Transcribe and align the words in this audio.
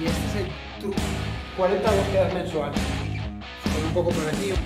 Y 0.00 0.06
este 0.06 0.26
es 0.26 0.36
el 0.36 0.80
truco. 0.80 0.96
40 1.56 1.90
búsquedas 1.90 2.34
mensuales. 2.34 2.80
Con 3.74 3.84
un 3.84 3.92
poco 3.92 4.10
progresivo. 4.10 4.56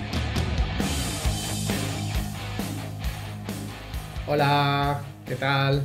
Hola, 4.27 5.01
¿qué 5.27 5.35
tal? 5.35 5.83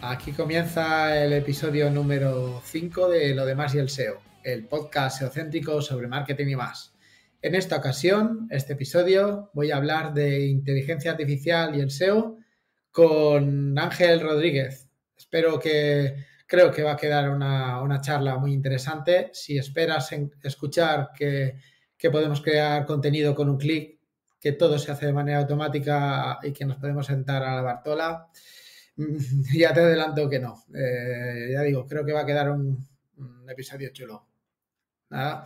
Aquí 0.00 0.32
comienza 0.32 1.16
el 1.22 1.32
episodio 1.32 1.90
número 1.90 2.60
5 2.64 3.08
de 3.10 3.34
Lo 3.34 3.44
demás 3.44 3.74
y 3.74 3.78
el 3.78 3.88
SEO, 3.88 4.20
el 4.42 4.64
podcast 4.64 5.18
SEOcéntrico 5.18 5.82
sobre 5.82 6.08
marketing 6.08 6.48
y 6.48 6.56
más. 6.56 6.95
En 7.42 7.54
esta 7.54 7.76
ocasión, 7.76 8.48
este 8.50 8.72
episodio, 8.72 9.50
voy 9.52 9.70
a 9.70 9.76
hablar 9.76 10.14
de 10.14 10.46
inteligencia 10.46 11.12
artificial 11.12 11.76
y 11.76 11.80
el 11.80 11.90
SEO 11.90 12.38
con 12.90 13.78
Ángel 13.78 14.20
Rodríguez. 14.20 14.88
Espero 15.16 15.58
que, 15.58 16.24
creo 16.46 16.70
que 16.70 16.82
va 16.82 16.92
a 16.92 16.96
quedar 16.96 17.30
una, 17.30 17.82
una 17.82 18.00
charla 18.00 18.38
muy 18.38 18.52
interesante. 18.52 19.30
Si 19.32 19.58
esperas 19.58 20.12
en 20.12 20.32
escuchar 20.42 21.10
que, 21.16 21.56
que 21.96 22.10
podemos 22.10 22.40
crear 22.40 22.86
contenido 22.86 23.34
con 23.34 23.50
un 23.50 23.58
clic, 23.58 23.98
que 24.40 24.52
todo 24.52 24.78
se 24.78 24.92
hace 24.92 25.06
de 25.06 25.12
manera 25.12 25.38
automática 25.38 26.38
y 26.42 26.52
que 26.52 26.64
nos 26.64 26.76
podemos 26.78 27.06
sentar 27.06 27.42
a 27.42 27.56
la 27.56 27.62
Bartola, 27.62 28.28
ya 29.54 29.74
te 29.74 29.80
adelanto 29.80 30.28
que 30.28 30.38
no. 30.38 30.64
Eh, 30.74 31.50
ya 31.52 31.62
digo, 31.62 31.86
creo 31.86 32.04
que 32.04 32.12
va 32.12 32.20
a 32.20 32.26
quedar 32.26 32.50
un, 32.50 32.86
un 33.18 33.50
episodio 33.50 33.90
chulo. 33.92 34.26
Nada, 35.10 35.44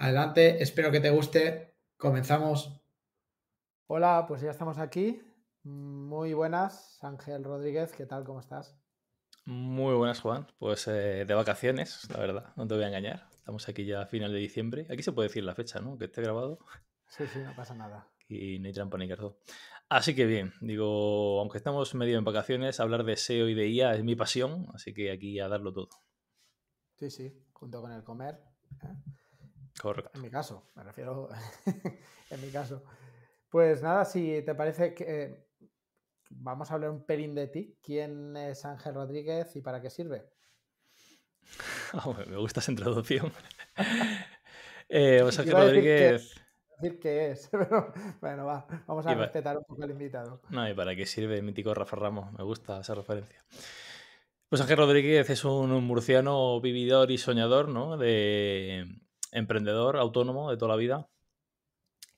adelante, 0.00 0.62
espero 0.62 0.90
que 0.90 1.00
te 1.00 1.10
guste. 1.10 1.74
Comenzamos. 1.98 2.80
Hola, 3.86 4.24
pues 4.26 4.40
ya 4.40 4.50
estamos 4.50 4.78
aquí. 4.78 5.22
Muy 5.62 6.32
buenas, 6.32 6.98
Ángel 7.04 7.44
Rodríguez, 7.44 7.92
¿qué 7.92 8.06
tal? 8.06 8.24
¿Cómo 8.24 8.40
estás? 8.40 8.78
Muy 9.44 9.94
buenas, 9.94 10.20
Juan. 10.20 10.46
Pues 10.58 10.88
eh, 10.88 11.26
de 11.26 11.34
vacaciones, 11.34 12.08
la 12.10 12.18
verdad, 12.18 12.52
no 12.56 12.66
te 12.66 12.74
voy 12.74 12.84
a 12.84 12.88
engañar. 12.88 13.28
Estamos 13.34 13.68
aquí 13.68 13.84
ya 13.84 14.00
a 14.00 14.06
final 14.06 14.32
de 14.32 14.38
diciembre. 14.38 14.86
Aquí 14.90 15.02
se 15.02 15.12
puede 15.12 15.28
decir 15.28 15.44
la 15.44 15.54
fecha, 15.54 15.80
¿no? 15.80 15.98
Que 15.98 16.06
esté 16.06 16.22
grabado. 16.22 16.60
Sí, 17.06 17.26
sí, 17.26 17.40
no 17.40 17.54
pasa 17.54 17.74
nada. 17.74 18.08
Y 18.26 18.58
no 18.58 18.68
hay 18.68 18.72
trampa 18.72 18.96
ni 18.96 19.06
cartón. 19.06 19.36
Así 19.90 20.14
que 20.14 20.24
bien, 20.24 20.54
digo, 20.60 21.40
aunque 21.40 21.58
estamos 21.58 21.94
medio 21.94 22.16
en 22.16 22.24
vacaciones, 22.24 22.80
hablar 22.80 23.04
de 23.04 23.16
SEO 23.16 23.48
y 23.48 23.54
de 23.54 23.68
IA 23.68 23.94
es 23.96 24.04
mi 24.04 24.16
pasión, 24.16 24.68
así 24.72 24.94
que 24.94 25.10
aquí 25.10 25.40
a 25.40 25.48
darlo 25.48 25.72
todo. 25.72 25.88
Sí, 26.94 27.10
sí, 27.10 27.44
junto 27.52 27.82
con 27.82 27.92
el 27.92 28.04
comer. 28.04 28.40
¿eh? 28.84 29.20
Correcto. 29.80 30.10
En 30.14 30.22
mi 30.22 30.30
caso, 30.30 30.70
me 30.74 30.82
refiero 30.82 31.28
en 32.30 32.40
mi 32.40 32.50
caso. 32.50 32.84
Pues 33.48 33.82
nada, 33.82 34.04
si 34.04 34.42
te 34.42 34.54
parece 34.54 34.94
que 34.94 35.04
eh, 35.24 35.46
vamos 36.30 36.70
a 36.70 36.74
hablar 36.74 36.90
un 36.90 37.04
pelín 37.04 37.34
de 37.34 37.48
ti. 37.48 37.78
¿Quién 37.82 38.36
es 38.36 38.64
Ángel 38.64 38.94
Rodríguez 38.94 39.56
y 39.56 39.60
para 39.62 39.80
qué 39.80 39.90
sirve? 39.90 40.28
Oh, 41.92 42.14
me 42.14 42.36
gusta 42.36 42.60
esa 42.60 42.70
introducción. 42.70 43.32
eh, 44.88 45.18
pues 45.22 45.38
Ángel 45.40 45.54
Rodríguez. 45.54 46.34
que- 46.34 46.40
decir 46.80 47.00
qué 47.00 47.30
es, 47.32 47.48
pero 47.50 47.92
bueno, 48.20 48.46
va, 48.46 48.66
vamos 48.86 49.04
a 49.06 49.14
respetar 49.14 49.58
un 49.58 49.64
poco 49.64 49.82
al 49.82 49.90
invitado. 49.90 50.40
No, 50.50 50.68
¿y 50.68 50.72
para 50.72 50.94
qué 50.94 51.04
sirve 51.04 51.36
el 51.36 51.42
mítico 51.42 51.74
Rafa 51.74 51.96
Ramos? 51.96 52.32
Me 52.32 52.44
gusta 52.44 52.80
esa 52.80 52.94
referencia. 52.94 53.42
Pues 54.48 54.62
Ángel 54.62 54.76
Rodríguez 54.76 55.28
es 55.28 55.44
un 55.44 55.70
murciano 55.84 56.60
vividor 56.60 57.10
y 57.10 57.18
soñador, 57.18 57.68
¿no? 57.68 57.96
De 57.96 58.86
emprendedor 59.32 59.96
autónomo 59.96 60.50
de 60.50 60.56
toda 60.56 60.70
la 60.70 60.76
vida, 60.76 61.08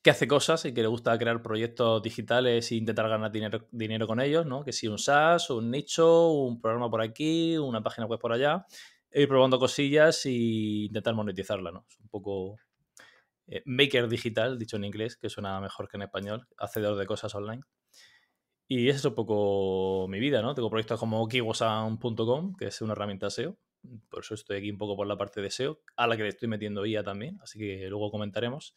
que 0.02 0.10
hace 0.10 0.26
cosas 0.26 0.64
y 0.64 0.74
que 0.74 0.82
le 0.82 0.88
gusta 0.88 1.16
crear 1.16 1.42
proyectos 1.42 2.02
digitales 2.02 2.72
e 2.72 2.74
intentar 2.74 3.08
ganar 3.08 3.30
dinero, 3.30 3.68
dinero 3.70 4.06
con 4.06 4.20
ellos, 4.20 4.44
¿no? 4.46 4.64
Que 4.64 4.72
si 4.72 4.88
un 4.88 4.98
SaaS, 4.98 5.50
un 5.50 5.70
nicho, 5.70 6.32
un 6.32 6.60
programa 6.60 6.90
por 6.90 7.02
aquí, 7.02 7.56
una 7.56 7.82
página 7.82 8.06
web 8.06 8.18
por 8.18 8.32
allá, 8.32 8.66
e 9.10 9.22
ir 9.22 9.28
probando 9.28 9.58
cosillas 9.58 10.26
y 10.26 10.86
intentar 10.86 11.14
monetizarla, 11.14 11.70
¿no? 11.70 11.86
Es 11.88 11.98
un 12.00 12.08
poco 12.08 12.56
eh, 13.46 13.62
maker 13.64 14.08
digital, 14.08 14.58
dicho 14.58 14.76
en 14.76 14.84
inglés, 14.84 15.16
que 15.16 15.28
suena 15.28 15.60
mejor 15.60 15.88
que 15.88 15.96
en 15.98 16.02
español, 16.02 16.48
hacedor 16.58 16.96
de 16.96 17.06
cosas 17.06 17.34
online. 17.34 17.62
Y 18.66 18.88
esa 18.88 18.98
es 18.98 19.04
un 19.04 19.14
poco 19.14 20.06
mi 20.08 20.18
vida, 20.18 20.42
¿no? 20.42 20.54
Tengo 20.54 20.70
proyectos 20.70 20.98
como 20.98 21.28
kiwosan.com, 21.28 22.56
que 22.56 22.66
es 22.66 22.80
una 22.80 22.92
herramienta 22.92 23.30
SEO. 23.30 23.56
Por 24.08 24.20
eso 24.20 24.34
estoy 24.34 24.58
aquí 24.58 24.70
un 24.70 24.78
poco 24.78 24.96
por 24.96 25.06
la 25.06 25.16
parte 25.16 25.40
de 25.40 25.48
SEO, 25.48 25.80
a 25.96 26.06
la 26.06 26.16
que 26.16 26.22
le 26.22 26.28
estoy 26.30 26.48
metiendo 26.48 26.84
IA 26.86 27.02
también, 27.02 27.38
así 27.42 27.58
que 27.58 27.88
luego 27.88 28.10
comentaremos. 28.10 28.74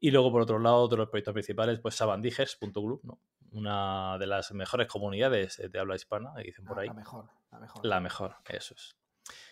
Y 0.00 0.10
luego, 0.10 0.30
por 0.30 0.42
otro 0.42 0.58
lado, 0.58 0.76
otros 0.76 1.08
proyectos 1.08 1.32
principales, 1.34 1.80
pues 1.80 1.94
sabandijers.club, 1.96 3.00
¿no? 3.04 3.20
Una 3.50 4.16
de 4.18 4.26
las 4.26 4.52
mejores 4.52 4.86
comunidades 4.88 5.60
de 5.70 5.78
habla 5.78 5.96
hispana, 5.96 6.32
dicen 6.36 6.64
por 6.66 6.78
Ah, 6.78 6.82
ahí. 6.82 6.88
La 6.88 6.94
mejor, 6.94 7.30
la 7.50 7.58
mejor. 7.60 7.86
La 7.86 8.00
mejor, 8.00 8.36
eso 8.48 8.74
es. 8.74 8.96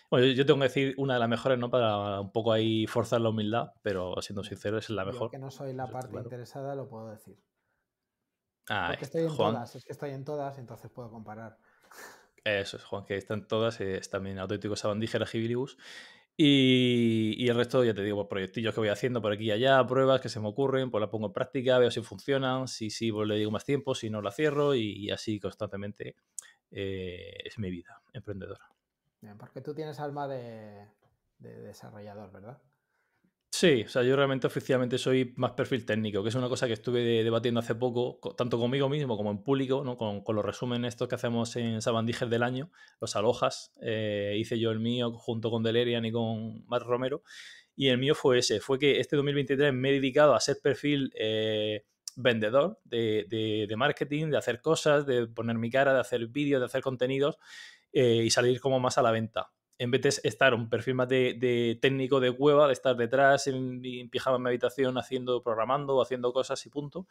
Bueno, 0.09 0.25
yo- 0.27 0.33
yo 0.33 0.45
tengo 0.45 0.59
que 0.59 0.65
decir 0.67 0.95
una 0.97 1.15
de 1.15 1.19
las 1.19 1.29
mejores, 1.29 1.57
¿no? 1.59 1.69
Para 1.69 2.19
un 2.21 2.31
poco 2.31 2.51
ahí 2.53 2.87
forzar 2.87 3.21
la 3.21 3.29
humildad, 3.29 3.73
pero 3.81 4.15
siendo 4.21 4.43
sincero, 4.43 4.77
es 4.77 4.89
la 4.89 5.03
Yo 5.05 5.11
mejor. 5.11 5.31
que 5.31 5.39
no 5.39 5.51
soy 5.51 5.73
la 5.73 5.83
Eso 5.85 5.93
parte 5.93 6.09
claro. 6.11 6.23
interesada, 6.23 6.75
lo 6.75 6.87
puedo 6.87 7.09
decir. 7.09 7.37
Ay, 8.69 8.91
Porque 8.91 9.05
estoy 9.05 9.23
en 9.23 9.29
Juan, 9.29 9.53
todas, 9.53 9.75
es 9.75 9.85
que 9.85 9.91
estoy 9.93 10.09
en 10.11 10.23
todas, 10.25 10.57
entonces 10.57 10.91
puedo 10.91 11.09
comparar. 11.09 11.57
Eso 12.47 12.77
es, 12.77 12.83
Juan, 12.85 13.03
que 13.03 13.17
están 13.17 13.45
todas, 13.45 13.81
eh, 13.81 13.99
también 14.09 14.39
auténtico 14.39 14.77
sabandígera 14.77 15.25
Gibilibus. 15.25 15.77
Y, 16.37 17.33
y 17.37 17.49
el 17.49 17.57
resto, 17.57 17.83
ya 17.83 17.93
te 17.93 18.03
digo, 18.03 18.17
pues, 18.17 18.29
proyectillos 18.29 18.73
que 18.73 18.79
voy 18.79 18.89
haciendo 18.89 19.21
por 19.21 19.33
aquí 19.33 19.45
y 19.45 19.51
allá, 19.51 19.85
pruebas 19.85 20.21
que 20.21 20.29
se 20.29 20.39
me 20.39 20.47
ocurren, 20.47 20.89
pues 20.89 21.01
las 21.01 21.09
pongo 21.09 21.27
en 21.27 21.33
práctica, 21.33 21.77
veo 21.77 21.91
si 21.91 22.01
funcionan, 22.01 22.67
si 22.69 22.89
sí, 22.89 23.11
pues 23.11 23.27
le 23.27 23.35
digo 23.35 23.51
más 23.51 23.65
tiempo, 23.65 23.95
si 23.95 24.09
no 24.09 24.21
la 24.21 24.31
cierro 24.31 24.75
y, 24.75 25.09
así 25.09 25.39
constantemente 25.39 26.15
eh, 26.71 27.33
es 27.43 27.57
mi 27.59 27.69
vida 27.69 28.01
emprendedora. 28.13 28.69
Porque 29.37 29.61
tú 29.61 29.73
tienes 29.73 29.99
alma 29.99 30.27
de 30.27 30.87
desarrollador, 31.39 32.31
¿verdad? 32.31 32.61
Sí, 33.49 33.83
o 33.85 33.89
sea, 33.89 34.03
yo 34.03 34.15
realmente 34.15 34.45
oficialmente 34.45 34.97
soy 34.99 35.33
más 35.37 35.51
perfil 35.53 35.83
técnico, 35.85 36.21
que 36.21 36.29
es 36.29 36.35
una 36.35 36.49
cosa 36.49 36.67
que 36.67 36.73
estuve 36.73 36.99
de- 37.01 37.23
debatiendo 37.23 37.59
hace 37.59 37.73
poco, 37.75 38.19
co- 38.19 38.35
tanto 38.35 38.59
conmigo 38.59 38.87
mismo 38.89 39.17
como 39.17 39.31
en 39.31 39.41
público, 39.43 39.83
¿no? 39.83 39.97
con, 39.97 40.21
con 40.23 40.35
los 40.35 40.45
resúmenes 40.45 40.89
estos 40.93 41.07
que 41.07 41.15
hacemos 41.15 41.55
en 41.55 41.81
Sabandíger 41.81 42.29
del 42.29 42.43
año, 42.43 42.71
los 43.01 43.15
alojas. 43.15 43.73
eh, 43.81 44.35
hice 44.37 44.59
yo 44.59 44.69
el 44.71 44.79
mío 44.79 45.11
junto 45.13 45.49
con 45.49 45.63
Delerian 45.63 46.05
y 46.05 46.11
con 46.11 46.65
Matt 46.67 46.83
Romero. 46.83 47.23
Y 47.75 47.87
el 47.89 47.97
mío 47.97 48.15
fue 48.15 48.39
ese, 48.39 48.59
fue 48.59 48.79
que 48.79 48.99
este 48.99 49.15
2023 49.15 49.73
me 49.73 49.89
he 49.89 49.93
dedicado 49.93 50.35
a 50.35 50.39
ser 50.41 50.57
perfil 50.61 51.11
eh, 51.17 51.85
vendedor 52.15 52.79
de, 52.83 53.25
de- 53.29 53.65
de 53.67 53.75
marketing, 53.77 54.29
de 54.29 54.37
hacer 54.37 54.61
cosas, 54.61 55.05
de 55.07 55.25
poner 55.27 55.57
mi 55.57 55.69
cara, 55.71 55.93
de 55.93 55.99
hacer 56.01 56.27
vídeos, 56.27 56.59
de 56.61 56.65
hacer 56.65 56.81
contenidos 56.81 57.37
eh, 57.93 58.23
y 58.25 58.29
salir 58.29 58.59
como 58.61 58.79
más 58.79 58.97
a 58.97 59.01
la 59.01 59.11
venta 59.11 59.51
en 59.77 59.91
vez 59.91 60.01
de 60.01 60.29
estar 60.29 60.53
un 60.53 60.69
perfil 60.69 60.95
más 60.95 61.07
de, 61.09 61.77
técnico 61.81 62.19
de 62.19 62.31
cueva, 62.31 62.67
de 62.67 62.73
estar 62.73 62.95
detrás 62.95 63.47
en, 63.47 63.81
en 63.83 64.09
pijama 64.09 64.37
en 64.37 64.43
mi 64.43 64.49
habitación 64.49 64.97
haciendo, 64.97 65.43
programando 65.43 66.01
haciendo 66.01 66.33
cosas 66.33 66.65
y 66.65 66.69
punto. 66.69 67.07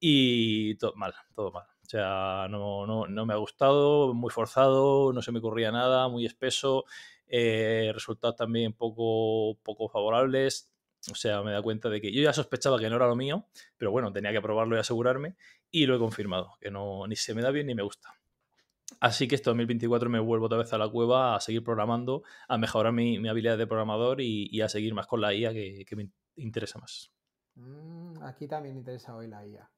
Y 0.00 0.76
todo 0.76 0.94
mal, 0.94 1.14
todo 1.34 1.50
mal. 1.50 1.66
O 1.84 1.88
sea, 1.88 2.46
no, 2.50 2.86
no, 2.86 3.06
no 3.06 3.26
me 3.26 3.34
ha 3.34 3.36
gustado, 3.36 4.14
muy 4.14 4.30
forzado, 4.30 5.12
no 5.12 5.22
se 5.22 5.32
me 5.32 5.38
ocurría 5.38 5.72
nada, 5.72 6.08
muy 6.08 6.26
espeso, 6.26 6.84
eh, 7.26 7.90
resultados 7.94 8.36
también 8.36 8.74
poco, 8.74 9.58
poco 9.62 9.88
favorables. 9.88 10.70
O 11.10 11.14
sea, 11.14 11.42
me 11.42 11.52
da 11.52 11.62
cuenta 11.62 11.88
de 11.88 12.00
que 12.00 12.12
yo 12.12 12.22
ya 12.22 12.32
sospechaba 12.32 12.78
que 12.78 12.88
no 12.90 12.96
era 12.96 13.06
lo 13.06 13.16
mío, 13.16 13.46
pero 13.76 13.90
bueno, 13.90 14.12
tenía 14.12 14.32
que 14.32 14.40
probarlo 14.40 14.76
y 14.76 14.80
asegurarme, 14.80 15.36
y 15.70 15.86
lo 15.86 15.96
he 15.96 15.98
confirmado, 15.98 16.56
que 16.60 16.70
no, 16.70 17.06
ni 17.06 17.16
se 17.16 17.34
me 17.34 17.42
da 17.42 17.50
bien 17.50 17.66
ni 17.66 17.74
me 17.74 17.82
gusta. 17.82 18.18
Así 19.00 19.28
que 19.28 19.36
este 19.36 19.50
2024 19.50 20.10
me 20.10 20.18
vuelvo 20.18 20.46
otra 20.46 20.58
vez 20.58 20.72
a 20.72 20.78
la 20.78 20.88
cueva 20.88 21.36
a 21.36 21.40
seguir 21.40 21.62
programando, 21.62 22.22
a 22.48 22.58
mejorar 22.58 22.92
mi, 22.92 23.18
mi 23.18 23.28
habilidad 23.28 23.56
de 23.56 23.66
programador 23.66 24.20
y, 24.20 24.60
a 24.60 24.68
seguir 24.68 24.94
más 24.94 25.06
con 25.06 25.20
la 25.20 25.34
IA 25.34 25.52
que, 25.52 25.86
me 25.96 26.10
interesa 26.36 26.78
más. 26.78 27.12
Mm, 27.54 28.22
aquí 28.22 28.48
también 28.48 28.74
me 28.74 28.80
interesa 28.80 29.14
hoy 29.14 29.28
la 29.28 29.46
IA. 29.46 29.70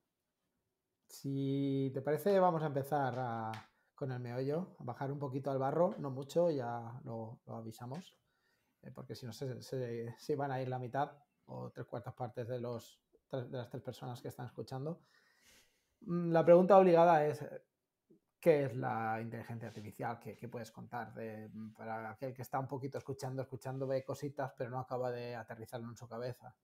Si 1.06 1.90
te 1.92 2.00
parece, 2.00 2.38
vamos 2.38 2.62
a 2.62 2.66
empezar 2.66 3.52
con 3.94 4.12
el 4.12 4.20
meollo, 4.20 4.76
a 4.78 4.84
bajar 4.84 5.12
un 5.12 5.18
poquito 5.18 5.50
al 5.50 5.58
barro, 5.58 5.94
no 5.98 6.10
mucho, 6.10 6.50
ya 6.50 6.98
lo, 7.04 7.40
avisamos, 7.48 8.16
eh, 8.82 8.90
porque 8.94 9.14
si 9.14 9.26
no 9.26 9.32
se, 9.32 9.60
se- 9.60 10.14
se 10.16 10.36
van 10.36 10.52
a 10.52 10.62
ir 10.62 10.68
la 10.68 10.78
mitad 10.78 11.12
o 11.46 11.70
tres 11.70 11.86
cuartas 11.86 12.14
partes 12.14 12.48
de, 12.48 12.60
los, 12.60 13.00
de 13.30 13.58
las 13.58 13.68
tres 13.68 13.82
personas 13.82 14.22
que 14.22 14.28
están 14.28 14.46
escuchando. 14.46 15.00
Mm, 16.02 16.32
La 16.32 16.44
pregunta 16.44 16.78
obligada 16.78 17.26
es, 17.26 17.44
¿qué 18.40 18.64
es 18.64 18.76
la 18.76 19.20
inteligencia 19.20 19.68
artificial? 19.68 20.18
¿Qué, 20.18 20.36
qué 20.36 20.48
puedes 20.48 20.70
contar? 20.72 21.12
de- 21.14 21.50
para 21.76 22.10
aquel 22.10 22.34
que 22.34 22.42
está 22.42 22.58
un 22.58 22.66
poquito 22.68 22.98
escuchando, 22.98 23.42
escuchando, 23.42 23.86
ve 23.86 24.04
cositas, 24.04 24.52
pero 24.56 24.70
no 24.70 24.78
acaba 24.80 25.10
de 25.10 25.34
aterrizarlo 25.36 25.88
en 25.88 25.96
su 25.96 26.08
cabeza. 26.08 26.54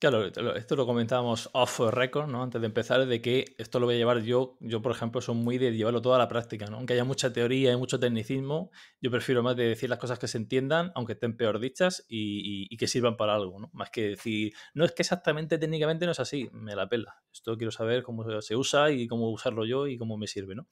Claro, 0.00 0.24
esto 0.24 0.76
lo 0.76 0.86
comentábamos 0.86 1.50
off 1.52 1.78
record, 1.90 2.26
¿no? 2.26 2.42
Antes 2.42 2.58
de 2.58 2.66
empezar, 2.66 3.04
de 3.04 3.20
que 3.20 3.54
esto 3.58 3.78
lo 3.78 3.84
voy 3.84 3.96
a 3.96 3.98
llevar 3.98 4.22
yo. 4.22 4.56
Yo, 4.60 4.80
por 4.80 4.92
ejemplo, 4.92 5.20
soy 5.20 5.34
muy 5.34 5.58
de 5.58 5.76
llevarlo 5.76 6.00
todo 6.00 6.14
a 6.14 6.18
la 6.18 6.26
práctica, 6.26 6.64
¿no? 6.68 6.78
Aunque 6.78 6.94
haya 6.94 7.04
mucha 7.04 7.34
teoría 7.34 7.70
y 7.72 7.76
mucho 7.76 8.00
tecnicismo, 8.00 8.70
yo 9.02 9.10
prefiero 9.10 9.42
más 9.42 9.56
de 9.56 9.64
decir 9.64 9.90
las 9.90 9.98
cosas 9.98 10.18
que 10.18 10.26
se 10.26 10.38
entiendan, 10.38 10.90
aunque 10.94 11.12
estén 11.12 11.36
peor 11.36 11.60
dichas 11.60 12.06
y, 12.08 12.74
que 12.78 12.86
sirvan 12.86 13.18
para 13.18 13.34
algo, 13.34 13.60
¿no? 13.60 13.68
Más 13.74 13.90
que 13.90 14.08
decir, 14.08 14.54
no 14.72 14.86
es 14.86 14.92
que 14.92 15.02
exactamente 15.02 15.58
técnicamente 15.58 16.06
no 16.06 16.12
es 16.12 16.20
así, 16.20 16.48
me 16.50 16.74
la 16.74 16.88
pela. 16.88 17.20
Esto 17.30 17.58
quiero 17.58 17.70
saber 17.70 18.02
cómo 18.02 18.24
se 18.40 18.56
usa 18.56 18.90
y 18.90 19.06
cómo 19.06 19.28
usarlo 19.30 19.66
yo 19.66 19.86
y 19.86 19.98
cómo 19.98 20.16
me 20.16 20.26
sirve, 20.26 20.54
¿no? 20.54 20.66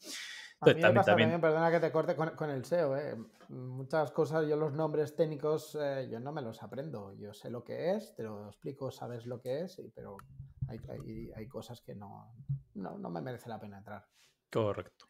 A 0.60 0.66
mí 0.66 0.74
me 0.74 0.92
pasa 0.92 1.12
también, 1.12 1.40
perdona 1.40 1.70
que 1.70 1.78
te 1.78 1.92
corte 1.92 2.16
con, 2.16 2.50
el 2.50 2.64
SEO, 2.64 2.96
¿eh? 2.96 3.16
muchas 3.48 4.10
cosas, 4.10 4.46
yo 4.48 4.56
los 4.56 4.72
nombres 4.72 5.14
técnicos, 5.14 5.78
eh, 5.80 6.08
yo 6.10 6.18
no 6.18 6.32
me 6.32 6.42
los 6.42 6.62
aprendo, 6.64 7.14
yo 7.14 7.32
sé 7.32 7.48
lo 7.48 7.62
que 7.62 7.92
es, 7.92 8.14
te 8.16 8.24
lo 8.24 8.48
explico, 8.48 8.90
sabes 8.90 9.24
lo 9.26 9.40
que 9.40 9.60
es, 9.60 9.80
pero 9.94 10.16
hay, 10.66 11.30
hay, 11.36 11.46
cosas 11.46 11.80
que 11.80 11.94
no, 11.94 12.34
no, 12.74 13.10
me 13.10 13.20
merece 13.20 13.48
la 13.48 13.60
pena 13.60 13.78
entrar. 13.78 14.04
Correcto. 14.50 15.06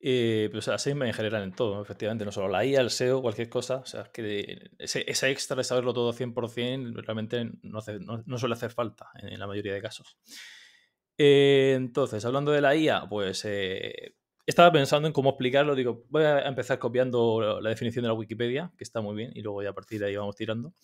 Eh, 0.00 0.48
pues 0.50 0.66
así 0.66 0.90
en 0.90 1.12
general 1.12 1.44
en 1.44 1.52
todo, 1.52 1.80
efectivamente, 1.82 2.24
no 2.24 2.32
solo 2.32 2.48
la 2.48 2.64
IA, 2.64 2.80
el 2.80 2.90
SEO, 2.90 3.22
cualquier 3.22 3.48
cosa, 3.48 3.76
o 3.76 3.86
sea, 3.86 4.04
que 4.04 4.70
ese, 4.78 5.04
extra 5.30 5.56
de 5.56 5.62
saberlo 5.62 5.94
todo 5.94 6.12
100% 6.12 7.00
realmente 7.02 7.44
no, 7.62 7.80
no, 8.26 8.38
suele 8.38 8.54
hacer 8.54 8.72
falta 8.72 9.10
en, 9.14 9.38
la 9.38 9.46
mayoría 9.46 9.74
de 9.74 9.82
casos. 9.82 10.18
Eh, 11.16 11.74
entonces, 11.76 12.24
hablando 12.24 12.50
de 12.50 12.62
la 12.62 12.74
IA, 12.74 13.06
pues 13.08 13.44
estaba 14.50 14.70
pensando 14.72 15.06
en 15.06 15.12
cómo 15.12 15.30
explicarlo. 15.30 15.74
Digo, 15.74 16.04
voy 16.08 16.24
a 16.24 16.40
empezar 16.40 16.78
copiando 16.78 17.60
la 17.60 17.70
definición 17.70 18.02
de 18.02 18.08
la 18.08 18.14
Wikipedia, 18.14 18.72
que 18.76 18.84
está 18.84 19.00
muy 19.00 19.16
bien, 19.16 19.30
y 19.34 19.42
luego 19.42 19.62
ya 19.62 19.70
a 19.70 19.74
partir 19.74 20.00
de 20.00 20.06
ahí 20.06 20.16
vamos 20.16 20.36
tirando. 20.36 20.74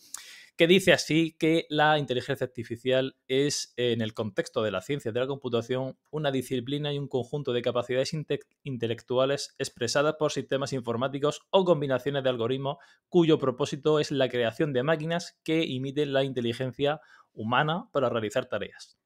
Que 0.56 0.66
dice 0.66 0.94
así 0.94 1.36
que 1.38 1.66
la 1.68 1.98
inteligencia 1.98 2.46
artificial 2.46 3.16
es, 3.28 3.74
en 3.76 4.00
el 4.00 4.14
contexto 4.14 4.62
de 4.62 4.70
la 4.70 4.80
ciencia 4.80 5.12
de 5.12 5.20
la 5.20 5.26
computación, 5.26 5.98
una 6.10 6.30
disciplina 6.30 6.92
y 6.94 6.98
un 6.98 7.08
conjunto 7.08 7.52
de 7.52 7.60
capacidades 7.60 8.14
intelectuales 8.62 9.54
expresadas 9.58 10.14
por 10.18 10.32
sistemas 10.32 10.72
informáticos 10.72 11.42
o 11.50 11.64
combinaciones 11.66 12.22
de 12.22 12.30
algoritmos 12.30 12.78
cuyo 13.10 13.38
propósito 13.38 14.00
es 14.00 14.10
la 14.10 14.30
creación 14.30 14.72
de 14.72 14.82
máquinas 14.82 15.38
que 15.42 15.64
imiten 15.64 16.14
la 16.14 16.24
inteligencia 16.24 17.00
humana 17.34 17.90
para 17.92 18.08
realizar 18.08 18.46
tareas. 18.46 18.96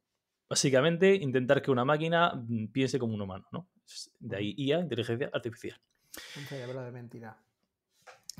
Básicamente, 0.50 1.14
intentar 1.14 1.62
que 1.62 1.70
una 1.70 1.84
máquina 1.84 2.34
mm, 2.34 2.72
piense 2.72 2.98
como 2.98 3.14
un 3.14 3.20
humano, 3.20 3.46
¿no? 3.52 3.68
De 4.18 4.36
ahí 4.36 4.54
IA, 4.58 4.80
inteligencia 4.80 5.30
artificial. 5.32 5.80
Un 6.36 6.42
cerebro 6.42 6.82
de 6.82 6.90
mentira. 6.90 7.38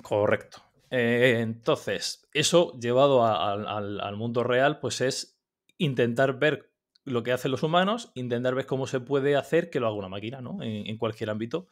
Correcto. 0.02 0.60
Eh, 0.90 1.36
entonces, 1.38 2.28
eso 2.34 2.76
llevado 2.80 3.24
al, 3.24 4.16
mundo 4.16 4.42
real, 4.42 4.80
pues 4.80 5.00
es 5.00 5.40
intentar 5.78 6.36
ver 6.40 6.72
lo 7.04 7.22
que 7.22 7.30
hacen 7.30 7.52
los 7.52 7.62
humanos, 7.62 8.10
intentar 8.14 8.56
ver 8.56 8.66
cómo 8.66 8.88
se 8.88 8.98
puede 8.98 9.36
hacer 9.36 9.70
que 9.70 9.78
lo 9.78 9.86
haga 9.86 9.96
una 9.96 10.08
máquina, 10.08 10.40
¿no? 10.40 10.58
en 10.62 10.98
cualquier 10.98 11.30
ámbito. 11.30 11.68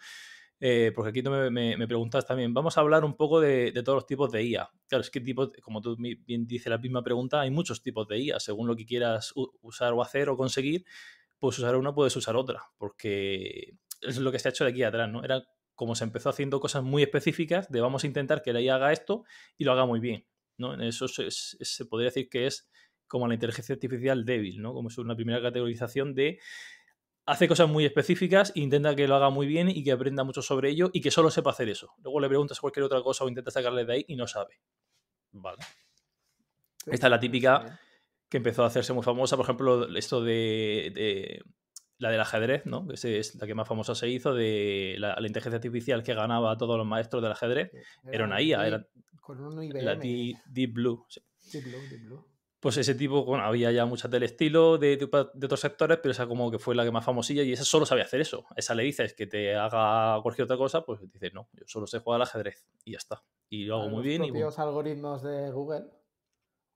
Eh, 0.60 0.90
porque 0.94 1.10
aquí 1.10 1.22
tú 1.22 1.30
me, 1.30 1.86
preguntas 1.86 2.26
también, 2.26 2.52
vamos 2.52 2.76
a 2.76 2.80
hablar 2.80 3.04
un 3.04 3.16
poco 3.16 3.40
de, 3.40 3.72
todos 3.84 3.96
los 3.96 4.06
tipos 4.06 4.32
de 4.32 4.42
IA. 4.42 4.68
Claro, 4.88 5.02
es 5.02 5.10
que 5.10 5.20
tipo, 5.20 5.52
como 5.62 5.80
tú 5.80 5.96
bien 5.96 6.46
dices 6.46 6.68
la 6.68 6.78
misma 6.78 7.02
pregunta, 7.02 7.40
hay 7.40 7.50
muchos 7.50 7.82
tipos 7.82 8.08
de 8.08 8.18
IA, 8.18 8.40
según 8.40 8.66
lo 8.66 8.74
que 8.74 8.84
quieras 8.84 9.32
usar 9.62 9.92
o 9.92 10.02
hacer 10.02 10.28
o 10.28 10.36
conseguir, 10.36 10.84
puedes 11.38 11.58
usar 11.58 11.76
una, 11.76 11.94
puedes 11.94 12.16
usar 12.16 12.36
otra, 12.36 12.62
porque 12.76 13.76
es 14.02 14.18
lo 14.18 14.32
que 14.32 14.38
se 14.38 14.48
ha 14.48 14.50
hecho 14.50 14.64
de 14.64 14.70
aquí 14.70 14.82
atrás, 14.82 15.08
¿no? 15.08 15.24
Era 15.24 15.44
como 15.74 15.94
se 15.94 16.02
empezó 16.02 16.28
haciendo 16.28 16.58
cosas 16.58 16.82
muy 16.82 17.04
específicas 17.04 17.70
de 17.70 17.80
vamos 17.80 18.02
a 18.02 18.08
intentar 18.08 18.42
que 18.42 18.52
la 18.52 18.60
IA 18.60 18.74
haga 18.74 18.92
esto 18.92 19.24
y 19.56 19.64
lo 19.64 19.72
haga 19.72 19.86
muy 19.86 20.00
bien, 20.00 20.26
¿no? 20.56 20.74
Eso 20.82 21.06
se 21.06 21.84
podría 21.86 22.06
decir 22.06 22.28
que 22.28 22.46
es 22.46 22.68
como 23.06 23.26
la 23.28 23.34
inteligencia 23.34 23.74
artificial 23.74 24.24
débil, 24.24 24.60
¿no? 24.60 24.74
Como 24.74 24.88
es 24.88 24.98
una 24.98 25.16
primera 25.16 25.40
categorización 25.40 26.14
de 26.14 26.40
hace 27.28 27.46
cosas 27.46 27.68
muy 27.68 27.84
específicas, 27.84 28.52
intenta 28.54 28.96
que 28.96 29.06
lo 29.06 29.14
haga 29.14 29.28
muy 29.28 29.46
bien 29.46 29.68
y 29.68 29.84
que 29.84 29.92
aprenda 29.92 30.24
mucho 30.24 30.40
sobre 30.40 30.70
ello 30.70 30.88
y 30.94 31.02
que 31.02 31.10
solo 31.10 31.30
sepa 31.30 31.50
hacer 31.50 31.68
eso. 31.68 31.92
Luego 32.02 32.20
le 32.20 32.28
preguntas 32.28 32.58
cualquier 32.58 32.84
otra 32.84 33.02
cosa 33.02 33.24
o 33.24 33.28
intenta 33.28 33.50
sacarle 33.50 33.84
de 33.84 33.92
ahí 33.92 34.04
y 34.08 34.16
no 34.16 34.26
sabe. 34.26 34.60
Vale. 35.32 35.58
Esta 36.86 37.06
es 37.06 37.10
la 37.10 37.20
típica 37.20 37.78
que 38.30 38.38
empezó 38.38 38.64
a 38.64 38.66
hacerse 38.66 38.94
muy 38.94 39.02
famosa, 39.02 39.36
por 39.36 39.44
ejemplo, 39.44 39.94
esto 39.94 40.22
de, 40.22 41.42
la 41.98 42.10
del 42.10 42.20
ajedrez, 42.20 42.64
¿no? 42.64 42.86
Que 42.86 42.94
es 42.94 43.34
la 43.34 43.46
que 43.46 43.54
más 43.54 43.68
famosa 43.68 43.94
se 43.94 44.08
hizo, 44.08 44.32
de 44.32 44.96
la, 44.98 45.14
inteligencia 45.20 45.56
artificial 45.56 46.02
que 46.02 46.14
ganaba 46.14 46.52
a 46.52 46.56
todos 46.56 46.78
los 46.78 46.86
maestros 46.86 47.22
del 47.22 47.32
ajedrez. 47.32 47.70
Era, 48.10 48.24
una 48.24 48.40
IA, 48.40 48.66
era 48.66 48.86
con 49.20 49.38
un 49.40 49.62
IBM. 49.62 49.82
la 49.82 49.96
Deep, 49.96 50.72
Blue. 50.72 51.04
Deep 51.52 51.64
Blue, 51.64 51.88
Deep 51.90 52.02
Blue 52.04 52.37
pues 52.60 52.76
ese 52.76 52.94
tipo, 52.94 53.24
bueno, 53.24 53.44
había 53.44 53.70
ya 53.70 53.86
muchas 53.86 54.10
del 54.10 54.24
estilo 54.24 54.78
de, 54.78 54.98
otros 55.02 55.60
sectores, 55.60 55.98
pero 56.02 56.12
esa 56.12 56.26
como 56.26 56.50
que 56.50 56.58
fue 56.58 56.74
la 56.74 56.84
que 56.84 56.90
más 56.90 57.04
famosilla 57.04 57.42
y 57.42 57.52
esa 57.52 57.64
solo 57.64 57.86
sabe 57.86 58.02
hacer 58.02 58.20
eso. 58.20 58.46
esa 58.56 58.74
le 58.74 58.82
dices 58.82 59.14
que 59.14 59.26
te 59.26 59.54
haga 59.54 60.20
cualquier 60.22 60.44
otra 60.44 60.56
cosa, 60.56 60.84
pues 60.84 61.00
dices, 61.12 61.32
no, 61.32 61.48
yo 61.52 61.64
solo 61.66 61.86
sé 61.86 62.00
jugar 62.00 62.16
al 62.16 62.22
ajedrez 62.22 62.66
y 62.84 62.92
ya 62.92 62.98
está. 62.98 63.22
Y 63.48 63.64
lo 63.64 63.76
hago 63.76 63.88
muy 63.88 64.02
bien. 64.02 64.22
Los 64.22 64.30
propios 64.30 64.58
algoritmos 64.58 65.22
de 65.22 65.50
Google 65.52 65.86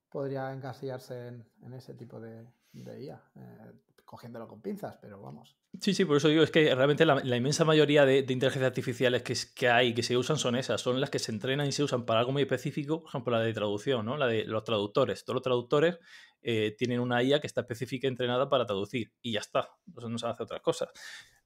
podría 0.08 0.52
encasillarse 0.52 1.29
en, 1.29 1.75
ese 1.75 1.94
tipo 1.94 2.20
de, 2.20 2.46
de 2.73 3.02
IA. 3.02 3.23
Eh, 3.34 3.73
cogiéndolo 4.12 4.47
con 4.47 4.61
pinzas, 4.61 4.99
pero 5.00 5.23
vamos. 5.23 5.56
Sí, 5.81 5.94
sí, 5.94 6.05
por 6.05 6.19
eso 6.19 6.29
digo, 6.29 6.43
es 6.43 6.50
que 6.50 6.75
realmente 6.75 7.06
la, 7.06 7.35
inmensa 7.35 7.64
mayoría 7.64 8.05
de, 8.05 8.19
inteligencias 8.19 8.64
artificiales 8.64 9.23
que, 9.23 9.35
que 9.55 9.70
hay, 9.70 9.94
que 9.94 10.03
se 10.03 10.19
usan, 10.19 10.37
son 10.37 10.55
esas, 10.55 10.82
son 10.82 11.00
las 11.00 11.09
que 11.09 11.19
se 11.19 11.32
entrenan 11.32 11.67
y 11.67 11.73
se 11.73 11.82
usan 11.82 12.05
para 12.05 12.20
algo 12.20 12.31
muy 12.31 12.43
específico, 12.43 13.00
por 13.00 13.09
ejemplo, 13.09 13.32
la 13.32 13.41
de 13.41 13.55
traducción, 13.55 14.05
¿no? 14.05 14.19
La 14.19 14.26
de 14.26 14.44
los 14.44 14.64
traductores. 14.64 15.25
Todos 15.25 15.37
los 15.37 15.43
traductores 15.43 15.99
eh, 16.43 16.75
tienen 16.76 17.00
una 17.00 17.23
IA 17.23 17.41
que 17.41 17.47
está 17.47 17.62
específica 17.62 18.06
entrenada 18.06 18.50
para 18.50 18.67
traducir 18.67 19.14
y 19.23 19.32
ya 19.32 19.41
está, 19.41 19.70
no 19.87 20.19
se 20.19 20.26
hace 20.26 20.43
otras 20.43 20.61
cosas. 20.61 20.91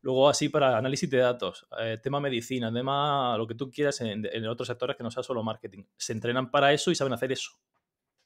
Luego 0.00 0.28
así 0.28 0.48
para 0.48 0.76
análisis 0.76 1.08
de 1.08 1.19
datos, 1.19 1.69
eh, 1.80 2.00
tema 2.02 2.19
medicina, 2.19 2.72
tema 2.72 3.38
lo 3.38 3.46
que 3.46 3.54
tú 3.54 3.70
quieras 3.70 4.00
en, 4.00 4.26
en, 4.26 4.46
otros 4.48 4.66
sectores 4.66 4.96
que 4.96 5.04
no 5.04 5.12
sea 5.12 5.22
solo 5.22 5.44
marketing. 5.44 5.84
Se 5.96 6.12
entrenan 6.12 6.50
para 6.50 6.72
eso 6.72 6.90
y 6.90 6.96
saben 6.96 7.12
hacer 7.12 7.30
eso. 7.30 7.52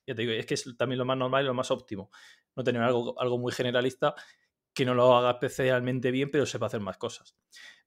Ya 0.06 0.14
te 0.14 0.22
digo, 0.22 0.32
es 0.32 0.46
que 0.46 0.54
es 0.54 0.64
también 0.78 0.98
lo 0.98 1.04
más 1.04 1.18
normal 1.18 1.44
y 1.44 1.46
lo 1.46 1.54
más 1.54 1.70
óptimo. 1.70 2.10
No 2.56 2.64
tener 2.64 2.82
algo, 2.82 3.20
algo 3.20 3.38
muy 3.38 3.52
generalista 3.52 4.14
que 4.74 4.84
no 4.84 4.94
lo 4.94 5.16
haga 5.16 5.32
especialmente 5.32 6.10
bien, 6.10 6.30
pero 6.30 6.46
sepa 6.46 6.66
hacer 6.66 6.80
más 6.80 6.96
cosas. 6.96 7.36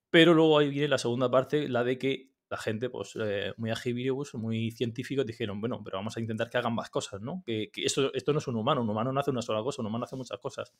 Pero 0.09 0.33
luego 0.33 0.59
ahí 0.59 0.69
viene 0.69 0.87
la 0.87 0.97
segunda 0.97 1.29
parte, 1.29 1.67
la 1.67 1.83
de 1.83 1.97
que 1.97 2.33
la 2.53 2.57
gente, 2.57 2.87
pues 2.91 3.17
eh, 3.19 3.51
muy 3.57 3.71
agilivos, 3.71 4.35
muy 4.35 4.69
científicos, 4.69 5.25
dijeron, 5.25 5.59
bueno, 5.59 5.81
pero 5.83 5.97
vamos 5.97 6.15
a 6.17 6.19
intentar 6.19 6.51
que 6.51 6.59
hagan 6.59 6.75
más 6.75 6.91
cosas, 6.91 7.19
¿no? 7.19 7.41
Que, 7.43 7.71
esto, 7.77 8.13
esto 8.13 8.31
no 8.31 8.37
es 8.37 8.47
un 8.47 8.55
humano, 8.55 8.81
un 8.81 8.89
humano 8.91 9.11
no 9.11 9.19
hace 9.19 9.31
una 9.31 9.41
sola 9.41 9.63
cosa, 9.63 9.81
un 9.81 9.87
humano 9.87 10.05
hace 10.05 10.15
muchas 10.15 10.37
cosas. 10.37 10.71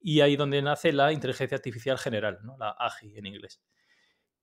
Y 0.00 0.20
ahí 0.20 0.34
donde 0.34 0.60
nace 0.62 0.92
la 0.92 1.12
inteligencia 1.12 1.54
artificial 1.54 1.96
general, 1.96 2.40
¿no? 2.42 2.56
La 2.58 2.70
AGI 2.70 3.18
en 3.18 3.26
inglés, 3.26 3.62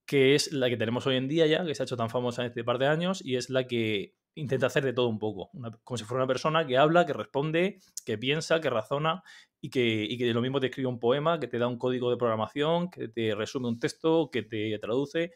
que 0.06 0.36
es 0.36 0.54
la 0.54 0.69
que 0.69 0.78
tenemos 0.78 1.06
hoy 1.06 1.18
en 1.18 1.28
día 1.28 1.46
ya, 1.48 1.66
que 1.66 1.76
se 1.76 1.84
ha 1.84 1.86
hecho 1.86 1.98
tan 1.98 2.10
famosa 2.10 2.44
en 2.44 2.48
este 2.48 2.64
par 2.64 2.78
de 2.78 2.88
años, 2.88 3.22
y 3.26 3.36
es 3.36 3.50
la 3.50 3.68
que 3.68 4.16
intenta 4.35 4.68
hacer 4.68 4.83
de 4.83 4.94
todo 4.94 5.07
un 5.07 5.19
poco, 5.19 5.51
como 5.83 5.97
si 5.97 6.03
fuera 6.03 6.24
una 6.24 6.27
persona 6.27 6.65
que 6.65 6.77
habla, 6.77 7.06
que 7.06 7.13
responde, 7.13 7.80
que 8.06 8.18
piensa, 8.18 8.59
que 8.62 8.69
razona 8.69 9.24
y 9.62 9.69
que, 9.69 10.03
y 10.03 10.18
que 10.18 10.33
lo 10.33 10.41
mismo 10.41 10.59
te 10.59 10.68
escribe 10.68 10.88
un 10.88 11.00
poema, 11.00 11.39
que 11.39 11.47
te 11.47 11.59
da 11.59 11.68
un 11.68 11.77
código 11.77 12.09
de 12.09 12.18
programación, 12.18 12.89
que 12.89 13.07
te 13.07 13.35
resume 13.35 13.68
un 13.68 13.80
texto, 13.80 14.30
que 14.31 14.44
te 14.44 14.78
traduce. 14.80 15.33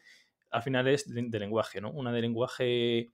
Al 0.50 0.62
final 0.62 0.88
es 0.88 1.06
de, 1.06 1.38
lenguaje, 1.38 1.80
¿no? 1.80 1.90
Una 1.92 2.12
de 2.12 2.22
lenguaje 2.22 3.12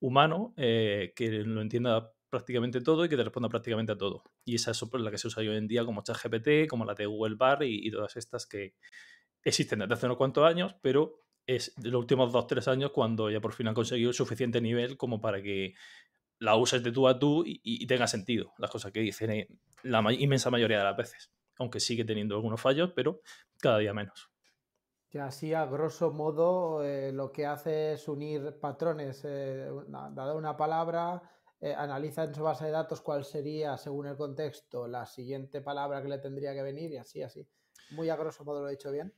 humano 0.00 0.54
eh, 0.56 1.12
que 1.14 1.30
lo 1.30 1.60
entienda 1.60 2.12
prácticamente 2.28 2.80
todo 2.80 3.04
y 3.04 3.08
que 3.08 3.16
te 3.16 3.24
responda 3.24 3.48
prácticamente 3.48 3.92
a 3.92 3.98
todo. 3.98 4.22
Y 4.44 4.56
esa 4.56 4.70
es 4.70 4.82
la 4.92 5.10
que 5.10 5.18
se 5.18 5.28
usa 5.28 5.42
hoy 5.42 5.56
en 5.56 5.68
día 5.68 5.84
como 5.84 6.02
ChatGPT, 6.02 6.68
como 6.68 6.84
la 6.84 6.94
de 6.94 7.06
Google 7.06 7.36
Bar 7.36 7.62
y, 7.62 7.86
y 7.86 7.90
todas 7.90 8.16
estas 8.16 8.46
que 8.46 8.74
existen 9.44 9.80
desde 9.80 9.94
hace 9.94 10.06
unos 10.06 10.18
cuantos 10.18 10.44
años, 10.44 10.74
pero 10.82 11.20
es 11.46 11.74
de 11.76 11.90
los 11.90 12.00
últimos 12.00 12.32
dos, 12.32 12.46
tres 12.46 12.68
años 12.68 12.90
cuando 12.92 13.30
ya 13.30 13.40
por 13.40 13.52
fin 13.52 13.68
han 13.68 13.74
conseguido 13.74 14.10
el 14.10 14.14
suficiente 14.14 14.60
nivel 14.60 14.96
como 14.96 15.20
para 15.20 15.42
que 15.42 15.74
la 16.40 16.56
uses 16.56 16.82
de 16.82 16.90
tú 16.90 17.06
a 17.06 17.18
tú 17.18 17.44
y, 17.46 17.86
tenga 17.86 18.06
sentido 18.06 18.52
las 18.58 18.70
cosas 18.70 18.92
que 18.92 19.00
dicen 19.00 19.30
eh, 19.30 19.48
la 19.82 20.02
inmensa 20.12 20.50
mayoría 20.50 20.78
de 20.78 20.84
las 20.84 20.96
veces. 20.96 21.30
Aunque 21.58 21.78
sigue 21.78 22.04
teniendo 22.04 22.34
algunos 22.34 22.60
fallos, 22.60 22.92
pero 22.96 23.20
cada 23.60 23.78
día 23.78 23.92
menos. 23.92 24.30
Y 25.10 25.18
así, 25.18 25.52
a 25.52 25.66
grosso 25.66 26.12
modo, 26.12 26.82
eh, 26.82 27.12
lo 27.12 27.30
que 27.30 27.44
hace 27.44 27.92
es 27.92 28.08
unir 28.08 28.58
patrones. 28.58 29.22
Eh, 29.24 29.68
dada 29.88 30.34
una 30.34 30.56
palabra, 30.56 31.22
analiza 31.76 32.24
en 32.24 32.34
su 32.34 32.42
base 32.42 32.64
de 32.64 32.70
datos 32.70 33.02
cuál 33.02 33.24
sería, 33.24 33.76
según 33.76 34.06
el 34.06 34.16
contexto, 34.16 34.88
la 34.88 35.04
siguiente 35.04 35.60
palabra 35.60 36.00
que 36.00 36.08
le 36.08 36.18
tendría 36.18 36.54
que 36.54 36.62
venir 36.62 36.92
y 36.92 36.96
así, 36.96 37.22
así. 37.22 37.46
Muy 37.90 38.08
a 38.08 38.16
grosso 38.16 38.44
modo 38.44 38.62
lo 38.62 38.68
he 38.68 38.72
dicho 38.72 38.90
bien. 38.90 39.12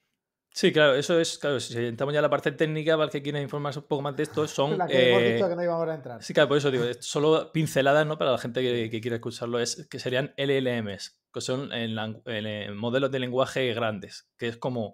Sí, 0.54 0.70
claro, 0.70 0.94
eso 0.94 1.18
es, 1.18 1.38
claro, 1.38 1.58
si 1.60 1.78
entramos 1.78 2.12
ya 2.12 2.18
a 2.18 2.22
la 2.22 2.28
parte 2.28 2.52
técnica, 2.52 2.94
para 2.94 3.06
el 3.06 3.10
que 3.10 3.22
quiera 3.22 3.40
informarse 3.40 3.78
un 3.78 3.86
poco 3.86 4.02
más 4.02 4.14
de 4.16 4.24
esto, 4.24 4.46
son... 4.46 4.76
La 4.76 4.86
que 4.86 5.10
hemos 5.10 5.22
dicho 5.22 5.46
eh, 5.46 5.48
que 5.48 5.56
no 5.56 5.62
íbamos 5.62 5.88
a 5.88 5.94
entrar. 5.94 6.22
Sí, 6.22 6.34
claro, 6.34 6.48
por 6.48 6.58
eso 6.58 6.70
digo, 6.70 6.84
solo 7.00 7.52
pinceladas, 7.52 8.06
¿no? 8.06 8.18
Para 8.18 8.32
la 8.32 8.38
gente 8.38 8.60
que, 8.60 8.90
que 8.90 9.00
quiera 9.00 9.16
escucharlo, 9.16 9.58
es 9.58 9.86
que 9.88 9.98
serían 9.98 10.34
LLMs, 10.36 11.18
que 11.32 11.40
son 11.40 11.72
en, 11.72 12.76
modelos 12.76 13.10
de 13.10 13.18
lenguaje 13.18 13.72
grandes, 13.72 14.28
que 14.36 14.48
es 14.48 14.58
como 14.58 14.92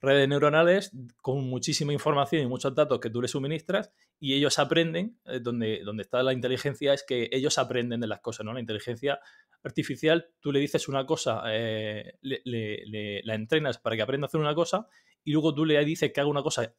redes 0.00 0.28
neuronales 0.28 0.92
con 1.22 1.48
muchísima 1.48 1.92
información 1.92 2.42
y 2.42 2.46
muchos 2.46 2.74
datos 2.74 3.00
que 3.00 3.10
tú 3.10 3.22
les 3.22 3.30
suministras 3.30 3.90
y 4.20 4.34
ellos 4.34 4.58
aprenden, 4.58 5.18
eh, 5.26 5.40
donde, 5.40 5.82
donde 5.84 6.02
está 6.02 6.22
la 6.22 6.32
inteligencia 6.32 6.92
es 6.92 7.04
que 7.04 7.28
ellos 7.32 7.58
aprenden 7.58 8.00
de 8.00 8.06
las 8.06 8.20
cosas, 8.20 8.44
¿no? 8.44 8.52
La 8.52 8.60
inteligencia 8.60 9.20
artificial, 9.62 10.30
tú 10.40 10.52
le 10.52 10.60
dices 10.60 10.88
una 10.88 11.06
cosa, 11.06 11.42
eh, 11.46 12.14
le, 12.22 13.22
la 13.24 13.34
entrenas 13.34 13.78
para 13.78 13.96
que 13.96 14.02
aprenda 14.02 14.26
a 14.26 14.28
hacer 14.28 14.40
una 14.40 14.54
cosa 14.54 14.88
y 15.24 15.32
luego 15.32 15.54
tú 15.54 15.64
le 15.64 15.82
dices 15.84 16.12
que 16.12 16.20
haga 16.20 16.30
una 16.30 16.42
cosa 16.42 16.74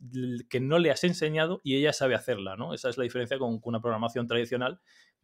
que 0.49 0.59
no 0.59 0.79
le 0.79 0.91
has 0.91 1.03
enseñado 1.03 1.61
y 1.63 1.75
ella 1.75 1.93
sabe 1.93 2.15
hacerla, 2.15 2.55
¿no? 2.55 2.73
Esa 2.73 2.89
es 2.89 2.97
la 2.97 3.03
diferencia 3.03 3.37
con, 3.37 3.59
una 3.63 3.81
programación 3.81 4.27
tradicional, 4.27 4.79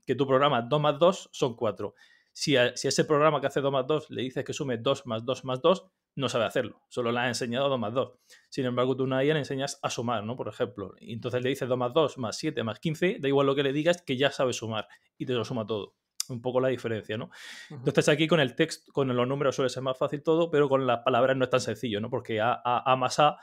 que 0.06 0.16
tú 0.16 0.28
programas 0.28 0.70
2 0.70 0.82
más 0.82 1.00
2 1.00 1.30
son 1.32 1.56
4. 1.56 1.96
Si 2.32 2.58
a, 2.58 2.76
si 2.76 2.88
ese 2.88 3.06
programa 3.06 3.42
que 3.42 3.48
hace 3.48 3.62
2 3.62 3.72
más 3.72 3.88
2 3.88 4.10
le 4.12 4.22
dices 4.22 4.44
que 4.44 4.54
sume 4.54 4.78
2 4.78 5.06
más 5.08 5.26
2 5.26 5.46
más 5.46 5.62
2, 5.62 5.86
no 6.16 6.30
sabe 6.30 6.46
hacerlo, 6.46 6.82
solo 6.90 7.12
le 7.12 7.20
has 7.20 7.28
enseñado 7.28 7.70
2 7.70 7.80
más 7.80 7.94
2. 7.94 8.14
Sin 8.50 8.66
embargo, 8.66 8.96
tú 8.96 9.12
a 9.14 9.24
ella 9.24 9.34
le 9.34 9.40
enseñas 9.40 9.80
a 9.82 9.90
sumar, 9.90 10.24
¿no? 10.24 10.36
Por 10.36 10.48
ejemplo, 10.48 10.94
y 11.00 11.14
entonces 11.14 11.44
le 11.44 11.50
dices 11.50 11.68
2 11.68 11.78
más 11.78 11.94
2 11.94 12.18
más 12.18 12.38
7 12.38 12.64
más 12.64 12.80
15, 12.80 13.18
da 13.20 13.28
igual 13.28 13.48
lo 13.48 13.56
que 13.56 13.64
le 13.64 13.74
digas, 13.74 14.02
que 14.02 14.18
ya 14.18 14.32
sabe 14.32 14.54
sumar 14.54 14.88
y 15.18 15.26
te 15.26 15.34
lo 15.34 15.44
suma 15.44 15.66
todo 15.66 15.96
un 16.30 16.42
poco 16.42 16.60
la 16.60 16.70
diferencia, 16.70 17.18
¿no? 17.18 17.30
Entonces 17.70 18.10
aquí 18.10 18.28
con 18.28 18.40
el 18.40 18.56
texto, 18.56 18.92
con 18.92 19.08
los 19.16 19.28
números 19.28 19.56
suele 19.56 19.70
ser 19.70 19.84
más 19.84 19.98
fácil 19.98 20.24
todo, 20.24 20.50
pero 20.50 20.68
con 20.68 20.88
las 20.88 21.00
palabras 21.04 21.38
no 21.38 21.44
es 21.44 21.50
tan 21.50 21.60
sencillo, 21.60 22.00
¿no? 22.00 22.10
Porque 22.10 22.42
A, 22.42 22.54
A, 22.54 22.92
A 22.92 22.96
más 22.96 23.20
A 23.20 23.38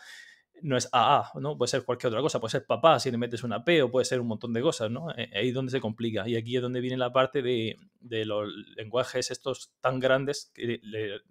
no 0.62 0.76
es 0.76 0.88
AA, 0.92 1.32
¿no? 1.40 1.56
Puede 1.58 1.68
ser 1.68 1.84
cualquier 1.84 2.08
otra 2.08 2.22
cosa, 2.22 2.40
puede 2.40 2.52
ser 2.52 2.66
papá 2.66 2.98
si 2.98 3.10
le 3.10 3.18
metes 3.18 3.42
una 3.42 3.64
P 3.64 3.82
o 3.82 3.90
puede 3.90 4.04
ser 4.04 4.20
un 4.20 4.28
montón 4.28 4.52
de 4.52 4.62
cosas, 4.62 4.90
¿no? 4.90 5.10
Eh, 5.16 5.30
ahí 5.34 5.48
es 5.48 5.54
donde 5.54 5.70
se 5.70 5.80
complica. 5.80 6.28
Y 6.28 6.36
aquí 6.36 6.56
es 6.56 6.62
donde 6.62 6.80
viene 6.80 6.96
la 6.96 7.12
parte 7.12 7.42
de, 7.42 7.76
los 8.00 8.48
lenguajes 8.76 9.30
estos 9.30 9.72
tan 9.80 10.00
grandes 10.00 10.50
que 10.54 10.80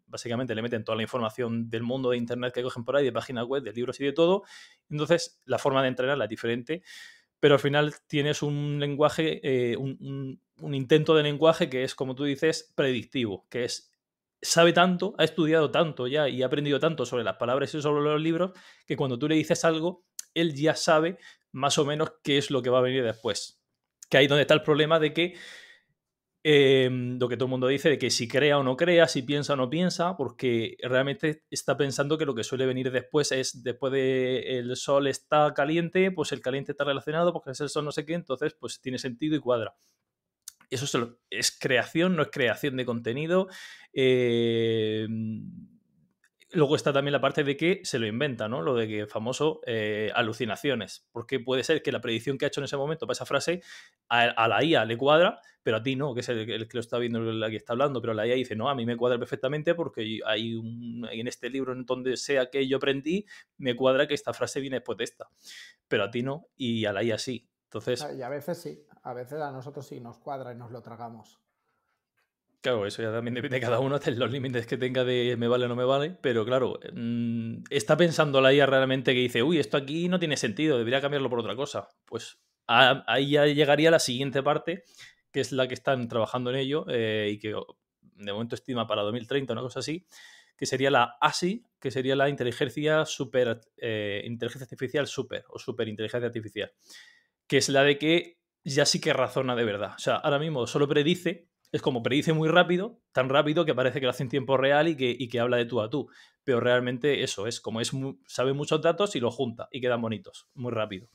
básicamente 0.08 0.54
le 0.56 0.62
meten 0.62 0.84
toda 0.84 0.96
la 0.96 1.04
información 1.04 1.70
del 1.70 1.84
mundo 1.84 2.12
de 2.12 2.18
Internet 2.18 2.54
que 2.54 2.64
cogen 2.64 2.84
por 2.84 2.96
ahí, 2.96 3.06
de 3.06 3.12
páginas 3.12 3.46
web, 3.46 3.64
de 3.64 3.74
libros 3.74 4.00
y 4.00 4.06
de 4.06 4.14
todo. 4.14 4.44
Entonces 4.90 5.42
la 5.46 5.58
forma 5.58 5.82
de 5.82 5.88
entrenarla 5.90 6.26
es 6.26 6.30
diferente, 6.30 6.84
pero 7.40 7.56
al 7.56 7.60
final 7.60 7.94
tienes 8.08 8.42
un 8.42 8.80
lenguaje, 8.80 9.40
eh, 9.44 9.78
un 9.78 10.40
un 10.62 10.74
intento 10.74 11.16
de 11.16 11.24
lenguaje 11.24 11.70
que 11.70 11.84
es, 11.84 11.96
como 11.96 12.16
tú 12.16 12.24
dices, 12.24 12.72
predictivo, 12.76 13.46
que 13.50 13.66
es 13.66 13.91
sabe 14.42 14.74
tanto, 14.74 15.14
ha 15.18 15.24
estudiado 15.24 15.72
tanto 15.72 16.08
ya 16.08 16.28
y 16.28 16.42
ha 16.44 16.48
aprendido 16.48 16.80
tanto 16.80 17.06
sobre 17.06 17.24
las 17.24 17.38
palabras 17.38 17.74
y 17.74 17.82
sobre 17.82 18.04
los 18.04 18.22
libros, 18.22 18.52
que 18.86 18.96
cuando 18.96 19.20
tú 19.20 19.28
le 19.28 19.36
dices 19.36 19.64
algo, 19.66 20.06
él 20.34 20.56
ya 20.56 20.76
sabe 20.76 21.18
más 21.52 21.78
o 21.78 21.86
menos 21.86 22.14
qué 22.24 22.38
es 22.38 22.50
lo 22.50 22.62
que 22.62 22.70
va 22.70 22.80
a 22.80 22.82
venir 22.82 23.04
después. 23.04 23.62
Que 24.10 24.18
ahí 24.18 24.28
donde 24.28 24.42
está 24.42 24.54
el 24.54 24.64
problema 24.64 25.00
de 25.00 25.14
que 25.14 25.36
em, 26.44 27.20
lo 27.20 27.30
que 27.30 27.38
todo 27.38 27.46
el 27.46 27.52
mundo 27.52 27.68
dice, 27.68 27.90
de 27.90 27.98
que 28.00 28.10
si 28.10 28.28
crea 28.28 28.58
o 28.58 28.64
no 28.64 28.76
crea, 28.76 29.08
si 29.08 29.22
piensa 29.22 29.54
o 29.54 29.56
no 29.56 29.70
piensa, 29.70 30.18
porque 30.18 30.76
realmente 30.82 31.44
está 31.52 31.78
pensando 31.78 32.18
que 32.18 32.26
lo 32.26 32.34
que 32.34 32.44
suele 32.44 32.66
venir 32.66 32.92
después 32.92 33.32
es, 33.32 33.64
después 33.64 33.94
de 33.94 34.58
el 34.60 34.76
sol 34.76 35.08
está 35.08 35.54
caliente, 35.54 36.12
pues 36.12 36.32
el 36.32 36.42
caliente 36.42 36.72
está 36.72 36.84
relacionado, 36.84 37.32
porque 37.32 37.52
es 37.52 37.62
el 37.62 37.70
sol 37.70 37.86
no 37.86 37.92
sé 37.92 38.06
qué, 38.06 38.16
entonces 38.16 38.56
pues 38.60 38.82
tiene 38.82 38.98
sentido 38.98 39.36
y 39.36 39.40
cuadra 39.40 39.76
eso 40.72 41.20
es 41.30 41.58
creación, 41.60 42.16
no 42.16 42.24
es 42.24 42.30
creación 42.32 42.78
de 42.78 42.86
contenido. 42.86 43.48
Eh, 43.94 45.08
luego 46.54 46.76
está 46.76 46.92
también 46.92 47.14
la 47.14 47.22
parte 47.22 47.44
de 47.44 47.56
que 47.56 47.82
se 47.84 48.00
lo 48.00 48.08
inventa, 48.08 48.48
¿no? 48.48 48.62
Lo 48.62 48.76
de 48.76 48.88
que 48.88 49.08
famoso 49.08 49.62
eh, 49.66 50.12
alucinaciones. 50.14 51.08
Porque 51.12 51.40
puede 51.40 51.64
ser 51.64 51.82
que 51.82 51.92
la 51.92 52.02
predicción 52.02 52.38
que 52.38 52.46
ha 52.46 52.48
hecho 52.48 52.62
en 52.62 52.66
ese 52.66 52.78
momento 52.78 53.06
para 53.06 53.14
esa 53.14 53.26
frase 53.26 53.62
a, 54.10 54.48
la 54.48 54.64
IA 54.64 54.86
le 54.86 54.98
cuadra, 54.98 55.40
pero 55.64 55.78
a 55.78 55.84
ti 55.84 55.96
no, 55.96 56.14
que 56.14 56.22
es 56.22 56.30
el, 56.30 56.46
que 56.46 56.74
lo 56.74 56.80
está 56.80 56.98
viendo, 56.98 57.20
la 57.20 57.50
que 57.50 57.56
está 57.58 57.74
hablando. 57.74 58.02
Pero 58.02 58.14
la 58.14 58.28
IA 58.28 58.36
dice, 58.36 58.56
no, 58.56 58.70
a 58.70 58.76
mí 58.76 58.86
me 58.86 58.98
cuadra 58.98 59.18
perfectamente 59.18 59.76
porque 59.76 60.20
hay 60.26 60.56
un, 60.56 61.08
en 61.12 61.28
este 61.28 61.50
libro, 61.50 61.74
en 61.74 61.86
donde 61.86 62.18
sea 62.18 62.50
que 62.50 62.68
yo 62.68 62.78
aprendí, 62.78 63.26
me 63.58 63.76
cuadra 63.76 64.08
que 64.08 64.14
esta 64.14 64.34
frase 64.34 64.60
viene 64.60 64.78
después 64.78 64.98
de 64.98 65.06
esta. 65.06 65.30
Pero 65.88 66.04
a 66.04 66.12
ti 66.12 66.24
no, 66.24 66.48
y 66.58 66.86
a 66.86 66.94
la 66.94 67.04
IA 67.04 67.18
sí. 67.18 67.48
Entonces, 67.66 68.06
y 68.18 68.22
a 68.22 68.28
veces 68.28 68.62
sí, 68.62 68.86
a 69.04 69.14
veces 69.14 69.42
a 69.42 69.52
nosotros 69.52 69.88
sí 69.88 70.00
nos 70.00 70.20
cuadra 70.20 70.52
y 70.54 70.56
nos 70.56 70.72
lo 70.72 70.82
tragamos. 70.82 71.40
Claro, 72.62 72.86
eso 72.86 73.02
ya 73.02 73.12
también 73.12 73.34
depende 73.34 73.56
de 73.56 73.62
cada 73.62 73.80
uno, 73.80 73.98
de 74.00 74.12
los 74.12 74.32
límites 74.32 74.68
que 74.68 74.78
tenga 74.78 75.04
de 75.04 75.36
me 75.38 75.48
vale 75.48 75.66
o 75.66 75.68
no 75.68 75.76
me 75.76 75.84
vale, 75.84 76.12
pero 76.22 76.46
claro, 76.46 76.80
mm, 76.94 77.64
está 77.70 77.98
pensando 77.98 78.40
la 78.40 78.54
IA 78.54 78.68
realmente 78.68 79.14
que 79.14 79.20
dice, 79.20 79.42
uy, 79.42 79.58
esto 79.58 79.78
aquí 79.78 80.08
no 80.08 80.20
tiene 80.20 80.38
sentido, 80.38 80.78
debería 80.78 81.02
cambiarlo 81.02 81.30
por 81.30 81.40
otra 81.40 81.56
cosa. 81.56 81.90
Pues 82.06 82.40
ahí 82.68 83.32
ya 83.32 83.48
llegaría 83.48 83.90
la 83.90 84.00
siguiente 84.00 84.44
parte, 84.44 84.84
que 85.32 85.42
es 85.42 85.52
la 85.52 85.68
que 85.68 85.74
están 85.74 86.08
trabajando 86.08 86.52
en 86.52 86.58
ello 86.58 86.86
eh, 86.88 87.32
y 87.34 87.40
que 87.40 87.56
de 88.02 88.34
momento 88.34 88.56
estima 88.56 88.88
para 88.88 89.02
2030, 89.02 89.54
una 89.54 89.64
cosa 89.64 89.80
así, 89.80 90.06
que 90.56 90.68
sería 90.68 90.92
la 90.92 91.18
ASI, 91.20 91.66
que 91.80 91.90
sería 91.90 92.16
la 92.16 92.30
inteligencia 92.30 93.06
super, 93.08 93.62
eh, 93.78 94.22
inteligencia 94.26 94.66
artificial 94.66 95.08
super 95.08 95.44
o 95.50 95.58
super 95.58 95.88
inteligencia 95.88 96.28
artificial 96.28 96.72
que 97.52 97.58
es 97.58 97.68
la 97.68 97.84
de 97.84 97.98
que 97.98 98.38
ya 98.64 98.86
sí 98.86 99.00
que 99.00 99.14
razona 99.14 99.56
de 99.56 99.64
verdad. 99.64 99.94
O 99.96 100.00
sea, 100.00 100.16
ahora 100.16 100.40
mismo 100.40 100.68
solo 100.68 100.88
predice, 100.88 101.50
es 101.72 101.82
como 101.82 102.04
predice 102.04 102.34
muy 102.34 102.50
rápido, 102.50 103.00
tan 103.12 103.30
rápido 103.30 103.66
que 103.66 103.74
parece 103.74 104.00
que 104.00 104.06
lo 104.06 104.12
hace 104.12 104.24
en 104.24 104.30
tiempo 104.30 104.58
real 104.58 104.88
y 104.88 104.96
que, 104.98 105.18
que 105.30 105.40
habla 105.40 105.58
de 105.58 105.66
tú 105.66 105.82
a 105.82 105.90
tú. 105.90 106.10
Pero 106.44 106.60
realmente 106.60 107.24
eso 107.24 107.48
es 107.48 107.62
como 107.62 107.82
es 107.82 107.92
sabe 108.28 108.54
muchos 108.54 108.82
datos 108.82 109.16
y 109.16 109.20
los 109.20 109.34
junta 109.34 109.68
y 109.72 109.80
quedan 109.80 110.02
bonitos, 110.02 110.50
muy 110.54 110.72
rápido. 110.72 111.08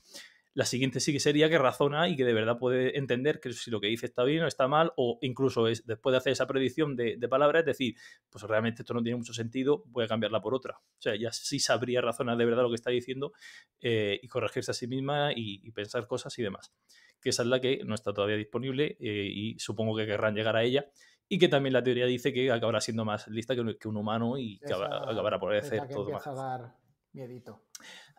La 0.57 0.65
siguiente 0.65 0.99
sí 0.99 1.13
que 1.13 1.19
sería 1.19 1.51
que 1.51 1.59
razona 1.59 2.09
y 2.09 2.15
que 2.15 2.25
de 2.25 2.33
verdad 2.33 2.57
puede 2.57 2.97
entender 2.97 3.39
que 3.39 3.53
si 3.53 3.69
lo 3.69 3.79
que 3.79 3.85
dice 3.85 4.07
está 4.07 4.23
bien 4.23 4.41
o 4.41 4.47
está 4.47 4.67
mal, 4.67 4.91
o 4.97 5.19
incluso 5.21 5.67
es, 5.67 5.85
después 5.85 6.13
de 6.13 6.17
hacer 6.17 6.31
esa 6.31 6.47
predicción 6.47 6.95
de, 6.95 7.15
palabras, 7.29 7.59
es 7.59 7.65
decir, 7.67 7.95
pues 8.27 8.43
realmente 8.43 8.81
esto 8.81 8.95
no 8.95 9.03
tiene 9.03 9.17
mucho 9.17 9.33
sentido, 9.33 9.83
voy 9.85 10.05
a 10.05 10.07
cambiarla 10.07 10.41
por 10.41 10.55
otra. 10.55 10.79
O 10.79 10.97
sea, 10.97 11.15
ya 11.15 11.31
sí 11.31 11.59
sabría 11.59 12.01
razonar 12.01 12.37
de 12.37 12.45
verdad 12.45 12.63
lo 12.63 12.69
que 12.69 12.75
está 12.75 12.89
diciendo 12.89 13.33
eh, 13.81 14.19
y 14.19 14.27
corregirse 14.27 14.71
a 14.71 14.73
sí 14.73 14.87
misma 14.87 15.29
y, 15.35 15.69
pensar 15.73 16.07
cosas 16.07 16.35
y 16.39 16.41
demás. 16.41 16.73
Que 17.21 17.29
esa 17.29 17.43
es 17.43 17.49
la 17.49 17.59
que 17.59 17.81
no 17.85 17.95
está 17.95 18.13
todavía 18.13 18.37
disponible 18.37 18.97
eh, 18.99 19.29
y 19.31 19.59
supongo 19.59 19.95
que 19.95 20.05
querrán 20.05 20.35
llegar 20.35 20.55
a 20.55 20.63
ella 20.63 20.85
y 21.27 21.39
que 21.39 21.47
también 21.47 21.73
la 21.73 21.83
teoría 21.83 22.05
dice 22.05 22.31
que 22.31 22.51
acabará 22.51 22.79
siendo 22.79 23.03
más 23.03 23.27
lista 23.27 23.53
que 23.53 23.61
un, 23.61 23.97
humano 23.97 24.37
y 24.37 24.59
que 24.59 24.73
acabará 24.73 25.39
por 25.39 25.53
hacer 25.55 25.87
todo 25.87 26.09
más. 26.11 26.25
A 26.25 26.33
dar 26.33 26.75
miedito 27.11 27.61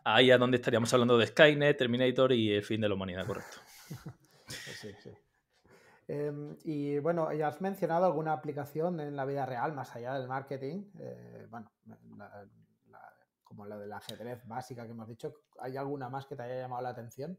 ahí 0.03 0.31
a 0.31 0.37
donde 0.37 0.57
estaríamos 0.57 0.93
hablando 0.93 1.17
de 1.17 1.27
Skynet, 1.27 1.77
Terminator 1.77 2.31
y 2.33 2.53
el 2.53 2.63
fin 2.63 2.81
de 2.81 2.89
la 2.89 2.95
humanidad, 2.95 3.25
correcto. 3.25 3.57
sí, 4.47 4.93
sí. 5.01 5.11
Em, 6.07 6.57
y 6.63 6.97
bueno, 6.99 7.31
ya 7.33 7.49
has 7.49 7.61
mencionado 7.61 8.05
alguna 8.05 8.33
aplicación 8.33 8.99
en 8.99 9.15
la 9.15 9.25
vida 9.25 9.45
real, 9.45 9.73
más 9.73 9.95
allá 9.95 10.15
del 10.15 10.27
marketing, 10.27 10.85
eh, 10.99 11.47
bueno, 11.49 11.71
como 13.43 13.65
la 13.65 13.77
del 13.77 13.91
ajedrez 13.93 14.45
básica 14.47 14.85
que 14.85 14.91
hemos 14.91 15.07
dicho, 15.07 15.33
¿hay 15.59 15.77
alguna 15.77 16.09
más 16.09 16.25
que 16.25 16.35
te 16.35 16.43
haya 16.43 16.61
llamado 16.61 16.81
la 16.81 16.89
atención? 16.89 17.37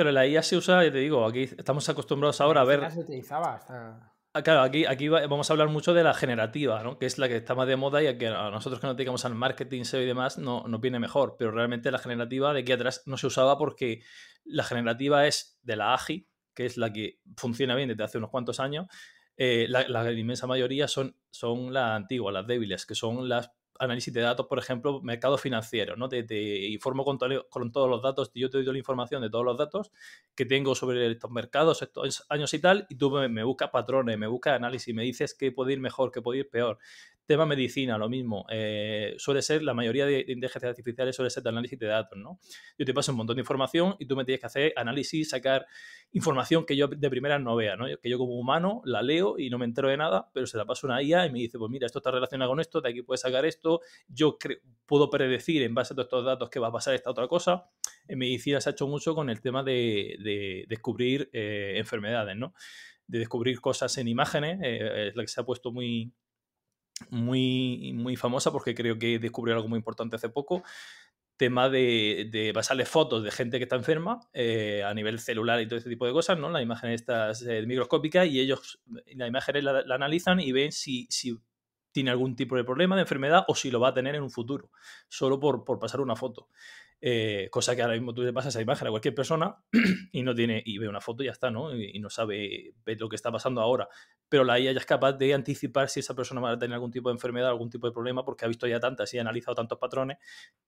Claro, 0.00 0.12
la 0.12 0.26
IA 0.26 0.42
se 0.42 0.56
usa, 0.56 0.80
te 0.80 0.96
digo, 0.96 1.26
aquí 1.26 1.42
estamos 1.42 1.86
acostumbrados 1.90 2.40
ahora 2.40 2.62
a 2.62 2.64
ver... 2.64 2.90
Se 2.90 3.00
utilizaba 3.00 3.56
hasta... 3.56 4.14
Ah, 4.32 4.42
claro, 4.42 4.62
aquí, 4.62 4.86
aquí 4.86 5.10
vamos 5.10 5.50
a 5.50 5.52
hablar 5.52 5.68
mucho 5.68 5.92
de 5.92 6.02
la 6.02 6.14
generativa, 6.14 6.82
¿no? 6.82 6.98
que 6.98 7.04
es 7.04 7.18
la 7.18 7.28
que 7.28 7.36
está 7.36 7.54
más 7.54 7.68
de 7.68 7.76
moda 7.76 8.02
y 8.02 8.16
que 8.16 8.28
a 8.28 8.48
nosotros 8.48 8.80
que 8.80 8.86
nos 8.86 8.96
dedicamos 8.96 9.26
al 9.26 9.34
marketing, 9.34 9.84
SEO 9.84 10.00
y 10.00 10.06
demás 10.06 10.38
no, 10.38 10.64
no 10.66 10.78
viene 10.78 10.98
mejor, 10.98 11.36
pero 11.38 11.50
realmente 11.50 11.90
la 11.90 11.98
generativa 11.98 12.54
de 12.54 12.60
aquí 12.60 12.72
atrás 12.72 13.02
no 13.04 13.18
se 13.18 13.26
usaba 13.26 13.58
porque 13.58 14.00
la 14.42 14.64
generativa 14.64 15.26
es 15.26 15.58
de 15.60 15.76
la 15.76 15.92
AGI, 15.92 16.26
que 16.54 16.64
es 16.64 16.78
la 16.78 16.90
que 16.90 17.18
funciona 17.36 17.74
bien 17.74 17.90
desde 17.90 18.04
hace 18.04 18.16
unos 18.16 18.30
cuantos 18.30 18.58
años. 18.58 18.86
Eh, 19.36 19.66
la, 19.68 19.86
la, 19.86 20.10
inmensa 20.12 20.46
mayoría 20.46 20.88
son, 20.88 21.14
son 21.28 21.74
las 21.74 21.90
antiguas, 21.90 22.32
las 22.32 22.46
débiles, 22.46 22.86
que 22.86 22.94
son 22.94 23.28
las 23.28 23.50
análisis 23.80 24.12
de 24.12 24.20
datos, 24.20 24.46
por 24.46 24.58
ejemplo, 24.58 25.00
mercado 25.02 25.38
financiero, 25.38 25.96
¿no? 25.96 26.08
Te, 26.08 26.68
informo 26.68 27.04
con, 27.04 27.18
todos 27.18 27.90
los 27.90 28.02
datos, 28.02 28.30
yo 28.34 28.50
te 28.50 28.62
doy 28.62 28.72
la 28.72 28.78
información 28.78 29.22
de 29.22 29.30
todos 29.30 29.44
los 29.44 29.56
datos 29.56 29.90
que 30.34 30.44
tengo 30.44 30.74
sobre 30.74 31.10
estos 31.10 31.30
mercados, 31.30 31.82
estos 31.82 32.26
años 32.28 32.52
y 32.54 32.58
tal, 32.60 32.86
y 32.88 32.96
tú 32.96 33.10
me, 33.10 33.28
me 33.28 33.42
buscas 33.42 33.70
patrones, 33.70 34.18
me 34.18 34.26
buscas 34.26 34.54
análisis, 34.54 34.94
me 34.94 35.02
dices 35.02 35.34
qué 35.34 35.50
puede 35.50 35.72
ir 35.72 35.80
mejor, 35.80 36.12
qué 36.12 36.22
puede 36.22 36.40
ir 36.40 36.50
peor. 36.50 36.78
Tema 37.30 37.46
medicina, 37.46 37.96
lo 37.96 38.08
mismo. 38.08 38.44
Eh, 38.50 39.14
suele 39.16 39.40
ser, 39.40 39.62
la 39.62 39.72
mayoría 39.72 40.04
de, 40.04 40.18
inteligencias 40.18 40.70
artificiales 40.70 41.14
suele 41.14 41.30
ser 41.30 41.44
de 41.44 41.50
análisis 41.50 41.78
de 41.78 41.86
datos, 41.86 42.18
¿no? 42.18 42.40
Yo 42.76 42.84
te 42.84 42.92
paso 42.92 43.12
un 43.12 43.18
montón 43.18 43.36
de 43.36 43.42
información 43.42 43.94
y 44.00 44.06
tú 44.06 44.16
me 44.16 44.24
tienes 44.24 44.40
que 44.40 44.46
hacer 44.46 44.72
análisis, 44.74 45.28
sacar 45.28 45.64
información 46.10 46.66
que 46.66 46.76
yo 46.76 46.88
de 46.88 47.08
primera 47.08 47.38
no 47.38 47.54
vea, 47.54 47.76
¿no? 47.76 47.86
Que 48.02 48.10
yo 48.10 48.18
como 48.18 48.36
humano 48.36 48.82
la 48.84 49.00
leo 49.00 49.38
y 49.38 49.48
no 49.48 49.58
me 49.58 49.64
entero 49.64 49.88
de 49.88 49.96
nada, 49.96 50.28
pero 50.34 50.44
se 50.48 50.58
la 50.58 50.64
paso 50.64 50.88
una 50.88 51.04
IA 51.04 51.26
y 51.26 51.30
me 51.30 51.38
dice, 51.38 51.56
pues 51.56 51.70
mira, 51.70 51.86
esto 51.86 52.00
está 52.00 52.10
relacionado 52.10 52.50
con 52.50 52.58
esto, 52.58 52.80
de 52.80 52.88
aquí 52.88 53.02
puedes 53.02 53.20
sacar 53.20 53.44
esto, 53.44 53.80
yo 54.08 54.36
puedo 54.84 55.08
predecir 55.08 55.62
en 55.62 55.72
base 55.72 55.92
a 55.92 55.94
todos 55.94 56.06
estos 56.06 56.24
datos 56.24 56.50
que 56.50 56.58
va 56.58 56.66
a 56.66 56.72
pasar 56.72 56.94
esta 56.94 57.10
otra 57.12 57.28
cosa. 57.28 57.70
En 58.08 58.18
medicina 58.18 58.60
se 58.60 58.70
ha 58.70 58.72
hecho 58.72 58.88
mucho 58.88 59.14
con 59.14 59.30
el 59.30 59.40
tema 59.40 59.62
de, 59.62 60.66
descubrir 60.68 61.30
eh, 61.32 61.74
enfermedades, 61.76 62.36
¿no? 62.36 62.54
De 63.06 63.20
descubrir 63.20 63.60
cosas 63.60 63.96
en 63.98 64.08
imágenes, 64.08 64.58
eh, 64.64 65.10
es 65.10 65.14
la 65.14 65.22
que 65.22 65.28
se 65.28 65.40
ha 65.40 65.44
puesto 65.44 65.70
muy, 65.70 66.12
muy, 67.08 67.92
muy 67.94 68.16
famosa 68.16 68.52
porque 68.52 68.74
creo 68.74 68.98
que 68.98 69.18
descubrió 69.18 69.54
algo 69.56 69.68
muy 69.68 69.78
importante 69.78 70.16
hace 70.16 70.28
poco. 70.28 70.62
Tema 71.36 71.70
de, 71.70 72.28
de 72.30 72.84
fotos 72.84 73.24
de 73.24 73.30
gente 73.30 73.56
que 73.56 73.64
está 73.64 73.76
enferma 73.76 74.20
eh, 74.34 74.82
a 74.84 74.92
nivel 74.92 75.18
celular 75.18 75.58
y 75.60 75.66
todo 75.66 75.78
este 75.78 75.88
tipo 75.88 76.06
de 76.06 76.12
cosas, 76.12 76.38
¿no? 76.38 76.50
La 76.50 76.60
imagen 76.60 76.90
está 76.90 77.32
eh, 77.48 77.64
microscópica 77.66 78.26
y 78.26 78.40
ellos, 78.40 78.80
la 79.14 79.26
imagen 79.26 79.64
la, 79.64 79.82
analizan 79.94 80.40
y 80.40 80.52
ven 80.52 80.70
si, 80.70 81.06
si 81.08 81.38
tiene 81.92 82.10
algún 82.10 82.36
tipo 82.36 82.56
de 82.56 82.64
problema, 82.64 82.94
de 82.94 83.02
enfermedad, 83.02 83.44
o 83.48 83.54
si 83.54 83.70
lo 83.70 83.80
va 83.80 83.88
a 83.88 83.94
tener 83.94 84.14
en 84.14 84.22
un 84.22 84.30
futuro, 84.30 84.70
solo 85.08 85.40
por, 85.40 85.64
por 85.64 85.78
pasar 85.78 86.00
una 86.00 86.14
foto. 86.14 86.48
Eh, 87.02 87.48
cosa 87.50 87.74
que 87.74 87.80
ahora 87.80 87.94
mismo 87.94 88.12
tú 88.12 88.22
le 88.22 88.32
pasas 88.32 88.54
esa 88.54 88.60
imagen 88.60 88.86
a 88.86 88.90
cualquier 88.90 89.14
persona 89.14 89.56
y 90.12 90.22
no 90.22 90.34
tiene 90.34 90.62
y 90.66 90.76
ve 90.76 90.86
una 90.86 91.00
foto 91.00 91.22
y 91.22 91.26
ya 91.26 91.32
está, 91.32 91.50
¿no? 91.50 91.74
Y, 91.74 91.98
no 91.98 92.10
sabe 92.10 92.74
lo 92.84 93.08
que 93.08 93.16
está 93.16 93.32
pasando 93.32 93.62
ahora. 93.62 93.88
Pero 94.28 94.44
la 94.44 94.60
IA 94.60 94.72
ya 94.72 94.80
es 94.80 94.86
capaz 94.86 95.14
de 95.14 95.32
anticipar 95.32 95.88
si 95.88 96.00
esa 96.00 96.14
persona 96.14 96.40
va 96.40 96.52
a 96.52 96.58
tener 96.58 96.74
algún 96.74 96.90
tipo 96.90 97.08
de 97.08 97.14
enfermedad, 97.14 97.48
algún 97.48 97.70
tipo 97.70 97.86
de 97.86 97.92
problema, 97.92 98.24
porque 98.24 98.44
ha 98.44 98.48
visto 98.48 98.66
ya 98.66 98.80
tantas 98.80 99.12
y 99.14 99.18
ha 99.18 99.22
analizado 99.22 99.54
tantos 99.54 99.78
patrones 99.78 100.18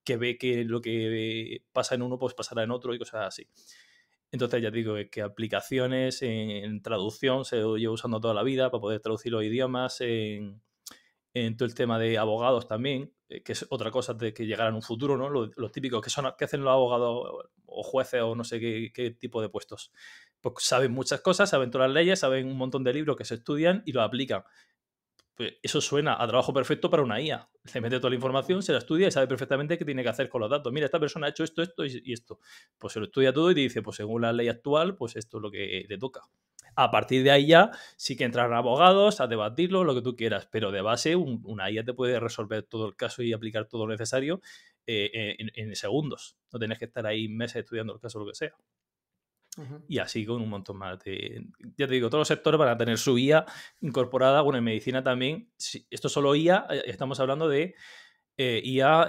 que 0.04 0.16
ve 0.16 0.38
que 0.38 0.64
lo 0.64 0.80
que 0.80 1.62
pasa 1.72 1.94
en 1.94 2.02
uno 2.02 2.18
pues 2.18 2.34
pasará 2.34 2.62
en 2.62 2.70
otro 2.70 2.94
y 2.94 2.98
cosas 2.98 3.26
así. 3.26 3.48
Entonces 4.30 4.62
ya 4.62 4.70
digo 4.70 4.94
que 5.10 5.20
aplicaciones 5.20 6.22
en, 6.22 6.80
traducción 6.80 7.44
se 7.44 7.56
lleva 7.56 7.92
usando 7.92 8.18
toda 8.20 8.32
la 8.32 8.42
vida 8.42 8.70
para 8.70 8.80
poder 8.80 9.00
traducir 9.00 9.32
los 9.32 9.44
idiomas, 9.44 10.00
en, 10.00 10.62
en 11.34 11.56
todo 11.56 11.66
el 11.66 11.74
tema 11.74 11.98
de 11.98 12.16
abogados 12.16 12.66
también, 12.66 13.12
eh, 13.32 13.42
que 13.42 13.52
es 13.52 13.66
otra 13.70 13.90
cosa 13.90 14.12
de 14.12 14.34
que 14.34 14.44
llegará 14.44 14.68
en 14.68 14.74
un 14.74 14.82
futuro, 14.82 15.16
¿no? 15.16 15.30
Los, 15.30 15.72
típicos 15.72 16.02
que 16.02 16.10
son 16.10 16.26
que 16.36 16.44
hacen 16.44 16.62
los 16.62 16.70
abogados 16.70 17.46
o 17.66 17.82
jueces 17.82 18.20
o 18.20 18.34
no 18.34 18.44
sé 18.44 18.60
qué, 18.60 19.16
tipo 19.18 19.40
de 19.40 19.48
puestos. 19.48 19.90
Pues 20.40 20.56
saben 20.64 20.92
muchas 20.92 21.22
cosas, 21.22 21.48
saben 21.48 21.70
todas 21.70 21.88
las 21.88 21.94
leyes, 21.94 22.18
saben 22.20 22.46
un 22.46 22.58
montón 22.58 22.84
de 22.84 22.92
libros 22.92 23.16
que 23.16 23.24
se 23.24 23.36
estudian 23.36 23.82
y 23.86 23.92
lo 23.92 24.02
aplican. 24.02 24.44
Pues 25.34 25.54
eso 25.62 25.80
suena 25.80 26.22
a 26.22 26.26
trabajo 26.26 26.52
perfecto 26.52 26.90
para 26.90 27.02
una 27.02 27.20
IA. 27.22 27.48
Se 27.64 27.80
mete 27.80 27.96
toda 27.98 28.10
la 28.10 28.16
información, 28.16 28.62
se 28.62 28.72
la 28.72 28.78
estudia 28.78 29.08
y 29.08 29.10
sabe 29.10 29.26
perfectamente 29.26 29.78
qué 29.78 29.84
tiene 29.86 30.02
que 30.02 30.10
hacer 30.10 30.28
con 30.28 30.42
los 30.42 30.50
datos. 30.50 30.70
Mira, 30.70 30.84
esta 30.84 31.00
persona 31.00 31.26
ha 31.26 31.30
hecho 31.30 31.42
esto, 31.42 31.62
esto 31.62 31.86
y 31.86 32.12
esto. 32.12 32.38
Pues 32.76 32.92
se 32.92 32.98
lo 33.00 33.06
estudia 33.06 33.32
todo 33.32 33.50
y 33.50 33.54
te 33.54 33.60
dice, 33.60 33.80
pues 33.80 33.96
según 33.96 34.22
la 34.22 34.32
ley 34.34 34.48
actual, 34.48 34.94
pues 34.94 35.16
esto 35.16 35.38
es 35.38 35.42
lo 35.42 35.50
que 35.50 35.86
le 35.88 35.98
toca. 35.98 36.20
A 36.74 36.90
partir 36.90 37.22
de 37.22 37.30
ahí 37.30 37.46
ya 37.46 37.70
sí 37.96 38.16
que 38.16 38.24
entran 38.24 38.52
abogados 38.52 39.20
a 39.20 39.26
debatirlo, 39.26 39.84
lo 39.84 39.94
que 39.94 40.02
tú 40.02 40.16
quieras, 40.16 40.48
pero 40.50 40.70
de 40.72 40.80
base 40.80 41.16
una 41.16 41.70
IA 41.70 41.84
te 41.84 41.94
puede 41.94 42.18
resolver 42.18 42.62
todo 42.62 42.86
el 42.86 42.96
caso 42.96 43.22
y 43.22 43.32
aplicar 43.32 43.66
todo 43.66 43.86
lo 43.86 43.92
necesario 43.92 44.40
eh, 44.86 45.36
en, 45.38 45.76
segundos. 45.76 46.36
No 46.52 46.58
tienes 46.58 46.78
que 46.78 46.86
estar 46.86 47.06
ahí 47.06 47.28
meses 47.28 47.56
estudiando 47.56 47.94
el 47.94 48.00
caso 48.00 48.18
o 48.18 48.24
lo 48.24 48.30
que 48.30 48.36
sea. 48.36 48.54
Y 49.86 49.98
así 49.98 50.24
con 50.24 50.40
un 50.40 50.48
montón 50.48 50.78
más 50.78 50.98
de... 51.00 51.44
Ya 51.76 51.86
te 51.86 51.92
digo, 51.92 52.08
todos 52.08 52.22
los 52.22 52.28
sectores 52.28 52.58
van 52.58 52.70
a 52.70 52.78
tener 52.78 52.96
su 52.96 53.18
IA 53.18 53.44
incorporada. 53.82 54.40
Bueno, 54.40 54.58
en 54.58 54.64
medicina 54.64 55.02
también. 55.02 55.50
Esto 55.90 56.08
solo 56.08 56.34
IA, 56.34 56.66
eh, 56.70 56.82
estamos 56.86 57.20
hablando 57.20 57.48
de 57.48 57.74
eh, 58.38 58.62
IA 58.64 59.08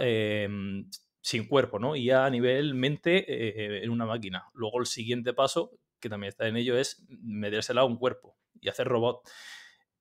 sin 1.22 1.48
cuerpo, 1.48 1.80
¿no? 1.80 1.96
IA 1.96 2.26
a 2.26 2.30
nivel 2.30 2.76
mente 2.76 3.84
en 3.84 3.90
una 3.90 4.06
máquina. 4.06 4.50
Luego 4.54 4.82
el 4.82 4.86
siguiente 4.86 5.34
paso 5.34 5.72
que 6.04 6.10
también 6.10 6.30
está 6.30 6.48
en 6.48 6.58
ello, 6.58 6.78
es 6.78 7.02
metérsela 7.08 7.82
a 7.82 7.86
un 7.86 7.96
cuerpo 7.96 8.38
y 8.60 8.68
hacer 8.68 8.88
robot. 8.88 9.26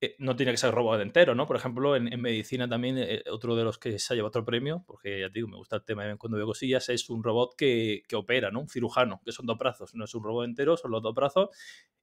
Eh, 0.01 0.17
no 0.19 0.35
tiene 0.35 0.51
que 0.51 0.59
ser 0.59 0.75
robot 0.75 1.01
entero, 1.01 1.37
¿no? 1.37 1.47
Por 1.47 1.55
ejemplo, 1.55 1.95
en, 1.95 2.21
medicina 2.21 2.69
también, 2.69 2.99
eh, 2.99 3.23
otro 3.31 3.55
de 3.55 3.63
los 3.63 3.79
que 3.79 4.01
se 4.01 4.13
ha 4.13 4.17
llevado 4.17 4.31
otro 4.31 4.45
premio, 4.45 4.83
porque 4.85 5.21
ya 5.21 5.29
te 5.29 5.35
digo, 5.35 5.47
me 5.47 5.57
gusta 5.57 5.77
el 5.77 5.85
tema 5.85 6.17
cuando 6.17 6.37
veo 6.37 6.47
cosillas, 6.47 6.89
es 6.89 7.09
un 7.09 7.23
robot 7.23 7.55
que, 7.57 8.03
opera, 8.15 8.51
¿no? 8.51 8.63
Un 8.63 8.69
cirujano, 8.69 9.23
que 9.25 9.31
son 9.31 9.47
dos 9.47 9.57
brazos, 9.57 9.95
no 9.95 10.05
es 10.05 10.15
un 10.17 10.25
robot 10.25 10.45
entero, 10.45 10.77
son 10.77 10.91
los 10.91 11.03
dos 11.03 11.15
brazos, 11.15 11.51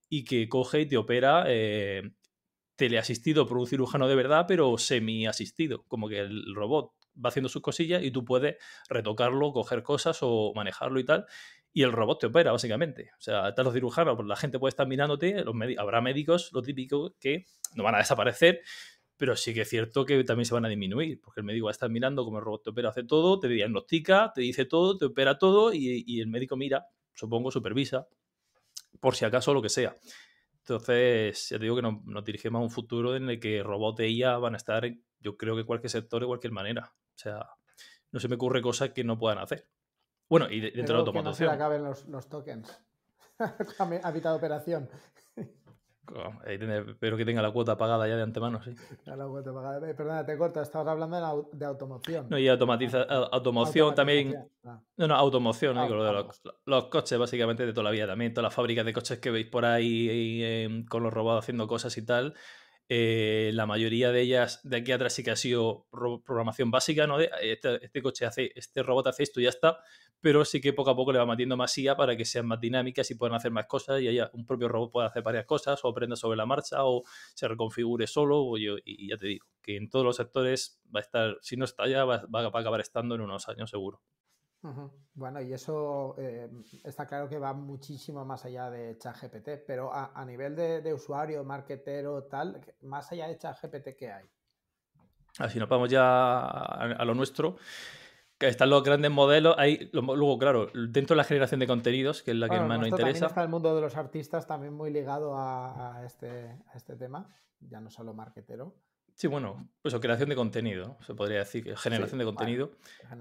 y 0.07 0.23
que 0.23 0.47
coge 0.47 0.81
y 0.81 0.85
te 0.87 0.95
opera 0.95 1.43
eh, 1.47 2.03
teleasistido 2.77 3.45
por 3.45 3.57
un 3.57 3.67
cirujano 3.67 4.07
de 4.07 4.15
verdad, 4.15 4.45
pero 4.47 4.77
semi-asistido, 4.77 5.83
como 5.89 6.07
que 6.07 6.19
el 6.19 6.55
robot 6.55 6.93
va 7.13 7.29
haciendo 7.29 7.49
sus 7.49 7.61
cosillas 7.61 8.01
y 8.01 8.11
tú 8.11 8.23
puedes 8.23 8.55
retocarlo, 8.87 9.51
coger 9.51 9.83
cosas 9.83 10.19
o 10.21 10.53
manejarlo 10.55 11.01
y 11.01 11.03
tal 11.03 11.25
y 11.79 11.83
el 11.83 11.93
robot 11.93 12.19
te 12.19 12.27
opera, 12.27 12.51
básicamente. 12.51 13.11
O 13.17 13.21
sea, 13.21 13.47
están 13.47 13.63
los 13.63 13.73
cirujanos, 13.73 14.17
pues 14.17 14.27
la 14.27 14.35
gente 14.35 14.59
puede 14.59 14.71
estar 14.71 14.85
mirándote, 14.85 15.45
los 15.45 15.55
habrá 15.77 16.01
médicos, 16.01 16.51
lo 16.51 16.61
típico, 16.61 17.15
que 17.21 17.45
no 17.73 17.85
van 17.85 17.95
a 17.95 17.99
desaparecer, 17.99 18.59
pero 19.15 19.37
sí 19.37 19.53
que 19.53 19.61
es 19.61 19.69
cierto 19.69 20.03
que 20.03 20.21
también 20.25 20.45
se 20.45 20.53
van 20.53 20.65
a 20.65 20.67
disminuir, 20.67 21.21
porque 21.21 21.39
el 21.39 21.45
médico 21.45 21.67
va 21.67 21.69
a 21.69 21.71
estar 21.71 21.89
mirando 21.89 22.25
cómo 22.25 22.39
el 22.39 22.43
robot 22.43 22.63
te 22.63 22.69
opera, 22.71 22.89
hace 22.89 23.05
todo, 23.05 23.39
te 23.39 23.47
diagnostica, 23.47 24.33
te 24.35 24.41
dice 24.41 24.65
todo, 24.65 24.97
te 24.97 25.05
opera 25.05 25.37
todo 25.37 25.71
y, 25.73 26.19
el 26.19 26.27
médico 26.27 26.57
mira, 26.57 26.85
supongo, 27.13 27.49
supervisa, 27.49 28.09
por 28.99 29.15
si 29.15 29.23
acaso 29.23 29.53
lo 29.53 29.61
que 29.61 29.69
sea. 29.69 29.95
Entonces, 30.57 31.47
ya 31.47 31.59
te 31.59 31.63
digo 31.63 31.77
que 31.77 31.81
nos, 31.81 32.03
nos 32.03 32.25
dirigimos 32.25 32.59
a 32.59 32.63
un 32.63 32.71
futuro 32.71 33.15
en 33.15 33.29
el 33.29 33.39
que 33.39 33.63
robots 33.63 34.01
e 34.01 34.09
IA 34.09 34.37
van 34.37 34.53
a 34.53 34.57
estar, 34.57 34.83
yo 35.21 35.37
creo 35.37 35.55
que 35.55 35.63
cualquier 35.63 35.91
sector 35.91 36.19
de 36.19 36.27
cualquier 36.27 36.51
manera. 36.51 36.93
O 37.15 37.17
sea, 37.17 37.45
no 38.11 38.19
se 38.19 38.27
me 38.27 38.35
ocurre 38.35 38.61
cosas 38.61 38.89
que 38.89 39.05
no 39.05 39.17
puedan 39.17 39.37
hacer. 39.37 39.65
Bueno, 40.29 40.47
y 40.49 40.61
dentro 40.61 40.83
de 40.83 40.93
la 40.93 40.99
automoción. 40.99 41.33
Que 41.35 41.43
no 41.43 41.49
se 41.49 41.55
acaben 41.55 41.83
los, 41.83 42.07
los 42.07 42.29
tokens. 42.29 42.79
Habita 44.03 44.29
de 44.29 44.35
operación. 44.35 44.89
espero 46.45 47.17
que 47.17 47.25
tenga 47.25 47.41
la 47.41 47.51
cuota 47.51 47.77
pagada 47.77 48.07
ya 48.07 48.15
de 48.15 48.23
antemano, 48.23 48.61
sí. 48.61 48.75
La 49.05 49.25
cuota 49.25 49.53
pagada. 49.53 49.89
Eh, 49.89 49.93
perdona, 49.93 50.25
te 50.25 50.37
corto, 50.37 50.61
estabas 50.61 50.87
hablando 50.87 51.49
de, 51.53 51.65
automoción. 51.65 52.27
No, 52.29 52.37
y 52.37 52.47
automatiza, 52.47 53.03
automoción 53.03 53.95
también. 53.95 54.35
Ah. 54.63 54.79
No, 54.97 55.07
no, 55.07 55.15
automoción, 55.15 55.81
digo, 55.81 55.95
lo 55.95 56.03
de 56.03 56.13
los, 56.13 56.41
los, 56.65 56.85
coches, 56.85 57.17
básicamente 57.17 57.65
de 57.65 57.73
toda 57.73 57.85
la 57.85 57.91
vida 57.91 58.05
también. 58.05 58.33
Todas 58.33 58.49
las 58.49 58.53
fábricas 58.53 58.85
de 58.85 58.93
coches 58.93 59.19
que 59.19 59.31
veis 59.31 59.47
por 59.47 59.65
ahí 59.65 60.43
em, 60.43 60.85
con 60.85 61.01
los 61.01 61.13
robots 61.13 61.43
haciendo 61.43 61.67
cosas 61.67 61.97
y 61.97 62.05
tal. 62.05 62.35
Eh, 62.91 63.51
la 63.53 63.67
mayoría 63.67 64.11
de 64.11 64.21
ellas 64.21 64.61
de 64.63 64.77
aquí 64.77 64.91
atrás 64.91 65.13
sí 65.13 65.23
que 65.23 65.29
ha 65.29 65.35
sido 65.35 65.85
programación 66.25 66.71
básica, 66.71 67.05
¿no? 67.05 67.19
Este, 67.19 67.85
este, 67.85 68.01
coche 68.01 68.25
hace, 68.25 68.51
este 68.55 68.81
robot 68.81 69.05
hace 69.07 69.21
esto 69.21 69.39
y 69.39 69.43
ya 69.43 69.49
está, 69.49 69.77
pero 70.19 70.43
sí 70.43 70.59
que 70.59 70.73
poco 70.73 70.89
a 70.89 70.95
poco 70.95 71.13
le 71.13 71.19
va 71.19 71.27
metiendo 71.27 71.55
más 71.55 71.77
IA 71.77 71.95
para 71.95 72.17
que 72.17 72.25
sean 72.25 72.47
más 72.47 72.59
dinámicas 72.59 73.11
y 73.11 73.15
puedan 73.15 73.35
hacer 73.35 73.51
más 73.51 73.67
cosas 73.67 74.01
y 74.01 74.07
haya 74.07 74.31
un 74.33 74.43
propio 74.47 74.67
robot 74.69 74.91
pueda 74.91 75.07
hacer 75.07 75.21
varias 75.21 75.45
cosas 75.45 75.79
o 75.83 75.87
aprenda 75.89 76.15
sobre 76.15 76.37
la 76.37 76.47
marcha 76.47 76.83
o 76.83 77.03
se 77.35 77.47
reconfigure 77.47 78.07
solo 78.07 78.41
o 78.41 78.57
y 78.57 79.07
ya 79.07 79.17
te 79.17 79.27
digo, 79.27 79.45
que 79.61 79.77
en 79.77 79.87
todos 79.89 80.03
los 80.03 80.15
sectores 80.15 80.81
va 80.93 80.99
a 80.99 81.03
estar, 81.03 81.37
si 81.41 81.57
no 81.57 81.65
está 81.65 81.87
ya, 81.87 82.05
va, 82.05 82.25
va 82.25 82.41
a 82.41 82.59
acabar 82.59 82.81
estando 82.81 83.13
en 83.13 83.21
unos 83.21 83.47
años 83.49 83.69
seguro. 83.69 84.01
Bueno, 85.13 85.41
y 85.41 85.53
eso 85.53 86.15
eh, 86.17 86.49
está 86.83 87.05
claro 87.05 87.29
que 87.29 87.39
va 87.39 87.53
muchísimo 87.53 88.25
más 88.25 88.45
allá 88.45 88.69
de 88.69 88.97
ChatGPT, 88.97 89.65
pero 89.65 89.91
a, 89.93 90.25
nivel 90.25 90.55
de, 90.55 90.93
usuario, 90.93 91.43
marketero, 91.43 92.23
tal, 92.23 92.59
más 92.81 93.11
allá 93.11 93.27
de 93.27 93.37
ChatGPT, 93.37 93.95
¿qué 93.97 94.11
hay? 94.11 94.25
Así 95.37 95.59
nos 95.59 95.69
vamos 95.69 95.89
ya 95.89 96.49
a, 96.49 97.05
lo 97.05 97.13
nuestro. 97.15 97.57
Que 98.37 98.47
están 98.47 98.69
los 98.69 98.83
grandes 98.83 99.11
modelos. 99.11 99.55
Hay, 99.57 99.89
luego, 99.91 100.37
claro, 100.39 100.67
dentro 100.73 101.13
de 101.13 101.17
la 101.17 101.25
generación 101.25 101.59
de 101.59 101.67
contenidos, 101.67 102.23
que 102.23 102.31
es 102.31 102.37
la 102.37 102.47
que 102.47 102.57
más 102.59 102.79
nos 102.79 102.87
interesa. 102.87 102.97
También 102.97 103.25
está 103.25 103.43
el 103.43 103.49
mundo 103.49 103.75
de 103.75 103.81
los 103.81 103.97
artistas 103.97 104.47
también 104.47 104.73
muy 104.73 104.91
ligado 104.91 105.37
a, 105.37 106.01
este, 106.05 106.57
a 106.67 106.77
este 106.77 106.95
tema, 106.95 107.29
ya 107.59 107.81
no 107.81 107.89
solo 107.89 108.13
marketero. 108.13 108.75
Sí, 109.19 109.27
bueno, 109.27 109.69
pues 109.81 109.93
creación 109.95 110.29
de 110.29 110.35
contenido, 110.35 110.97
se 111.05 111.13
podría 111.13 111.39
decir, 111.39 111.75
generación 111.75 112.19
de 112.19 112.23
contenido, 112.23 112.71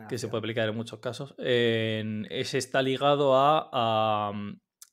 que 0.08 0.16
se 0.16 0.28
puede 0.28 0.38
aplicar 0.38 0.68
en 0.68 0.76
muchos 0.76 1.00
casos. 1.00 1.34
ese 1.38 2.56
está 2.56 2.82
ligado 2.82 3.32
a, 3.34 4.32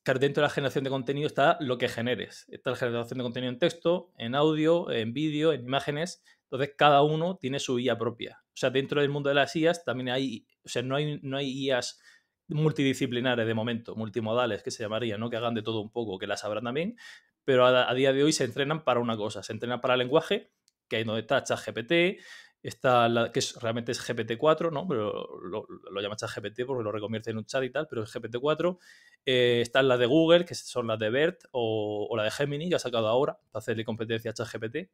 que 0.04 0.14
dentro 0.16 0.42
de 0.42 0.48
la 0.48 0.50
generación 0.50 0.84
de 0.84 0.90
contenido 0.90 1.28
está 1.28 1.60
lo 1.60 1.78
que 1.78 1.90
generes. 1.90 2.48
Está 2.50 2.72
la 2.72 2.78
generación 2.78 3.20
de 3.20 3.24
contenido 3.24 3.54
en 3.54 3.60
texto, 3.60 4.14
en 4.18 4.34
audio, 4.34 4.90
en 4.90 5.14
vídeo, 5.14 5.54
en 5.54 5.64
imágenes. 5.66 6.24
Entonces, 6.46 6.74
cada 6.76 7.04
uno 7.04 7.38
tiene 7.38 7.60
su 7.60 7.78
IA 7.78 8.00
propia. 8.00 8.44
O 8.48 8.58
sea, 8.58 8.72
dentro 8.72 9.00
del 9.00 9.12
mundo 9.12 9.30
de 9.30 9.36
las 9.36 9.56
IAs 9.56 9.86
también 9.86 10.10
hay, 10.10 10.48
o 10.64 10.70
sea, 10.70 10.82
no 10.82 10.96
hay, 10.96 11.20
no 11.22 11.38
hay 11.38 11.52
IAs 11.52 12.02
multidisciplinares 12.48 13.46
de 13.46 13.54
momento, 13.54 13.96
multimodales 13.96 14.64
que 14.64 14.72
se 14.72 14.82
llamarían, 14.82 15.20
¿no? 15.20 15.30
Que 15.30 15.38
hagan 15.38 15.54
de 15.54 15.62
todo 15.62 15.82
un 15.82 15.92
poco, 15.92 16.18
que 16.18 16.26
las 16.26 16.40
sabrán 16.40 16.64
también, 16.64 16.98
pero 17.44 17.68
a, 17.68 17.88
a 17.88 17.94
día 17.94 18.12
de 18.12 18.24
hoy 18.24 18.32
se 18.32 18.46
entrenan 18.46 18.84
para 18.84 19.00
una 19.00 19.16
cosa, 19.16 19.44
se 19.44 19.54
entrenan 19.54 19.82
para 19.82 19.94
el 19.94 20.00
lenguaje 20.00 20.50
que 20.88 20.98
ahí 20.98 21.04
donde 21.04 21.22
está 21.22 21.44
ChatGPT, 21.44 22.22
está 22.68 23.08
la, 23.08 23.32
que 23.32 23.40
es, 23.40 23.56
realmente 23.62 23.92
es 23.92 24.02
GPT-4, 24.02 24.72
¿no? 24.72 24.88
Pero 24.88 25.40
lo, 25.44 25.68
lo 25.68 26.02
llama 26.02 26.16
ChatGPT 26.16 26.66
porque 26.66 26.84
lo 26.84 26.92
reconvierte 26.92 27.30
en 27.30 27.38
un 27.38 27.46
chat 27.46 27.64
y 27.64 27.70
tal, 27.70 27.88
pero 27.88 28.04
es 28.04 28.16
GPT-4. 28.16 28.78
Eh, 29.26 29.62
están 29.62 29.88
las 29.88 30.00
de 30.00 30.08
Google, 30.08 30.46
que 30.46 30.56
son 30.56 30.88
las 30.88 30.98
de 30.98 31.10
BERT, 31.10 31.44
o, 31.52 32.12
la 32.18 32.24
de 32.24 32.32
Gemini, 32.32 32.70
que 32.70 32.76
ha 32.76 32.80
sacado 32.80 33.08
ahora, 33.08 33.38
para 33.52 33.60
hacerle 33.60 33.86
competencia 33.86 34.32
a 34.32 34.34
ChatGPT, 34.34 34.90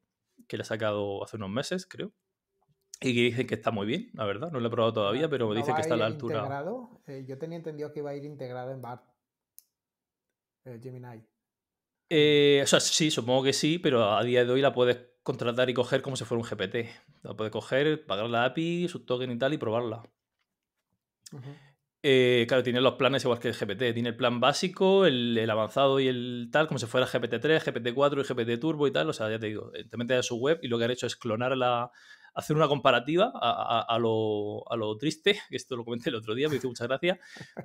que 0.47 0.57
le 0.57 0.61
ha 0.61 0.65
sacado 0.65 1.23
hace 1.23 1.37
unos 1.37 1.49
meses, 1.49 1.85
creo. 1.85 2.11
Y 2.99 3.15
que 3.15 3.21
dicen 3.21 3.47
que 3.47 3.55
está 3.55 3.71
muy 3.71 3.87
bien, 3.87 4.11
la 4.13 4.25
verdad. 4.25 4.51
No 4.51 4.59
lo 4.59 4.67
he 4.67 4.71
probado 4.71 4.93
todavía, 4.93 5.29
pero 5.29 5.47
me 5.47 5.55
dicen 5.55 5.73
que 5.73 5.81
está 5.81 5.93
a 5.93 5.97
la 5.97 6.05
altura. 6.07 6.39
Integrado? 6.39 7.01
Eh, 7.07 7.25
yo 7.27 7.37
tenía 7.37 7.57
entendido 7.57 7.91
que 7.91 7.99
iba 7.99 8.11
a 8.11 8.15
ir 8.15 8.25
integrado 8.25 8.71
en 8.71 8.81
BART. 8.81 9.03
Eh, 10.65 10.79
Gemini. 10.83 11.23
o 12.61 12.67
sea, 12.67 12.79
sí, 12.79 13.09
supongo 13.09 13.43
que 13.43 13.53
sí, 13.53 13.79
pero 13.79 14.13
a 14.13 14.23
día 14.23 14.45
de 14.45 14.51
hoy 14.51 14.61
la 14.61 14.73
puedes 14.73 15.10
contratar 15.23 15.69
y 15.69 15.73
coger 15.73 16.01
como 16.01 16.15
si 16.15 16.25
fuera 16.25 16.41
un 16.43 16.49
GPT. 16.49 16.89
La 17.23 17.35
puede 17.35 17.51
coger, 17.51 18.05
pagar 18.05 18.29
la 18.29 18.45
API, 18.45 18.87
su 18.87 19.05
token 19.05 19.31
y 19.31 19.37
tal 19.37 19.53
y 19.53 19.57
probarla. 19.57 20.03
Eh, 22.03 22.45
claro, 22.47 22.63
tiene 22.63 22.81
los 22.81 22.95
planes 22.95 23.23
igual 23.23 23.39
que 23.39 23.49
el 23.49 23.53
GPT. 23.53 23.93
Tiene 23.93 24.09
el 24.09 24.15
plan 24.15 24.39
básico, 24.39 25.05
el, 25.05 25.47
avanzado 25.49 25.99
y 25.99 26.07
el 26.07 26.49
tal, 26.51 26.67
como 26.67 26.79
si 26.79 26.87
fuera 26.87 27.07
GPT-3, 27.07 27.63
GPT-4 27.63 28.19
y 28.19 28.23
GPT 28.23 28.59
Turbo 28.59 28.87
y 28.87 28.91
tal. 28.91 29.09
O 29.09 29.13
sea, 29.13 29.29
ya 29.29 29.39
te 29.39 29.47
digo, 29.47 29.71
te 29.71 29.97
metes 29.97 30.19
a 30.19 30.23
su 30.23 30.37
web 30.37 30.59
y 30.61 30.67
lo 30.67 30.77
que 30.77 30.85
han 30.85 30.91
hecho 30.91 31.07
es 31.07 31.15
clonar 31.15 31.55
la, 31.55 31.91
hacer 32.33 32.55
una 32.55 32.67
comparativa 32.67 33.31
a, 33.33 33.97
lo, 33.99 34.63
a, 34.71 34.75
lo, 34.75 34.97
triste, 34.97 35.39
que 35.49 35.57
esto 35.57 35.75
lo 35.75 35.83
comenté 35.83 36.09
el 36.09 36.15
otro 36.15 36.33
día, 36.33 36.49
me 36.49 36.55
hizo 36.55 36.67
mucha 36.67 36.87
gracia, 36.87 37.19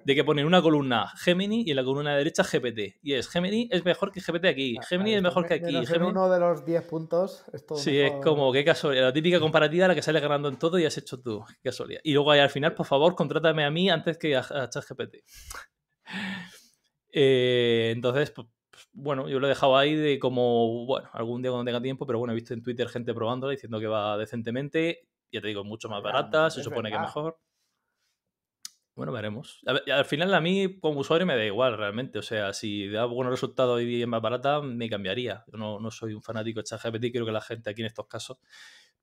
de 0.04 0.14
que 0.14 0.24
ponen 0.24 0.46
una 0.46 0.60
columna 0.62 1.08
Gemini 1.16 1.62
y 1.66 1.70
en 1.70 1.76
la 1.76 1.84
columna 1.84 2.16
derecha 2.16 2.42
GPT. 2.42 2.98
Y 3.02 3.14
es 3.14 3.28
Gemini 3.28 3.68
es 3.70 3.84
mejor 3.84 4.12
que 4.12 4.20
GPT 4.20 4.46
aquí, 4.46 4.76
Gemini 4.88 5.14
es 5.14 5.22
mejor 5.22 5.46
que 5.46 5.54
aquí. 5.54 5.86
Gemini... 5.86 6.10
uno 6.10 6.28
de 6.28 6.40
los 6.40 6.64
10 6.64 6.84
puntos. 6.86 7.44
sí, 7.76 7.98
es 7.98 8.12
como, 8.22 8.52
qué 8.52 8.64
casualidad. 8.64 9.04
La 9.04 9.12
típica 9.12 9.40
comparativa 9.40 9.88
la 9.88 9.94
que 9.94 10.02
sale 10.02 10.20
ganando 10.20 10.48
en 10.48 10.58
todo 10.58 10.78
y 10.78 10.84
has 10.84 10.98
hecho 10.98 11.20
tú. 11.20 11.44
Qué 11.48 11.70
casualidad. 11.70 12.00
Y 12.02 12.12
luego 12.12 12.30
ahí 12.30 12.40
al 12.40 12.50
final, 12.50 12.74
por 12.74 12.86
favor, 12.86 13.14
contrátame 13.14 13.64
a 13.64 13.70
mí 13.70 13.88
antes 13.90 14.18
que 14.18 14.36
a, 14.36 14.40
a 14.40 14.68
ChatGPT. 14.68 15.16
Eh, 17.18 17.92
entonces, 17.94 18.30
pues, 18.30 18.46
bueno, 18.96 19.28
yo 19.28 19.38
lo 19.38 19.46
he 19.46 19.50
dejado 19.50 19.76
ahí 19.76 19.94
de 19.94 20.18
como, 20.18 20.86
bueno, 20.86 21.08
algún 21.12 21.42
día 21.42 21.50
cuando 21.50 21.68
tenga 21.68 21.82
tiempo, 21.82 22.06
pero 22.06 22.18
bueno, 22.18 22.32
he 22.32 22.34
visto 22.34 22.54
en 22.54 22.62
Twitter 22.62 22.88
gente 22.88 23.12
probándola 23.12 23.52
diciendo 23.52 23.78
que 23.78 23.86
va 23.86 24.16
decentemente. 24.16 25.06
Ya 25.30 25.40
te 25.40 25.48
digo, 25.48 25.64
mucho 25.64 25.88
más 25.88 26.02
barata, 26.02 26.50
se 26.50 26.62
supone 26.62 26.90
que 26.90 26.98
mejor. 26.98 27.38
Bueno, 28.94 29.12
veremos. 29.12 29.60
al 29.66 30.04
final 30.06 30.32
a 30.32 30.40
mí 30.40 30.78
como 30.80 31.00
usuario 31.00 31.26
me 31.26 31.36
da 31.36 31.44
igual 31.44 31.76
realmente. 31.76 32.18
O 32.18 32.22
sea, 32.22 32.54
si 32.54 32.88
da 32.88 33.04
buenos 33.04 33.32
resultados 33.32 33.82
y 33.82 34.00
es 34.00 34.08
más 34.08 34.22
barata, 34.22 34.62
me 34.62 34.88
cambiaría. 34.88 35.44
Yo 35.52 35.58
no, 35.58 35.78
no 35.78 35.90
soy 35.90 36.14
un 36.14 36.22
fanático 36.22 36.60
de 36.60 36.64
ChatGPT. 36.64 37.12
Creo 37.12 37.26
que 37.26 37.32
la 37.32 37.42
gente 37.42 37.68
aquí 37.68 37.82
en 37.82 37.88
estos 37.88 38.06
casos 38.06 38.38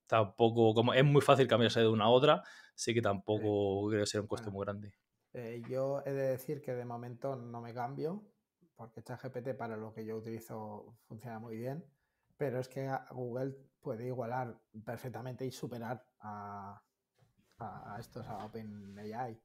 tampoco, 0.07 0.73
como 0.73 0.93
es 0.93 1.03
muy 1.03 1.21
fácil 1.21 1.47
cambiarse 1.47 1.81
de 1.81 1.87
una 1.87 2.05
a 2.05 2.09
otra, 2.09 2.43
sí 2.73 2.93
que 2.93 3.01
tampoco 3.01 3.87
creo 3.89 4.01
que 4.01 4.07
sea 4.07 4.21
un 4.21 4.27
coste 4.27 4.49
muy 4.49 4.65
grande. 4.65 4.93
Eh, 5.33 5.61
yo 5.67 6.01
he 6.05 6.11
de 6.11 6.27
decir 6.29 6.61
que 6.61 6.73
de 6.73 6.85
momento 6.85 7.35
no 7.35 7.61
me 7.61 7.73
cambio, 7.73 8.23
porque 8.75 9.03
ChatGPT 9.03 9.55
para 9.55 9.77
lo 9.77 9.93
que 9.93 10.05
yo 10.05 10.17
utilizo 10.17 10.97
funciona 11.07 11.39
muy 11.39 11.57
bien, 11.57 11.85
pero 12.37 12.59
es 12.59 12.67
que 12.67 12.89
Google 13.11 13.55
puede 13.81 14.07
igualar 14.07 14.59
perfectamente 14.85 15.45
y 15.45 15.51
superar 15.51 16.05
a, 16.19 16.81
estos, 17.99 18.25
a 18.27 18.45
OpenAI. 18.45 19.39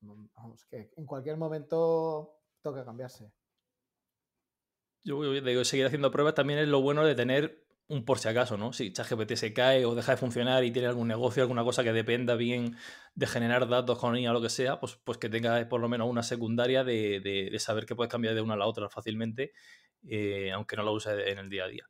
Vamos, 0.00 0.64
que 0.66 0.92
en 0.96 1.06
cualquier 1.06 1.36
momento 1.36 2.40
toca 2.62 2.84
cambiarse. 2.84 3.32
Yo 5.02 5.32
digo, 5.32 5.64
seguir 5.64 5.86
haciendo 5.86 6.10
pruebas 6.10 6.34
también 6.34 6.58
es 6.58 6.68
lo 6.68 6.82
bueno 6.82 7.04
de 7.04 7.14
tener 7.14 7.69
un 7.90 8.04
por 8.04 8.20
si 8.20 8.28
acaso, 8.28 8.56
¿no? 8.56 8.72
Si 8.72 8.92
ChatGPT 8.92 9.34
se 9.34 9.52
cae 9.52 9.84
o 9.84 9.96
deja 9.96 10.12
de 10.12 10.16
funcionar 10.16 10.62
y 10.62 10.70
tiene 10.70 10.86
algún 10.86 11.08
negocio, 11.08 11.42
alguna 11.42 11.64
cosa 11.64 11.82
que 11.82 11.92
dependa 11.92 12.36
bien 12.36 12.76
de 13.16 13.26
generar 13.26 13.68
datos 13.68 13.98
con 13.98 14.14
ella 14.14 14.30
o 14.30 14.32
lo 14.32 14.40
que 14.40 14.48
sea, 14.48 14.78
pues, 14.78 14.96
pues 15.02 15.18
que 15.18 15.28
tenga 15.28 15.68
por 15.68 15.80
lo 15.80 15.88
menos 15.88 16.08
una 16.08 16.22
secundaria 16.22 16.84
de, 16.84 17.52
saber 17.58 17.86
que 17.86 17.96
puedes 17.96 18.10
cambiar 18.10 18.34
de 18.36 18.42
una 18.42 18.54
a 18.54 18.56
la 18.56 18.66
otra 18.66 18.88
fácilmente, 18.88 19.52
eh, 20.08 20.52
aunque 20.52 20.76
no 20.76 20.84
la 20.84 20.92
use 20.92 21.30
en 21.30 21.38
el 21.38 21.50
día 21.50 21.64
a 21.64 21.68
día. 21.68 21.84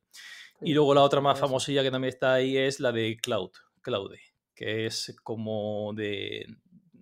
y 0.61 0.73
luego 0.73 0.95
la 0.95 1.01
otra 1.01 1.21
más 1.21 1.39
famosilla 1.39 1.83
que 1.83 1.91
también 1.91 2.13
está 2.13 2.33
ahí 2.33 2.57
es 2.57 2.79
la 2.79 2.91
de 2.91 3.17
Cloud, 3.21 3.51
Cloud, 3.81 4.15
que 4.55 4.87
es 4.87 5.15
como 5.23 5.93
de 5.95 6.47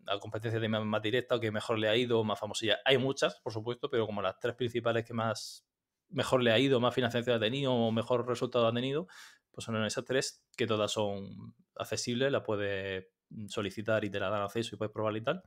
la 0.06 0.20
competencia 0.20 0.60
de 0.60 0.68
más 0.68 1.02
directa 1.02 1.36
o 1.36 1.40
que 1.40 1.52
mejor 1.52 1.80
le 1.80 1.88
ha 1.88 1.96
ido, 1.96 2.24
más 2.26 2.40
famosilla. 2.40 2.80
Hay 2.84 2.98
muchas, 2.98 3.40
por 3.40 3.54
supuesto, 3.54 3.90
pero 3.90 4.06
como 4.06 4.22
las 4.22 4.38
tres 4.40 4.56
principales 4.56 5.06
que 5.06 5.14
más 5.14 5.69
mejor 6.10 6.44
le 6.44 6.52
ha 6.52 6.60
ido, 6.60 6.80
más 6.80 6.94
financiación 6.94 7.36
ha 7.36 7.40
tenido 7.40 7.74
o 7.74 7.92
mejor 7.92 8.28
resultado 8.28 8.68
ha 8.68 8.74
tenido, 8.74 9.08
pues 9.52 9.66
son 9.66 9.84
esas 9.86 10.06
tres 10.06 10.44
que 10.56 10.68
todas 10.68 10.92
son 10.92 11.54
accesibles, 11.76 12.32
la 12.32 12.44
puedes 12.44 13.08
solicitar 13.48 14.04
y 14.06 14.10
te 14.10 14.20
la 14.20 14.30
dan 14.30 14.42
acceso 14.42 14.76
y 14.76 14.78
puedes 14.78 14.94
probar 14.94 15.16
y 15.16 15.22
tal. 15.22 15.44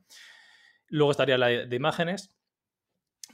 Luego 0.88 1.10
estaría 1.10 1.38
la 1.38 1.48
de 1.48 1.76
imágenes, 1.76 2.36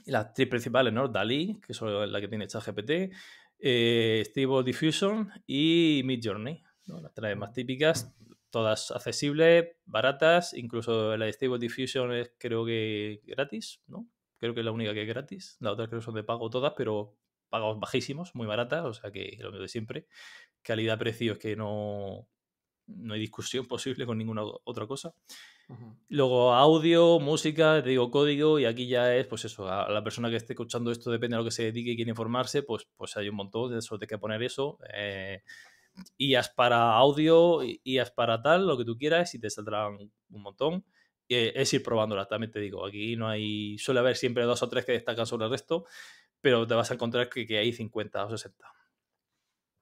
las 0.05 0.33
tres 0.33 0.47
principales, 0.47 0.93
¿no? 0.93 1.07
Dalí, 1.07 1.59
que 1.65 1.73
es 1.73 1.81
la 1.81 2.21
que 2.21 2.27
tiene 2.27 2.47
ChatGPT, 2.47 3.13
eh, 3.59 4.23
Stable 4.25 4.63
Diffusion 4.63 5.29
y 5.45 6.01
Midjourney, 6.05 6.63
¿no? 6.85 7.01
las 7.01 7.13
tres 7.13 7.35
más 7.37 7.51
típicas, 7.53 8.15
todas 8.49 8.91
accesibles, 8.91 9.75
baratas, 9.85 10.53
incluso 10.53 11.15
la 11.17 11.25
de 11.25 11.33
Stable 11.33 11.59
Diffusion 11.59 12.13
es 12.13 12.31
creo 12.37 12.65
que 12.65 13.21
gratis, 13.25 13.81
¿no? 13.87 14.07
Creo 14.39 14.53
que 14.53 14.61
es 14.61 14.65
la 14.65 14.71
única 14.71 14.93
que 14.93 15.03
es 15.03 15.07
gratis. 15.07 15.57
La 15.59 15.71
otra 15.71 15.87
creo 15.87 15.99
que 15.99 16.05
son 16.05 16.15
de 16.15 16.23
pago 16.23 16.49
todas, 16.49 16.73
pero 16.75 17.15
pagos 17.49 17.79
bajísimos, 17.79 18.33
muy 18.35 18.47
baratas, 18.47 18.85
o 18.85 18.93
sea 18.93 19.11
que 19.11 19.37
lo 19.39 19.51
mismo 19.51 19.63
de 19.63 19.67
siempre. 19.67 20.07
Calidad-precio 20.61 21.33
es 21.33 21.39
que 21.39 21.55
no, 21.55 22.27
no 22.87 23.13
hay 23.13 23.19
discusión 23.19 23.65
posible 23.67 24.05
con 24.05 24.17
ninguna 24.17 24.43
otra 24.63 24.87
cosa. 24.87 25.13
Luego 26.07 26.53
audio, 26.53 27.19
música, 27.19 27.83
te 27.83 27.89
digo 27.89 28.09
código 28.09 28.57
y 28.59 28.65
aquí 28.65 28.87
ya 28.87 29.15
es, 29.15 29.27
pues 29.27 29.45
eso, 29.45 29.69
a 29.69 29.87
la 29.91 30.03
persona 30.03 30.27
que 30.31 30.35
esté 30.35 30.53
escuchando 30.53 30.91
esto, 30.91 31.11
depende 31.11 31.35
de 31.35 31.43
lo 31.43 31.45
que 31.45 31.51
se 31.51 31.63
dedique 31.63 31.91
y 31.91 31.95
quiere 31.95 32.09
informarse, 32.09 32.63
pues, 32.63 32.87
pues 32.97 33.15
hay 33.17 33.29
un 33.29 33.35
montón, 33.35 33.71
de 33.71 33.77
eso 33.77 33.99
de 33.99 34.07
que 34.07 34.17
poner 34.17 34.41
eso. 34.41 34.79
Eh, 34.91 35.43
IAS 36.17 36.49
para 36.49 36.93
audio, 36.93 37.59
IAS 37.83 38.09
para 38.11 38.41
tal, 38.41 38.65
lo 38.65 38.79
que 38.79 38.85
tú 38.85 38.97
quieras 38.97 39.35
y 39.35 39.39
te 39.39 39.49
saldrán 39.51 40.11
un 40.29 40.41
montón. 40.41 40.85
Eh, 41.29 41.53
es 41.55 41.71
ir 41.73 41.83
probándolas, 41.83 42.27
también 42.27 42.51
te 42.51 42.59
digo. 42.59 42.83
Aquí 42.85 43.15
no 43.15 43.27
hay. 43.27 43.77
Suele 43.77 43.99
haber 43.99 44.17
siempre 44.17 44.43
dos 44.43 44.63
o 44.63 44.69
tres 44.69 44.83
que 44.83 44.93
destacan 44.93 45.27
sobre 45.27 45.45
el 45.45 45.51
resto, 45.51 45.85
pero 46.41 46.65
te 46.65 46.73
vas 46.73 46.89
a 46.89 46.95
encontrar 46.95 47.29
que, 47.29 47.57
hay 47.57 47.71
50 47.71 48.25
o 48.25 48.29
60. 48.29 48.65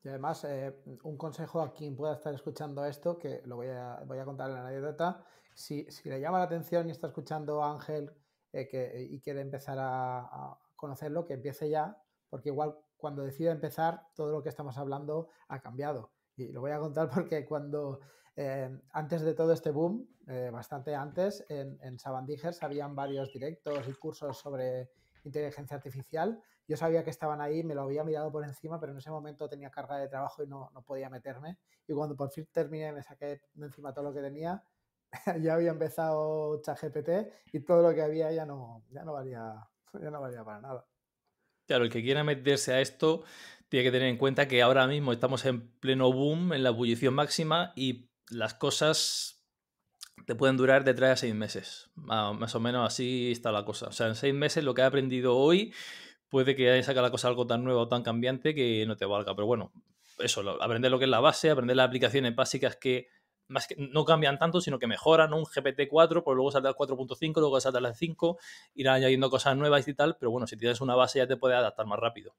Y 0.04 0.10
además, 0.10 0.44
eh, 0.44 0.76
un 1.04 1.18
consejo 1.18 1.62
a 1.62 1.74
quien 1.74 1.96
pueda 1.96 2.14
estar 2.14 2.34
escuchando 2.34 2.86
esto, 2.86 3.18
que 3.18 3.42
lo 3.46 3.56
voy 3.56 3.68
a, 3.68 4.04
voy 4.06 4.20
a 4.20 4.26
contar 4.26 4.50
en 4.50 4.56
la 4.56 4.68
anécdota. 4.68 5.26
Si, 5.56 5.90
si, 5.90 6.10
le 6.10 6.20
llama 6.20 6.40
la 6.40 6.46
atención 6.46 6.88
y 6.90 6.92
está 6.92 7.08
escuchando 7.08 7.64
a 7.64 7.72
Ángel 7.72 8.12
eh, 8.52 8.68
que, 8.68 9.08
y 9.10 9.20
quiere 9.22 9.42
empezar 9.42 9.80
a, 9.80 10.20
a, 10.20 10.60
conocerlo, 10.76 11.26
que 11.26 11.34
empiece 11.34 11.70
ya, 11.70 11.98
porque 12.30 12.50
igual 12.50 12.76
cuando 12.98 13.24
decida 13.24 13.52
empezar, 13.52 14.02
todo 14.16 14.32
lo 14.32 14.44
que 14.44 14.50
estamos 14.50 14.78
hablando 14.78 15.30
ha 15.48 15.62
cambiado. 15.62 16.12
Y 16.36 16.52
lo 16.52 16.60
voy 16.60 16.72
a 16.72 16.80
contar 16.80 17.10
porque 17.14 17.46
cuando 17.46 18.02
eh, 18.38 18.70
antes 18.92 19.24
de 19.24 19.34
todo 19.34 19.52
este 19.52 19.72
boom, 19.72 20.08
eh, 20.28 20.52
bastante 20.54 20.94
antes, 20.94 21.44
en, 21.50 21.80
en 21.82 21.98
Sabandijers 21.98 22.62
habían 22.62 22.96
varios 22.96 23.34
directos 23.34 23.88
y 23.88 23.94
cursos 23.94 24.38
sobre 24.38 24.92
inteligencia 25.24 25.76
artificial. 25.76 26.40
Yo 26.68 26.78
sabía 26.78 27.04
que 27.04 27.10
estaban 27.10 27.42
ahí, 27.42 27.64
me 27.64 27.74
lo 27.74 27.82
había 27.82 28.04
mirado 28.04 28.32
por 28.32 28.44
encima, 28.44 28.80
pero 28.80 28.92
en 28.92 29.00
ese 29.00 29.10
momento 29.10 29.50
tenía 29.50 29.72
carga 29.72 29.98
de 29.98 30.08
trabajo 30.08 30.44
y 30.44 30.48
no, 30.48 30.70
no 30.72 30.84
podía 30.84 31.10
meterme. 31.10 31.58
Y 31.88 31.94
cuando 31.94 32.16
por 32.16 32.30
fin 32.30 32.48
terminé, 32.52 32.94
me 32.94 33.02
saqué 33.02 33.42
de 33.54 33.66
encima 33.66 33.92
todo 33.92 34.06
lo 34.06 34.14
que 34.14 34.22
tenía, 34.22 34.64
ya 35.42 35.56
había 35.56 35.72
empezado 35.72 36.62
ChatGPT 36.62 37.10
y 37.54 37.62
todo 37.62 37.82
lo 37.82 37.96
que 37.96 38.04
había 38.04 38.32
ya 38.32 38.46
no, 38.46 38.84
ya 38.92 39.04
no, 39.04 39.14
valía, 39.14 39.68
ya 40.00 40.12
no 40.12 40.22
valía 40.22 40.44
para 40.44 40.62
nada. 40.62 40.86
Claro, 41.66 41.86
el 41.86 41.90
que 41.90 42.04
quiera 42.04 42.24
meterse 42.24 42.74
a 42.74 42.82
esto 42.82 43.24
tiene 43.68 43.86
que 43.86 43.92
tener 43.92 44.10
en 44.10 44.18
cuenta 44.18 44.48
que 44.48 44.62
ahora 44.62 44.86
mismo 44.86 45.12
estamos 45.12 45.44
en 45.46 45.72
pleno 45.80 46.14
boom, 46.14 46.54
en 46.54 46.64
la 46.64 46.70
ebullición 46.70 47.14
máxima 47.14 47.74
y 47.76 48.10
las 48.30 48.54
cosas 48.54 49.44
te 50.26 50.36
pueden 50.36 50.58
durar 50.58 50.84
de 50.84 50.94
tres 50.94 51.10
a 51.10 51.16
seis 51.16 51.36
meses. 51.36 51.90
Más 51.96 52.56
o 52.56 52.60
menos 52.60 52.86
así 52.86 53.32
está 53.32 53.52
la 53.52 53.66
cosa. 53.66 53.88
O 53.88 53.92
sea, 53.92 54.08
en 54.08 54.16
seis 54.16 54.34
meses 54.34 54.64
lo 54.64 54.74
que 54.74 54.82
he 54.82 54.86
aprendido 54.86 55.38
hoy 55.38 55.74
puede 56.30 56.56
que 56.56 56.82
saca 56.84 57.02
la 57.02 57.12
cosa 57.12 57.28
algo 57.28 57.48
tan 57.48 57.64
nuevo 57.64 57.82
o 57.82 57.88
tan 57.88 58.04
cambiante 58.04 58.54
que 58.54 58.86
no 58.86 58.98
te 58.98 59.06
valga. 59.06 59.36
Pero 59.36 59.46
bueno, 59.46 59.72
eso, 60.20 60.42
aprender 60.62 60.92
lo 60.92 61.00
que 61.00 61.06
es 61.06 61.12
la 61.12 61.20
base, 61.20 61.50
aprender 61.50 61.78
las 61.78 61.88
aplicaciones 61.88 62.36
básicas 62.36 62.76
que 62.76 63.08
más 63.48 63.68
que 63.68 63.76
no 63.78 64.06
cambian 64.06 64.38
tanto, 64.38 64.62
sino 64.62 64.80
que 64.80 64.88
mejoran 64.88 65.34
un 65.34 65.44
GPT-4, 65.44 66.24
pues 66.24 66.36
luego 66.36 66.52
salta 66.52 66.70
el 66.70 66.76
4.5, 66.76 67.40
luego 67.40 67.60
salta 67.60 67.80
el 67.80 67.96
5, 67.96 68.38
irán 68.76 68.96
añadiendo 68.96 69.30
cosas 69.30 69.56
nuevas 69.56 69.88
y 69.88 69.94
tal, 69.94 70.18
pero 70.18 70.32
bueno, 70.32 70.48
si 70.48 70.58
tienes 70.58 70.82
una 70.82 70.96
base 70.96 71.20
ya 71.20 71.28
te 71.28 71.38
puede 71.38 71.56
adaptar 71.56 71.86
más 71.86 72.00
rápido. 72.00 72.36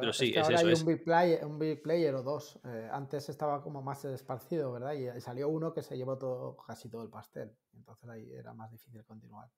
pero 0.00 0.12
sí, 0.12 0.32
es, 0.34 0.44
ahora 0.44 0.58
Hay 0.58 0.72
un 0.72 0.84
big, 0.84 1.04
player, 1.04 1.44
un 1.44 1.58
big 1.58 1.82
player 1.82 2.14
o 2.14 2.22
dos. 2.22 2.58
Eh, 2.64 2.88
antes 2.92 3.28
estaba 3.28 3.62
como 3.62 3.82
más 3.82 4.04
esparcido, 4.04 4.72
¿verdad? 4.72 4.92
Y 4.92 5.20
salió 5.20 5.48
uno 5.48 5.72
que 5.72 5.82
se 5.82 5.96
llevó 5.96 6.18
todo, 6.18 6.56
casi 6.66 6.88
todo 6.88 7.02
el 7.02 7.10
pastel. 7.10 7.52
Entonces 7.74 8.08
ahí 8.08 8.32
era 8.32 8.52
más 8.52 8.70
difícil 8.70 9.04
continuar. 9.04 9.48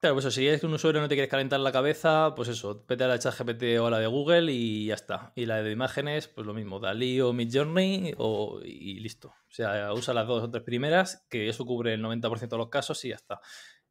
Claro, 0.00 0.14
pues 0.14 0.32
si 0.32 0.46
es 0.46 0.60
que 0.60 0.66
un 0.66 0.74
usuario 0.74 1.00
no 1.00 1.08
te 1.08 1.16
quieres 1.16 1.28
calentar 1.28 1.58
la 1.58 1.72
cabeza, 1.72 2.32
pues 2.36 2.48
eso, 2.48 2.84
vete 2.86 3.02
a 3.02 3.08
la 3.08 3.18
ChatGPT 3.18 3.80
o 3.80 3.86
a 3.88 3.90
la 3.90 3.98
de 3.98 4.06
Google 4.06 4.52
y 4.52 4.86
ya 4.86 4.94
está. 4.94 5.32
Y 5.34 5.46
la 5.46 5.60
de 5.60 5.72
imágenes, 5.72 6.28
pues 6.28 6.46
lo 6.46 6.54
mismo, 6.54 6.78
Dalí 6.78 7.20
o 7.20 7.32
Midjourney 7.32 8.14
o, 8.16 8.60
y 8.62 9.00
listo. 9.00 9.30
O 9.30 9.50
sea, 9.50 9.92
usa 9.92 10.14
las 10.14 10.28
dos 10.28 10.44
o 10.44 10.50
tres 10.52 10.62
primeras, 10.62 11.26
que 11.28 11.48
eso 11.48 11.66
cubre 11.66 11.94
el 11.94 12.02
90% 12.02 12.48
de 12.48 12.58
los 12.58 12.68
casos 12.68 13.04
y 13.04 13.08
ya 13.08 13.16
está. 13.16 13.40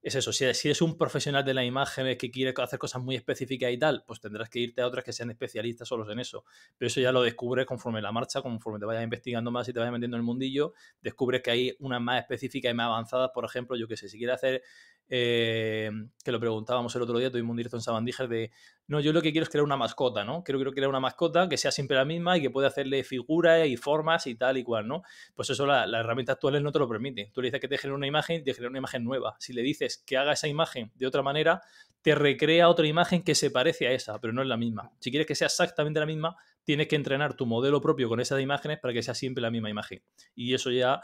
Es 0.01 0.15
eso, 0.15 0.31
si, 0.31 0.45
eres 0.45 0.81
un 0.81 0.97
profesional 0.97 1.43
de 1.43 1.53
la 1.53 1.65
imagen 1.65 2.17
que 2.17 2.31
quiere 2.31 2.53
hacer 2.61 2.79
cosas 2.79 3.01
muy 3.01 3.15
específicas 3.15 3.69
y 3.71 3.77
tal, 3.77 4.05
pues 4.07 4.21
tendrás 4.21 4.47
que 4.49 4.59
irte 4.59 4.81
a 4.81 4.87
otras 4.87 5.03
que 5.03 5.11
sean 5.11 5.31
especialistas 5.31 5.89
solos 5.89 6.07
en 6.09 6.19
eso. 6.19 6.45
Pero 6.77 6.87
eso 6.87 7.01
ya 7.01 7.11
lo 7.11 7.21
descubres 7.21 7.65
conforme 7.65 8.01
la 8.01 8.13
marcha, 8.13 8.41
conforme 8.41 8.79
te 8.79 8.85
vayas 8.85 9.03
investigando 9.03 9.51
más 9.51 9.67
y 9.67 9.73
te 9.73 9.79
vayas 9.79 9.91
metiendo 9.91 10.15
en 10.15 10.21
el 10.21 10.25
mundillo, 10.25 10.73
descubres 11.01 11.41
que 11.41 11.51
hay 11.51 11.75
unas 11.79 11.99
más 11.99 12.21
específicas 12.21 12.71
y 12.71 12.75
más 12.75 12.85
avanzadas. 12.85 13.31
Por 13.33 13.43
ejemplo, 13.43 13.75
yo 13.75 13.89
que 13.89 13.97
sé, 13.97 14.07
si 14.07 14.17
quieres 14.17 14.35
hacer 14.35 14.63
eh, 15.09 15.89
que 16.23 16.31
lo 16.31 16.39
preguntábamos 16.39 16.95
el 16.95 17.01
otro 17.01 17.17
día, 17.17 17.31
tuvimos 17.31 17.51
un 17.51 17.57
directo 17.57 17.77
en 17.77 17.81
Sabandíger 17.81 18.27
de, 18.27 18.51
no, 18.87 18.99
yo 18.99 19.13
lo 19.13 19.21
que 19.21 19.31
quiero 19.31 19.43
es 19.43 19.49
crear 19.49 19.63
una 19.63 19.77
mascota, 19.77 20.23
¿no? 20.23 20.43
Quiero, 20.43 20.59
quiero 20.59 20.71
crear 20.71 20.89
una 20.89 20.99
mascota 20.99 21.47
que 21.47 21.57
sea 21.57 21.71
siempre 21.71 21.97
la 21.97 22.05
misma 22.05 22.37
y 22.37 22.41
que 22.41 22.49
pueda 22.49 22.67
hacerle 22.67 23.03
figuras 23.03 23.67
y 23.67 23.77
formas 23.77 24.27
y 24.27 24.35
tal 24.35 24.57
y 24.57 24.63
cual, 24.63 24.87
¿no? 24.87 25.03
Pues 25.35 25.49
eso 25.49 25.65
la, 25.65 25.85
la 25.85 25.99
herramienta 25.99 26.33
actual 26.33 26.61
no 26.63 26.71
te 26.71 26.79
lo 26.79 26.87
permite. 26.87 27.31
Tú 27.33 27.41
le 27.41 27.47
dices 27.47 27.61
que 27.61 27.67
te 27.67 27.77
genere 27.77 27.95
una 27.95 28.07
imagen, 28.07 28.43
te 28.43 28.53
genera 28.53 28.69
una 28.69 28.79
imagen 28.79 29.03
nueva. 29.03 29.35
Si 29.39 29.53
le 29.53 29.61
dices 29.61 30.03
que 30.05 30.17
haga 30.17 30.33
esa 30.33 30.47
imagen 30.47 30.91
de 30.95 31.07
otra 31.07 31.21
manera, 31.21 31.61
te 32.01 32.15
recrea 32.15 32.69
otra 32.69 32.87
imagen 32.87 33.23
que 33.23 33.35
se 33.35 33.51
parece 33.51 33.87
a 33.87 33.91
esa, 33.91 34.19
pero 34.21 34.31
no 34.33 34.41
es 34.41 34.47
la 34.47 34.57
misma. 34.57 34.91
Si 34.99 35.11
quieres 35.11 35.27
que 35.27 35.35
sea 35.35 35.47
exactamente 35.47 35.99
la 35.99 36.05
misma, 36.05 36.37
tienes 36.63 36.87
que 36.87 36.95
entrenar 36.95 37.33
tu 37.33 37.45
modelo 37.45 37.81
propio 37.81 38.07
con 38.07 38.19
esas 38.19 38.39
imágenes 38.41 38.79
para 38.79 38.93
que 38.93 39.03
sea 39.03 39.13
siempre 39.13 39.41
la 39.41 39.51
misma 39.51 39.69
imagen. 39.69 40.01
Y 40.35 40.53
eso 40.53 40.71
ya 40.71 41.01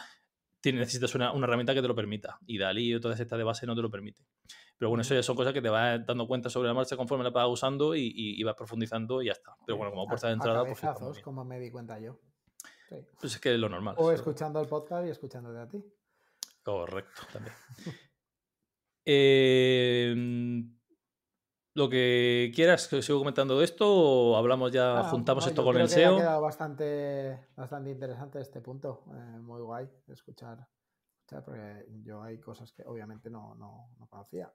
necesitas 0.71 1.13
una, 1.15 1.32
herramienta 1.32 1.73
que 1.73 1.82
te 1.82 1.88
lo 1.88 1.95
permita. 1.95 2.39
Y 2.45 2.58
Dalí 2.58 2.93
o 2.93 3.02
todas 3.02 3.19
estas 3.19 3.38
de 3.38 3.43
base 3.43 3.65
no 3.65 3.76
te 3.76 3.82
lo 3.82 3.91
permite. 3.91 4.23
Pero 4.78 4.89
bueno, 4.89 5.02
eso 5.02 5.13
ya 5.13 5.23
son 5.23 5.36
cosas 5.36 5.54
que 5.54 5.62
te 5.62 5.69
vas 5.69 6.06
dando 6.06 6.28
cuenta 6.28 6.49
sobre 6.49 6.67
la 6.67 6.73
marcha 6.73 6.95
conforme 6.95 7.23
la 7.23 7.32
vas 7.32 7.47
usando 7.47 7.95
y, 7.95 8.41
vas 8.43 8.56
profundizando 8.56 9.21
y 9.21 9.28
ya 9.28 9.34
está. 9.34 9.56
Pero 9.65 9.78
bueno, 9.78 9.91
como 9.91 10.08
puerta 10.08 10.28
de 10.28 10.34
entrada, 10.34 10.63
pues. 10.65 11.21
como 11.21 11.43
me 11.43 11.60
di 11.60 11.71
cuenta 11.71 11.99
yo. 11.99 12.19
Pues 13.19 13.34
es 13.34 13.39
que 13.39 13.54
es 13.54 13.60
lo 13.60 13.69
normal. 13.69 13.95
O 13.97 14.12
escuchando 14.12 14.60
el 14.62 14.67
podcast 14.67 15.08
y 15.08 15.10
escuchándote 15.10 15.60
a 15.60 15.67
ti. 15.67 15.84
Correcto, 16.62 17.23
también. 17.32 17.56
eh, 19.06 20.15
lo 21.76 21.90
que 21.90 22.52
quieras, 22.54 22.88
que 22.88 23.02
sigo 23.02 23.20
comentando 23.20 23.62
esto 23.62 23.92
o 23.92 24.38
hablamos 24.38 24.72
ya, 24.72 25.00
ah, 25.00 25.04
juntamos 25.06 25.48
esto 25.48 25.64
con 25.64 25.78
el 25.78 25.90
SEO. 25.90 26.16
ha 26.16 26.20
quedado 26.20 26.42
bastante, 26.42 27.48
bastante 27.56 27.90
interesante 27.90 28.40
este 28.40 28.62
punto, 28.62 29.06
eh, 29.12 29.40
muy 29.40 29.62
guay 29.62 29.90
escuchar, 30.08 30.68
porque 31.44 31.88
yo 32.04 32.22
hay 32.22 32.40
cosas 32.40 32.72
que 32.72 32.84
obviamente 32.86 33.30
no, 33.30 33.90
conocía. 34.08 34.54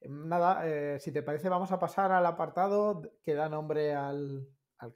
Em, 0.00 0.28
nada, 0.28 0.68
eh, 0.68 0.98
si 1.00 1.10
te 1.10 1.22
parece 1.22 1.48
vamos 1.48 1.72
a 1.72 1.78
pasar 1.78 2.12
al 2.12 2.26
apartado 2.26 3.00
que 3.22 3.34
da 3.34 3.48
nombre 3.48 3.94
al, 3.94 4.46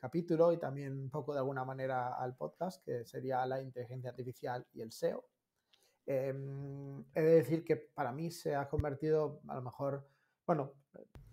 capítulo 0.01 0.53
y 0.53 0.59
también 0.59 0.99
un 0.99 1.11
poco 1.11 1.33
de 1.33 1.39
alguna 1.39 1.65
manera 1.65 2.17
al 2.17 2.37
podcast, 2.37 2.85
que 2.85 3.05
sería 3.05 3.47
la 3.47 3.63
inteligencia 3.63 4.11
artificial 4.11 4.67
y 4.73 4.81
el 4.81 4.91
SEO. 4.91 5.25
Em, 6.05 7.05
he 7.15 7.23
de 7.23 7.35
decir 7.37 7.65
que 7.65 7.77
para 7.77 8.11
mí 8.11 8.33
se 8.33 8.57
ha 8.57 8.69
convertido 8.69 9.41
a 9.47 9.55
lo 9.55 9.63
mejor, 9.63 10.09
bueno, 10.45 10.73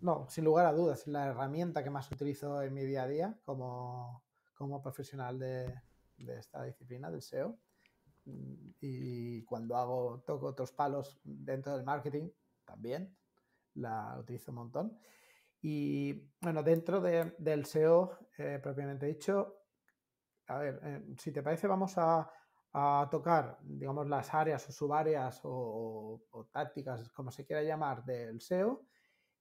no, 0.04 0.28
sin 0.30 0.44
lugar 0.44 0.66
a 0.66 0.74
dudas, 0.74 1.02
es 1.02 1.08
la 1.08 1.28
herramienta 1.28 1.82
que 1.82 1.90
más 1.90 2.12
utilizo 2.12 2.62
en 2.62 2.74
mi 2.74 2.84
día 2.84 3.04
a 3.04 3.08
día 3.08 3.40
como, 3.46 4.22
profesional 4.84 5.40
de, 5.40 5.74
esta 6.18 6.64
disciplina, 6.64 7.10
del 7.10 7.22
SEO. 7.22 7.58
Y 8.26 9.44
cuando 9.46 9.78
hago, 9.78 10.24
toco 10.26 10.48
otros 10.48 10.74
palos 10.74 11.20
dentro 11.24 11.76
del 11.76 11.86
marketing, 11.86 12.30
también 12.66 13.16
la 13.76 14.18
utilizo 14.20 14.52
un 14.52 14.56
montón. 14.56 15.00
Y 15.62 16.30
bueno, 16.42 16.64
dentro 16.64 17.00
del 17.00 17.66
SEO, 17.66 18.18
eh, 18.38 18.60
propiamente 18.62 19.06
dicho, 19.06 19.56
a 20.48 20.58
ver, 20.58 20.80
eh, 20.84 21.16
si 21.18 21.32
te 21.32 21.42
parece, 21.42 21.68
vamos 21.68 21.94
a, 21.98 22.30
tocar, 23.10 23.60
digamos, 23.62 24.10
las 24.10 24.34
áreas 24.34 24.68
o 24.68 24.72
subáreas 24.72 25.40
o, 25.44 26.20
o, 26.32 26.46
tácticas, 26.48 27.08
como 27.10 27.32
se 27.32 27.46
quiera 27.46 27.62
llamar, 27.62 28.04
del 28.04 28.42
SEO 28.42 28.86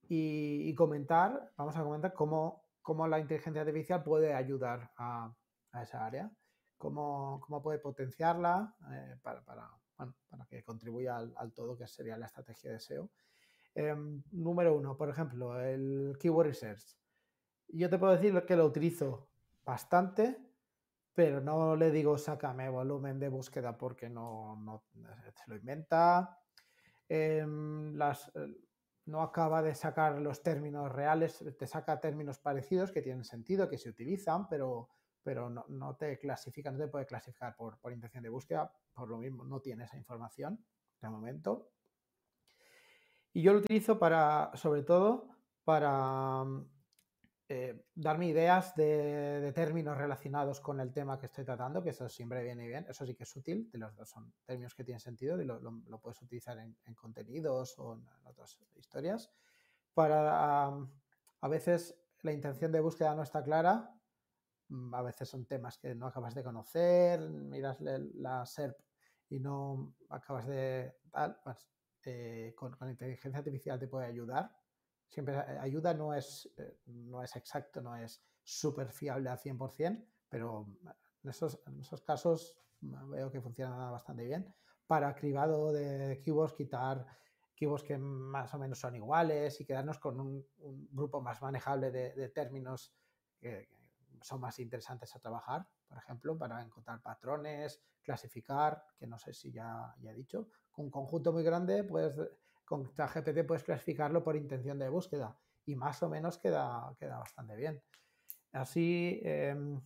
y, 0.09 0.75
comentar, 0.75 1.53
vamos 1.57 1.77
a 1.77 1.83
comentar 1.83 2.13
cómo, 2.13 2.65
cómo, 2.83 3.07
la 3.07 3.19
inteligencia 3.19 3.63
artificial 3.63 4.03
puede 4.03 4.35
ayudar 4.35 4.91
a, 4.97 5.33
a 5.73 5.83
esa 5.83 6.05
área, 6.05 6.31
cómo, 6.77 7.41
cómo 7.41 7.63
puede 7.63 7.79
potenciarla 7.79 8.75
eh, 8.93 9.17
para, 9.23 9.43
para, 9.45 9.71
bueno, 9.97 10.15
para, 10.29 10.45
que 10.47 10.63
contribuya 10.65 11.17
al, 11.17 11.53
todo 11.53 11.77
que 11.77 11.87
sería 11.87 12.19
la 12.19 12.27
estrategia 12.27 12.73
de 12.73 12.81
SEO. 12.81 13.11
Em, 13.75 14.23
número 14.33 14.77
uno, 14.77 14.97
por 14.97 15.09
ejemplo, 15.09 15.59
el 15.61 16.17
Keyword 16.21 16.49
Research. 16.49 16.99
Yo 17.69 17.89
te 17.89 17.99
puedo 17.99 18.13
decir 18.13 18.45
que 18.45 18.57
lo 18.57 18.67
utilizo 18.67 19.31
bastante, 19.65 20.37
pero 21.15 21.41
no 21.41 21.77
le 21.77 21.91
digo 21.91 22.19
sácame 22.19 22.69
volumen 22.69 23.19
de 23.19 23.29
búsqueda 23.29 23.79
porque 23.79 24.11
no, 24.11 24.57
no 24.57 24.85
se 25.35 25.51
lo 25.51 25.57
inventa. 25.57 26.39
Eh, 27.09 27.47
las, 27.95 28.31
no 29.07 29.23
acaba 29.23 29.63
de 29.63 29.75
sacar 29.75 30.21
los 30.21 30.43
términos 30.43 30.91
reales, 30.91 31.45
te 31.59 31.67
saca 31.67 32.01
términos 32.01 32.39
parecidos 32.39 32.93
que 32.93 33.03
tienen 33.03 33.25
sentido, 33.25 33.69
que 33.69 33.79
se 33.79 33.89
utilizan, 33.89 34.49
pero, 34.49 34.89
pero 35.23 35.51
no, 35.51 35.97
te 35.97 36.19
clasifica, 36.19 36.71
no 36.71 36.79
te 36.79 36.89
puede 36.89 37.07
clasificar 37.07 37.57
por, 37.57 37.79
por, 37.79 37.93
intención 37.93 38.23
de 38.23 38.29
búsqueda, 38.29 38.73
por 38.93 39.09
lo 39.09 39.19
mismo 39.19 39.45
no 39.45 39.61
tiene 39.61 39.85
esa 39.85 39.97
información 39.97 40.65
de 41.01 41.09
momento. 41.09 41.71
Y 43.33 43.43
yo 43.43 43.53
lo 43.53 43.61
utilizo 43.61 43.99
para, 43.99 44.53
sobre 44.55 44.83
todo, 44.83 45.29
para 45.65 46.45
eh, 47.55 47.85
darme 47.95 48.29
ideas 48.29 48.75
de, 48.77 49.53
términos 49.55 49.99
relacionados 49.99 50.59
con 50.59 50.81
el 50.81 50.91
tema 50.91 51.19
que 51.19 51.27
estoy 51.27 51.45
tratando, 51.45 51.83
que 51.83 51.91
eso 51.91 52.09
siempre 52.09 52.43
viene 52.43 52.67
bien, 52.67 52.87
eso 52.89 53.05
sí 53.05 53.15
que 53.15 53.25
es 53.25 53.37
útil, 53.37 53.71
de 53.71 53.79
los, 53.79 53.93
son 54.09 54.33
términos 54.47 54.75
que 54.75 54.85
tienen 54.85 55.01
sentido 55.01 55.39
y 55.39 55.45
lo, 55.45 55.61
puedes 56.01 56.23
utilizar 56.23 56.59
en, 56.59 56.95
contenidos 56.95 57.79
o 57.79 57.93
en, 57.93 58.09
otras 58.25 58.59
historias. 58.75 59.31
Para 59.93 60.69
a 60.69 61.49
veces 61.49 61.95
la 62.23 62.33
intención 62.33 62.73
de 62.73 62.81
búsqueda 62.81 63.15
no 63.15 63.23
está 63.23 63.45
clara, 63.45 63.95
mm, 64.69 64.95
a 64.95 65.03
veces 65.03 65.29
son 65.29 65.45
temas 65.45 65.77
que 65.77 65.95
no 65.95 66.07
acabas 66.07 66.35
de 66.35 66.43
conocer, 66.43 67.21
miras 67.29 67.83
la 67.83 68.47
SERP 68.47 68.81
y 69.29 69.41
no 69.41 69.95
acabas 70.09 70.47
de 70.47 70.97
tal, 71.11 71.39
pues, 71.45 71.69
eh, 72.05 72.55
con, 72.57 72.75
con 72.77 72.89
inteligencia 72.89 73.37
artificial 73.37 73.79
te 73.79 73.89
puede 73.89 74.07
ayudar 74.07 74.62
siempre 75.13 75.35
eh, 75.35 75.59
ayuda, 75.61 75.93
no 75.93 76.15
es, 76.15 76.51
eh, 76.57 76.79
no 76.87 77.23
es 77.23 77.37
exacto, 77.37 77.83
no 77.83 77.95
es 77.97 78.25
súper 78.43 78.91
fiable 78.91 79.29
al 79.29 79.39
100%, 79.39 80.05
pero 80.29 80.67
en 81.23 81.31
esos, 81.31 81.61
en 81.67 81.81
esos 81.81 82.01
casos 82.01 82.57
veo 82.81 83.31
que 83.31 83.41
funciona 83.41 83.91
bastante 83.91 84.25
bien. 84.25 84.53
Para 84.87 85.15
cribado 85.15 85.73
de 85.73 86.21
keywords, 86.25 86.55
quitar 86.55 87.07
keywords 87.55 87.85
que 87.85 87.99
más 87.99 88.53
o 88.55 88.59
menos 88.59 88.81
son 88.81 88.97
iguales 88.97 89.61
y 89.61 89.67
quedarnos 89.67 89.99
con 89.99 90.19
un, 90.19 90.47
grupo 90.91 91.21
más 91.21 91.41
manejable 91.43 91.91
de, 91.91 92.29
términos 92.31 92.95
que, 93.39 93.69
son 94.23 94.41
más 94.41 94.59
interesantes 94.61 95.15
a 95.15 95.21
trabajar, 95.21 95.67
por 95.87 95.99
ejemplo, 95.99 96.39
para 96.39 96.63
encontrar 96.63 97.03
patrones, 97.03 97.83
clasificar, 98.01 98.83
que 98.97 99.07
no 99.07 99.19
sé 99.19 99.33
si 99.35 99.53
ya, 99.53 99.95
ya 100.01 100.11
he 100.11 100.15
dicho. 100.15 100.49
Con 100.71 100.87
un 100.87 100.91
conjunto 100.91 101.33
muy 101.33 101.43
grande, 101.43 101.85
pues 101.85 102.15
con 102.73 102.91
ChatGPT 102.95 103.45
puedes 103.47 103.65
clasificarlo 103.65 104.25
por 104.25 104.35
intención 104.35 104.79
de 104.79 104.89
búsqueda 104.89 105.37
y 105.67 105.77
más 105.77 106.03
o 106.03 106.09
menos 106.09 106.39
queda, 106.39 106.97
queda 106.99 107.19
bastante 107.19 107.55
bien. 107.55 107.83
Así, 108.51 109.21
em, 109.25 109.79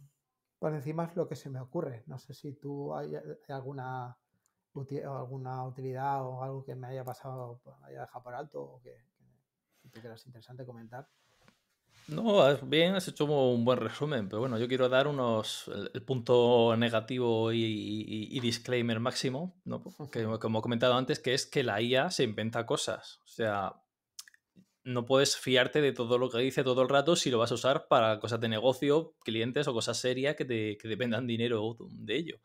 por 0.61 0.73
encima 0.73 1.07
es 1.07 1.17
lo 1.17 1.27
que 1.27 1.35
se 1.35 1.51
me 1.51 1.59
ocurre. 1.59 2.05
No 2.07 2.17
sé 2.17 2.33
si 2.33 2.53
tú 2.53 2.95
hay, 2.95 3.17
alguna, 3.49 4.17
alguna 5.05 5.65
utilidad 5.65 6.25
o 6.25 6.45
algo 6.45 6.65
que 6.65 6.77
me 6.77 6.87
haya 6.87 7.03
pasado, 7.03 7.61
me 7.81 7.89
haya 7.89 8.03
dejado 8.03 8.23
por 8.23 8.35
alto 8.35 8.63
o 8.63 8.81
que, 8.81 8.95
que, 9.19 9.25
que 9.83 9.89
te 9.89 9.99
interesante 9.99 10.65
comentar. 10.65 11.09
No, 12.09 12.57
bien, 12.63 12.95
has 12.95 13.09
hecho 13.09 13.25
un 13.25 13.65
buen 13.65 13.79
resumen, 13.79 14.29
pero 14.29 14.41
bueno, 14.41 14.59
yo 14.59 14.69
quiero 14.69 14.89
dar 14.89 15.09
unos 15.09 15.69
el, 15.93 16.03
punto 16.03 16.77
negativo 16.77 17.53
y, 17.53 18.39
disclaimer 18.41 19.01
máximo, 19.01 19.61
¿no? 19.65 19.83
que 20.13 20.25
como 20.39 20.61
he 20.61 20.63
comentado 20.63 20.95
antes, 20.95 21.19
que 21.19 21.35
es 21.35 21.47
que 21.47 21.65
la 21.65 21.83
IA 21.83 22.11
se 22.13 22.23
inventa 22.23 22.65
cosas. 22.65 23.21
O 23.25 23.29
sea, 23.29 23.75
no 24.85 25.05
puedes 25.05 25.37
fiarte 25.37 25.81
de 25.81 25.93
todo 25.93 26.17
lo 26.17 26.31
que 26.31 26.39
dice 26.39 26.63
todo 26.63 26.83
el 26.83 26.89
rato 26.89 27.17
si 27.17 27.29
lo 27.29 27.39
vas 27.39 27.51
a 27.51 27.55
usar 27.57 27.89
para 27.89 28.21
cosas 28.21 28.41
de 28.41 28.49
negocio, 28.49 29.17
clientes 29.25 29.67
o 29.67 29.73
cosas 29.73 29.99
serias 29.99 30.37
que, 30.37 30.45
te, 30.45 30.79
que 30.79 30.87
dependan 30.87 31.27
dinero 31.27 31.77
de 31.91 32.17
ello 32.17 32.41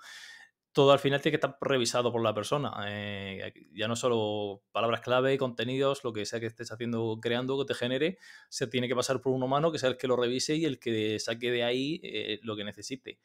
todo 0.74 0.92
al 0.92 1.00
final 1.00 1.22
tiene 1.22 1.38
que 1.38 1.46
estar 1.46 1.58
revisado 1.62 2.12
por 2.12 2.24
la 2.24 2.34
persona. 2.34 2.74
Eh, 2.88 3.54
ya 3.74 3.88
no 3.88 3.96
solo 3.96 4.64
palabras 4.72 5.02
clave, 5.02 5.38
contenidos, 5.38 6.04
lo 6.04 6.14
que 6.14 6.26
sea 6.26 6.40
que 6.40 6.46
estés 6.46 6.72
haciendo, 6.72 7.20
creando, 7.22 7.60
que 7.60 7.66
te 7.66 7.74
genere, 7.74 8.18
se 8.50 8.68
tiene 8.68 8.88
que 8.88 8.96
pasar 8.96 9.22
por 9.22 9.34
un 9.34 9.44
humano 9.44 9.72
que 9.72 9.80
sea 9.80 9.90
el 9.90 9.98
que 9.98 10.08
lo 10.08 10.16
revise 10.16 10.56
y 10.56 10.66
el 10.66 10.80
que 10.80 11.20
saque 11.20 11.52
de 11.52 11.64
ahí 11.64 12.00
eh, 12.04 12.40
lo 12.44 12.56
que 12.56 12.64
necesite. 12.64 13.20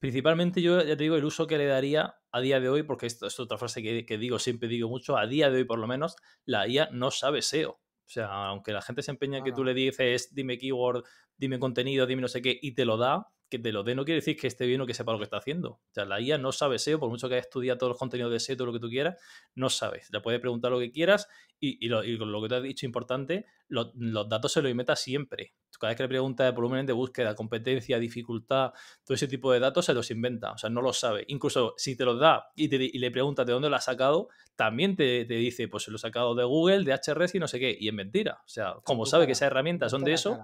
principalmente 0.00 0.60
yo 0.60 0.82
ya 0.82 0.96
te 0.96 1.04
digo 1.04 1.16
el 1.16 1.24
uso 1.24 1.46
que 1.46 1.58
le 1.58 1.66
daría 1.66 2.16
a 2.32 2.40
día 2.40 2.58
de 2.58 2.68
hoy, 2.68 2.82
porque 2.82 3.06
esto 3.06 3.26
es 3.26 3.38
otra 3.38 3.56
frase 3.56 3.82
que, 3.82 4.18
digo, 4.18 4.38
siempre 4.40 4.68
digo 4.68 4.88
mucho, 4.88 5.16
a 5.16 5.26
día 5.26 5.50
de 5.50 5.58
hoy 5.58 5.64
por 5.64 5.78
lo 5.78 5.86
menos, 5.86 6.16
la 6.44 6.66
IA 6.66 6.88
no 6.90 7.10
sabe 7.12 7.42
SEO. 7.42 7.70
O 8.06 8.10
sea, 8.14 8.48
aunque 8.48 8.72
la 8.72 8.82
gente 8.82 9.02
se 9.02 9.12
empeña 9.12 9.38
en 9.38 9.44
que 9.44 9.52
tú 9.52 9.64
le 9.64 9.72
dices, 9.72 10.34
dime 10.34 10.58
keyword, 10.58 11.04
dime 11.36 11.58
contenido, 11.58 12.06
dime 12.06 12.20
no 12.20 12.28
sé 12.28 12.42
qué, 12.42 12.58
y 12.60 12.74
te 12.74 12.84
lo 12.84 12.98
da, 12.98 13.28
que 13.56 13.62
te 13.62 13.72
lo 13.72 13.82
dé 13.82 13.94
no 13.94 14.04
quiere 14.04 14.20
decir 14.20 14.36
que 14.36 14.46
esté 14.46 14.66
bien 14.66 14.80
o 14.80 14.86
que 14.86 14.94
sepa 14.94 15.12
lo 15.12 15.18
que 15.18 15.24
está 15.24 15.38
haciendo. 15.38 15.70
O 15.70 15.90
sea, 15.92 16.04
la 16.04 16.20
IA 16.20 16.38
no 16.38 16.52
sabe 16.52 16.78
SEO, 16.78 16.98
por 16.98 17.08
mucho 17.08 17.28
que 17.28 17.34
haya 17.34 17.42
estudiado 17.42 17.78
todos 17.78 17.90
los 17.90 17.98
contenidos 17.98 18.32
de 18.32 18.40
SEO, 18.40 18.56
todo 18.56 18.66
lo 18.66 18.72
que 18.72 18.80
tú 18.80 18.88
quieras, 18.88 19.16
no 19.54 19.70
sabes. 19.70 20.08
Le 20.12 20.20
puedes 20.20 20.40
preguntar 20.40 20.70
lo 20.70 20.78
que 20.78 20.90
quieras 20.90 21.28
y, 21.60 21.88
lo, 21.88 22.02
que 22.02 22.48
te 22.48 22.54
has 22.56 22.62
dicho 22.62 22.86
importante, 22.86 23.46
los 23.68 24.28
datos 24.28 24.52
se 24.52 24.60
los 24.60 24.70
inventa 24.70 24.96
siempre. 24.96 25.54
Cada 25.78 25.90
vez 25.90 25.96
que 25.96 26.02
le 26.04 26.08
preguntas 26.08 26.46
de 26.46 26.52
volumen 26.52 26.86
de 26.86 26.92
búsqueda, 26.92 27.34
competencia, 27.34 27.98
dificultad, 27.98 28.72
todo 29.04 29.14
ese 29.14 29.28
tipo 29.28 29.52
de 29.52 29.60
datos 29.60 29.84
se 29.86 29.94
los 29.94 30.10
inventa. 30.10 30.52
O 30.52 30.58
sea, 30.58 30.70
no 30.70 30.82
lo 30.82 30.92
sabe. 30.92 31.24
Incluso 31.28 31.74
si 31.76 31.96
te 31.96 32.04
los 32.04 32.18
da 32.18 32.50
y, 32.54 32.68
le 32.98 33.10
preguntas 33.10 33.46
de 33.46 33.52
dónde 33.52 33.70
lo 33.70 33.76
ha 33.76 33.80
sacado, 33.80 34.28
también 34.56 34.96
te, 34.96 35.24
dice, 35.24 35.68
pues 35.68 35.84
se 35.84 35.90
lo 35.90 35.96
he 35.96 36.00
sacado 36.00 36.34
de 36.34 36.44
Google, 36.44 36.84
de 36.84 36.92
HRS 36.92 37.34
y 37.34 37.38
no 37.38 37.48
sé 37.48 37.58
qué. 37.58 37.76
Y 37.78 37.88
es 37.88 37.94
mentira. 37.94 38.40
O 38.44 38.48
sea, 38.48 38.76
como 38.84 39.06
sabe 39.06 39.26
que 39.26 39.32
esas 39.32 39.46
herramientas 39.46 39.90
son 39.90 40.04
de 40.04 40.12
eso, 40.12 40.38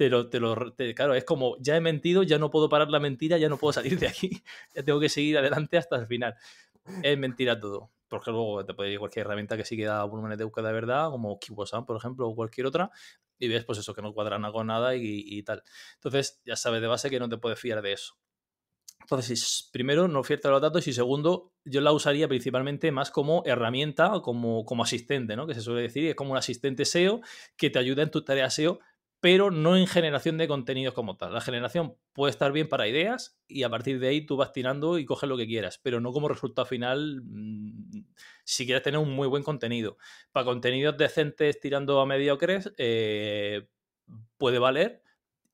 te 0.00 0.08
lo, 0.08 0.30
te 0.30 0.40
lo 0.40 0.56
claro, 0.94 1.14
es 1.14 1.24
como, 1.24 1.58
ya 1.60 1.76
he 1.76 1.80
mentido, 1.82 2.22
ya 2.22 2.38
no 2.38 2.50
puedo 2.50 2.70
parar 2.70 2.88
la 2.88 2.98
mentira, 2.98 3.36
ya 3.36 3.50
no 3.50 3.58
puedo 3.58 3.74
salir 3.74 3.98
de 3.98 4.08
aquí, 4.08 4.30
ya 4.74 4.82
tengo 4.82 4.98
que 4.98 5.10
seguir 5.10 5.36
adelante 5.36 5.76
hasta 5.76 5.96
el 5.96 6.06
final. 6.06 6.36
Es 7.02 7.18
mentira 7.18 7.60
todo, 7.60 7.90
porque 8.08 8.30
luego 8.30 8.64
te 8.64 8.72
puede 8.72 8.92
ir 8.92 8.98
cualquier 8.98 9.26
herramienta 9.26 9.58
que 9.58 9.64
sí 9.66 9.76
que 9.76 9.84
da 9.84 10.02
volúmenes 10.04 10.38
de 10.38 10.44
búsqueda 10.44 10.68
de 10.68 10.72
verdad, 10.72 11.10
como 11.10 11.38
KiWasan, 11.38 11.84
por 11.84 11.98
ejemplo, 11.98 12.26
o 12.26 12.34
cualquier 12.34 12.66
otra, 12.66 12.90
y 13.38 13.48
ves 13.48 13.66
pues 13.66 13.78
eso, 13.78 13.92
que 13.92 14.00
no 14.00 14.14
cuadran 14.14 14.50
con 14.52 14.68
nada 14.68 14.96
y, 14.96 15.42
tal. 15.42 15.62
Entonces 15.96 16.40
ya 16.46 16.56
sabes 16.56 16.80
de 16.80 16.86
base 16.86 17.10
que 17.10 17.20
no 17.20 17.28
te 17.28 17.36
puedes 17.36 17.60
fiar 17.60 17.82
de 17.82 17.92
eso. 17.92 18.14
Entonces, 19.02 19.68
primero, 19.70 20.08
no 20.08 20.24
fiarte 20.24 20.48
los 20.48 20.62
datos 20.62 20.88
y 20.88 20.94
segundo, 20.94 21.52
yo 21.66 21.82
la 21.82 21.92
usaría 21.92 22.26
principalmente 22.26 22.90
más 22.90 23.10
como 23.10 23.42
herramienta 23.44 24.22
como, 24.22 24.64
como 24.64 24.82
asistente, 24.82 25.36
¿no? 25.36 25.46
Que 25.46 25.52
se 25.52 25.60
suele 25.60 25.82
decir, 25.82 26.06
es 26.06 26.14
como 26.14 26.30
un 26.30 26.38
asistente 26.38 26.86
SEO 26.86 27.20
que 27.58 27.68
te 27.68 27.78
ayuda 27.78 28.02
en 28.02 28.10
tu 28.10 28.24
tarea 28.24 28.48
SEO, 28.48 28.78
pero 29.20 29.50
no 29.50 29.76
en 29.76 29.86
generación 29.86 30.38
de 30.38 30.48
contenidos 30.48 30.94
como 30.94 31.16
tal. 31.16 31.34
La 31.34 31.42
generación 31.42 31.94
puede 32.14 32.30
estar 32.30 32.52
bien 32.52 32.68
para 32.68 32.88
ideas 32.88 33.38
y 33.46 33.62
a 33.64 33.68
partir 33.68 34.00
de 34.00 34.08
ahí 34.08 34.24
tú 34.24 34.36
vas 34.36 34.52
tirando 34.52 34.98
y 34.98 35.04
coges 35.04 35.28
lo 35.28 35.36
que 35.36 35.46
quieras, 35.46 35.78
pero 35.82 36.00
no 36.00 36.12
como 36.12 36.28
resultado 36.28 36.66
final 36.66 37.20
mm, 37.22 38.06
si 38.44 38.64
quieres 38.64 38.82
tener 38.82 38.98
un 38.98 39.10
muy 39.10 39.28
buen 39.28 39.42
contenido. 39.42 39.98
Para 40.32 40.46
contenidos 40.46 40.96
decentes 40.96 41.60
tirando 41.60 42.00
a 42.00 42.06
mediocres 42.06 42.72
eh, 42.78 43.68
puede 44.38 44.58
valer 44.58 45.02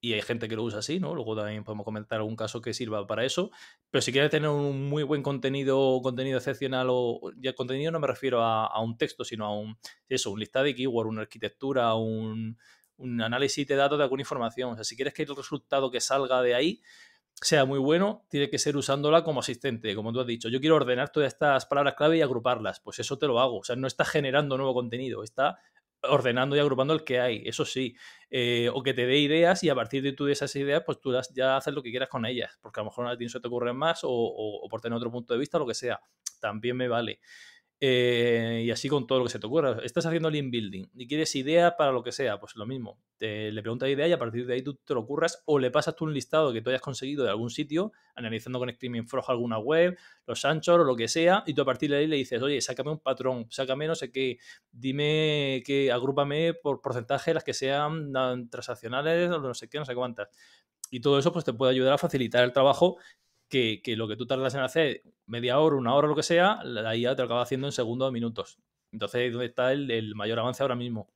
y 0.01 0.13
hay 0.13 0.23
gente 0.23 0.49
que 0.49 0.55
lo 0.55 0.63
usa 0.63 0.79
así, 0.79 1.01
¿no? 1.01 1.17
Luego 1.17 1.35
también 1.35 1.65
podemos 1.65 1.85
comentar 1.85 2.19
algún 2.19 2.37
caso 2.37 2.61
que 2.61 2.73
sirva 2.73 3.05
para 3.09 3.25
eso, 3.25 3.51
pero 3.91 4.03
si 4.03 4.13
quieres 4.13 4.31
tener 4.31 4.49
un 4.49 4.89
muy 4.89 5.03
buen 5.03 5.23
contenido, 5.23 6.01
contenido 6.03 6.39
excepcional 6.39 6.87
o 6.91 7.33
ya 7.37 7.55
contenido 7.55 7.91
no 7.91 7.99
me 7.99 8.07
refiero 8.07 8.43
a, 8.43 8.67
a 8.67 8.81
un 8.81 8.97
texto, 8.97 9.25
sino 9.25 9.47
a 9.47 9.59
un 9.59 9.77
eso, 10.09 10.31
un 10.31 10.39
listado 10.39 10.67
de 10.67 10.77
keyword, 10.77 11.09
una 11.09 11.23
arquitectura, 11.23 11.93
un 11.97 12.57
un 12.99 13.21
análisis 13.21 13.67
de 13.67 13.77
datos 13.77 13.99
de 13.99 14.05
alguna 14.05 14.23
información. 14.23 14.73
O 14.73 14.75
sea, 14.75 14.85
si 14.85 14.97
quieres 14.97 15.15
que 15.15 15.23
el 15.23 15.37
resultado 15.37 15.91
que 15.91 16.01
salga 16.01 16.43
de 16.43 16.55
ahí 16.55 16.83
sea 17.41 17.65
muy 17.67 17.79
bueno, 17.79 18.25
tiene 18.31 18.49
que 18.49 18.59
ser 18.59 18.77
usándola 18.77 19.23
como 19.23 19.41
asistente, 19.41 19.95
como 19.95 20.13
tú 20.13 20.21
has 20.21 20.27
dicho. 20.27 20.49
Yo 20.49 20.61
quiero 20.61 20.77
ordenar 20.77 21.11
todas 21.11 21.33
estas 21.33 21.67
palabras 21.67 21.95
clave 21.95 22.17
y 22.17 22.23
agruparlas. 22.23 22.81
Pues 22.81 22.99
eso 22.99 23.19
te 23.19 23.27
lo 23.27 23.41
hago. 23.41 23.59
O 23.59 23.65
sea, 23.65 23.77
no 23.77 23.87
está 23.87 24.05
generando 24.05 24.57
nuevo 24.57 24.75
contenido, 24.75 25.23
está 25.23 25.59
ordenando 26.03 26.57
y 26.57 26.59
agrupando 26.61 26.95
el 26.95 27.05
que 27.05 27.21
hay, 27.21 27.43
eso 27.47 27.65
sí. 27.65 27.97
Eh, 28.31 28.71
o 28.73 28.83
que 28.83 28.95
te 28.95 29.07
dé 29.07 29.19
ideas 29.19 29.63
y 29.65 29.69
a 29.69 29.75
partir 29.75 30.03
de, 30.03 30.13
tú 30.13 30.25
de 30.25 30.33
esas 30.33 30.55
ideas, 30.57 30.83
pues 30.85 31.01
tú 31.01 31.15
ya 31.35 31.57
haces 31.57 31.75
lo 31.75 31.83
que 31.83 31.91
quieras 31.91 32.09
con 32.09 32.25
ellas. 32.25 32.59
Porque 32.63 32.81
a 32.81 32.83
lo 32.83 32.91
mejor 32.91 33.07
a 33.09 33.17
ti 33.17 33.25
no 33.25 33.31
se 33.31 33.41
te 33.41 33.49
ocurren 33.49 33.77
más 33.77 34.03
o, 34.05 34.11
o 34.11 34.69
por 34.69 34.81
tener 34.81 34.97
otro 34.97 35.11
punto 35.11 35.35
de 35.35 35.41
vista, 35.41 35.59
lo 35.59 35.67
que 35.67 35.75
sea. 35.75 36.01
También 36.41 36.77
me 36.77 36.89
vale. 36.89 37.21
Eh, 37.79 38.63
y 38.65 38.71
así 38.71 38.89
con 38.89 39.07
todo 39.07 39.19
lo 39.19 39.25
que 39.25 39.31
se 39.31 39.39
te 39.39 39.47
ocurra. 39.47 39.79
Estás 39.85 40.07
haciendo 40.07 40.31
link 40.31 40.51
building 40.51 40.87
y 40.95 41.07
quieres 41.07 41.35
idea 41.37 41.77
para 41.77 41.93
lo 41.93 42.03
que 42.03 42.11
sea, 42.11 42.41
pues 42.41 42.57
lo 42.57 42.65
mismo. 42.65 42.99
Te, 43.19 43.53
le 43.53 43.61
preguntas 43.61 43.91
idea 43.91 44.09
y 44.09 44.13
a 44.13 44.19
partir 44.19 44.47
de 44.47 44.55
ahí 44.55 44.63
tú 44.63 44.77
te 44.77 44.95
lo 44.95 45.01
ocurras 45.01 45.43
o 45.45 45.59
le 45.59 45.71
pasas 45.71 45.95
tú 45.95 46.07
un 46.07 46.15
listado 46.15 46.55
que 46.55 46.63
tú 46.63 46.71
hayas 46.71 46.81
conseguido 46.81 47.25
de 47.25 47.31
algún 47.31 47.51
sitio, 47.51 47.93
analizando 48.15 48.59
con 48.59 48.71
Screaming 48.71 49.07
Frog 49.07 49.31
alguna 49.31 49.59
web, 49.59 49.99
los 50.27 50.45
Anchor 50.47 50.81
o 50.81 50.85
lo 50.85 50.97
que 50.97 51.07
sea, 51.07 51.43
y 51.47 51.53
tú 51.53 51.63
a 51.63 51.65
partir 51.67 51.91
de 51.91 51.99
ahí 51.99 52.07
le 52.07 52.17
dices, 52.17 52.41
oye, 52.41 52.63
sácame 52.63 52.93
un 52.93 53.01
patrón, 53.01 53.47
sácame 53.51 53.87
no 53.87 53.95
sé 53.95 54.11
qué, 54.11 54.39
dime 54.73 55.63
que 55.67 55.93
agrúpame 55.93 56.55
por 56.55 56.81
porcentaje 56.81 57.35
las 57.35 57.45
que 57.45 57.53
sean 57.53 58.11
transaccionales 58.51 59.31
o 59.31 59.39
no 59.39 59.53
sé 59.53 59.69
qué, 59.69 59.79
no 59.79 59.85
sé 59.85 59.95
cuántas. 59.95 60.29
Y 60.91 61.01
todo 61.01 61.19
eso 61.19 61.33
pues 61.33 61.45
te 61.45 61.53
puede 61.53 61.73
ayudar 61.73 61.95
a 61.95 61.99
facilitar 61.99 62.45
el 62.45 62.53
trabajo 62.53 62.97
que, 63.49 63.81
lo 63.97 64.09
que 64.09 64.17
tú 64.17 64.27
tardas 64.27 64.55
en 64.55 64.61
hacer 64.61 65.03
media 65.27 65.59
hora, 65.59 65.77
una 65.77 65.95
hora, 65.95 66.09
lo 66.09 66.17
que 66.17 66.23
sea, 66.23 66.63
la 66.65 66.97
IA 66.97 67.15
te 67.15 67.23
lo 67.23 67.27
acaba 67.27 67.43
haciendo 67.43 67.67
en 67.67 67.73
segundos 67.73 68.09
o 68.09 68.13
minutos. 68.13 68.59
Entonces, 68.93 69.33
¿dónde 69.33 69.47
está 69.47 69.73
el, 69.73 70.15
mayor 70.15 70.39
avance 70.39 70.63
ahora 70.63 70.75
mismo? 70.75 71.11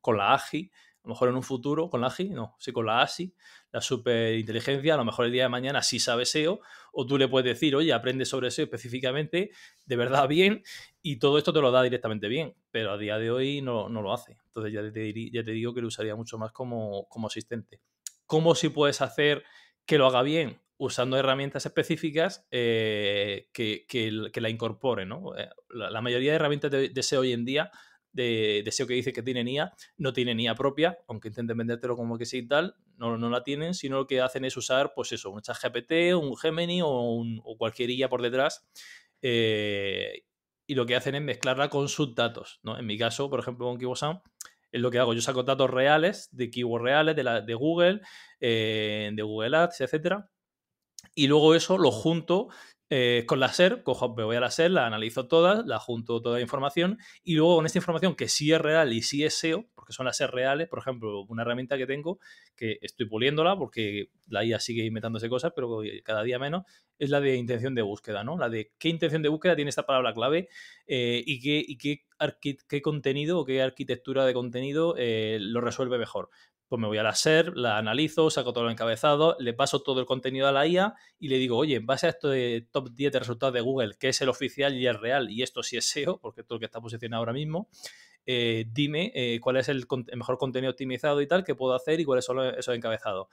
Con 0.00 0.16
la 0.16 0.34
AGI, 0.34 0.70
a 0.72 1.08
lo 1.08 1.14
mejor 1.14 1.28
en 1.28 1.36
un 1.36 1.42
futuro, 1.42 1.90
con 1.90 2.00
la 2.00 2.08
AGI, 2.08 2.30
no, 2.30 2.56
sí, 2.58 2.72
con 2.72 2.86
la 2.86 3.02
ASI, 3.02 3.34
la 3.70 3.80
superinteligencia, 3.80 4.94
a 4.94 4.96
lo 4.96 5.04
mejor 5.04 5.26
el 5.26 5.32
día 5.32 5.44
de 5.44 5.48
mañana 5.48 5.82
sí 5.82 5.98
sabe 5.98 6.24
SEO, 6.26 6.60
o 6.92 7.06
tú 7.06 7.18
le 7.18 7.28
puedes 7.28 7.46
decir, 7.46 7.74
oye, 7.74 7.92
aprende 7.92 8.24
sobre 8.24 8.50
SEO 8.50 8.64
específicamente, 8.64 9.50
de 9.84 9.96
verdad 9.96 10.28
bien, 10.28 10.62
y 11.02 11.16
todo 11.16 11.38
esto 11.38 11.52
te 11.52 11.60
lo 11.60 11.70
da 11.70 11.82
directamente 11.82 12.28
bien, 12.28 12.54
pero 12.70 12.92
a 12.92 12.98
día 12.98 13.18
de 13.18 13.30
hoy 13.30 13.62
no, 13.62 13.88
lo 13.88 14.12
hace. 14.12 14.38
Entonces 14.46 14.72
ya 14.72 14.92
te, 14.92 15.30
ya 15.30 15.42
digo 15.42 15.74
que 15.74 15.80
lo 15.80 15.88
usaría 15.88 16.14
mucho 16.14 16.38
más 16.38 16.52
como, 16.52 17.08
como 17.08 17.26
asistente. 17.26 17.80
¿Cómo 18.26 18.54
si 18.54 18.68
puedes 18.68 19.00
hacer 19.00 19.44
que 19.84 19.98
lo 19.98 20.06
haga 20.06 20.22
bien? 20.22 20.60
Usando 20.82 21.16
herramientas 21.16 21.64
específicas 21.64 22.44
eh, 22.50 23.48
que, 23.52 24.30
la 24.34 24.48
incorporen. 24.48 25.10
¿no? 25.10 25.36
Eh, 25.36 25.48
la, 25.70 26.00
mayoría 26.00 26.32
de 26.32 26.36
herramientas 26.36 26.72
de, 26.72 27.02
SEO 27.02 27.20
hoy 27.20 27.32
en 27.32 27.44
día, 27.44 27.70
de, 28.12 28.64
SEO 28.68 28.88
que 28.88 28.94
dice 28.94 29.12
que 29.12 29.22
tienen 29.22 29.46
IA, 29.46 29.72
no 29.96 30.12
tienen 30.12 30.40
IA 30.40 30.56
propia, 30.56 30.98
aunque 31.06 31.28
intenten 31.28 31.56
vendértelo 31.56 31.96
como 31.96 32.18
que 32.18 32.26
sí 32.26 32.38
y 32.38 32.48
tal, 32.48 32.74
no, 32.96 33.16
no 33.16 33.30
la 33.30 33.44
tienen, 33.44 33.74
sino 33.74 33.98
lo 33.98 34.06
que 34.08 34.20
hacen 34.20 34.44
es 34.44 34.56
usar, 34.56 34.92
pues 34.94 35.12
eso, 35.12 35.30
un 35.30 35.40
ChatGPT, 35.40 36.14
un 36.20 36.36
Gemini 36.36 36.82
o, 36.82 36.88
un, 36.88 37.40
cualquier 37.56 37.90
IA 37.90 38.08
por 38.08 38.20
detrás. 38.20 38.66
Eh, 39.22 40.24
y 40.66 40.74
lo 40.74 40.84
que 40.84 40.96
hacen 40.96 41.14
es 41.14 41.22
mezclarla 41.22 41.68
con 41.68 41.88
sus 41.88 42.12
datos. 42.16 42.58
¿no? 42.64 42.76
En 42.76 42.86
mi 42.86 42.98
caso, 42.98 43.30
por 43.30 43.38
ejemplo, 43.38 43.66
con 43.66 43.78
KiboSound, 43.78 44.20
es 44.72 44.80
lo 44.80 44.90
que 44.90 44.98
hago. 44.98 45.14
Yo 45.14 45.20
saco 45.20 45.44
datos 45.44 45.70
reales, 45.70 46.28
de 46.32 46.50
keywords 46.50 46.82
reales, 46.82 47.14
de, 47.14 47.22
la, 47.22 47.40
de 47.40 47.54
Google, 47.54 48.00
de 48.40 49.22
Google 49.22 49.56
Ads, 49.56 49.82
etcétera 49.82 50.31
y 51.14 51.26
luego 51.26 51.54
eso 51.54 51.78
lo 51.78 51.90
junto 51.90 52.48
eh, 52.94 53.24
con 53.26 53.40
la 53.40 53.48
SER, 53.48 53.82
cojo, 53.82 54.14
me 54.14 54.22
voy 54.22 54.36
a 54.36 54.40
la 54.40 54.50
SER, 54.50 54.70
la 54.70 54.86
analizo 54.86 55.26
todas, 55.26 55.64
la 55.64 55.78
junto 55.78 56.20
toda 56.20 56.36
la 56.36 56.42
información 56.42 56.98
y 57.24 57.36
luego 57.36 57.56
con 57.56 57.64
esta 57.64 57.78
información 57.78 58.14
que 58.14 58.28
sí 58.28 58.52
es 58.52 58.60
real 58.60 58.92
y 58.92 59.00
sí 59.00 59.24
es 59.24 59.32
SEO, 59.32 59.64
porque 59.74 59.94
son 59.94 60.04
las 60.04 60.18
SER 60.18 60.30
reales, 60.30 60.68
por 60.68 60.78
ejemplo, 60.78 61.22
una 61.22 61.40
herramienta 61.40 61.78
que 61.78 61.86
tengo 61.86 62.18
que 62.54 62.76
estoy 62.82 63.06
puliéndola 63.06 63.56
porque 63.56 64.10
la 64.26 64.44
IA 64.44 64.60
sigue 64.60 64.84
inventándose 64.84 65.30
cosas, 65.30 65.52
pero 65.56 65.80
cada 66.04 66.22
día 66.22 66.38
menos, 66.38 66.64
es 66.98 67.08
la 67.08 67.22
de 67.22 67.36
intención 67.36 67.74
de 67.74 67.80
búsqueda, 67.80 68.24
¿no? 68.24 68.36
La 68.36 68.50
de 68.50 68.72
qué 68.78 68.90
intención 68.90 69.22
de 69.22 69.30
búsqueda 69.30 69.56
tiene 69.56 69.70
esta 69.70 69.86
palabra 69.86 70.12
clave 70.12 70.50
eh, 70.86 71.22
y, 71.24 71.40
qué, 71.40 71.64
y 71.66 71.78
qué, 71.78 72.04
qué, 72.68 72.82
contenido 72.82 73.38
o 73.38 73.44
qué 73.46 73.62
arquitectura 73.62 74.26
de 74.26 74.34
contenido 74.34 74.96
eh, 74.98 75.38
lo 75.40 75.62
resuelve 75.62 75.96
mejor 75.96 76.28
pues 76.72 76.80
me 76.80 76.86
voy 76.86 76.96
a 76.96 77.02
la 77.02 77.14
SER, 77.14 77.54
la 77.54 77.76
analizo, 77.76 78.30
saco 78.30 78.54
todo 78.54 78.64
el 78.64 78.70
encabezado, 78.72 79.36
le 79.38 79.52
paso 79.52 79.82
todo 79.82 80.00
el 80.00 80.06
contenido 80.06 80.48
a 80.48 80.52
la 80.52 80.66
IA 80.66 80.94
y 81.18 81.28
le 81.28 81.36
digo, 81.36 81.58
oye, 81.58 81.76
en 81.76 81.84
base 81.84 82.06
a 82.06 82.08
esto 82.08 82.30
de 82.30 82.66
top 82.70 82.94
10 82.94 83.12
de 83.12 83.18
resultados 83.18 83.52
de 83.52 83.60
Google, 83.60 83.96
que 84.00 84.08
es 84.08 84.18
el 84.22 84.30
oficial 84.30 84.74
y 84.74 84.86
es 84.86 84.98
real, 84.98 85.30
y 85.30 85.42
esto 85.42 85.62
sí 85.62 85.76
es 85.76 85.84
SEO, 85.84 86.18
porque 86.18 86.44
todo 86.44 86.56
lo 86.56 86.60
que 86.60 86.64
está 86.64 86.80
posicionado 86.80 87.20
ahora 87.20 87.34
mismo, 87.34 87.68
eh, 88.24 88.64
dime 88.72 89.12
eh, 89.14 89.38
cuál 89.42 89.58
es 89.58 89.68
el, 89.68 89.84
mejor 90.16 90.38
contenido 90.38 90.70
optimizado 90.70 91.20
y 91.20 91.26
tal 91.26 91.44
que 91.44 91.54
puedo 91.54 91.74
hacer 91.74 92.00
y 92.00 92.06
cuáles 92.06 92.24
son 92.24 92.42
esos 92.42 92.74
encabezados. 92.74 93.26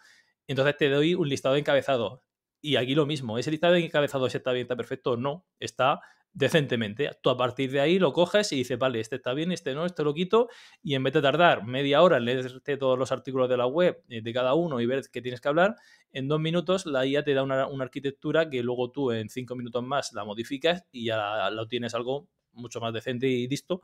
Entonces 0.46 0.76
te 0.76 0.90
doy 0.90 1.14
un 1.14 1.30
listado 1.30 1.54
de 1.54 1.62
encabezados. 1.62 2.20
Y 2.60 2.76
aquí 2.76 2.94
lo 2.94 3.06
mismo, 3.06 3.38
ese 3.38 3.52
listado 3.52 3.76
de 3.76 3.86
encabezados 3.86 4.36
está 4.36 4.52
bien, 4.52 4.64
está 4.64 4.76
perfecto, 4.76 5.16
no, 5.16 5.46
está 5.62 6.02
decentemente. 6.34 7.10
Tú 7.22 7.30
a 7.30 7.38
partir 7.38 7.72
de 7.72 7.80
ahí 7.80 8.00
lo 8.00 8.14
coges 8.14 8.52
y 8.52 8.58
dices, 8.58 8.78
vale, 8.78 9.00
este 9.00 9.18
está 9.18 9.34
bien, 9.34 9.52
este 9.52 9.74
no, 9.74 9.86
este 9.86 10.04
lo 10.04 10.14
quito, 10.14 10.48
y 10.82 10.96
en 10.96 11.04
vez 11.04 11.14
de 11.14 11.22
tardar 11.22 11.66
media 11.66 12.02
hora 12.02 12.18
en 12.18 12.26
leerte 12.26 12.78
todos 12.78 12.98
los 12.98 13.12
artículos 13.12 13.50
de 13.50 13.58
la 13.58 13.66
web 13.66 14.04
eh, 14.10 14.22
de 14.22 14.34
cada 14.34 14.54
uno 14.54 14.80
y 14.80 14.86
ver 14.86 15.02
qué 15.12 15.22
tienes 15.22 15.42
que 15.42 15.48
hablar, 15.48 15.76
en 16.12 16.28
dos 16.28 16.40
minutos 16.40 16.86
la 16.86 17.06
IA 17.06 17.24
te 17.24 17.34
da 17.34 17.44
una, 17.44 17.64
arquitectura 17.64 18.50
que 18.50 18.64
luego 18.64 18.92
tú 18.92 19.12
en 19.12 19.30
cinco 19.30 19.56
minutos 19.56 19.84
más 19.84 20.14
la 20.14 20.24
modificas 20.24 20.86
y 20.92 21.06
ya 21.06 21.50
lo 21.52 21.68
tienes 21.68 21.94
algo 21.94 22.28
mucho 22.52 22.80
más 22.80 22.94
decente 22.94 23.28
y 23.28 23.48
listo 23.48 23.82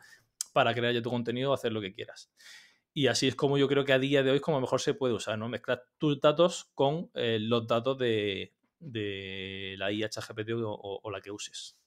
para 0.54 0.74
crear 0.74 0.94
ya 0.94 1.02
tu 1.02 1.10
contenido 1.10 1.52
o 1.52 1.54
hacer 1.54 1.72
lo 1.72 1.82
que 1.82 1.94
quieras. 1.94 2.32
Y 2.94 3.08
así 3.08 3.28
es 3.28 3.36
como 3.36 3.58
yo 3.58 3.68
creo 3.68 3.84
que 3.84 3.92
a 3.94 4.00
día 4.00 4.24
de 4.24 4.32
hoy 4.32 4.40
como 4.40 4.62
mejor 4.62 4.80
se 4.80 4.94
puede 4.94 5.14
usar, 5.14 5.38
¿no? 5.38 5.50
Mezclar 5.50 5.84
tus 5.98 6.20
datos 6.22 6.72
con 6.74 7.12
eh, 7.14 7.40
los 7.42 7.68
datos 7.68 7.98
de, 7.98 8.54
la 8.80 9.92
IA 9.92 10.10
ChatGPT 10.10 10.52
o 10.54 11.12
la 11.12 11.20
que 11.20 11.32
uses. 11.32 11.78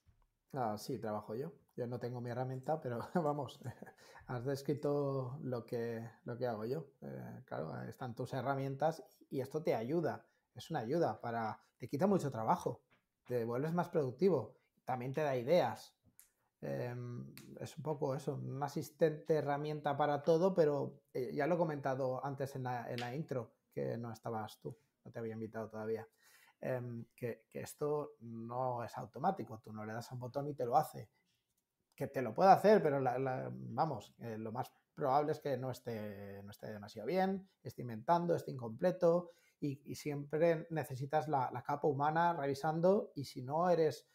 Ah, 0.53 0.77
sí, 0.77 0.97
trabajo 0.99 1.35
yo. 1.35 1.53
Yo 1.75 1.85
no 1.87 1.99
tengo 1.99 2.21
mi 2.21 2.29
herramienta, 2.29 2.81
pero 2.81 2.99
vamos, 3.15 3.59
has 4.27 4.45
descrito 4.45 5.37
lo 5.43 5.65
que, 5.65 6.09
lo 6.25 6.37
que 6.37 6.47
hago 6.47 6.65
yo. 6.65 6.87
Eh, 7.01 7.43
claro, 7.45 7.81
están 7.83 8.15
tus 8.15 8.33
herramientas 8.33 9.03
y 9.29 9.41
esto 9.41 9.61
te 9.61 9.75
ayuda. 9.75 10.25
Es 10.55 10.69
una 10.71 10.79
ayuda 10.79 11.21
para. 11.21 11.61
Te 11.77 11.87
quita 11.87 12.07
mucho 12.07 12.31
trabajo, 12.31 12.83
te 13.25 13.45
vuelves 13.45 13.73
más 13.73 13.89
productivo, 13.89 14.57
también 14.83 15.13
te 15.13 15.21
da 15.21 15.37
ideas. 15.37 15.95
Em, 16.61 17.33
es 17.59 17.77
un 17.77 17.83
poco 17.83 18.15
eso, 18.15 18.35
un 18.35 18.61
asistente 18.61 19.35
herramienta 19.35 19.95
para 19.95 20.23
todo, 20.23 20.53
pero 20.53 21.03
eh, 21.13 21.31
ya 21.33 21.47
lo 21.47 21.55
he 21.55 21.57
comentado 21.57 22.23
antes 22.25 22.55
en 22.55 22.63
la, 22.63 22.91
en 22.91 22.99
la 22.99 23.15
intro, 23.15 23.53
que 23.71 23.97
no 23.97 24.11
estabas 24.11 24.59
tú, 24.59 24.77
no 25.05 25.11
te 25.11 25.19
había 25.19 25.33
invitado 25.33 25.69
todavía. 25.69 26.05
Em, 26.61 27.05
que, 27.15 27.45
esto 27.53 28.15
no 28.19 28.83
es 28.83 28.97
automático, 28.97 29.59
tú 29.59 29.71
no 29.71 29.85
le 29.85 29.93
das 29.93 30.11
a 30.11 30.15
un 30.15 30.19
botón 30.19 30.47
y 30.47 30.53
te 30.53 30.65
lo 30.65 30.75
hace. 30.75 31.09
Que 31.95 32.07
te 32.07 32.21
lo 32.21 32.33
puede 32.33 32.51
hacer, 32.51 32.81
pero 32.81 33.01
vamos, 33.51 34.13
eh, 34.19 34.37
lo 34.37 34.51
más 34.51 34.71
probable 34.93 35.31
es 35.31 35.39
que 35.39 35.57
no 35.57 35.71
esté, 35.71 36.41
no 36.43 36.51
esté 36.51 36.71
demasiado 36.71 37.07
bien, 37.07 37.49
esté 37.63 37.81
inventando, 37.81 38.35
esté 38.35 38.51
incompleto 38.51 39.31
y, 39.61 39.95
siempre 39.95 40.67
necesitas 40.69 41.27
la, 41.27 41.49
la, 41.51 41.61
capa 41.61 41.87
humana 41.87 42.33
revisando 42.33 43.11
y 43.15 43.25
si 43.25 43.41
no 43.41 43.69
eres 43.69 44.07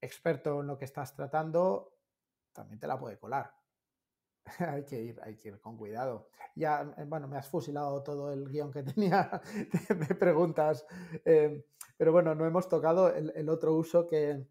experto 0.00 0.60
en 0.60 0.66
lo 0.66 0.78
que 0.78 0.86
estás 0.86 1.14
tratando, 1.14 1.98
también 2.52 2.78
te 2.78 2.86
la 2.86 2.98
puede 2.98 3.18
colar. 3.18 3.57
hay 4.58 4.84
que 4.84 5.00
ir, 5.00 5.20
hay 5.22 5.36
que 5.36 5.48
ir 5.48 5.60
con 5.60 5.76
cuidado. 5.76 6.28
Ya, 6.54 6.94
eh, 6.96 7.04
bueno, 7.06 7.28
me 7.28 7.36
has 7.36 7.48
fusilado 7.48 8.02
todo 8.02 8.32
el 8.32 8.48
guion 8.48 8.70
que 8.72 8.82
tenía 8.94 9.40
de, 9.88 10.14
preguntas, 10.14 10.86
eh, 11.24 11.64
pero 11.96 12.12
bueno, 12.12 12.34
no 12.34 12.46
hemos 12.46 12.68
tocado 12.68 13.14
el, 13.14 13.48
otro 13.48 13.74
uso 13.74 14.06
que, 14.06 14.46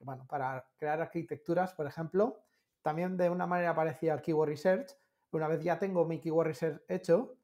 bueno, 0.00 0.26
para 0.28 0.66
crear 0.76 1.00
arquitecturas, 1.00 1.74
por 1.74 1.86
ejemplo, 1.86 2.44
también 2.82 3.16
de 3.16 3.30
una 3.30 3.46
manera 3.46 3.74
parecida 3.74 4.12
al 4.12 4.22
Keyword 4.22 4.50
Research, 4.50 4.96
una 5.32 5.48
vez 5.48 5.62
ya 5.62 5.78
tengo 5.78 6.06
mi 6.06 6.20
keyword 6.20 6.46
research 6.46 6.82
hecho, 6.88 7.36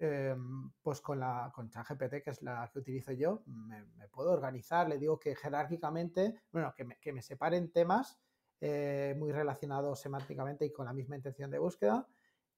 em, 0.00 0.72
pues 0.82 1.00
con 1.00 1.20
la 1.20 1.52
con 1.54 1.70
ChatGPT, 1.70 2.22
que 2.24 2.30
es 2.30 2.42
la 2.42 2.68
que 2.72 2.80
utilizo 2.80 3.12
yo, 3.12 3.42
me, 3.46 4.08
puedo 4.08 4.32
organizar, 4.32 4.88
le 4.88 4.98
digo 4.98 5.20
que 5.20 5.36
jerárquicamente, 5.36 6.42
bueno, 6.50 6.74
que 6.74 6.84
me, 6.84 6.96
que 6.98 7.12
me 7.12 7.22
separen 7.22 7.70
temas 7.70 8.21
eh, 8.64 9.16
muy 9.18 9.32
relacionados 9.32 9.98
semánticamente 9.98 10.64
y 10.64 10.72
con 10.72 10.86
la 10.86 10.92
misma 10.92 11.16
intención 11.16 11.50
de 11.50 11.58
búsqueda 11.58 12.06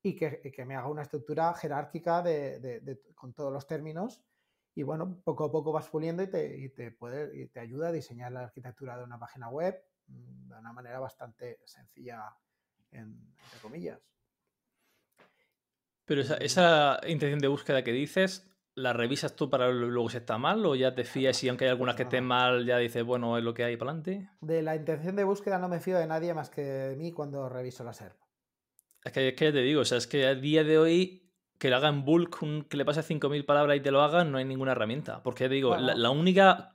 y 0.03 0.15
que, 0.15 0.65
me 0.67 0.77
haga 0.77 0.89
una 0.89 1.01
estructura 1.01 1.55
jerárquica 1.55 2.21
de, 2.21 3.01
con 3.15 3.33
todos 3.33 3.51
los 3.51 3.67
términos. 3.67 4.23
Y 4.75 4.83
bueno, 4.83 5.23
poco 5.25 5.45
a 5.45 5.51
poco 5.51 5.73
vas 5.73 5.89
puliendo 5.89 6.23
y 6.23 6.27
te, 6.27 6.69
te, 6.77 6.91
puede, 6.91 7.35
y 7.41 7.47
te 7.47 7.61
ayuda 7.61 7.89
a 7.89 7.93
diseñar 7.93 8.33
la 8.33 8.43
arquitectura 8.43 8.99
de 8.99 9.05
una 9.05 9.19
página 9.19 9.49
web 9.49 9.83
mm, 10.09 10.49
de 10.51 10.59
una 10.59 10.75
manera 10.75 10.99
bastante 10.99 11.61
sencilla, 11.65 12.37
entre 12.91 13.59
comillas. 13.63 13.99
Pero 16.05 16.21
esa, 16.21 16.37
esa, 16.37 17.01
intención 17.07 17.41
de 17.41 17.49
búsqueda 17.49 17.83
que 17.83 17.93
dices, 17.93 18.47
¿la 18.75 18.93
revisas 18.93 19.37
tú 19.37 19.51
para 19.51 19.71
luego 19.71 20.09
si 20.09 20.17
está 20.17 20.39
mal 20.39 20.65
o 20.67 20.75
ya 20.75 20.95
te 20.95 21.05
fías 21.05 21.43
y 21.45 21.49
aunque 21.49 21.65
hay 21.65 21.71
algunas 21.71 21.97
que 21.97 22.05
estén 22.05 22.25
mal 22.25 22.67
ya 22.67 22.79
dices, 22.79 23.05
bueno, 23.05 23.39
es 23.39 23.45
lo 23.45 23.55
que 23.55 23.65
hay 23.65 23.77
para 23.77 23.93
adelante? 23.93 24.29
De 24.41 24.63
la 24.63 24.77
intención 24.77 25.17
de 25.17 25.25
búsqueda 25.25 25.59
no 25.59 25.69
me 25.69 25.81
fío 25.81 25.99
de 25.99 26.07
nadie 26.07 26.35
más 26.35 26.51
que 26.51 26.63
de 26.63 26.97
mí 26.97 27.13
cuando 27.13 27.49
reviso 27.49 27.85
la 27.85 27.93
SERP. 27.93 28.17
Es 29.05 29.13
que, 29.13 29.29
es 29.29 29.35
que 29.35 29.53
te 29.53 29.61
digo, 29.61 29.83
o 29.83 29.85
sea, 29.85 29.99
es 29.99 30.07
que 30.07 30.27
a 30.27 30.35
día 30.35 30.65
de 30.65 30.79
hoy 30.79 31.25
que 31.59 31.71
lo 31.71 31.77
haga 31.77 31.89
en 31.89 32.05
bulk, 32.05 32.69
que 32.69 32.77
le 32.77 32.85
pase 32.85 33.03
5.000 33.03 33.45
palabras 33.45 33.77
y 33.77 33.81
te 33.81 33.91
lo 33.91 34.03
haga, 34.03 34.25
no 34.25 34.39
hay 34.39 34.45
ninguna 34.45 34.73
herramienta. 34.73 35.23
Porque 35.23 35.49
digo, 35.49 35.77
la, 35.77 36.11
única 36.11 36.73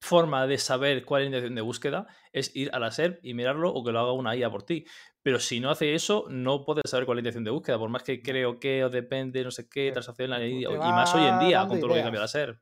forma 0.00 0.46
de 0.46 0.58
saber 0.58 1.04
cuál 1.04 1.22
es 1.22 1.24
la 1.26 1.36
intención 1.36 1.54
de 1.54 1.62
búsqueda 1.62 2.06
es 2.32 2.54
ir 2.56 2.70
a 2.72 2.78
la 2.78 2.90
SERP 2.90 3.24
y 3.24 3.34
mirarlo 3.34 3.72
o 3.72 3.84
que 3.84 3.92
lo 3.92 4.00
haga 4.00 4.12
una 4.12 4.34
IA 4.34 4.50
por 4.50 4.64
ti. 4.64 4.86
Pero 5.24 5.40
si 5.40 5.58
no 5.58 5.70
hace 5.70 5.94
eso, 5.94 6.26
no 6.28 6.66
puedes 6.66 6.82
saber 6.86 7.06
cuál 7.06 7.16
es 7.16 7.24
la 7.24 7.28
intención 7.30 7.44
de 7.44 7.50
búsqueda, 7.50 7.78
por 7.78 7.88
más 7.88 8.02
que 8.02 8.22
creo 8.22 8.60
que 8.60 8.84
o 8.84 8.90
depende, 8.90 9.42
no 9.42 9.50
sé 9.50 9.66
qué, 9.70 9.90
transacción, 9.90 10.30
y 10.42 10.66
más 10.66 11.14
hoy 11.14 11.24
en 11.24 11.38
día, 11.38 11.66
con 11.66 11.80
todo 11.80 11.88
lo 11.88 11.94
que 11.94 12.02
cambia 12.02 12.20
la 12.20 12.28
SERP. 12.28 12.60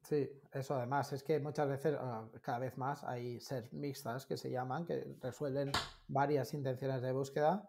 Sí, 0.00 0.30
eso 0.52 0.76
además, 0.76 1.12
es 1.12 1.24
que 1.24 1.40
muchas 1.40 1.68
veces, 1.68 1.96
ah, 1.98 2.28
cada 2.42 2.60
vez 2.60 2.78
más, 2.78 3.02
hay 3.02 3.40
SERP 3.40 3.72
mixtas 3.72 4.24
que 4.24 4.36
se 4.36 4.52
llaman, 4.52 4.86
que 4.86 5.16
resuelven 5.20 5.72
varias 6.06 6.54
intenciones 6.54 7.02
de 7.02 7.10
búsqueda 7.10 7.68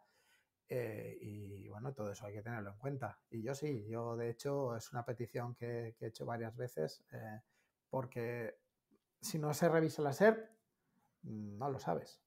eh, 0.69 1.17
y 1.19 1.67
bueno, 1.69 1.91
todo 1.91 2.11
eso 2.11 2.27
hay 2.27 2.33
que 2.33 2.43
tenerlo 2.43 2.69
en 2.69 2.77
cuenta. 2.77 3.19
Y 3.31 3.41
yo 3.41 3.55
sí, 3.55 3.87
yo 3.89 4.15
de 4.15 4.29
hecho 4.29 4.75
es 4.75 4.93
una 4.93 5.03
petición 5.03 5.55
que, 5.55 5.95
he 5.99 6.05
hecho 6.05 6.27
varias 6.27 6.55
veces 6.55 7.03
eh, 7.11 7.41
porque 7.89 8.59
si 9.19 9.39
no 9.39 9.51
se 9.55 9.67
revisa 9.67 10.03
la 10.03 10.13
SERP, 10.13 10.47
mm, 11.23 11.57
no 11.57 11.71
lo 11.71 11.79
sabes. 11.79 12.21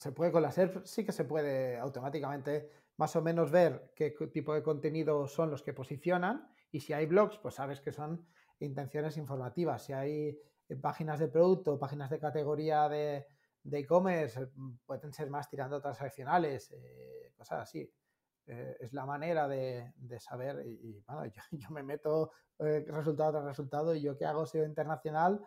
Se 0.00 0.12
puede 0.12 0.32
con 0.32 0.42
la 0.42 0.50
SERP, 0.50 0.84
sí 0.84 1.04
que 1.04 1.12
se 1.12 1.24
puede 1.24 1.78
automáticamente 1.78 2.70
más 2.96 3.14
o 3.16 3.22
menos 3.22 3.50
ver 3.50 3.92
qué 3.94 4.10
tipo 4.32 4.54
de 4.54 4.62
contenido 4.62 5.26
son 5.26 5.50
los 5.50 5.62
que 5.62 5.74
posicionan 5.74 6.48
y 6.72 6.80
si 6.80 6.92
hay 6.92 7.06
blogs, 7.06 7.38
pues 7.38 7.54
sabes 7.54 7.80
que 7.80 7.92
son 7.92 8.26
intenciones 8.60 9.16
informativas. 9.16 9.84
Si 9.84 9.92
hay 9.92 10.40
eh, 10.68 10.76
páginas 10.76 11.18
de 11.18 11.28
producto, 11.28 11.78
páginas 11.78 12.10
de 12.10 12.18
categoría 12.18 12.88
de 12.88 13.26
e-commerce, 13.70 14.48
pueden 14.86 15.12
ser 15.12 15.28
más 15.28 15.48
tirando 15.48 15.80
transaccionales 15.80 16.74
cosas 17.36 17.60
así. 17.60 17.90
Eh, 18.46 18.76
es 18.80 18.92
la 18.92 19.06
manera 19.06 19.46
de, 19.46 19.92
saber 20.18 20.66
y, 20.66 21.00
bueno, 21.06 21.24
yo, 21.52 21.70
me 21.70 21.82
meto 21.82 22.32
eh, 22.58 22.84
resultado 22.88 23.32
tras 23.32 23.44
resultado 23.44 23.94
y 23.94 24.02
yo 24.02 24.16
que 24.16 24.26
hago 24.26 24.44
SEO 24.44 24.64
internacional, 24.64 25.40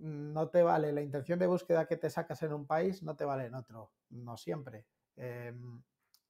no 0.00 0.48
te 0.48 0.62
vale 0.62 0.92
la 0.92 1.02
intención 1.02 1.38
de 1.38 1.46
búsqueda 1.46 1.86
que 1.86 1.96
te 1.96 2.10
sacas 2.10 2.42
en 2.42 2.52
un 2.52 2.66
país, 2.66 3.02
no 3.02 3.16
te 3.16 3.24
vale 3.24 3.46
en 3.46 3.54
otro, 3.54 3.92
no 4.10 4.36
siempre. 4.36 4.86
Em, 5.16 5.82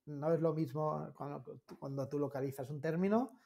no 0.07 0.33
es 0.33 0.41
lo 0.41 0.55
mismo 0.55 1.12
cuando, 1.14 2.09
tú 2.09 2.19
localizas 2.19 2.71
un 2.71 2.81
término, 2.81 3.39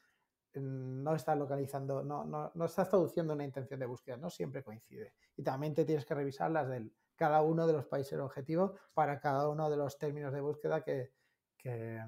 no 0.54 1.14
estás 1.14 1.36
localizando, 1.36 2.04
no, 2.04 2.24
no, 2.24 2.52
no, 2.54 2.64
estás 2.64 2.88
traduciendo 2.88 3.32
una 3.32 3.44
intención 3.44 3.80
de 3.80 3.86
búsqueda, 3.86 4.16
no 4.16 4.30
siempre 4.30 4.62
coincide. 4.62 5.14
Y 5.36 5.42
también 5.42 5.74
te 5.74 5.84
tienes 5.84 6.04
que 6.04 6.14
revisar 6.14 6.50
las 6.50 6.68
de 6.68 6.90
cada 7.16 7.42
uno 7.42 7.66
de 7.66 7.72
los 7.72 7.86
países 7.86 8.18
objetivo 8.18 8.74
para 8.94 9.20
cada 9.20 9.48
uno 9.48 9.70
de 9.70 9.76
los 9.76 9.98
términos 9.98 10.32
de 10.32 10.40
búsqueda 10.40 10.82
que, 10.82 11.12
que, 11.56 12.00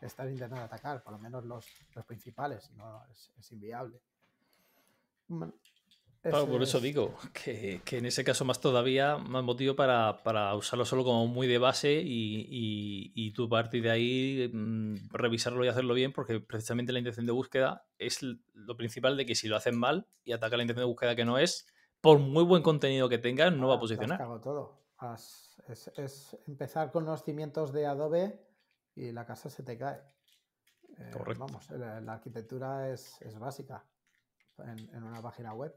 están 0.00 0.30
intentando 0.30 0.64
atacar, 0.64 1.02
por 1.02 1.12
lo 1.12 1.18
menos 1.18 1.44
los, 1.44 1.66
principales, 2.06 2.64
si 2.64 2.74
no 2.74 3.04
es, 3.06 3.52
inviable. 3.52 4.00
Por 6.22 6.62
eso 6.62 6.80
digo 6.80 7.14
que, 7.32 7.80
en 7.90 8.06
ese 8.06 8.24
caso 8.24 8.44
más 8.44 8.60
todavía, 8.60 9.16
más 9.16 9.42
motivo 9.42 9.74
para, 9.74 10.54
usarlo 10.54 10.84
solo 10.84 11.04
como 11.04 11.26
muy 11.26 11.46
de 11.46 11.58
base 11.58 12.02
y, 12.04 12.46
y, 13.14 13.32
tú 13.32 13.48
partir 13.48 13.82
de 13.82 13.90
ahí 13.90 14.50
mm, 14.52 15.08
revisarlo 15.10 15.64
y 15.64 15.68
hacerlo 15.68 15.94
bien, 15.94 16.12
porque 16.12 16.40
precisamente 16.40 16.92
la 16.92 16.98
intención 16.98 17.26
de 17.26 17.32
búsqueda 17.32 17.86
es 17.98 18.22
lo 18.22 18.76
principal 18.76 19.16
de 19.16 19.26
que 19.26 19.34
si 19.34 19.48
lo 19.48 19.56
hacen 19.56 19.78
mal 19.78 20.06
y 20.24 20.32
ataca 20.32 20.56
la 20.56 20.62
intención 20.62 20.82
de 20.82 20.92
búsqueda 20.92 21.16
que 21.16 21.24
no 21.24 21.38
es, 21.38 21.66
por 22.00 22.18
muy 22.18 22.44
buen 22.44 22.62
contenido 22.62 23.08
que 23.08 23.18
tengas, 23.18 23.52
no 23.52 23.68
va 23.68 23.74
a 23.74 23.76
ah, 23.76 23.80
posicionar. 23.80 24.40
todo. 24.40 24.78
es, 25.68 26.36
empezar 26.46 26.90
con 26.90 27.04
los 27.04 27.22
cimientos 27.22 27.72
de 27.72 27.86
Adobe 27.86 28.46
y 28.94 29.12
la 29.12 29.26
casa 29.26 29.50
se 29.50 29.62
te 29.62 29.76
cae. 29.76 30.00
Eh, 30.98 31.10
vamos, 31.38 31.70
la, 31.70 32.12
arquitectura 32.12 32.90
es, 32.90 33.18
básica 33.38 33.84
en, 34.58 35.02
una 35.02 35.22
página 35.22 35.54
web. 35.54 35.74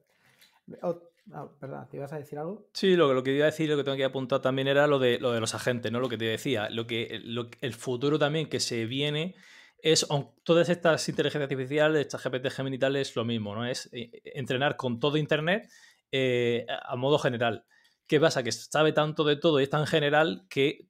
Perdón, 1.60 1.88
¿te 1.90 1.98
ibas 1.98 2.14
a 2.14 2.18
decir 2.18 2.40
algo? 2.40 2.70
Sí, 2.74 2.96
lo, 2.96 3.14
lo, 3.14 3.24
que 3.24 3.34
iba 3.34 3.46
a 3.46 3.52
decir, 3.52 3.70
lo 3.70 3.78
que 3.78 3.84
tengo 3.84 3.98
que 3.98 4.04
apuntar 4.04 4.42
también 4.42 4.68
era 4.68 4.88
lo 4.88 5.00
de, 5.00 5.20
lo 5.20 5.32
de 5.32 5.40
los 5.40 5.56
agentes, 5.56 5.92
¿no? 5.92 6.00
Lo 6.00 6.10
que 6.10 6.18
te 6.18 6.26
decía. 6.26 6.70
Lo 6.70 6.88
que, 6.88 7.22
el 7.62 7.74
futuro 7.74 8.20
también 8.20 8.50
que 8.50 8.60
se 8.60 8.86
viene 8.86 9.36
es, 9.84 10.08
todas 10.44 10.70
estas 10.70 11.08
inteligencias 11.10 11.44
artificiales, 11.44 12.02
estas 12.02 12.24
GPT 12.24 12.50
geminitales, 12.50 13.10
es 13.10 13.16
lo 13.16 13.26
mismo, 13.26 13.54
¿no? 13.54 13.66
Es 13.66 13.90
eh, 13.92 14.22
entrenar 14.24 14.78
con 14.78 15.00
todo 15.00 15.18
Internet 15.18 15.70
eh, 16.12 16.66
a 16.68 16.96
modo 16.96 17.20
general. 17.20 17.66
¿Qué 18.08 18.20
pasa? 18.20 18.44
Que 18.44 18.52
sabe 18.52 18.94
tanto 18.94 19.24
de 19.24 19.36
todo 19.36 19.60
y 19.60 19.64
es 19.64 19.70
tan 19.70 19.86
general 19.86 20.46
que 20.50 20.88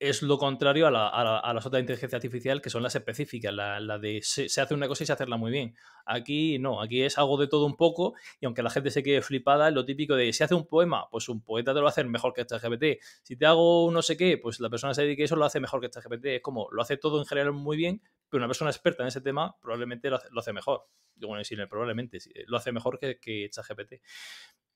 es 0.00 0.22
lo 0.22 0.38
contrario 0.38 0.86
a, 0.86 0.90
las 0.90 1.66
otras 1.66 1.80
inteligencias 1.80 2.14
artificiales 2.14 2.62
que 2.62 2.70
son 2.70 2.82
las 2.82 2.94
específicas, 2.94 3.52
la, 3.52 3.98
de 3.98 4.20
se, 4.22 4.46
hace 4.60 4.72
una 4.72 4.88
cosa 4.88 5.04
y 5.04 5.06
se 5.06 5.12
hacerla 5.12 5.36
muy 5.36 5.52
bien. 5.52 5.76
Aquí 6.06 6.58
no, 6.58 6.80
aquí 6.80 7.02
es 7.02 7.18
algo 7.18 7.36
de 7.36 7.48
todo 7.48 7.66
un 7.66 7.76
poco 7.76 8.14
y 8.40 8.46
aunque 8.46 8.62
la 8.62 8.70
gente 8.70 8.90
se 8.90 9.02
quede 9.02 9.20
flipada, 9.20 9.68
es 9.68 9.74
lo 9.74 9.84
típico 9.84 10.16
de 10.16 10.32
si 10.32 10.42
hace 10.42 10.54
un 10.54 10.66
poema, 10.66 11.06
pues 11.10 11.28
un 11.28 11.42
poeta 11.42 11.72
te 11.72 11.76
lo 11.76 11.82
va 11.82 11.90
a 11.90 11.92
hacer 11.92 12.06
mejor 12.06 12.32
que 12.32 12.40
este 12.40 12.56
GPT. 12.58 13.02
Si 13.22 13.36
te 13.36 13.44
hago 13.44 13.90
no 13.92 14.00
sé 14.00 14.16
qué, 14.16 14.38
pues 14.38 14.58
la 14.60 14.70
persona 14.70 14.94
se 14.94 15.02
dedique 15.02 15.22
a 15.22 15.24
eso 15.26 15.36
lo 15.36 15.44
hace 15.44 15.60
mejor 15.60 15.80
que 15.80 15.86
este 15.86 16.00
GPT. 16.00 16.24
Es 16.26 16.42
como, 16.42 16.68
lo 16.72 16.80
hace 16.80 16.96
todo 16.96 17.18
en 17.18 17.26
general 17.26 17.52
muy 17.52 17.76
bien, 17.76 18.02
pero 18.30 18.38
una 18.40 18.48
persona 18.48 18.70
experta 18.70 19.02
en 19.02 19.08
ese 19.08 19.20
tema 19.20 19.54
probablemente 19.60 20.08
lo 20.08 20.18
hace, 20.38 20.52
mejor. 20.54 20.86
Bueno, 21.16 21.36
decirle 21.36 21.66
probablemente, 21.66 22.18
lo 22.46 22.56
hace 22.56 22.72
mejor 22.72 22.98
que, 22.98 23.18
que. 23.20 23.50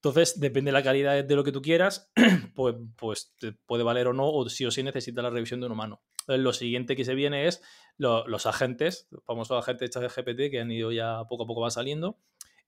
Entonces, 0.04 0.38
depende 0.38 0.68
de 0.68 0.74
la 0.74 0.82
calidad 0.82 1.24
de 1.24 1.34
lo 1.34 1.44
que 1.44 1.50
tú 1.50 1.62
quieras, 1.62 2.12
pues, 2.54 2.74
pues 2.98 3.34
te 3.40 3.52
puede 3.52 3.84
valer 3.84 4.08
o 4.08 4.12
no, 4.12 4.28
o 4.28 4.46
sí 4.50 4.66
o 4.66 4.70
sí 4.70 4.82
necesita 4.82 5.22
la 5.22 5.30
revisión 5.30 5.60
de 5.60 5.66
un 5.66 5.72
humano. 5.72 6.02
Lo 6.26 6.52
siguiente 6.52 6.94
que 6.94 7.06
se 7.06 7.14
viene 7.14 7.46
es 7.46 7.62
los 7.96 8.44
agentes, 8.44 9.08
los 9.10 9.24
famosos 9.24 9.58
agentes 9.58 9.92
de 9.92 10.08
GPT 10.08 10.50
que 10.50 10.60
han 10.60 10.70
ido 10.70 10.92
ya 10.92 11.24
poco 11.26 11.44
a 11.44 11.46
poco 11.46 11.62
va 11.62 11.70
saliendo, 11.70 12.18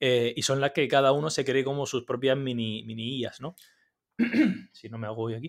eh, 0.01 0.33
y 0.35 0.43
son 0.45 0.63
las 0.63 0.71
que 0.71 0.89
cada 0.89 1.13
uno 1.13 1.29
se 1.29 1.45
cree 1.45 1.63
como 1.63 1.85
sus 1.85 2.05
propias 2.05 2.39
mini, 2.39 2.85
mini 2.85 3.23
¿no? 3.41 3.55
si 4.73 4.89
no 4.89 4.97
me 4.97 5.07
hago 5.07 5.25
hoy 5.25 5.35
aquí. 5.35 5.49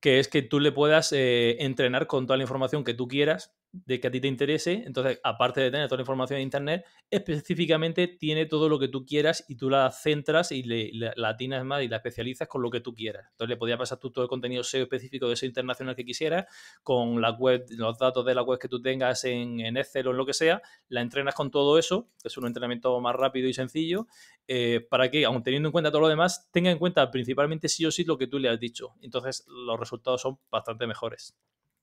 Que 0.00 0.18
es 0.18 0.26
que 0.26 0.42
tú 0.42 0.58
le 0.58 0.72
puedas 0.72 1.12
eh, 1.12 1.56
entrenar 1.60 2.08
con 2.08 2.26
toda 2.26 2.36
la 2.36 2.42
información 2.42 2.82
que 2.82 2.94
tú 2.94 3.06
quieras 3.06 3.54
de 3.72 4.00
que 4.00 4.08
a 4.08 4.10
ti 4.10 4.20
te 4.20 4.28
interese. 4.28 4.82
Entonces, 4.86 5.20
aparte 5.22 5.60
de 5.60 5.70
tener 5.70 5.86
toda 5.88 5.98
la 5.98 6.02
información 6.02 6.38
de 6.38 6.42
Internet, 6.42 6.86
específicamente 7.10 8.08
tiene 8.08 8.46
todo 8.46 8.68
lo 8.68 8.78
que 8.78 8.88
tú 8.88 9.04
quieras 9.04 9.44
y 9.48 9.56
tú 9.56 9.68
la 9.68 9.90
centras 9.90 10.52
y 10.52 10.62
le, 10.62 10.90
la 10.92 11.28
atinas 11.28 11.64
más 11.64 11.82
y 11.82 11.88
la 11.88 11.96
especializas 11.96 12.48
con 12.48 12.62
lo 12.62 12.70
que 12.70 12.80
tú 12.80 12.94
quieras. 12.94 13.26
Entonces, 13.32 13.50
le 13.50 13.56
podías 13.56 13.78
pasar 13.78 13.98
tú 13.98 14.10
todo 14.10 14.24
el 14.24 14.28
contenido 14.28 14.62
SEO 14.62 14.84
específico 14.84 15.28
de 15.28 15.34
ese 15.34 15.46
internacional 15.46 15.94
que 15.94 16.04
quisieras, 16.04 16.46
con 16.82 17.20
la 17.20 17.30
web, 17.30 17.66
los 17.70 17.98
datos 17.98 18.24
de 18.24 18.34
la 18.34 18.42
web 18.42 18.58
que 18.58 18.68
tú 18.68 18.80
tengas 18.80 19.24
en, 19.24 19.60
en 19.60 19.76
Excel 19.76 20.08
o 20.08 20.10
en 20.12 20.16
lo 20.16 20.26
que 20.26 20.34
sea, 20.34 20.62
la 20.88 21.00
entrenas 21.00 21.34
con 21.34 21.50
todo 21.50 21.78
eso, 21.78 22.08
que 22.22 22.28
es 22.28 22.36
un 22.36 22.46
entrenamiento 22.46 22.98
más 23.00 23.14
rápido 23.14 23.48
y 23.48 23.54
sencillo, 23.54 24.06
eh, 24.48 24.86
para 24.88 25.10
que, 25.10 25.24
aun 25.24 25.42
teniendo 25.42 25.68
en 25.68 25.72
cuenta 25.72 25.90
todo 25.90 26.02
lo 26.02 26.08
demás, 26.08 26.48
tenga 26.50 26.70
en 26.70 26.78
cuenta 26.78 27.10
principalmente 27.10 27.68
sí 27.68 27.84
o 27.84 27.90
sí 27.90 28.04
lo 28.04 28.16
que 28.16 28.26
tú 28.26 28.38
le 28.38 28.48
has 28.48 28.60
dicho. 28.60 28.94
Entonces, 29.00 29.44
los 29.48 29.78
resultados 29.78 30.22
son 30.22 30.38
bastante 30.50 30.86
mejores. 30.86 31.36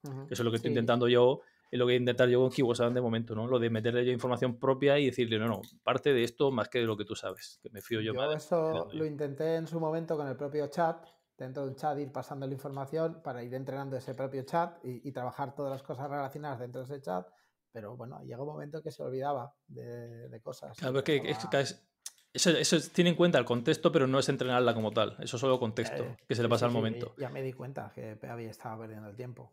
Eso 0.03 0.25
es 0.29 0.39
lo 0.39 0.51
que 0.51 0.57
estoy 0.57 0.69
intentando 0.69 1.07
yo 1.07 1.39
es 1.73 1.79
lo 1.79 1.85
que 1.85 1.87
voy 1.87 1.93
a 1.95 1.97
intentar 1.97 2.29
yo 2.29 2.39
con 2.39 2.51
Kiwosan 2.51 2.93
de 2.93 3.01
momento, 3.01 3.33
¿no? 3.33 3.47
Lo 3.47 3.57
de 3.57 3.71
meterle 3.71 4.05
yo 4.05 4.11
información 4.11 4.59
propia 4.59 4.99
y 4.99 5.07
decirle, 5.07 5.39
no, 5.39 5.47
no, 5.47 5.61
parte 5.83 6.13
de 6.13 6.23
esto 6.23 6.51
más 6.51 6.69
que 6.69 6.77
de 6.77 6.85
lo 6.85 6.95
que 6.95 7.03
tú 7.03 7.15
sabes, 7.15 7.59
que 7.63 7.71
me 7.71 7.81
fío 7.81 7.99
yo, 7.99 8.13
yo 8.13 8.31
Eso 8.31 8.89
lo 8.93 9.05
intenté 9.05 9.55
en 9.55 9.65
su 9.65 9.79
momento 9.79 10.15
con 10.15 10.27
el 10.27 10.35
propio 10.35 10.67
chat, 10.67 11.03
dentro 11.35 11.65
del 11.65 11.75
chat 11.75 11.97
ir 11.97 12.11
pasando 12.11 12.45
la 12.45 12.53
información 12.53 13.21
para 13.23 13.43
ir 13.43 13.55
entrenando 13.55 13.97
ese 13.97 14.13
propio 14.13 14.43
chat 14.43 14.77
y, 14.83 15.11
trabajar 15.11 15.55
todas 15.55 15.71
las 15.71 15.81
cosas 15.81 16.07
relacionadas 16.11 16.59
dentro 16.59 16.85
de 16.85 16.93
ese 16.93 17.01
chat, 17.01 17.27
pero 17.71 17.97
bueno, 17.97 18.21
llega 18.21 18.43
un 18.43 18.49
momento 18.49 18.83
que 18.83 18.91
se 18.91 19.01
olvidaba 19.01 19.55
de, 19.65 20.39
cosas. 20.43 20.77
Claro, 20.77 21.03
que, 21.03 21.35
eso, 22.33 22.77
tiene 22.93 23.09
en 23.09 23.15
cuenta 23.15 23.39
el 23.39 23.45
contexto, 23.45 23.91
pero 23.91 24.05
no 24.05 24.19
es 24.19 24.29
entrenarla 24.29 24.75
como 24.75 24.91
tal. 24.91 25.17
Eso 25.19 25.37
es 25.37 25.41
solo 25.41 25.59
contexto, 25.59 26.03
eh, 26.03 26.17
que 26.27 26.35
se 26.35 26.43
le 26.43 26.49
pasa 26.49 26.67
al 26.67 26.71
momento. 26.71 27.15
Ya 27.17 27.29
me 27.29 27.41
di 27.41 27.53
cuenta 27.53 27.91
que 27.95 28.19
había 28.27 28.51
estaba 28.51 28.77
perdiendo 28.77 29.09
el 29.09 29.15
tiempo. 29.15 29.51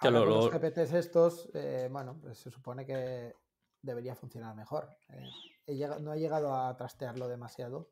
Ahora 0.00 0.20
los 0.20 0.50
GPTs 0.50 0.92
estos, 0.94 1.50
eh, 1.54 1.88
bueno, 1.90 2.18
pues 2.20 2.38
se 2.38 2.50
supone 2.50 2.86
que 2.86 3.34
debería 3.82 4.14
funcionar 4.14 4.54
mejor. 4.54 4.88
Eh, 5.08 5.88
no 6.00 6.14
he 6.14 6.18
llegado 6.18 6.54
a 6.54 6.74
trastearlo 6.76 7.28
demasiado. 7.28 7.90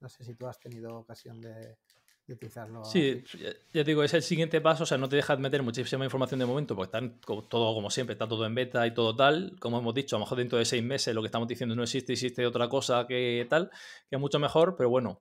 No 0.00 0.08
sé 0.08 0.24
si 0.24 0.34
tú 0.34 0.46
has 0.46 0.58
tenido 0.58 0.96
ocasión 0.96 1.40
de, 1.40 1.76
utilizarlo. 2.28 2.84
Sí, 2.84 3.24
ya, 3.72 3.82
digo, 3.82 4.02
es 4.02 4.14
el 4.14 4.22
siguiente 4.22 4.60
paso. 4.60 4.84
O 4.84 4.86
sea, 4.86 4.96
no 4.96 5.08
te 5.08 5.16
dejas 5.16 5.38
meter 5.38 5.62
muchísima 5.62 6.04
información 6.04 6.40
de 6.40 6.46
momento, 6.46 6.74
porque 6.74 6.86
están 6.86 7.20
todo 7.20 7.74
como 7.74 7.90
siempre, 7.90 8.14
está 8.14 8.26
todo 8.26 8.46
en 8.46 8.54
beta 8.54 8.86
y 8.86 8.94
todo 8.94 9.14
tal. 9.14 9.56
Como 9.60 9.78
hemos 9.78 9.94
dicho, 9.94 10.16
a 10.16 10.18
lo 10.18 10.24
mejor 10.24 10.38
dentro 10.38 10.58
de 10.58 10.64
seis 10.64 10.82
meses 10.82 11.14
lo 11.14 11.20
que 11.20 11.26
estamos 11.26 11.48
diciendo 11.48 11.74
no 11.74 11.82
existe, 11.82 12.12
existe 12.14 12.46
otra 12.46 12.68
cosa 12.68 13.06
que 13.06 13.46
tal, 13.50 13.70
que 14.08 14.16
es 14.16 14.20
mucho 14.20 14.38
mejor, 14.38 14.76
pero 14.76 14.88
bueno, 14.88 15.20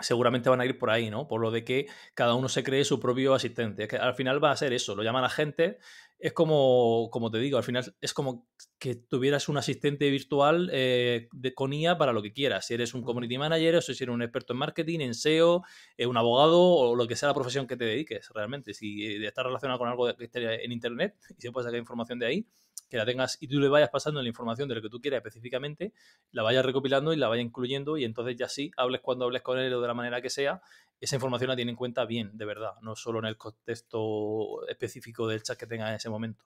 seguramente 0.00 0.48
van 0.48 0.60
a 0.60 0.66
ir 0.66 0.78
por 0.78 0.90
ahí, 0.90 1.10
¿no? 1.10 1.26
Por 1.26 1.40
lo 1.40 1.50
de 1.50 1.64
que 1.64 1.86
cada 2.14 2.34
uno 2.34 2.48
se 2.48 2.62
cree 2.62 2.84
su 2.84 3.00
propio 3.00 3.34
asistente. 3.34 3.84
Es 3.84 3.88
que 3.88 3.96
al 3.96 4.14
final 4.14 4.42
va 4.42 4.52
a 4.52 4.56
ser 4.56 4.72
eso, 4.72 4.94
lo 4.94 5.02
llaman 5.02 5.24
a 5.24 5.28
gente. 5.28 5.78
Es 6.18 6.32
como, 6.32 7.08
como 7.12 7.30
te 7.30 7.38
digo, 7.38 7.58
al 7.58 7.64
final 7.64 7.94
es 8.00 8.12
como 8.12 8.48
que 8.78 8.96
tuvieras 8.96 9.48
un 9.48 9.56
asistente 9.56 10.10
virtual 10.10 10.68
eh, 10.72 11.28
de, 11.32 11.54
con 11.54 11.72
IA 11.72 11.96
para 11.96 12.12
lo 12.12 12.22
que 12.22 12.32
quieras. 12.32 12.66
Si 12.66 12.74
eres 12.74 12.94
un 12.94 13.02
community 13.02 13.38
manager, 13.38 13.76
o 13.76 13.80
si 13.80 13.92
eres 13.92 14.08
un 14.08 14.22
experto 14.22 14.52
en 14.52 14.58
marketing, 14.58 15.00
en 15.00 15.14
SEO, 15.14 15.62
eh, 15.96 16.06
un 16.06 16.16
abogado 16.16 16.60
o 16.60 16.96
lo 16.96 17.06
que 17.06 17.16
sea 17.16 17.28
la 17.28 17.34
profesión 17.34 17.66
que 17.66 17.76
te 17.76 17.84
dediques 17.84 18.28
realmente. 18.34 18.74
Si 18.74 19.04
eh, 19.06 19.26
estás 19.26 19.44
relacionado 19.44 19.78
con 19.78 19.88
algo 19.88 20.12
que 20.16 20.24
esté 20.24 20.64
en 20.64 20.72
Internet 20.72 21.16
y 21.36 21.40
se 21.40 21.52
puede 21.52 21.66
sacar 21.66 21.78
información 21.78 22.18
de 22.18 22.26
ahí, 22.26 22.46
que 22.88 22.96
la 22.96 23.04
tengas 23.04 23.36
y 23.40 23.48
tú 23.48 23.60
le 23.60 23.68
vayas 23.68 23.90
pasando 23.90 24.22
la 24.22 24.28
información 24.28 24.68
de 24.68 24.74
lo 24.74 24.82
que 24.82 24.88
tú 24.88 25.00
quieras 25.00 25.18
específicamente, 25.18 25.92
la 26.32 26.42
vayas 26.42 26.64
recopilando 26.64 27.12
y 27.12 27.16
la 27.16 27.28
vayas 27.28 27.44
incluyendo 27.44 27.96
y 27.96 28.04
entonces 28.04 28.36
ya 28.36 28.48
sí, 28.48 28.70
hables 28.76 29.00
cuando 29.00 29.26
hables 29.26 29.42
con 29.42 29.58
él 29.58 29.72
o 29.74 29.80
de 29.80 29.86
la 29.86 29.94
manera 29.94 30.20
que 30.20 30.30
sea, 30.30 30.62
esa 31.00 31.16
información 31.16 31.48
la 31.48 31.56
tiene 31.56 31.70
en 31.70 31.76
cuenta 31.76 32.04
bien, 32.04 32.36
de 32.36 32.44
verdad, 32.44 32.72
no 32.82 32.96
solo 32.96 33.18
en 33.20 33.26
el 33.26 33.36
contexto 33.36 34.66
específico 34.68 35.28
del 35.28 35.42
chat 35.42 35.58
que 35.58 35.66
tenga 35.66 35.88
en 35.88 35.96
ese 35.96 36.08
momento. 36.08 36.44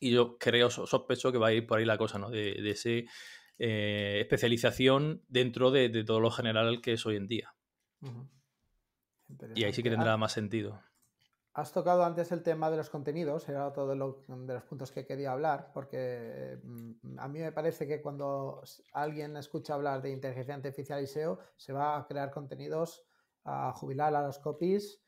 Y 0.00 0.12
yo 0.12 0.38
creo, 0.38 0.70
sospecho 0.70 1.32
que 1.32 1.38
va 1.38 1.48
a 1.48 1.52
ir 1.52 1.66
por 1.66 1.78
ahí 1.78 1.84
la 1.84 1.98
cosa, 1.98 2.18
¿no? 2.18 2.30
De, 2.30 2.54
de 2.54 2.70
esa 2.70 2.90
eh, 3.58 4.18
especialización 4.20 5.22
dentro 5.28 5.70
de, 5.70 6.04
todo 6.04 6.20
lo 6.20 6.30
general 6.30 6.80
que 6.80 6.94
es 6.94 7.06
hoy 7.06 7.16
en 7.16 7.26
día. 7.26 7.54
Y 9.54 9.64
ahí 9.64 9.72
sí 9.72 9.82
que 9.82 9.90
tendrá 9.90 10.16
más 10.16 10.32
sentido. 10.32 10.82
Has 11.56 11.70
tocado 11.70 12.04
antes 12.04 12.32
el 12.32 12.42
tema 12.42 12.68
de 12.68 12.76
los 12.76 12.90
contenidos, 12.90 13.48
era 13.48 13.68
otro 13.68 13.86
de, 13.86 13.94
de, 13.94 14.54
los 14.54 14.64
puntos 14.64 14.90
que 14.90 15.06
quería 15.06 15.30
hablar, 15.30 15.70
porque 15.72 16.58
mm, 16.64 17.16
a 17.16 17.28
mí 17.28 17.38
me 17.38 17.52
parece 17.52 17.86
que 17.86 18.02
cuando 18.02 18.60
alguien 18.92 19.36
escucha 19.36 19.74
hablar 19.74 20.02
de 20.02 20.10
inteligencia 20.10 20.56
artificial 20.56 21.00
y 21.00 21.06
SEO, 21.06 21.38
se 21.56 21.72
va 21.72 21.96
a 21.96 22.06
crear 22.08 22.32
contenidos 22.32 23.04
a 23.44 23.72
jubilar 23.72 24.16
a 24.16 24.22
los 24.26 24.40
copies. 24.40 25.00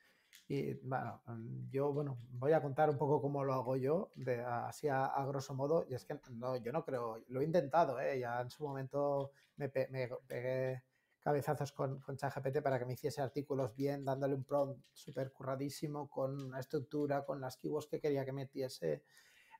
Y 0.46 0.74
bueno, 0.74 1.20
yo 1.68 1.92
bueno, 1.92 2.18
voy 2.30 2.52
a 2.52 2.62
contar 2.62 2.90
un 2.90 2.96
poco 2.96 3.20
cómo 3.20 3.42
lo 3.42 3.52
hago 3.52 3.76
yo, 3.76 4.12
de, 4.14 4.40
así 4.40 4.86
a, 4.86 5.24
grosso 5.26 5.52
modo, 5.52 5.84
y 5.90 5.94
es 5.94 6.04
que 6.04 6.20
no, 6.30 6.56
yo 6.58 6.70
no 6.70 6.84
creo, 6.84 7.24
lo 7.26 7.40
he 7.40 7.44
intentado, 7.44 7.98
¿eh? 7.98 8.20
ya 8.20 8.40
en 8.40 8.50
su 8.50 8.62
momento 8.62 9.32
me, 9.56 9.66
me 9.90 10.08
pegué 10.28 10.84
cabezazos 11.26 11.72
con, 11.72 11.98
con 11.98 12.16
ChatGPT 12.16 12.62
para 12.62 12.78
que 12.78 12.84
me 12.84 12.92
hiciese 12.92 13.20
artículos 13.20 13.74
bien, 13.74 14.04
dándole 14.04 14.36
un 14.36 14.44
prompt 14.44 14.80
súper 14.92 15.32
curradísimo, 15.32 16.08
con 16.08 16.40
una 16.40 16.60
estructura, 16.60 17.24
con 17.24 17.40
las 17.40 17.56
keywords 17.56 17.88
que 17.88 17.98
quería 17.98 18.24
que 18.24 18.30
metiese. 18.30 19.02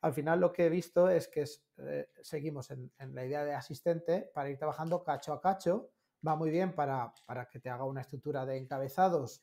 Al 0.02 0.12
final 0.12 0.38
lo 0.38 0.52
que 0.52 0.66
he 0.66 0.68
visto 0.68 1.10
es 1.10 1.26
que 1.26 1.44
eh, 1.78 2.08
seguimos 2.22 2.70
en, 2.70 2.92
la 3.12 3.26
idea 3.26 3.44
de 3.44 3.52
asistente 3.52 4.30
para 4.32 4.48
ir 4.48 4.58
trabajando 4.58 5.02
cacho 5.02 5.32
a 5.32 5.40
cacho. 5.40 5.90
Va 6.24 6.36
muy 6.36 6.50
bien 6.50 6.72
para, 6.72 7.12
para 7.24 7.48
que 7.48 7.58
te 7.58 7.68
haga 7.68 7.82
una 7.82 8.02
estructura 8.02 8.46
de 8.46 8.58
encabezados 8.58 9.42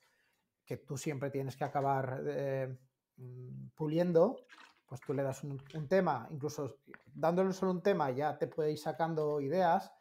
que 0.65 0.77
tú 0.77 0.95
siempre 0.95 1.29
tienes 1.29 1.57
que 1.57 1.65
acabar 1.65 2.23
eh, 2.25 2.73
mm, 3.17 3.67
puliendo. 3.75 4.45
Pues 4.85 5.01
tú 5.01 5.13
le 5.13 5.23
das 5.23 5.43
un, 5.43 5.61
un 5.73 5.87
tema, 5.89 6.25
incluso 6.31 6.77
dándole 7.13 7.51
solo 7.51 7.73
un 7.73 7.83
tema 7.83 8.11
ya 8.11 8.37
te 8.37 8.47
puede 8.47 8.71
ir 8.71 8.79
sacando 8.79 9.41
ideas 9.41 9.91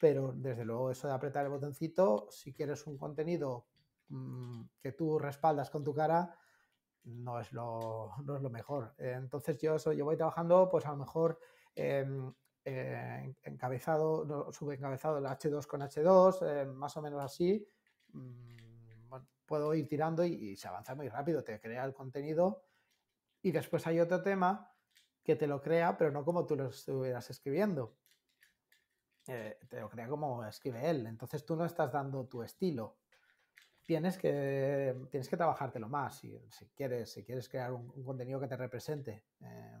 pero 0.00 0.32
desde 0.34 0.64
luego 0.64 0.90
eso 0.90 1.08
de 1.08 1.14
apretar 1.14 1.44
el 1.44 1.50
botoncito, 1.50 2.28
si 2.30 2.52
quieres 2.52 2.86
un 2.86 2.96
contenido 2.98 3.66
mm, 4.08 4.62
que 4.80 4.92
tú 4.92 5.18
respaldas 5.18 5.70
con 5.70 5.84
tu 5.84 5.94
cara, 5.94 6.36
no 7.04 7.40
es 7.40 7.52
lo, 7.52 8.12
no 8.24 8.36
es 8.36 8.42
lo 8.42 8.50
mejor. 8.50 8.94
entonces 8.98 9.58
yo, 9.58 9.76
yo 9.92 10.04
voy 10.04 10.16
trabajando, 10.16 10.68
pues 10.70 10.86
a 10.86 10.90
lo 10.90 10.96
mejor 10.98 11.38
eh, 11.74 13.34
encabezado, 13.44 14.24
no, 14.24 14.52
subencabezado 14.52 15.18
el 15.18 15.24
H2 15.24 15.66
con 15.66 15.82
H2, 15.82 16.38
eh, 16.42 16.66
más 16.66 16.96
o 16.96 17.02
menos 17.02 17.22
así. 17.22 17.66
Mm, 18.12 18.56
puedo 19.46 19.72
ir 19.74 19.88
tirando 19.88 20.24
y, 20.24 20.56
se 20.56 20.68
avanza 20.68 20.94
muy 20.94 21.08
rápido, 21.08 21.42
te 21.42 21.60
crea 21.60 21.84
el 21.84 21.94
contenido 21.94 22.64
y 23.40 23.52
después 23.52 23.86
hay 23.86 24.00
otro 24.00 24.22
tema 24.22 24.72
que 25.22 25.36
te 25.36 25.46
lo 25.46 25.62
crea, 25.62 25.96
pero 25.96 26.10
no 26.10 26.24
como 26.24 26.44
tú 26.44 26.56
lo 26.56 26.68
estuvieras 26.68 27.30
escribiendo. 27.30 27.96
Eh, 29.28 29.58
te 29.68 29.80
lo 29.80 29.88
crea 29.88 30.08
como 30.08 30.44
escribe 30.44 30.88
él. 30.88 31.06
Entonces 31.06 31.44
tú 31.44 31.56
no 31.56 31.64
estás 31.64 31.92
dando 31.92 32.24
tu 32.26 32.42
estilo. 32.42 32.96
Tienes 33.84 34.18
que, 34.18 34.96
tienes 35.10 35.28
que 35.28 35.36
trabajártelo 35.36 35.88
más 35.88 36.18
si, 36.18 36.36
si 36.50 36.66
quieres, 36.76 37.10
si 37.10 37.24
quieres 37.24 37.48
crear 37.48 37.72
un, 37.72 37.88
contenido 38.04 38.40
que 38.40 38.48
te 38.48 38.56
represente. 38.56 39.22
Eh, 39.40 39.78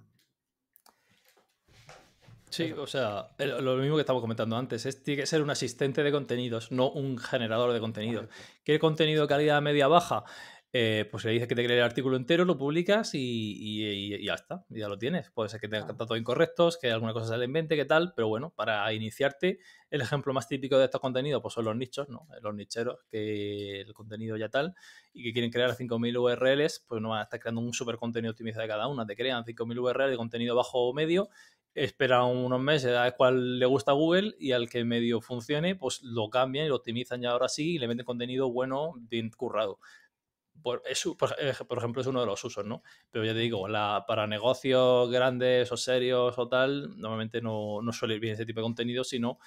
sí, 2.50 2.72
o 2.72 2.86
sea, 2.86 3.30
lo 3.38 3.76
mismo 3.76 3.96
que 3.96 4.02
estamos 4.02 4.22
comentando 4.22 4.56
antes, 4.56 4.86
es, 4.86 5.02
tiene 5.02 5.22
que 5.22 5.26
ser 5.26 5.42
un 5.42 5.50
asistente 5.50 6.04
de 6.04 6.12
contenidos, 6.12 6.70
no 6.70 6.90
un 6.90 7.18
generador 7.18 7.72
de 7.72 7.80
contenidos. 7.80 8.28
¿Qué 8.62 8.78
contenido 8.78 9.22
de 9.22 9.28
calidad 9.28 9.60
media-baja? 9.60 10.24
Eh, 10.72 11.08
pues 11.10 11.24
le 11.24 11.30
dices 11.30 11.48
que 11.48 11.54
te 11.54 11.64
cree 11.64 11.78
el 11.78 11.84
artículo 11.84 12.16
entero, 12.16 12.44
lo 12.44 12.58
publicas 12.58 13.12
y, 13.14 14.22
ya 14.22 14.34
está, 14.34 14.66
ya 14.68 14.88
lo 14.88 14.98
tienes. 14.98 15.30
Puede 15.30 15.48
ser 15.48 15.60
que 15.60 15.68
tengas 15.68 15.86
datos 15.86 16.18
incorrectos, 16.18 16.76
que 16.76 16.90
alguna 16.90 17.12
cosa 17.12 17.28
sale 17.28 17.44
en 17.44 17.52
mente, 17.52 17.76
que 17.76 17.84
tal, 17.84 18.12
pero 18.14 18.28
bueno, 18.28 18.52
para 18.54 18.92
iniciarte, 18.92 19.60
el 19.90 20.00
ejemplo 20.02 20.34
más 20.34 20.48
típico 20.48 20.76
de 20.76 20.84
estos 20.84 21.00
contenidos 21.00 21.40
pues 21.40 21.54
son 21.54 21.64
los 21.64 21.76
nichos, 21.76 22.08
¿no? 22.08 22.26
Los 22.42 22.54
nicheros, 22.54 22.98
que 23.08 23.80
el 23.80 23.94
contenido 23.94 24.36
ya 24.36 24.48
tal, 24.48 24.74
y 25.14 25.22
que 25.22 25.32
quieren 25.32 25.50
crear 25.50 25.74
5.000 25.74 26.18
URLs, 26.18 26.84
pues 26.86 27.00
no 27.00 27.10
van 27.10 27.20
a 27.20 27.22
estar 27.22 27.40
creando 27.40 27.60
un 27.60 27.72
super 27.72 27.96
contenido 27.96 28.32
optimizado 28.32 28.62
de 28.62 28.68
cada 28.68 28.88
una, 28.88 29.06
te 29.06 29.16
crean 29.16 29.44
5.000 29.44 29.78
URLs 29.78 30.10
de 30.10 30.16
contenido 30.16 30.56
bajo 30.56 30.88
o 30.88 30.92
medio, 30.92 31.30
esperan 31.74 32.24
unos 32.24 32.60
meses 32.60 32.94
a 32.96 33.04
ver 33.04 33.14
cuál 33.16 33.58
le 33.58 33.66
gusta 33.66 33.92
a 33.92 33.94
Google 33.94 34.34
y 34.38 34.52
al 34.52 34.68
que 34.68 34.84
medio 34.84 35.20
funcione, 35.20 35.76
pues 35.76 36.02
lo 36.02 36.28
cambian 36.28 36.66
y 36.66 36.68
lo 36.68 36.76
optimizan 36.76 37.20
ya 37.20 37.30
ahora 37.30 37.48
sí 37.48 37.74
y 37.74 37.78
le 37.78 37.86
meten 37.86 38.04
contenido 38.04 38.50
bueno, 38.50 38.94
bien 38.98 39.30
currado 39.30 39.78
por, 40.62 40.82
por, 41.68 41.78
ejemplo, 41.78 42.00
es 42.00 42.06
uno 42.06 42.20
de 42.20 42.26
los 42.26 42.44
usos, 42.44 42.64
¿no? 42.64 42.82
Pero 43.10 43.24
ya 43.24 43.32
te 43.32 43.40
digo, 43.40 43.68
la, 43.68 44.04
para 44.06 44.26
negocios 44.26 45.10
grandes 45.10 45.70
o 45.72 45.76
serios 45.76 46.38
o 46.38 46.48
tal, 46.48 46.98
normalmente 46.98 47.40
no, 47.40 47.80
no 47.82 47.92
suele 47.92 48.14
ir 48.14 48.20
bien 48.20 48.34
ese 48.34 48.46
tipo 48.46 48.60
de 48.60 48.64
contenido, 48.64 49.04
sino 49.04 49.38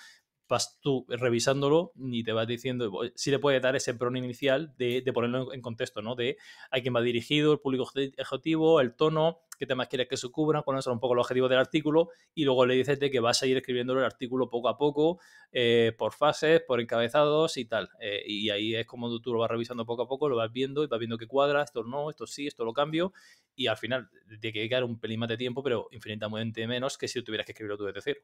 vas 0.50 0.80
tú 0.82 1.06
revisándolo 1.08 1.94
y 1.96 2.24
te 2.24 2.34
vas 2.34 2.48
diciendo, 2.48 2.92
si 3.16 3.32
le 3.32 3.40
puede 3.40 3.60
dar 3.60 3.76
ese 3.76 3.94
prone 3.94 4.20
inicial 4.20 4.74
de, 4.78 5.02
de, 5.02 5.14
ponerlo 5.14 5.54
en 5.54 5.62
contexto, 5.62 6.02
¿no? 6.02 6.16
De 6.16 6.38
a 6.72 6.82
quién 6.82 6.96
va 6.96 7.02
dirigido, 7.02 7.54
el 7.54 7.60
público 7.60 7.84
objetivo, 7.84 8.82
el 8.82 8.96
tono, 8.96 9.42
qué 9.60 9.68
temas 9.68 9.88
quieres 9.90 10.08
que 10.08 10.18
se 10.18 10.30
cubran, 10.30 10.64
cuáles 10.64 10.84
son 10.86 10.94
un 10.94 11.00
poco 11.00 11.14
los 11.14 11.26
objetivos 11.26 11.50
del 11.50 11.60
artículo 11.60 12.10
y 12.34 12.46
luego 12.46 12.66
le 12.66 12.74
dices 12.74 13.00
de 13.00 13.12
que 13.12 13.20
vas 13.20 13.44
a 13.44 13.46
ir 13.46 13.58
escribiendo 13.58 13.94
el 13.94 14.04
artículo 14.04 14.50
poco 14.50 14.70
a 14.70 14.78
poco, 14.78 15.20
eh, 15.52 15.94
por 15.98 16.14
fases, 16.14 16.62
por 16.62 16.82
encabezados 16.82 17.58
y 17.58 17.66
tal. 17.66 17.90
Eh, 18.00 18.24
y 18.26 18.50
ahí 18.50 18.76
es 18.76 18.88
como 18.88 19.20
tú 19.20 19.34
lo 19.34 19.40
vas 19.40 19.52
revisando 19.52 19.86
poco 19.86 20.04
a 20.04 20.08
poco, 20.08 20.30
lo 20.30 20.36
vas 20.36 20.52
viendo 20.52 20.84
y 20.84 20.88
vas 20.88 21.00
viendo 21.00 21.18
que 21.18 21.28
cuadra, 21.28 21.62
esto 21.62 21.84
no, 21.84 22.10
esto 22.10 22.26
sí, 22.26 22.48
esto 22.48 22.66
lo 22.66 22.74
cambio 22.74 23.14
y 23.56 23.68
al 23.68 23.78
final 23.78 24.10
te 24.40 24.54
que 24.54 24.68
quedar 24.68 24.84
un 24.84 25.00
pelín 25.00 25.20
más 25.20 25.30
de 25.30 25.38
tiempo, 25.38 25.62
pero 25.62 25.90
infinitamente 25.92 26.66
menos 26.66 26.98
que 26.98 27.08
si 27.08 27.22
tuvieras 27.22 27.46
que 27.46 27.52
escribirlo 27.52 27.78
tú 27.78 27.84
desde 27.86 28.02
cero. 28.02 28.22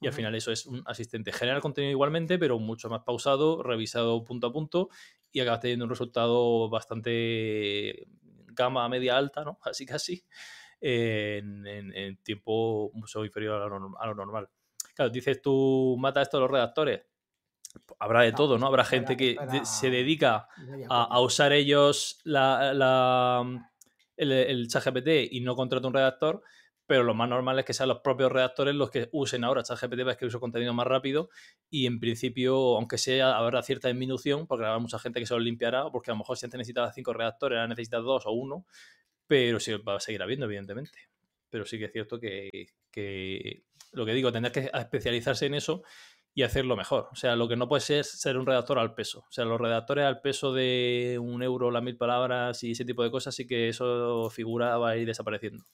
Y 0.00 0.06
al 0.06 0.14
final 0.14 0.34
eso 0.34 0.50
es 0.50 0.64
un 0.64 0.82
asistente. 0.86 1.30
Genera 1.30 1.56
el 1.56 1.62
contenido 1.62 1.90
igualmente, 1.90 2.38
pero 2.38 2.58
mucho 2.58 2.88
más 2.88 3.02
pausado, 3.02 3.62
revisado 3.62 4.24
punto 4.24 4.46
a 4.46 4.52
punto 4.52 4.88
y 5.30 5.40
acabas 5.40 5.60
teniendo 5.60 5.84
un 5.84 5.90
resultado 5.90 6.68
bastante 6.70 8.06
gama 8.46 8.88
media 8.88 9.16
alta, 9.16 9.44
¿no? 9.44 9.58
Así 9.64 9.84
casi, 9.84 10.24
en, 10.80 11.66
en, 11.66 12.16
tiempo 12.22 12.90
mucho 12.94 13.24
inferior 13.24 13.62
a 13.62 14.06
lo, 14.06 14.14
normal. 14.14 14.48
Claro, 14.94 15.10
dices 15.10 15.40
tú, 15.42 15.96
mata 15.98 16.22
esto 16.22 16.38
a 16.38 16.40
los 16.40 16.50
redactores. 16.50 17.02
Habrá 18.00 18.22
de 18.22 18.32
todo, 18.32 18.58
¿no? 18.58 18.66
Habrá 18.66 18.84
gente 18.84 19.16
que 19.16 19.36
se 19.64 19.90
dedica 19.90 20.48
a, 20.88 21.20
usar 21.20 21.52
ellos 21.52 22.20
la, 22.24 23.44
el, 24.16 24.32
el 24.32 24.66
chat 24.68 24.84
GPT 24.84 25.32
y 25.32 25.40
no 25.40 25.54
contrata 25.54 25.86
un 25.86 25.94
redactor, 25.94 26.42
pero 26.90 27.04
lo 27.04 27.14
más 27.14 27.28
normal 27.28 27.56
es 27.56 27.64
que 27.64 27.72
sean 27.72 27.88
los 27.88 28.00
propios 28.00 28.32
redactores 28.32 28.74
los 28.74 28.90
que 28.90 29.08
usen 29.12 29.44
ahora 29.44 29.62
ChatGPT 29.62 30.00
para 30.00 30.10
escribir 30.10 30.32
su 30.32 30.40
contenido 30.40 30.74
más 30.74 30.88
rápido 30.88 31.30
y 31.70 31.86
en 31.86 32.00
principio, 32.00 32.76
aunque 32.76 32.98
sea, 32.98 33.36
habrá 33.36 33.62
cierta 33.62 33.86
disminución, 33.86 34.48
porque 34.48 34.66
habrá 34.66 34.80
mucha 34.80 34.98
gente 34.98 35.20
que 35.20 35.26
se 35.26 35.34
lo 35.34 35.38
limpiará, 35.38 35.84
porque 35.92 36.10
a 36.10 36.14
lo 36.14 36.18
mejor 36.18 36.36
si 36.36 36.46
antes 36.46 36.58
necesitaba 36.58 36.92
cinco 36.92 37.12
redactores, 37.12 37.58
ahora 37.58 37.68
necesitas 37.68 38.02
dos 38.02 38.26
o 38.26 38.32
uno, 38.32 38.66
pero 39.28 39.60
sí 39.60 39.72
va 39.76 39.98
a 39.98 40.00
seguir 40.00 40.20
habiendo, 40.20 40.46
evidentemente. 40.46 40.98
Pero 41.48 41.64
sí 41.64 41.78
que 41.78 41.84
es 41.84 41.92
cierto 41.92 42.18
que, 42.18 42.50
lo 43.92 44.04
que 44.04 44.12
digo, 44.12 44.32
tendrás 44.32 44.52
que 44.52 44.68
especializarse 44.74 45.46
en 45.46 45.54
eso 45.54 45.84
y 46.34 46.42
hacerlo 46.42 46.74
mejor. 46.76 47.08
O 47.12 47.14
sea, 47.14 47.36
lo 47.36 47.46
que 47.46 47.54
no 47.54 47.68
puede 47.68 47.82
ser 47.82 48.04
ser 48.04 48.36
un 48.36 48.46
redactor 48.46 48.80
al 48.80 48.94
peso. 48.94 49.20
O 49.20 49.30
sea, 49.30 49.44
los 49.44 49.60
redactores 49.60 50.06
al 50.06 50.22
peso 50.22 50.52
de 50.52 51.18
un 51.22 51.40
euro 51.44 51.70
las 51.70 51.84
mil 51.84 51.96
palabras 51.96 52.64
y 52.64 52.72
ese 52.72 52.84
tipo 52.84 53.04
de 53.04 53.12
cosas, 53.12 53.32
sí 53.32 53.46
que 53.46 53.68
eso 53.68 54.28
figura 54.30 54.76
va 54.76 54.90
a 54.90 54.96
ir 54.96 55.06
desapareciendo. 55.06 55.64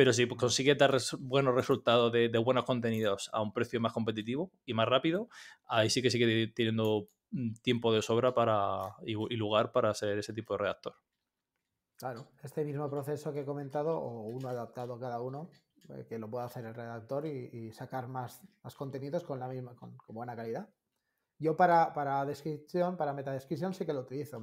Pero 0.00 0.14
si 0.14 0.26
consigue 0.26 0.74
dar 0.76 0.96
buenos 1.18 1.54
resultados 1.54 2.10
de, 2.10 2.30
buenos 2.38 2.64
contenidos 2.64 3.28
a 3.34 3.42
un 3.42 3.52
precio 3.52 3.82
más 3.82 3.92
competitivo 3.92 4.50
y 4.64 4.72
más 4.72 4.88
rápido, 4.88 5.28
ahí 5.68 5.90
sí 5.90 6.00
que 6.00 6.10
sigue 6.10 6.50
teniendo 6.56 7.10
mm, 7.32 7.56
tiempo 7.60 7.92
de 7.92 8.00
sobra 8.00 8.32
para, 8.32 8.96
y, 9.04 9.12
lugar 9.36 9.72
para 9.72 9.92
ser 9.92 10.16
ese 10.16 10.32
tipo 10.32 10.54
de 10.54 10.58
redactor. 10.60 10.94
Claro, 11.98 12.28
este 12.42 12.64
mismo 12.64 12.88
proceso 12.88 13.30
que 13.34 13.40
he 13.40 13.44
comentado, 13.44 13.98
o 13.98 14.22
uno 14.22 14.48
adaptado 14.48 14.98
cada 14.98 15.20
uno, 15.20 15.50
eh, 15.90 16.06
que 16.08 16.18
lo 16.18 16.30
pueda 16.30 16.46
hacer 16.46 16.64
el 16.64 16.74
redactor 16.74 17.26
y, 17.26 17.70
sacar 17.72 18.08
más, 18.08 18.40
más, 18.62 18.74
contenidos 18.74 19.22
con 19.22 19.38
la 19.38 19.48
misma, 19.48 19.76
con, 19.76 19.98
buena 20.08 20.34
calidad. 20.34 20.66
Yo 21.38 21.58
para, 21.58 21.92
para, 21.92 22.24
descripción, 22.24 22.96
para 22.96 23.12
metadescripción 23.12 23.74
sí 23.74 23.84
que 23.84 23.92
lo 23.92 24.00
utilizo. 24.00 24.42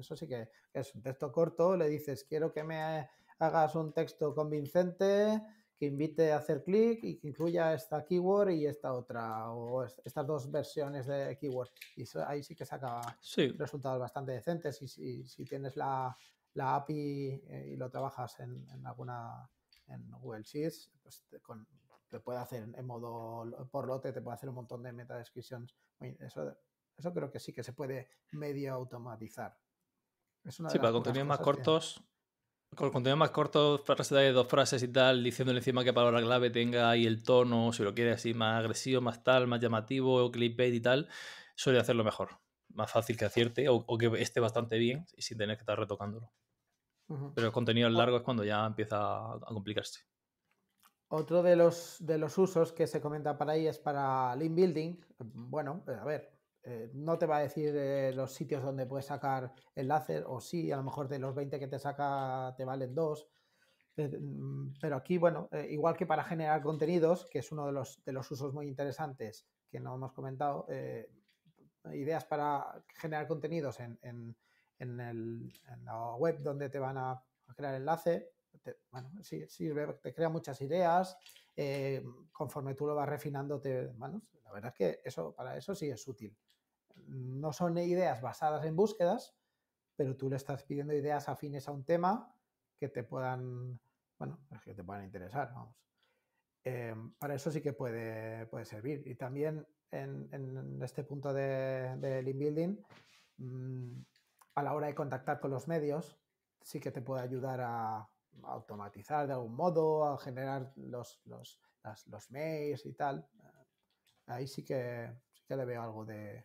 eso 0.00 0.16
sí 0.16 0.26
que 0.26 0.50
es 0.74 0.92
un 0.96 1.02
texto 1.02 1.30
corto, 1.30 1.76
le 1.76 1.88
dices, 1.88 2.24
quiero 2.24 2.52
que 2.52 2.64
me 2.64 3.08
hagas 3.38 3.74
un 3.74 3.92
texto 3.92 4.34
convincente 4.34 5.42
que 5.78 5.86
invite 5.86 6.32
a 6.32 6.38
hacer 6.38 6.62
clic 6.62 7.04
y 7.04 7.18
que 7.18 7.28
incluya 7.28 7.74
esta 7.74 8.04
keyword 8.04 8.50
y 8.50 8.66
esta 8.66 8.94
otra, 8.94 9.50
o 9.50 9.84
estas 9.84 10.26
dos 10.26 10.50
versiones 10.50 11.06
de 11.06 11.36
keyword. 11.38 11.68
Y 11.96 12.04
ahí 12.26 12.42
sí 12.42 12.54
que 12.54 12.64
saca 12.64 13.00
resultados 13.58 14.00
bastante 14.00 14.32
decentes. 14.32 14.80
Y 14.98 15.26
si, 15.26 15.44
tienes 15.44 15.76
la, 15.76 16.16
la 16.54 16.76
API 16.76 17.42
eh, 17.46 17.70
y 17.72 17.76
lo 17.76 17.90
trabajas 17.90 18.40
en, 18.40 18.66
en, 18.70 18.86
alguna 18.86 19.50
en 19.88 20.10
Google 20.12 20.42
Sheets, 20.42 20.90
pues 21.02 21.24
te, 21.28 21.40
te, 22.08 22.20
puede 22.20 22.38
hacer 22.38 22.66
en 22.74 22.86
modo 22.86 23.68
por 23.70 23.86
lote, 23.86 24.12
te 24.12 24.22
puede 24.22 24.34
hacer 24.34 24.48
un 24.48 24.54
montón 24.54 24.82
de 24.82 24.92
meta 24.92 25.18
descriptions. 25.18 25.76
Eso, 26.00 26.56
eso 26.96 27.12
creo 27.12 27.30
que 27.30 27.38
sí 27.38 27.52
que 27.52 27.62
se 27.62 27.74
puede 27.74 28.08
medio 28.32 28.72
automatizar. 28.72 29.58
sí, 30.48 30.78
para 30.78 30.92
contenidos 30.92 31.28
más 31.28 31.40
cortos. 31.40 32.02
Con 32.76 32.90
contenido 32.90 33.16
más 33.16 33.30
corto, 33.30 33.78
frases 33.78 34.10
de 34.10 34.32
dos 34.32 34.46
frases 34.48 34.82
y 34.82 34.88
tal, 34.88 35.24
diciéndole 35.24 35.60
encima 35.60 35.82
qué 35.82 35.94
palabra 35.94 36.20
clave 36.20 36.50
tenga 36.50 36.90
ahí 36.90 37.06
el 37.06 37.22
tono, 37.22 37.72
si 37.72 37.82
lo 37.82 37.94
quiere 37.94 38.12
así 38.12 38.34
más 38.34 38.60
agresivo, 38.60 39.00
más 39.00 39.24
tal, 39.24 39.46
más 39.46 39.60
llamativo, 39.60 40.30
clickbait 40.30 40.74
y 40.74 40.80
tal, 40.80 41.08
suele 41.54 41.78
hacerlo 41.78 42.04
mejor. 42.04 42.38
Más 42.68 42.92
fácil 42.92 43.16
que 43.16 43.24
acierte 43.24 43.70
o, 43.70 43.86
que 43.96 44.10
esté 44.20 44.40
bastante 44.40 44.76
bien 44.76 45.06
y 45.16 45.22
sin 45.22 45.38
tener 45.38 45.56
que 45.56 45.62
estar 45.62 45.78
retocándolo. 45.78 46.30
Pero 47.34 47.46
el 47.46 47.52
contenido 47.52 47.88
largo 47.88 48.18
es 48.18 48.22
cuando 48.22 48.44
ya 48.44 48.66
empieza 48.66 48.96
a 48.98 49.40
complicarse. 49.46 50.00
Otro 51.08 51.42
de 51.42 51.56
los, 51.56 51.96
de 52.00 52.18
los 52.18 52.36
usos 52.36 52.72
que 52.72 52.86
se 52.86 53.00
comenta 53.00 53.38
para 53.38 53.52
ahí 53.52 53.66
es 53.66 53.78
para 53.78 54.36
link 54.36 54.54
building. 54.54 55.00
Bueno, 55.18 55.82
a 55.86 56.04
ver, 56.04 56.35
eh, 56.68 56.90
no 56.94 57.16
te 57.16 57.26
va 57.26 57.36
a 57.36 57.42
decir 57.42 57.72
eh, 57.76 58.12
los 58.12 58.34
sitios 58.34 58.60
donde 58.60 58.86
puedes 58.86 59.06
sacar 59.06 59.52
enlaces, 59.76 60.24
o 60.26 60.40
sí, 60.40 60.72
a 60.72 60.76
lo 60.76 60.82
mejor 60.82 61.06
de 61.06 61.20
los 61.20 61.32
20 61.32 61.60
que 61.60 61.68
te 61.68 61.78
saca 61.78 62.52
te 62.56 62.64
valen 62.64 62.92
dos. 62.92 63.28
Mm, 63.96 64.72
pero 64.80 64.96
aquí, 64.96 65.16
bueno, 65.16 65.48
eh, 65.52 65.68
igual 65.70 65.96
que 65.96 66.06
para 66.06 66.24
generar 66.24 66.60
contenidos, 66.62 67.26
que 67.30 67.38
es 67.38 67.52
uno 67.52 67.66
de 67.66 67.72
los, 67.72 68.02
de 68.04 68.12
los 68.12 68.28
usos 68.32 68.52
muy 68.52 68.66
interesantes 68.66 69.46
que 69.70 69.78
no 69.78 69.94
hemos 69.94 70.12
comentado, 70.12 70.66
ideas 71.92 72.24
para 72.24 72.82
generar 72.94 73.28
contenidos 73.28 73.78
en, 73.78 73.98
en, 74.02 74.36
en, 74.78 75.00
el, 75.00 75.52
la 75.84 76.16
web 76.16 76.40
donde 76.40 76.68
te 76.68 76.80
van 76.80 76.98
a, 76.98 77.22
crear 77.54 77.74
enlace. 77.74 78.32
bueno, 78.90 79.12
sí, 79.22 79.46
sirve, 79.48 79.86
te 80.02 80.12
crea 80.12 80.28
muchas 80.28 80.60
ideas. 80.62 81.16
conforme 82.32 82.74
tú 82.74 82.86
lo 82.86 82.94
vas 82.96 83.08
refinando, 83.08 83.60
te, 83.60 83.86
bueno, 83.88 84.20
la 84.44 84.52
verdad 84.52 84.72
es 84.72 84.76
que 84.76 85.00
eso, 85.04 85.32
para 85.34 85.56
eso 85.56 85.74
sí 85.74 85.88
es 85.88 86.06
útil 86.08 86.36
no 87.06 87.52
son 87.52 87.78
ideas 87.78 88.20
basadas 88.20 88.64
en 88.64 88.76
búsquedas, 88.76 89.34
pero 89.96 90.16
tú 90.16 90.28
le 90.28 90.36
estás 90.36 90.64
pidiendo 90.64 90.92
ideas 90.92 91.28
afines 91.28 91.68
a 91.68 91.72
un 91.72 91.84
tema 91.84 92.34
que 92.78 92.88
te 92.88 93.02
puedan, 93.02 93.80
bueno, 94.18 94.38
pues 94.48 94.62
que 94.62 94.74
te 94.74 94.84
puedan 94.84 95.04
interesar, 95.04 95.52
vamos. 95.54 95.76
Em, 96.64 97.12
para 97.14 97.34
eso 97.34 97.50
sí 97.50 97.60
que 97.60 97.72
puede, 97.72 98.46
puede 98.46 98.64
servir. 98.64 99.06
Y 99.06 99.14
también 99.14 99.66
en, 99.92 100.82
este 100.82 101.04
punto 101.04 101.32
de, 101.32 101.96
de 101.96 102.84
mm, 103.38 104.02
a 104.56 104.62
la 104.62 104.74
hora 104.74 104.88
de 104.88 104.94
contactar 104.94 105.40
con 105.40 105.50
los 105.50 105.68
medios, 105.68 106.18
sí 106.62 106.80
que 106.80 106.90
te 106.90 107.02
puede 107.02 107.22
ayudar 107.22 107.60
a, 107.62 108.08
automatizar 108.42 109.26
de 109.26 109.32
algún 109.32 109.54
modo, 109.54 110.04
a 110.04 110.18
generar 110.18 110.72
los, 110.76 111.20
los, 111.24 111.62
los 112.06 112.30
mails 112.30 112.84
y 112.84 112.92
tal. 112.92 113.26
Ahí 114.26 114.46
sí 114.46 114.64
que, 114.64 115.10
sí 115.32 115.44
que 115.46 115.56
le 115.56 115.64
veo 115.64 115.82
algo 115.82 116.04
de, 116.04 116.44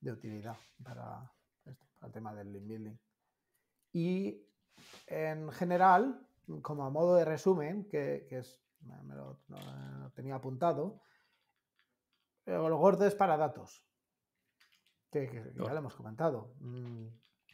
de 0.00 0.12
utilidad 0.12 0.56
para, 0.82 1.30
el 2.02 2.12
tema 2.12 2.34
del 2.34 2.52
link 2.52 2.66
building. 2.66 2.98
Y 3.92 4.46
en 5.06 5.50
general, 5.52 6.26
como 6.62 6.84
a 6.84 6.90
modo 6.90 7.16
de 7.16 7.24
resumen, 7.24 7.88
que, 7.88 8.26
es, 8.30 8.60
me 8.80 9.14
lo, 9.14 9.40
tenía 10.14 10.36
apuntado, 10.36 11.02
el 12.46 12.74
gordo 12.74 13.06
es 13.06 13.14
para 13.14 13.36
datos, 13.36 13.84
que, 15.10 15.52
ya 15.54 15.72
lo 15.72 15.78
hemos 15.78 15.94
comentado. 15.94 16.54
Mm, 16.60 17.08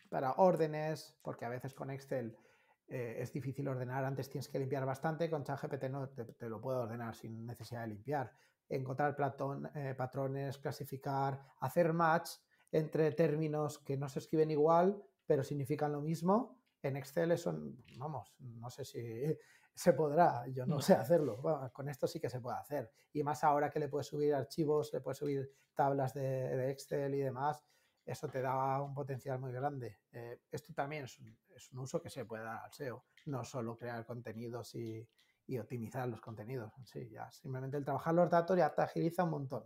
para 0.08 0.34
órdenes, 0.34 1.18
porque 1.22 1.44
a 1.44 1.48
veces 1.48 1.74
con 1.74 1.90
Excel 1.90 2.38
eh, 2.86 3.16
es 3.18 3.32
difícil 3.32 3.66
ordenar, 3.66 4.04
antes 4.04 4.30
tienes 4.30 4.48
que 4.48 4.60
limpiar 4.60 4.86
bastante, 4.86 5.28
con 5.28 5.42
ChatGPT 5.42 5.84
no 5.90 6.08
te, 6.10 6.24
te, 6.24 6.48
lo 6.48 6.60
puedo 6.60 6.82
ordenar 6.82 7.16
sin 7.16 7.44
necesidad 7.44 7.82
de 7.82 7.88
limpiar 7.88 8.32
encontrar 8.68 9.14
platón, 9.14 9.70
eh, 9.74 9.94
patrones, 9.96 10.58
clasificar, 10.58 11.40
hacer 11.60 11.92
match 11.92 12.30
entre 12.72 13.12
términos 13.12 13.78
que 13.78 13.96
no 13.96 14.08
se 14.08 14.18
escriben 14.18 14.50
igual, 14.50 15.02
pero 15.24 15.42
significan 15.42 15.92
lo 15.92 16.00
mismo. 16.00 16.60
En 16.82 16.96
Excel 16.96 17.32
eso, 17.32 17.56
vamos, 17.96 18.34
no 18.38 18.70
sé 18.70 18.84
si 18.84 19.00
se 19.74 19.92
podrá, 19.92 20.46
yo 20.48 20.66
no 20.66 20.80
sé 20.80 20.94
hacerlo. 20.94 21.40
con 21.72 21.88
esto 21.88 22.06
sí 22.06 22.20
que 22.20 22.30
se 22.30 22.40
puede 22.40 22.58
hacer. 22.58 22.90
Y 23.12 23.22
más 23.22 23.44
ahora 23.44 23.70
que 23.70 23.78
le 23.78 23.88
puedes 23.88 24.06
subir 24.06 24.34
archivos, 24.34 24.92
le 24.92 25.00
puedes 25.00 25.18
subir 25.18 25.50
tablas 25.74 26.14
de, 26.14 26.70
Excel 26.70 27.14
y 27.14 27.20
demás, 27.20 27.64
eso 28.04 28.28
te 28.28 28.40
da 28.40 28.80
un 28.82 28.94
potencial 28.94 29.38
muy 29.38 29.52
grande. 29.52 29.98
Eh, 30.12 30.40
esto 30.50 30.72
también 30.72 31.04
es 31.04 31.18
un, 31.18 31.36
es 31.54 31.72
un, 31.72 31.80
uso 31.80 32.00
que 32.00 32.08
se 32.08 32.24
puede 32.24 32.44
dar 32.44 32.64
al 32.64 32.72
SEO, 32.72 33.04
no 33.26 33.44
solo 33.44 33.76
crear 33.76 34.04
contenidos 34.06 34.74
y, 34.76 35.06
y 35.46 35.58
optimizar 35.58 36.08
los 36.08 36.20
contenidos. 36.20 36.72
Sí, 36.84 37.08
ya 37.10 37.30
simplemente 37.30 37.76
el 37.76 37.84
trabajar 37.84 38.14
los 38.14 38.30
datos 38.30 38.56
ya 38.56 38.74
te 38.74 38.82
agiliza 38.82 39.24
un 39.24 39.30
montón. 39.30 39.64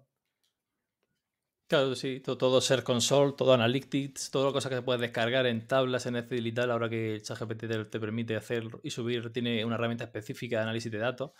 Claro, 1.68 1.94
sí, 1.94 2.18
todo, 2.18 2.60
Ser 2.60 2.82
Console, 2.82 3.34
todo 3.36 3.52
Analytics, 3.54 4.32
toda 4.32 4.46
la 4.46 4.52
cosa 4.52 4.68
que 4.68 4.74
se 4.74 4.82
puede 4.82 4.98
descargar 5.02 5.46
en 5.46 5.68
tablas, 5.68 6.04
en 6.06 6.16
Excel 6.16 6.44
y 6.48 6.52
tal, 6.52 6.72
ahora 6.72 6.88
que 6.88 7.20
ChatGPT 7.22 7.60
te, 7.68 7.84
te 7.84 8.00
permite 8.00 8.34
hacer 8.34 8.64
y 8.82 8.90
subir, 8.90 9.32
tiene 9.32 9.64
una 9.64 9.76
herramienta 9.76 10.02
específica 10.02 10.56
de 10.56 10.62
análisis 10.64 10.90
de 10.90 10.98
datos. 10.98 11.30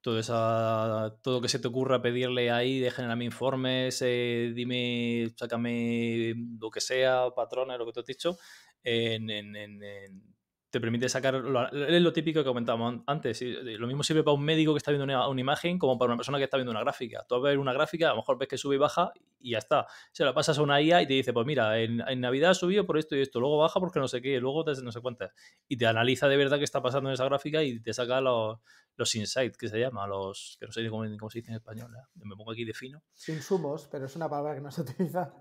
Todo, 0.00 0.18
esa, 0.18 1.18
todo 1.22 1.40
que 1.42 1.48
se 1.48 1.58
te 1.58 1.68
ocurra 1.68 2.00
pedirle 2.02 2.50
ahí 2.50 2.88
generarme 2.90 3.26
informes, 3.26 4.00
eh, 4.02 4.52
dime, 4.54 5.32
sácame 5.36 6.34
lo 6.58 6.70
que 6.70 6.80
sea, 6.80 7.30
patrones, 7.36 7.78
lo 7.78 7.86
que 7.86 7.92
te 7.92 8.00
has 8.00 8.06
dicho, 8.06 8.38
en, 8.82 9.28
en, 9.30 9.54
en 9.54 10.31
te 10.72 10.80
permite 10.80 11.06
sacar. 11.10 11.34
es 11.34 12.02
lo 12.02 12.12
típico 12.14 12.40
que 12.40 12.46
comentábamos 12.46 13.02
antes. 13.06 13.42
Lo 13.42 13.86
mismo 13.86 14.02
sirve 14.02 14.22
para 14.22 14.32
un 14.32 14.42
médico 14.42 14.72
que 14.72 14.78
está 14.78 14.90
viendo 14.90 15.04
una, 15.04 15.38
imagen 15.38 15.78
como 15.78 15.98
para 15.98 16.12
una 16.12 16.16
persona 16.16 16.38
que 16.38 16.44
está 16.44 16.56
viendo 16.56 16.70
una 16.70 16.80
gráfica. 16.80 17.26
Tú 17.28 17.38
ver 17.42 17.58
una 17.58 17.74
gráfica, 17.74 18.06
a 18.06 18.10
lo 18.12 18.16
mejor 18.16 18.38
ves 18.38 18.48
que 18.48 18.56
sube 18.56 18.76
y 18.76 18.78
baja 18.78 19.12
y 19.38 19.50
ya 19.50 19.58
está. 19.58 19.86
Se 20.12 20.24
la 20.24 20.32
pasas 20.32 20.56
a 20.56 20.62
una 20.62 20.80
IA 20.80 21.02
y 21.02 21.06
te 21.06 21.12
dice, 21.12 21.34
pues 21.34 21.46
mira, 21.46 21.78
en, 21.78 21.98
Navidad 22.22 22.54
subió 22.54 22.86
por 22.86 22.96
esto 22.96 23.14
y 23.14 23.20
esto, 23.20 23.38
luego 23.38 23.58
baja 23.58 23.80
porque 23.80 24.00
no 24.00 24.08
sé 24.08 24.22
qué, 24.22 24.40
luego 24.40 24.64
te, 24.64 24.72
no 24.82 24.90
sé 24.92 25.02
cuántas. 25.02 25.32
Y 25.68 25.76
te 25.76 25.86
analiza 25.86 26.26
de 26.26 26.38
verdad 26.38 26.56
qué 26.56 26.64
está 26.64 26.80
pasando 26.80 27.10
en 27.10 27.14
esa 27.14 27.26
gráfica 27.26 27.62
y 27.62 27.78
te 27.78 27.92
saca 27.92 28.22
los, 28.22 28.58
los 28.96 29.14
insights, 29.14 29.58
que 29.58 29.68
se 29.68 29.78
llama, 29.78 30.06
los. 30.06 30.56
que 30.58 30.64
no 30.64 30.72
sé 30.72 30.88
cómo, 30.88 31.04
se 31.30 31.38
dice 31.40 31.50
en 31.50 31.56
español. 31.56 31.94
¿eh? 31.94 32.24
Me 32.24 32.34
pongo 32.34 32.52
aquí 32.52 32.64
de 32.64 32.72
fino. 32.72 33.02
Insumos, 33.28 33.88
pero 33.92 34.06
es 34.06 34.16
una 34.16 34.30
palabra 34.30 34.54
que 34.54 34.62
no 34.62 34.70
se 34.70 34.80
utiliza. 34.80 35.34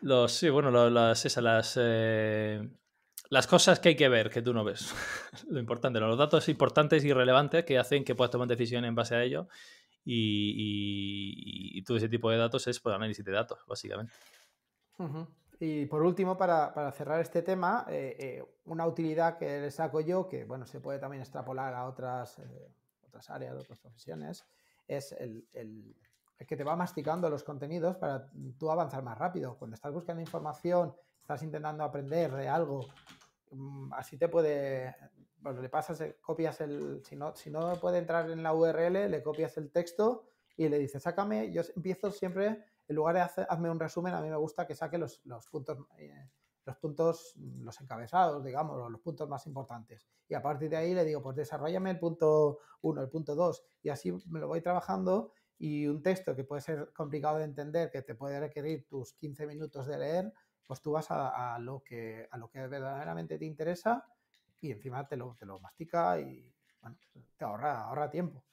Los, 0.00 0.32
sí, 0.32 0.50
bueno, 0.50 0.90
las, 0.90 1.24
esas, 1.24 1.44
las. 1.44 1.78
Eh, 1.80 2.68
las 3.34 3.48
cosas 3.48 3.80
que 3.80 3.90
hay 3.90 3.96
que 3.96 4.08
ver, 4.08 4.30
que 4.30 4.42
tú 4.42 4.54
no 4.54 4.62
ves. 4.62 4.94
Lo 5.48 5.58
importante, 5.58 5.98
los 5.98 6.16
datos 6.16 6.48
importantes 6.48 7.04
y 7.04 7.12
relevantes 7.12 7.64
que 7.64 7.78
hacen 7.78 8.04
que 8.04 8.14
puedas 8.14 8.30
tomar 8.30 8.46
decisiones 8.46 8.88
en 8.88 8.94
base 8.94 9.16
a 9.16 9.24
ello. 9.24 9.48
Y, 10.04 11.82
todo 11.84 11.96
ese 11.96 12.08
tipo 12.08 12.30
de 12.30 12.38
datos 12.38 12.66
es 12.68 12.78
por 12.78 12.92
pues, 12.92 12.96
análisis 12.96 13.24
de 13.24 13.32
datos, 13.32 13.58
básicamente. 13.66 14.12
Y 15.58 15.86
por 15.86 16.02
último, 16.02 16.36
para, 16.36 16.92
cerrar 16.92 17.20
este 17.20 17.42
tema, 17.42 17.86
eh, 17.88 18.16
eh, 18.18 18.44
una 18.66 18.86
utilidad 18.86 19.36
que 19.36 19.60
le 19.60 19.70
saco 19.72 20.00
yo, 20.00 20.28
que 20.28 20.44
bueno, 20.44 20.64
se 20.64 20.80
puede 20.80 21.00
también 21.00 21.20
extrapolar 21.20 21.74
a 21.74 21.86
otras, 21.86 22.38
eh, 22.38 22.72
otras 23.02 23.28
áreas, 23.30 23.56
otras 23.56 23.80
profesiones, 23.80 24.46
es 24.86 25.10
el, 25.12 25.48
el, 25.52 25.96
que 26.46 26.56
te 26.56 26.62
va 26.62 26.76
masticando 26.76 27.28
los 27.28 27.42
contenidos 27.42 27.96
para 27.96 28.28
tú 28.58 28.70
avanzar 28.70 29.02
más 29.02 29.18
rápido. 29.18 29.56
Cuando 29.58 29.74
estás 29.74 29.92
buscando 29.92 30.20
información 30.20 30.94
estás 31.24 31.42
intentando 31.42 31.82
aprender 31.84 32.30
de 32.32 32.48
algo, 32.48 32.86
así 33.92 34.16
te 34.16 34.28
puede, 34.28 34.94
bueno, 35.38 35.60
le 35.60 35.68
pasas, 35.68 36.02
copias 36.20 36.60
el, 36.60 37.02
si 37.04 37.16
no, 37.16 37.34
si 37.34 37.50
no 37.50 37.74
puede 37.80 37.98
entrar 37.98 38.30
en 38.30 38.42
la 38.42 38.54
URL, 38.54 39.10
le 39.10 39.22
copias 39.22 39.56
el 39.56 39.70
texto 39.70 40.24
y 40.56 40.68
le 40.68 40.78
dices, 40.78 41.02
sácame, 41.02 41.52
yo 41.52 41.62
empiezo 41.76 42.10
siempre, 42.10 42.64
en 42.88 42.96
lugar 42.96 43.14
de 43.14 43.20
hacer, 43.22 43.46
hazme 43.48 43.70
un 43.70 43.80
resumen, 43.80 44.14
a 44.14 44.20
mí 44.20 44.28
me 44.28 44.36
gusta 44.36 44.66
que 44.66 44.74
saque 44.74 44.98
los, 44.98 45.20
puntos, 45.50 45.78
eh, 45.98 46.30
los 46.64 46.76
puntos, 46.76 47.34
los 47.36 47.80
encabezados, 47.80 48.44
digamos, 48.44 48.90
los 48.90 49.00
puntos 49.00 49.28
más 49.28 49.46
importantes. 49.46 50.06
Y 50.28 50.34
a 50.34 50.42
partir 50.42 50.70
de 50.70 50.76
ahí 50.76 50.94
le 50.94 51.04
digo, 51.04 51.22
pues 51.22 51.36
desarrollame 51.36 51.90
el 51.90 51.98
punto 51.98 52.58
1, 52.82 53.02
el 53.02 53.08
punto 53.08 53.34
2, 53.34 53.64
y 53.82 53.88
así 53.88 54.12
me 54.26 54.40
lo 54.40 54.48
voy 54.48 54.60
trabajando 54.60 55.32
y 55.58 55.86
un 55.86 56.02
texto 56.02 56.34
que 56.34 56.44
puede 56.44 56.62
ser 56.62 56.92
complicado 56.92 57.38
de 57.38 57.44
entender, 57.44 57.90
que 57.90 58.02
te 58.02 58.14
puede 58.14 58.40
requerir 58.40 58.86
tus 58.86 59.14
15 59.14 59.46
minutos 59.46 59.86
de 59.86 59.98
leer, 59.98 60.32
pues 60.66 60.80
tú 60.80 60.92
vas 60.92 61.06
a, 61.10 61.58
lo, 61.60 61.82
que, 61.82 62.28
a 62.30 62.38
lo 62.38 62.48
que 62.48 62.66
verdaderamente 62.66 63.38
te 63.38 63.44
interesa 63.44 64.04
y 64.60 64.72
encima 64.72 65.06
te 65.06 65.16
lo, 65.16 65.36
te 65.38 65.46
lo 65.46 65.60
mastica 65.60 66.18
y 66.18 66.50
te 67.36 67.44
ahorra, 67.44 67.82
ahorra 67.82 68.10
tiempo. 68.10 68.44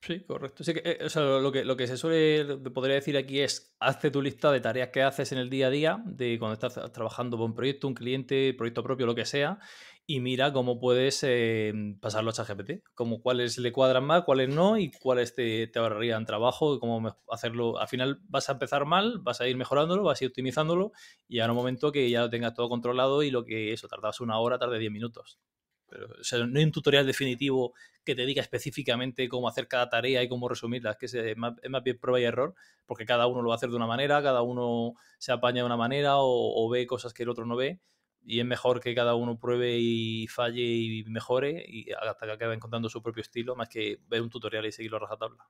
Sí, 0.00 0.20
correcto. 0.20 0.62
Sí 0.62 0.72
eh, 0.76 0.98
lo, 1.14 1.50
que, 1.50 1.64
lo 1.64 1.76
que 1.78 1.86
se 1.86 1.96
suele, 1.96 2.58
podría 2.70 2.96
decir 2.96 3.16
aquí 3.16 3.40
es, 3.40 3.74
hazte 3.80 4.10
tu 4.10 4.20
lista 4.20 4.52
de 4.52 4.60
tareas 4.60 4.90
que 4.90 5.02
haces 5.02 5.32
en 5.32 5.38
el 5.38 5.48
día 5.48 5.68
a 5.68 5.70
día, 5.70 6.02
de 6.04 6.38
cuando 6.38 6.52
estás 6.52 6.92
trabajando 6.92 7.38
por 7.38 7.46
un 7.46 7.54
proyecto, 7.54 7.88
un 7.88 7.94
cliente, 7.94 8.52
proyecto 8.52 8.82
propio, 8.82 9.06
lo 9.06 9.14
que 9.14 9.24
sea, 9.24 9.58
y 10.06 10.20
mira 10.20 10.52
cómo 10.52 10.78
puedes 10.78 11.22
eh, 11.22 11.72
pasarlo 12.00 12.30
a 12.30 12.32
ChatGPT, 12.34 12.82
como 12.94 13.20
cuáles 13.22 13.58
le 13.58 13.72
cuadran 13.72 14.04
más, 14.04 14.24
cuáles 14.24 14.48
no, 14.48 14.76
y 14.78 14.90
cuáles 14.90 15.34
te, 15.34 15.66
te 15.66 15.78
ahorrarían 15.78 16.26
trabajo, 16.26 16.78
cómo 16.78 17.16
hacerlo. 17.30 17.78
Al 17.78 17.88
final 17.88 18.20
vas 18.28 18.48
a 18.48 18.52
empezar 18.52 18.84
mal, 18.84 19.18
vas 19.20 19.40
a 19.40 19.48
ir 19.48 19.56
mejorándolo, 19.56 20.02
vas 20.02 20.20
a 20.20 20.24
ir 20.24 20.28
optimizándolo, 20.28 20.92
y 21.26 21.40
a 21.40 21.46
un 21.46 21.56
momento 21.56 21.90
que 21.92 22.10
ya 22.10 22.20
lo 22.20 22.30
tengas 22.30 22.54
todo 22.54 22.68
controlado 22.68 23.22
y 23.22 23.30
lo 23.30 23.44
que 23.44 23.72
eso, 23.72 23.88
tardabas 23.88 24.20
una 24.20 24.38
hora, 24.38 24.58
tarde 24.58 24.78
10 24.78 24.92
minutos. 24.92 25.38
Pero, 25.88 26.08
no 26.46 26.58
hay 26.58 26.64
un 26.64 26.72
tutorial 26.72 27.06
definitivo 27.06 27.74
que 28.04 28.14
te 28.14 28.26
diga 28.26 28.42
específicamente 28.42 29.28
cómo 29.28 29.48
hacer 29.48 29.68
cada 29.68 29.88
tarea 29.88 30.22
y 30.22 30.28
cómo 30.28 30.48
resumirla. 30.48 30.92
Es 30.92 30.96
que 31.12 31.30
es 31.30 31.36
más, 31.36 31.54
bien 31.84 31.98
prueba 31.98 32.20
y 32.20 32.24
error, 32.24 32.54
porque 32.86 33.06
cada 33.06 33.26
uno 33.26 33.42
lo 33.42 33.48
va 33.48 33.54
a 33.54 33.56
hacer 33.56 33.70
de 33.70 33.76
una 33.76 33.86
manera, 33.86 34.22
cada 34.22 34.42
uno 34.42 34.94
se 35.18 35.32
apaña 35.32 35.62
de 35.62 35.66
una 35.66 35.76
manera 35.76 36.14
o, 36.16 36.68
ve 36.68 36.86
cosas 36.86 37.12
que 37.14 37.22
el 37.22 37.28
otro 37.28 37.46
no 37.46 37.56
ve. 37.56 37.80
Y 38.24 38.40
es 38.40 38.46
mejor 38.46 38.80
que 38.80 38.94
cada 38.94 39.14
uno 39.14 39.38
pruebe 39.38 39.76
y 39.78 40.26
falle 40.28 40.62
y 40.62 41.04
mejore 41.04 41.64
y 41.66 41.92
hasta 41.92 42.26
que 42.26 42.32
acabe 42.32 42.54
encontrando 42.54 42.88
su 42.88 43.02
propio 43.02 43.20
estilo, 43.20 43.54
más 43.54 43.68
que 43.68 44.00
ver 44.08 44.22
un 44.22 44.30
tutorial 44.30 44.64
y 44.66 44.72
seguirlo 44.72 44.96
a 44.96 45.00
rajatabla. 45.00 45.46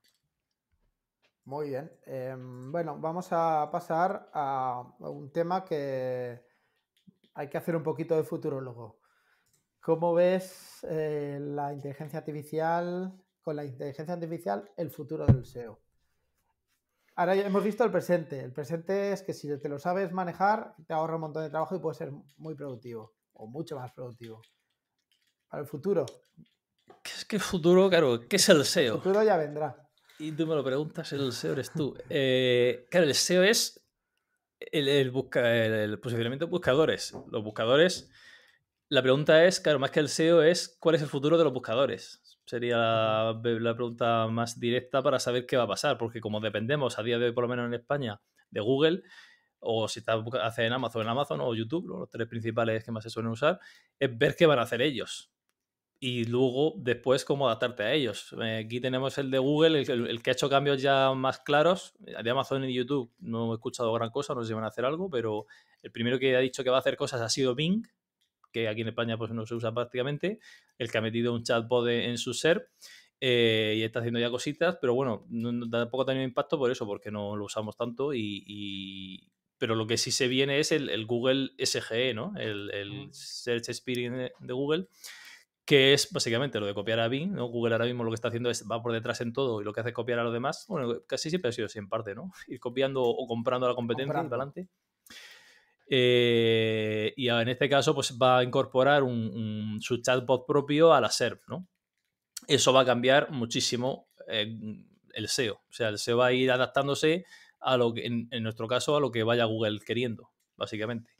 Muy 1.45 1.69
bien. 1.69 1.91
Em, 2.05 2.71
bueno, 2.71 2.97
vamos 2.99 3.27
a 3.31 3.69
pasar 3.71 4.29
a 4.33 4.83
un 4.99 5.31
tema 5.31 5.63
que 5.63 6.43
hay 7.35 7.49
que 7.49 7.57
hacer 7.57 7.75
un 7.75 7.83
poquito 7.83 8.15
de 8.15 8.23
futurólogo. 8.23 8.99
¿Cómo 9.79 10.15
ves 10.15 10.83
eh, 10.89 11.37
la 11.39 11.71
inteligencia 11.71 12.17
artificial, 12.17 13.13
con 13.43 13.55
la 13.55 13.65
inteligencia 13.65 14.15
artificial, 14.15 14.71
el 14.75 14.89
futuro 14.89 15.27
del 15.27 15.45
SEO? 15.45 15.79
Ahora 17.15 17.35
ya 17.35 17.45
hemos 17.45 17.63
visto 17.63 17.83
el 17.83 17.91
presente. 17.91 18.39
El 18.39 18.51
presente 18.51 19.13
es 19.13 19.23
que 19.23 19.33
si 19.33 19.57
te 19.59 19.69
lo 19.69 19.79
sabes 19.79 20.11
manejar, 20.11 20.75
te 20.85 20.93
ahorra 20.93 21.15
un 21.15 21.21
montón 21.21 21.43
de 21.43 21.49
trabajo 21.49 21.75
y 21.75 21.79
puede 21.79 21.95
ser 21.95 22.11
muy 22.37 22.55
productivo 22.55 23.13
o 23.33 23.47
mucho 23.47 23.77
más 23.77 23.91
productivo. 23.93 24.41
Para 25.47 25.61
el 25.61 25.67
futuro. 25.67 26.05
¿Qué 27.01 27.11
es 27.15 27.25
que 27.25 27.37
el 27.37 27.41
futuro, 27.41 27.89
claro? 27.89 28.27
¿Qué 28.27 28.35
es 28.35 28.49
el 28.49 28.65
SEO? 28.65 28.95
El 28.95 29.01
futuro 29.01 29.23
ya 29.23 29.37
vendrá. 29.37 29.89
Y 30.19 30.31
tú 30.31 30.45
me 30.47 30.55
lo 30.55 30.63
preguntas, 30.63 31.11
el 31.13 31.31
SEO 31.31 31.53
eres 31.53 31.71
tú. 31.71 31.95
Eh, 32.09 32.87
claro, 32.89 33.05
el 33.05 33.15
SEO 33.15 33.43
es 33.43 33.81
el, 34.59 34.87
el, 34.87 35.13
el 35.35 35.99
posicionamiento 35.99 36.45
de 36.45 36.51
buscadores. 36.51 37.13
Los 37.29 37.43
buscadores 37.43 38.09
la 38.87 39.01
pregunta 39.01 39.43
es, 39.45 39.59
claro, 39.59 39.79
más 39.79 39.89
que 39.89 39.99
el 39.99 40.09
SEO 40.09 40.43
es 40.43 40.77
cuál 40.79 40.95
es 40.95 41.01
el 41.01 41.07
futuro 41.07 41.39
de 41.39 41.43
los 41.43 41.53
buscadores. 41.53 42.21
Sería 42.45 42.77
la, 42.77 43.73
pregunta 43.75 44.27
más 44.27 44.59
directa 44.59 45.01
para 45.01 45.19
saber 45.19 45.45
qué 45.45 45.57
va 45.57 45.63
a 45.63 45.67
pasar, 45.67 45.97
porque 45.97 46.21
como 46.21 46.39
dependemos 46.39 46.99
a 46.99 47.03
día 47.03 47.17
de 47.17 47.25
hoy, 47.25 47.31
por 47.31 47.43
lo 47.43 47.47
menos 47.47 47.65
en 47.65 47.73
España, 47.73 48.21
de 48.51 48.61
Google, 48.61 49.01
o 49.59 49.87
si 49.87 49.99
está 49.99 50.23
hace 50.43 50.65
en 50.65 50.73
Amazon, 50.73 51.01
en 51.01 51.09
Amazon 51.09 51.41
o 51.41 51.55
YouTube, 51.55 51.87
los 51.87 52.09
tres 52.09 52.27
principales 52.27 52.83
que 52.83 52.91
más 52.91 53.03
se 53.03 53.09
suelen 53.09 53.31
usar, 53.31 53.59
es 53.99 54.15
ver 54.15 54.35
qué 54.35 54.45
van 54.45 54.59
a 54.59 54.63
hacer 54.63 54.81
ellos. 54.81 55.31
Y 55.99 56.25
luego, 56.25 56.73
después, 56.77 57.25
cómo 57.25 57.47
adaptarte 57.47 57.83
a 57.83 57.93
ellos. 57.93 58.35
Eh, 58.39 58.63
aquí 58.65 58.79
tenemos 58.79 59.17
el 59.17 59.31
de 59.31 59.39
Google, 59.39 59.81
el, 59.81 60.07
el, 60.07 60.21
que 60.21 60.29
ha 60.29 60.33
hecho 60.33 60.49
cambios 60.49 60.81
ya 60.81 61.11
más 61.13 61.39
claros. 61.39 61.95
De 61.99 62.29
Amazon 62.29 62.63
y 62.65 62.75
YouTube 62.75 63.11
no 63.17 63.51
he 63.51 63.55
escuchado 63.55 63.91
gran 63.93 64.11
cosa, 64.11 64.35
no 64.35 64.43
sé 64.43 64.49
si 64.49 64.53
van 64.53 64.65
a 64.65 64.67
hacer 64.67 64.85
algo, 64.85 65.09
pero 65.09 65.47
el 65.81 65.91
primero 65.91 66.19
que 66.19 66.35
ha 66.35 66.39
dicho 66.41 66.63
que 66.63 66.69
va 66.69 66.75
a 66.75 66.79
hacer 66.81 66.97
cosas 66.97 67.21
ha 67.21 67.29
sido 67.29 67.55
Bing, 67.55 67.87
que 68.55 68.69
aquí 68.69 68.81
en 68.81 68.87
España 68.87 69.17
pues 69.17 69.31
no 69.31 69.45
se 69.45 69.53
usa 69.53 69.73
prácticamente, 69.73 70.39
el 70.77 70.89
que 70.89 70.97
ha 70.97 71.01
metido 71.01 71.33
un 71.33 71.43
chatbot 71.43 71.89
en 71.89 72.17
su 72.17 72.33
ser 72.33 72.69
eh, 73.19 73.75
y 73.77 73.83
está 73.83 73.99
haciendo 73.99 74.17
ya 74.17 74.29
cositas, 74.29 74.77
pero 74.79 74.93
bueno, 74.93 75.27
tampoco 75.69 76.03
ha 76.03 76.05
tenido 76.05 76.23
impacto 76.23 76.57
por 76.57 76.71
eso, 76.71 76.85
porque 76.85 77.11
no 77.11 77.35
lo 77.35 77.43
usamos 77.43 77.75
tanto 77.75 78.13
y, 78.13 79.29
pero 79.57 79.75
lo 79.75 79.85
que 79.87 79.97
sí 79.97 80.09
se 80.09 80.29
viene 80.29 80.59
es 80.59 80.71
el, 80.71 81.05
Google 81.05 81.51
SGE, 81.57 82.13
¿no? 82.13 82.33
El, 82.37 83.09
Search 83.11 83.67
Experience 83.67 84.31
de 84.39 84.53
Google, 84.53 84.87
que 85.65 85.93
es 85.93 86.09
básicamente 86.13 86.61
lo 86.61 86.65
de 86.65 86.73
copiar 86.73 87.01
a 87.01 87.09
Bing, 87.09 87.33
¿no? 87.33 87.47
Google 87.47 87.73
ahora 87.73 87.87
mismo 87.87 88.05
lo 88.05 88.11
que 88.11 88.15
está 88.15 88.29
haciendo 88.29 88.49
es 88.49 88.65
va 88.71 88.81
por 88.81 88.93
detrás 88.93 89.19
en 89.19 89.33
todo 89.33 89.59
y 89.59 89.65
lo 89.65 89.73
que 89.73 89.81
hace 89.81 89.89
es 89.89 89.95
copiar 89.95 90.19
a 90.19 90.23
los 90.23 90.31
demás, 90.31 90.65
bueno, 90.69 91.01
casi 91.07 91.29
siempre 91.29 91.49
ha 91.49 91.51
sido 91.51 91.65
así 91.65 91.77
en 91.77 91.89
parte, 91.89 92.15
¿no? 92.15 92.31
Ir 92.47 92.61
copiando 92.61 93.03
o 93.03 93.27
comprando 93.27 93.65
a 93.65 93.69
la 93.69 93.75
competencia 93.75 94.15
y 94.15 94.25
adelante. 94.25 94.69
Eh, 95.87 97.13
y 97.15 97.29
en 97.29 97.47
este 97.47 97.69
caso, 97.69 97.93
pues 97.93 98.17
va 98.17 98.39
a 98.39 98.43
incorporar 98.43 99.03
un, 99.03 99.77
su 99.81 100.01
chatbot 100.01 100.45
propio 100.45 100.93
a 100.93 101.01
la 101.01 101.09
SERP, 101.09 101.41
¿no? 101.47 101.67
Eso 102.47 102.73
va 102.73 102.81
a 102.81 102.85
cambiar 102.85 103.31
muchísimo 103.31 104.09
eh, 104.27 104.55
el 105.13 105.27
SEO. 105.27 105.55
O 105.55 105.73
sea, 105.73 105.89
el 105.89 105.97
SEO 105.97 106.17
va 106.17 106.27
a 106.27 106.33
ir 106.33 106.51
adaptándose 106.51 107.25
a 107.59 107.77
lo 107.77 107.93
que, 107.93 108.05
en, 108.05 108.29
nuestro 108.43 108.67
caso, 108.67 108.95
a 108.95 108.99
lo 108.99 109.11
que 109.11 109.23
vaya 109.23 109.45
Google 109.45 109.79
queriendo, 109.85 110.31
básicamente. 110.55 111.11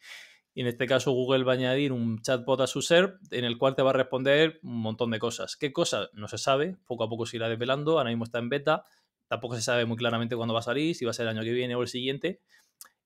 Y 0.54 0.62
en 0.62 0.68
este 0.68 0.86
caso, 0.88 1.12
Google 1.12 1.44
va 1.44 1.54
a 1.54 1.56
añadir 1.56 1.92
un 1.92 2.22
chatbot 2.22 2.62
a 2.62 2.68
su 2.68 2.82
SERP 2.82 3.18
en 3.32 3.44
el 3.44 3.58
cual 3.58 3.76
te 3.76 3.82
va 3.82 3.90
a 3.90 3.94
responder 3.94 4.60
un 4.64 4.80
montón 4.80 5.12
de 5.12 5.20
cosas. 5.20 5.58
¿Qué 5.58 5.74
cosas? 5.74 6.10
No 6.14 6.28
se 6.28 6.38
sabe, 6.38 6.78
poco 6.86 7.04
a 7.04 7.10
poco 7.10 7.26
se 7.26 7.38
irá 7.38 7.50
desvelando, 7.50 7.98
ahora 7.98 8.10
mismo 8.10 8.24
está 8.24 8.40
en 8.40 8.50
beta, 8.50 8.86
tampoco 9.28 9.56
se 9.56 9.62
sabe 9.62 9.86
muy 9.86 9.98
claramente 9.98 10.36
cuándo 10.36 10.54
va 10.54 10.62
a 10.62 10.64
salir, 10.64 10.96
si 10.96 11.04
va 11.04 11.12
a 11.12 11.14
ser 11.14 11.24
el 11.24 11.36
año 11.36 11.44
que 11.44 11.52
viene 11.52 11.76
o 11.76 11.82
el 11.82 11.88
siguiente, 11.88 12.42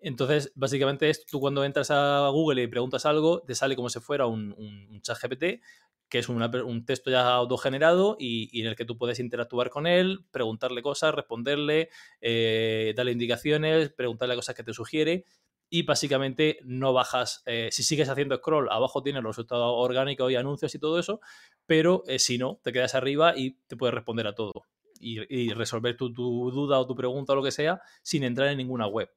entonces, 0.01 0.51
básicamente 0.55 1.09
es 1.09 1.25
tú 1.25 1.39
cuando 1.39 1.63
entras 1.63 1.91
a 1.91 2.29
Google 2.29 2.63
y 2.63 2.67
preguntas 2.67 3.05
algo, 3.05 3.41
te 3.41 3.55
sale 3.55 3.75
como 3.75 3.89
si 3.89 3.99
fuera 3.99 4.25
un, 4.27 5.01
chat 5.01 5.17
GPT, 5.21 5.61
que 6.07 6.19
es 6.19 6.29
un 6.29 6.85
texto 6.85 7.11
ya 7.11 7.27
autogenerado 7.29 8.15
y, 8.19 8.49
y, 8.51 8.61
en 8.61 8.67
el 8.67 8.75
que 8.75 8.85
tú 8.85 8.97
puedes 8.97 9.19
interactuar 9.19 9.69
con 9.69 9.87
él, 9.87 10.25
preguntarle 10.31 10.81
cosas, 10.81 11.13
responderle, 11.13 11.89
eh, 12.21 12.93
darle 12.95 13.11
indicaciones, 13.11 13.91
preguntarle 13.91 14.35
cosas 14.35 14.55
que 14.55 14.63
te 14.63 14.73
sugiere 14.73 15.25
y 15.69 15.83
básicamente 15.83 16.59
no 16.63 16.93
bajas, 16.93 17.43
eh, 17.45 17.69
si 17.71 17.83
sigues 17.83 18.09
haciendo 18.09 18.35
scroll, 18.37 18.69
abajo 18.71 19.03
tienes 19.03 19.21
los 19.21 19.35
resultados 19.35 19.71
orgánicos 19.77 20.31
y 20.31 20.35
anuncios 20.35 20.73
y 20.73 20.79
todo 20.79 20.97
eso, 20.97 21.21
pero 21.67 22.03
eh, 22.07 22.17
si 22.17 22.37
no, 22.39 22.59
te 22.63 22.73
quedas 22.73 22.95
arriba 22.95 23.37
y 23.37 23.59
te 23.67 23.75
puedes 23.77 23.93
responder 23.93 24.25
a 24.27 24.33
todo 24.33 24.65
y, 24.99 25.21
y 25.33 25.53
resolver 25.53 25.95
tu, 25.95 26.11
tu, 26.11 26.49
duda 26.51 26.79
o 26.79 26.87
tu 26.87 26.95
pregunta 26.95 27.33
o 27.33 27.35
lo 27.35 27.43
que 27.43 27.51
sea 27.51 27.81
sin 28.01 28.23
entrar 28.23 28.47
en 28.49 28.57
ninguna 28.57 28.87
web 28.87 29.09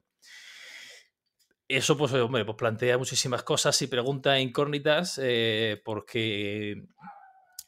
eso, 1.77 1.97
pues, 1.97 2.13
hombre, 2.15 2.45
pues 2.45 2.57
plantea 2.57 2.99
muchísimas 2.99 3.43
cosas 3.43 3.81
y 3.83 3.87
preguntas 3.87 4.41
incógnitas 4.41 5.19
eh, 5.23 5.81
porque 5.85 6.85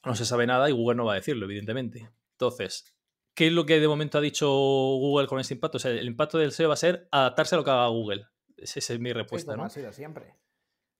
no 0.04 0.14
se 0.14 0.24
sabe 0.24 0.46
nada 0.46 0.68
y 0.68 0.72
Google 0.72 0.96
no 0.96 1.04
va 1.04 1.12
a 1.12 1.16
decirlo, 1.16 1.46
evidentemente. 1.46 2.10
Entonces, 2.32 2.94
¿qué 3.34 3.48
es 3.48 3.52
lo 3.52 3.66
que 3.66 3.80
de 3.80 3.88
momento 3.88 4.18
ha 4.18 4.20
dicho 4.20 4.48
Google 4.48 5.26
con 5.26 5.40
este 5.40 5.54
impacto? 5.54 5.76
O 5.76 5.80
sea, 5.80 5.90
el 5.90 6.06
impacto 6.06 6.38
del 6.38 6.52
SEO 6.52 6.68
va 6.68 6.74
a 6.74 6.78
ser 6.78 7.08
adaptarse 7.10 7.54
a 7.54 7.58
lo 7.58 7.64
que 7.64 7.70
haga 7.70 7.86
Google. 7.88 8.26
Esa 8.56 8.78
es 8.78 9.00
mi 9.00 9.12
respuesta, 9.12 9.56
¿no? 9.56 9.64
ha 9.64 9.70
sido 9.70 9.92
siempre. 9.92 10.34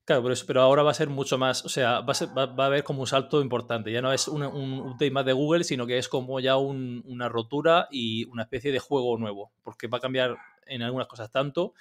Claro, 0.05 0.23
pero, 0.23 0.35
pero, 0.47 0.61
ahora 0.61 0.83
va 0.83 0.91
a 0.91 0.95
ser 0.95 1.09
mucho 1.09 1.39
más, 1.39 1.65
o 1.65 1.71
sea, 1.71 2.01
va 2.01 2.13
a, 2.13 2.67
haber 2.67 2.85
como 2.85 3.01
un 3.01 3.07
salto 3.07 3.41
importante. 3.41 3.91
Ya 3.91 4.03
no 4.03 4.13
es 4.13 4.29
un, 4.29 4.43
un 4.43 4.99
tema 4.99 5.23
de 5.23 5.33
Google, 5.33 5.65
sino 5.65 5.87
que 5.87 5.97
es 5.97 6.09
como 6.09 6.41
ya 6.41 6.59
una 6.59 7.31
rotura 7.31 7.89
y 7.91 8.27
una 8.27 8.43
especie 8.43 8.71
de 8.71 8.81
juego 8.81 9.17
nuevo, 9.17 9.53
porque 9.63 9.87
va 9.87 9.99
a 9.99 10.01
cambiar 10.03 10.37
en 10.67 10.83
algunas 10.83 11.07
cosas 11.07 11.31
tanto 11.31 11.73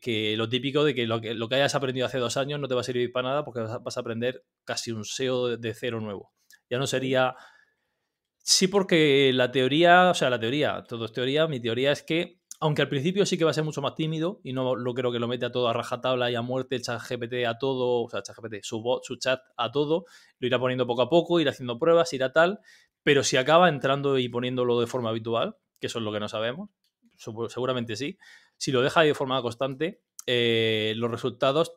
que, 0.00 0.34
lo 0.36 0.48
típico 0.48 0.84
de 0.84 0.94
que 0.94 1.06
lo, 1.06 1.20
que 1.20 1.34
lo, 1.34 1.48
que 1.48 1.56
hayas 1.56 1.74
aprendido 1.74 2.06
hace 2.06 2.18
dos 2.18 2.36
años 2.36 2.60
no 2.60 2.68
te 2.68 2.74
va 2.74 2.82
a 2.82 2.84
servir 2.84 3.12
para 3.12 3.30
nada 3.30 3.44
porque 3.44 3.60
vas 3.60 3.96
a, 3.96 4.00
aprender 4.00 4.44
casi 4.64 4.92
un 4.92 5.04
SEO 5.04 5.56
de, 5.56 5.74
cero 5.74 6.00
nuevo. 6.00 6.32
Ya 6.68 6.78
no 6.78 6.86
sería... 6.86 7.34
Sí, 8.38 8.68
porque 8.68 9.32
la 9.32 9.50
teoría, 9.50 10.10
o 10.10 10.14
sea, 10.14 10.28
la 10.28 10.38
teoría, 10.38 10.84
todo 10.86 11.06
es 11.06 11.12
teoría, 11.12 11.46
mi 11.46 11.60
teoría 11.60 11.92
es 11.92 12.02
que, 12.02 12.40
aunque 12.60 12.82
al 12.82 12.90
principio 12.90 13.24
sí 13.24 13.38
que 13.38 13.44
va 13.44 13.52
a 13.52 13.54
ser 13.54 13.64
mucho 13.64 13.80
más 13.80 13.94
tímido 13.94 14.40
y 14.44 14.52
no 14.52 14.76
lo 14.76 14.92
creo 14.92 15.10
que 15.10 15.18
lo 15.18 15.28
mete 15.28 15.46
a 15.46 15.52
todo 15.52 15.66
a 15.68 15.72
rajatabla 15.72 16.30
y 16.30 16.34
a 16.34 16.42
muerte, 16.42 16.78
chat 16.78 17.00
GPT 17.00 17.46
a 17.46 17.56
todo, 17.56 18.02
o 18.02 18.08
sea, 18.10 18.22
chat 18.22 18.36
GPT, 18.36 18.62
su, 18.62 18.82
bot, 18.82 19.02
su 19.02 19.16
chat 19.16 19.40
a 19.56 19.72
todo, 19.72 20.04
lo 20.40 20.46
irá 20.46 20.58
poniendo 20.58 20.86
poco 20.86 21.00
a 21.00 21.08
poco, 21.08 21.40
irá 21.40 21.52
haciendo 21.52 21.78
pruebas, 21.78 22.12
irá 22.12 22.34
tal, 22.34 22.60
pero 23.02 23.24
si 23.24 23.38
acaba 23.38 23.70
entrando 23.70 24.18
y 24.18 24.28
poniéndolo 24.28 24.78
de 24.78 24.86
forma 24.86 25.08
habitual, 25.08 25.56
que 25.80 25.86
eso 25.86 25.98
es 26.00 26.04
lo 26.04 26.12
que 26.12 26.20
no 26.20 26.28
sabemos, 26.28 26.68
seguramente 27.16 27.96
sí, 27.96 28.18
si 28.56 28.72
lo 28.72 28.82
deja 28.82 29.02
de 29.02 29.14
forma 29.14 29.40
constante, 29.42 30.02
eh, 30.26 30.94
los 30.96 31.10
resultados 31.10 31.76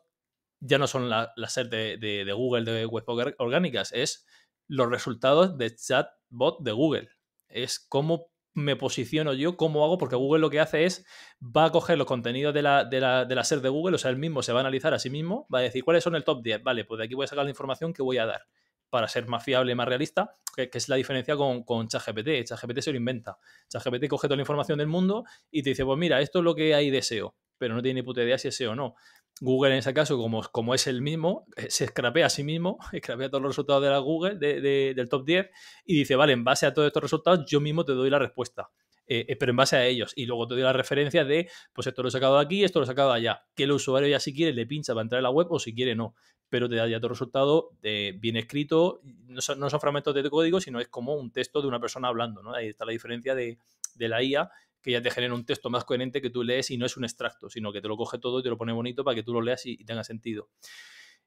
ya 0.60 0.78
no 0.78 0.86
son 0.86 1.08
las 1.08 1.28
la 1.36 1.48
SER 1.48 1.68
de, 1.68 1.96
de, 1.98 2.32
Google 2.32 2.70
de 2.70 2.86
web 2.86 3.04
orgánicas, 3.38 3.92
es 3.92 4.26
los 4.66 4.90
resultados 4.90 5.56
de 5.56 5.74
chatbot 5.74 6.60
de 6.60 6.72
Google. 6.72 7.08
es 7.48 7.78
cómo 7.78 8.30
me 8.54 8.76
posiciono 8.76 9.32
yo, 9.34 9.56
cómo 9.56 9.84
hago, 9.84 9.98
porque 9.98 10.16
Google 10.16 10.40
lo 10.40 10.50
que 10.50 10.60
hace 10.60 10.84
es, 10.84 11.06
va 11.40 11.66
a 11.66 11.70
coger 11.70 11.96
los 11.96 12.06
contenidos 12.06 12.52
de 12.52 12.62
la, 12.62 12.84
de 12.84 13.00
la, 13.00 13.24
de 13.24 13.34
la 13.34 13.42
de 13.42 13.68
Google, 13.68 13.94
o 13.94 13.98
sea, 13.98 14.10
él 14.10 14.16
mismo 14.16 14.42
se 14.42 14.52
va 14.52 14.60
a 14.60 14.62
analizar 14.62 14.92
a 14.94 14.98
sí 14.98 15.10
mismo, 15.10 15.46
va 15.52 15.60
a 15.60 15.62
decir 15.62 15.84
cuáles 15.84 16.02
son 16.02 16.16
el 16.16 16.24
top 16.24 16.42
10, 16.42 16.62
vale, 16.64 16.84
pues 16.84 16.98
de 16.98 17.04
aquí 17.04 17.14
voy 17.14 17.24
a 17.24 17.28
sacar 17.28 17.44
la 17.44 17.50
información 17.50 17.92
que 17.92 18.02
voy 18.02 18.18
a 18.18 18.26
dar 18.26 18.42
para 18.90 19.08
ser 19.08 19.26
más 19.26 19.44
fiable 19.44 19.72
y 19.72 19.74
más 19.74 19.88
realista, 19.88 20.30
que, 20.54 20.70
es 20.72 20.88
la 20.88 20.96
diferencia 20.96 21.36
con, 21.36 21.62
con 21.64 21.88
ChatGPT. 21.88 22.44
ChatGPT 22.44 22.80
se 22.80 22.92
lo 22.92 22.98
inventa. 22.98 23.38
ChatGPT 23.68 24.08
coge 24.08 24.28
toda 24.28 24.36
la 24.36 24.42
información 24.42 24.78
del 24.78 24.88
mundo 24.88 25.24
y 25.50 25.62
te 25.62 25.70
dice, 25.70 25.84
pues 25.84 25.98
mira, 25.98 26.20
esto 26.20 26.38
es 26.38 26.44
lo 26.44 26.54
que 26.54 26.74
hay 26.74 26.90
de 26.90 27.02
SEO, 27.02 27.34
pero 27.58 27.74
no 27.74 27.82
tiene 27.82 28.00
ni 28.00 28.04
puta 28.04 28.22
idea 28.22 28.38
si 28.38 28.48
es 28.48 28.56
SEO 28.56 28.72
o 28.72 28.74
no. 28.74 28.94
Google 29.40 29.72
en 29.72 29.78
ese 29.78 29.94
caso, 29.94 30.16
como, 30.18 30.42
como 30.50 30.74
es 30.74 30.86
el 30.86 31.00
mismo, 31.00 31.46
eh, 31.56 31.70
se 31.70 31.84
escrapea 31.84 32.26
a 32.26 32.30
sí 32.30 32.42
mismo, 32.42 32.78
escrapea 32.92 33.28
todos 33.28 33.42
los 33.42 33.50
resultados 33.50 33.82
de 33.82 33.90
la 33.90 33.98
Google, 33.98 34.36
del 34.36 35.08
top 35.08 35.24
10, 35.24 35.50
y 35.84 35.98
dice, 35.98 36.16
vale, 36.16 36.32
en 36.32 36.44
base 36.44 36.66
a 36.66 36.74
todos 36.74 36.86
estos 36.86 37.02
resultados, 37.02 37.44
yo 37.46 37.60
mismo 37.60 37.84
te 37.84 37.92
doy 37.92 38.10
la 38.10 38.18
respuesta. 38.18 38.70
Eh, 39.10 39.24
eh, 39.26 39.36
pero 39.36 39.50
en 39.50 39.56
base 39.56 39.74
a 39.74 39.86
ellos. 39.86 40.12
Y 40.16 40.26
luego 40.26 40.46
te 40.46 40.54
doy 40.54 40.62
la 40.62 40.74
referencia 40.74 41.24
de, 41.24 41.48
pues 41.72 41.86
esto 41.86 42.02
lo 42.02 42.08
he 42.08 42.12
sacado 42.12 42.36
de 42.36 42.44
aquí, 42.44 42.62
esto 42.62 42.78
lo 42.78 42.84
he 42.84 42.86
sacado 42.86 43.10
de 43.10 43.16
allá. 43.16 43.42
Que 43.54 43.64
el 43.64 43.72
usuario 43.72 44.06
ya 44.06 44.20
si 44.20 44.34
quiere 44.34 44.52
le 44.52 44.66
pincha 44.66 44.92
para 44.92 45.02
entrar 45.02 45.20
a 45.20 45.22
la 45.22 45.30
web 45.30 45.46
o 45.50 45.58
si 45.58 45.74
quiere 45.74 45.94
no. 45.94 46.14
Pero 46.48 46.68
te 46.68 46.76
da 46.76 46.86
ya 46.86 46.98
todo 46.98 47.08
el 47.08 47.14
resultado 47.14 47.70
bien 47.82 48.36
escrito. 48.36 49.00
No 49.02 49.40
son, 49.40 49.60
no 49.60 49.68
son, 49.68 49.80
fragmentos 49.80 50.14
de 50.14 50.28
código, 50.30 50.60
sino 50.60 50.80
es 50.80 50.88
como 50.88 51.14
un 51.14 51.30
texto 51.30 51.60
de 51.60 51.68
una 51.68 51.80
persona 51.80 52.08
hablando. 52.08 52.42
¿no? 52.42 52.54
Ahí 52.54 52.68
está 52.68 52.84
la 52.84 52.92
diferencia 52.92 53.34
de, 53.34 53.58
de 53.94 54.08
la 54.08 54.22
IA 54.22 54.50
que 54.80 54.92
ya 54.92 55.02
te 55.02 55.10
genera 55.10 55.34
un 55.34 55.44
texto 55.44 55.70
más 55.70 55.84
coherente 55.84 56.22
que 56.22 56.30
tú 56.30 56.42
lees 56.42 56.70
y 56.70 56.78
no 56.78 56.86
es 56.86 56.96
un 56.96 57.04
extracto, 57.04 57.50
sino 57.50 57.72
que 57.72 57.80
te 57.80 57.88
lo 57.88 57.96
coge 57.96 58.18
todo 58.18 58.40
y 58.40 58.42
te 58.42 58.48
lo 58.48 58.56
pone 58.56 58.72
bonito 58.72 59.04
para 59.04 59.14
que 59.14 59.22
tú 59.22 59.32
lo 59.32 59.40
leas 59.40 59.66
y, 59.66 59.84
tenga 59.84 60.04
sentido. 60.04 60.48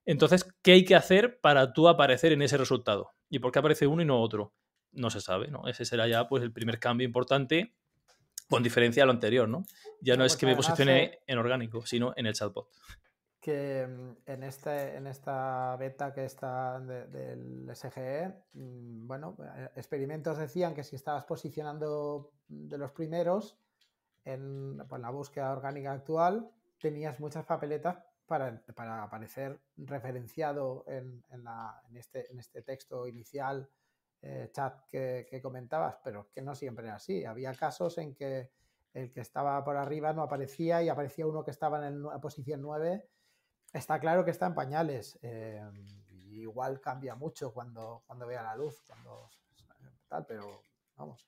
Entonces, 0.06 0.46
¿qué 0.62 0.74
hay 0.74 0.86
que 0.86 0.96
hacer 0.96 1.40
para 1.42 1.74
tú 1.74 1.88
aparecer 1.88 2.32
en 2.32 2.42
ese 2.42 2.58
resultado? 2.58 3.12
¿Y 3.30 3.40
por 3.40 3.52
qué 3.52 3.60
aparece 3.60 3.88
uno 3.88 4.02
y 4.02 4.06
no 4.06 4.22
otro? 4.22 4.54
No 4.92 5.10
se 5.10 5.22
sabe, 5.22 5.50
¿no? 5.50 5.68
Ese 5.68 5.86
será 5.86 6.08
ya 6.08 6.28
pues 6.28 6.44
el 6.44 6.52
primer 6.52 6.80
cambio 6.80 7.06
importante 7.06 7.76
con 8.50 8.64
diferencia 8.64 9.04
a 9.04 9.06
lo 9.06 9.12
anterior, 9.12 9.48
¿no? 9.48 9.64
Ya 10.02 10.18
no, 10.18 10.26
es 10.26 10.36
que 10.36 10.46
me 10.46 10.56
posicione 10.56 11.20
en 11.28 11.38
orgánico, 11.38 11.86
sino 11.86 12.14
en 12.18 12.26
el 12.26 12.34
chatbot 12.34 12.68
que 13.42 13.88
mm, 13.88 14.18
en, 14.28 14.44
este, 14.44 14.96
en 14.96 15.08
esta 15.08 15.76
beta 15.76 16.14
que 16.14 16.26
está 16.26 16.80
del 16.80 17.70
SGE, 17.76 18.28
mm, 18.54 19.08
bueno, 19.08 19.36
eh, 19.58 19.70
experimentos 19.76 20.38
decían 20.38 20.76
que 20.76 20.84
si 20.84 20.96
estabas 20.96 21.26
posicionando 21.26 22.32
de 22.48 22.78
los 22.78 22.92
primeros 22.92 23.58
en 24.24 24.78
pues, 24.88 25.02
la 25.02 25.10
búsqueda 25.10 25.52
orgánica 25.52 25.92
actual, 25.92 26.52
tenías 26.80 27.20
muchas 27.20 27.44
papeletas 27.46 27.98
para, 28.28 28.64
para 28.76 29.04
aparecer 29.04 29.60
referenciado 29.76 30.86
en, 30.88 31.24
en, 31.32 31.44
la, 31.44 31.82
en, 31.89 31.98
este, 31.98 32.32
en 32.32 32.39
este 32.39 32.62
texto 32.62 33.08
inicial 33.08 33.68
eh, 34.22 34.52
chat 34.54 34.86
que, 34.88 35.26
que, 35.28 35.42
comentabas, 35.42 35.98
pero 36.04 36.30
que 36.32 36.44
no 36.44 36.54
siempre 36.54 36.86
era 36.86 36.96
así. 36.96 37.26
Había 37.26 37.54
casos 37.56 37.98
en 37.98 38.14
que 38.14 38.52
el 38.94 39.12
que 39.12 39.22
estaba 39.22 39.64
por 39.64 39.78
arriba 39.78 40.14
no 40.14 40.22
aparecía 40.22 40.84
y 40.84 40.89
aparecía 40.89 41.26
uno 41.26 41.44
que 41.44 41.52
estaba 41.52 41.88
en 41.88 42.04
la 42.04 42.22
posición 42.22 42.62
9 42.62 43.04
Está 43.74 44.00
claro 44.00 44.26
que 44.26 44.32
está 44.32 44.48
en 44.48 44.56
pañales. 44.56 45.18
Eh, 45.22 45.62
igual 46.32 46.82
cambia 46.82 47.16
mucho 47.16 47.54
cuando, 47.54 48.04
cuando 48.06 48.28
vea 48.28 48.44
la 48.44 48.56
luz, 48.56 48.82
cuando 48.86 49.30
tal, 50.08 50.26
pero 50.28 50.62
vamos. 50.98 51.26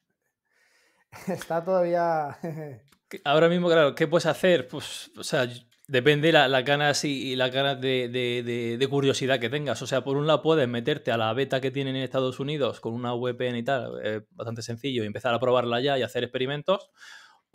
Está 1.28 1.64
todavía. 1.64 2.38
Ahora 3.24 3.48
mismo, 3.48 3.68
claro, 3.68 3.96
¿qué 3.96 4.08
puedes 4.08 4.26
hacer? 4.26 4.68
Pues, 4.68 5.12
o 5.16 5.24
sea, 5.24 5.48
depende 5.88 6.32
la, 6.32 6.48
las 6.48 6.66
ganas 6.66 7.06
y, 7.06 7.36
las 7.36 7.52
ganas 7.52 7.80
de, 7.80 8.88
curiosidad 8.90 9.40
que 9.40 9.50
tengas. 9.50 9.82
O 9.82 9.88
sea, 9.88 10.04
por 10.04 10.18
un 10.18 10.26
lado 10.26 10.42
puedes 10.42 10.68
meterte 10.68 11.12
a 11.12 11.18
la 11.18 11.32
beta 11.34 11.62
que 11.62 11.70
tienen 11.70 11.96
en 11.96 12.02
Estados 12.02 12.40
Unidos 12.40 12.80
con 12.80 12.94
una 12.94 13.14
VPN 13.14 13.58
y 13.58 13.64
tal, 13.64 14.26
bastante 14.32 14.64
sencillo, 14.64 15.04
y 15.04 15.08
empezar 15.08 15.34
a 15.34 15.40
probarla 15.40 15.80
ya 15.80 15.98
y 16.00 16.02
hacer 16.02 16.24
experimentos 16.24 16.90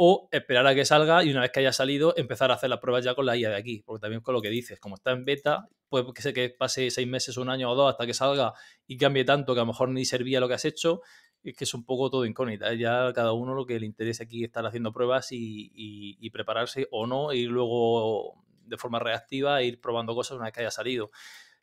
o 0.00 0.28
esperar 0.30 0.64
a 0.64 0.76
que 0.76 0.84
salga 0.84 1.24
y 1.24 1.30
una 1.32 1.40
vez 1.40 1.50
que 1.50 1.58
haya 1.58 1.72
salido 1.72 2.14
empezar 2.16 2.52
a 2.52 2.54
hacer 2.54 2.70
las 2.70 2.78
pruebas 2.78 3.04
ya 3.04 3.16
con 3.16 3.26
la 3.26 3.36
IA 3.36 3.50
de 3.50 3.56
aquí, 3.56 3.82
porque 3.84 4.00
también 4.00 4.22
con 4.22 4.32
lo 4.32 4.40
que 4.40 4.48
dices, 4.48 4.78
como 4.78 4.94
está 4.94 5.10
en 5.10 5.24
beta, 5.24 5.68
puede 5.88 6.12
que 6.14 6.22
sé 6.22 6.32
que 6.32 6.50
pase 6.50 6.92
seis 6.92 7.08
meses, 7.08 7.36
un 7.36 7.50
año 7.50 7.68
o 7.68 7.74
dos 7.74 7.90
hasta 7.90 8.06
que 8.06 8.14
salga 8.14 8.52
y 8.86 8.96
cambie 8.96 9.24
tanto 9.24 9.54
que 9.54 9.60
a 9.60 9.64
lo 9.64 9.66
mejor 9.66 9.88
ni 9.88 10.04
servía 10.04 10.38
lo 10.38 10.46
que 10.46 10.54
has 10.54 10.64
hecho, 10.64 11.00
es 11.42 11.56
que 11.56 11.64
es 11.64 11.74
un 11.74 11.84
poco 11.84 12.10
todo 12.10 12.24
incógnita, 12.24 12.72
ya 12.74 13.12
cada 13.12 13.32
uno 13.32 13.54
lo 13.54 13.66
que 13.66 13.80
le 13.80 13.86
interesa 13.86 14.22
aquí 14.22 14.44
es 14.44 14.50
estar 14.50 14.64
haciendo 14.64 14.92
pruebas 14.92 15.30
y, 15.32 16.30
prepararse 16.30 16.86
o 16.92 17.08
no, 17.08 17.32
y 17.32 17.46
luego 17.46 18.36
de 18.66 18.76
forma 18.76 19.00
reactiva 19.00 19.64
ir 19.64 19.80
probando 19.80 20.14
cosas 20.14 20.36
una 20.36 20.44
vez 20.44 20.54
que 20.54 20.60
haya 20.60 20.70
salido. 20.70 21.10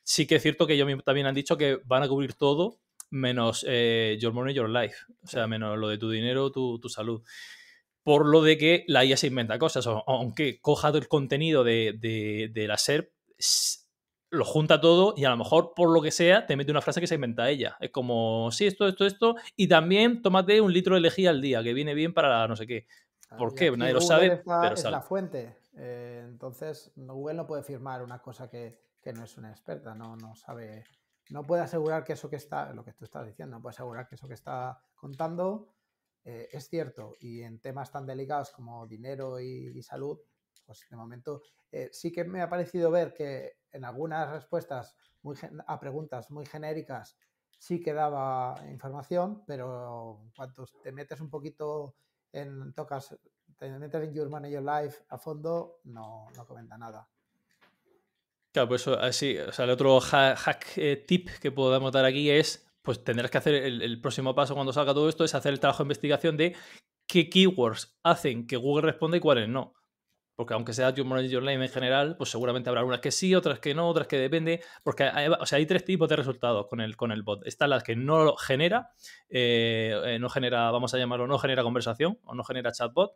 Sí 0.04 0.28
que 0.28 0.36
es 0.36 0.42
cierto 0.42 0.68
que 0.68 0.74
ellos 0.74 0.90
también 1.06 1.26
han 1.26 1.36
dicho 1.36 1.56
que 1.56 1.80
van 1.86 2.04
a 2.04 2.10
cubrir 2.10 2.34
todo 2.34 2.80
menos 3.12 3.66
eh, 3.66 4.18
Your 4.20 4.34
Money, 4.34 4.54
Your 4.54 4.70
Life, 4.70 4.98
o 5.24 5.28
sea, 5.28 5.48
menos 5.48 5.78
lo 5.78 5.88
de 5.88 5.98
tu 5.98 6.10
dinero, 6.10 6.52
tu 6.52 6.90
salud 6.90 7.24
por 8.06 8.28
lo 8.28 8.44
de 8.44 8.60
que 8.60 8.86
la 8.88 9.04
IA 9.04 9.18
se 9.18 9.26
inventa 9.26 9.58
cosas, 9.58 9.88
aunque 9.88 10.62
coja 10.62 10.90
el 10.90 11.08
contenido 11.08 11.64
de, 11.64 12.52
la 12.54 12.78
SERP, 12.78 13.12
lo 14.30 14.46
junta 14.46 14.80
todo 14.80 15.16
y 15.18 15.26
a 15.26 15.32
lo 15.32 15.38
mejor 15.38 15.74
por 15.76 15.92
lo 15.92 16.04
que 16.04 16.12
sea 16.12 16.46
te 16.46 16.56
mete 16.56 16.70
una 16.70 16.84
frase 16.84 17.02
que 17.02 17.08
se 17.08 17.16
inventa 17.16 17.50
ella. 17.50 17.78
Es 17.80 17.90
como, 17.90 18.52
sí, 18.52 18.68
esto, 18.68 18.88
esto, 18.88 19.08
esto, 19.08 19.36
y 19.56 19.68
también 19.68 20.22
tómate 20.22 20.62
un 20.62 20.72
litro 20.72 20.94
de 20.94 21.02
lejía 21.02 21.32
al 21.32 21.42
día, 21.42 21.64
que 21.64 21.74
viene 21.74 21.96
bien 21.96 22.14
para 22.14 22.48
no 22.48 22.56
sé 22.56 22.68
qué. 22.68 22.86
¿Por 23.40 23.56
qué? 23.56 23.72
Nadie 23.72 23.94
lo 23.94 24.02
sabe, 24.02 24.44
pero 24.46 24.76
es 24.76 24.84
la 24.84 25.02
fuente. 25.02 25.58
Eh, 25.76 26.22
entonces, 26.28 26.92
Google 26.96 27.34
no 27.34 27.48
puede 27.48 27.64
firmar 27.64 28.04
una 28.04 28.22
cosa 28.22 28.48
que, 28.48 28.84
no 29.16 29.24
es 29.24 29.36
una 29.36 29.50
experta, 29.50 29.96
no, 29.96 30.16
no 30.16 30.36
sabe, 30.36 30.84
no 31.32 31.42
puede 31.42 31.64
asegurar 31.64 32.04
que 32.04 32.14
eso 32.14 32.30
que 32.30 32.36
está, 32.36 32.72
lo 32.72 32.86
que 32.86 32.94
tú 32.94 33.04
estás 33.04 33.26
diciendo, 33.26 33.56
no 33.56 33.64
puede 33.64 33.74
asegurar 33.74 34.08
que 34.08 34.14
eso 34.14 34.28
que 34.28 34.36
está 34.36 34.80
contando 34.94 35.75
eh, 36.26 36.50
es 36.52 36.68
cierto, 36.68 37.16
y 37.20 37.44
en 37.44 37.60
temas 37.60 37.92
tan 37.92 38.06
delicados 38.06 38.50
como 38.50 38.88
dinero 38.88 39.40
y, 39.40 39.82
salud, 39.84 40.20
pues 40.66 40.84
de 40.90 40.98
momento 40.98 41.44
eh, 41.72 41.90
sí 41.92 42.12
que 42.12 42.24
me 42.24 42.42
ha 42.42 42.50
parecido 42.50 42.90
ver 42.90 43.14
que 43.14 43.60
en 43.72 43.86
algunas 43.86 44.32
respuestas 44.32 44.96
a 45.68 45.80
preguntas 45.80 46.32
muy 46.32 46.46
genéricas 46.46 47.18
sí 47.58 47.80
que 47.80 47.94
daba 47.94 48.56
información, 48.70 49.44
pero 49.46 50.24
cuando 50.36 50.68
te 50.84 50.92
metes 50.92 51.22
un 51.22 51.30
poquito 51.30 51.96
en, 52.32 52.74
tocas, 52.74 53.16
te 53.58 53.70
metes 53.78 54.04
en 54.04 54.14
Your 54.14 54.30
Money 54.30 54.52
Your 54.52 54.64
Life 54.64 55.04
a 55.10 55.18
fondo, 55.18 55.80
no, 55.84 56.28
no 56.36 56.46
comenta 56.48 56.78
nada. 56.78 57.08
Claro, 58.52 58.70
pues 58.70 58.88
así, 58.88 59.38
o 59.38 59.52
sea, 59.52 59.66
el 59.66 59.72
otro 59.72 60.00
hack, 60.00 60.78
eh, 60.78 61.04
tip 61.06 61.30
que 61.42 61.52
podemos 61.52 61.92
dar 61.92 62.06
aquí 62.06 62.30
es 62.30 62.65
pues 62.86 63.04
tendrás 63.04 63.32
que 63.32 63.40
hacer 63.40 63.56
el, 63.56 64.00
próximo 64.00 64.36
paso 64.36 64.54
cuando 64.54 64.72
salga 64.72 64.94
todo 64.94 65.10
esto, 65.10 65.26
es 65.26 65.36
hacer 65.36 65.52
el 65.52 65.60
trabajo 65.60 65.84
de 65.84 65.88
investigación 65.88 66.38
de 66.38 66.56
qué 67.08 67.30
keywords 67.30 67.98
hacen 68.04 68.48
que 68.48 68.56
Google 68.56 68.84
responda 68.84 69.18
y 69.18 69.20
cuáles 69.20 69.50
no. 69.50 69.74
Porque 70.36 70.54
aunque 70.54 70.74
sea 70.74 70.94
Your 70.94 71.08
Manager 71.08 71.38
Online 71.40 71.66
en 71.66 71.72
general, 71.72 72.18
pues 72.18 72.30
seguramente 72.30 72.70
habrá 72.70 72.84
unas 72.84 73.00
que 73.00 73.12
sí, 73.12 73.34
otras 73.34 73.60
que 73.60 73.74
no, 73.74 73.88
otras 73.88 74.08
que 74.08 74.18
depende. 74.18 74.62
Porque 74.84 75.04
hay, 75.04 75.30
o 75.30 75.46
sea, 75.46 75.58
hay 75.58 75.66
tres 75.66 75.86
tipos 75.86 76.10
de 76.10 76.18
resultados 76.18 76.68
con 76.68 76.82
el, 76.82 76.98
con 76.98 77.12
el 77.12 77.24
bot. 77.24 77.48
Están 77.48 77.70
las 77.70 77.84
que 77.84 77.96
no 77.96 78.36
genera, 78.36 78.92
eh, 79.30 79.98
eh, 80.06 80.20
no 80.20 80.30
genera, 80.30 80.70
vamos 80.72 80.94
a 80.94 80.98
llamarlo, 80.98 81.26
no 81.26 81.40
genera 81.40 81.64
conversación 81.64 82.20
o 82.26 82.36
no 82.36 82.44
genera 82.44 82.74
chatbot. 82.74 83.14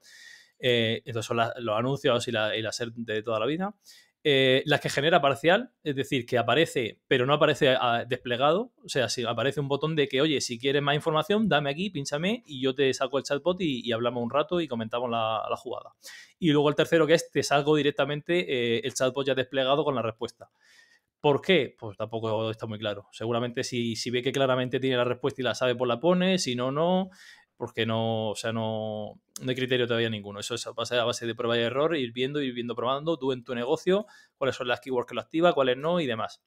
Eh, 0.59 1.01
entonces 1.05 1.25
son 1.25 1.37
los 1.37 1.77
anuncios 1.77 2.27
y 2.27 2.31
la, 2.31 2.55
y 2.55 2.63
de 2.95 3.21
toda 3.21 3.39
la 3.39 3.45
vida. 3.45 3.75
Eh, 4.23 4.63
las 4.65 4.81
que 4.81 4.89
genera 4.89 5.21
parcial, 5.21 5.71
es 5.81 5.95
decir, 5.95 6.25
que 6.25 6.37
aparece, 6.37 6.99
pero 7.07 7.25
no 7.25 7.33
aparece 7.33 7.75
desplegado. 8.07 8.73
O 8.83 8.89
sea, 8.89 9.07
si 9.07 9.23
aparece 9.23 9.61
un 9.61 9.69
botón 9.69 9.95
de 9.95 10.09
que, 10.09 10.21
oye, 10.21 10.41
si 10.41 10.59
quieres 10.59 10.81
más 10.81 10.95
información, 10.95 11.47
dame 11.47 11.69
aquí, 11.69 11.89
pínchame 11.89 12.43
y 12.45 12.61
yo 12.61 12.75
te 12.75 12.93
saco 12.93 13.17
el 13.17 13.23
chatbot 13.23 13.61
y, 13.61 13.89
hablamos 13.93 14.21
un 14.21 14.29
rato 14.29 14.59
y 14.59 14.67
comentamos 14.67 15.09
la, 15.09 15.41
jugada. 15.57 15.93
Y 16.37 16.51
luego 16.51 16.69
el 16.69 16.75
tercero, 16.75 17.07
que 17.07 17.13
es 17.13 17.31
te 17.31 17.43
salgo 17.43 17.75
directamente 17.75 18.77
eh, 18.77 18.81
el 18.83 18.93
chatbot 18.93 19.25
ya 19.25 19.35
desplegado 19.35 19.85
con 19.85 19.95
la 19.95 20.01
respuesta. 20.01 20.49
¿Por 21.21 21.41
qué? 21.41 21.75
Pues 21.77 21.97
tampoco 21.97 22.49
está 22.49 22.65
muy 22.65 22.79
claro. 22.79 23.07
Seguramente 23.11 23.63
si, 23.63 23.95
si 23.97 24.09
ve 24.09 24.21
que 24.21 24.31
claramente 24.31 24.79
tiene 24.79 24.95
la 24.95 25.03
respuesta 25.03 25.41
y 25.41 25.43
la 25.43 25.55
sabe, 25.55 25.75
pues 25.75 25.87
la 25.87 25.99
pone, 25.99 26.39
si 26.39 26.55
no, 26.55 26.71
no 26.71 27.09
porque 27.59 27.85
no, 27.85 28.29
o 28.29 28.35
sea, 28.35 28.53
no, 28.53 29.19
no 29.41 29.49
hay 29.49 29.55
criterio 29.55 29.85
todavía 29.85 30.09
ninguno. 30.09 30.39
Eso 30.39 30.55
es 30.55 30.65
a 30.65 30.71
base, 30.71 30.97
a 30.97 31.03
base 31.03 31.27
de 31.27 31.35
prueba 31.35 31.57
y 31.57 31.59
error, 31.59 31.93
ir 31.97 32.13
viendo, 32.13 32.41
ir 32.41 32.53
viendo, 32.53 32.73
probando, 32.73 33.17
tú 33.17 33.33
en 33.33 33.43
tu 33.43 33.53
negocio, 33.53 34.05
cuáles 34.37 34.55
son 34.55 34.69
las 34.69 34.79
keywords 34.79 35.09
que 35.09 35.15
lo 35.15 35.19
activa, 35.19 35.51
cuáles 35.51 35.75
no 35.75 35.99
y 35.99 36.07
demás. 36.07 36.41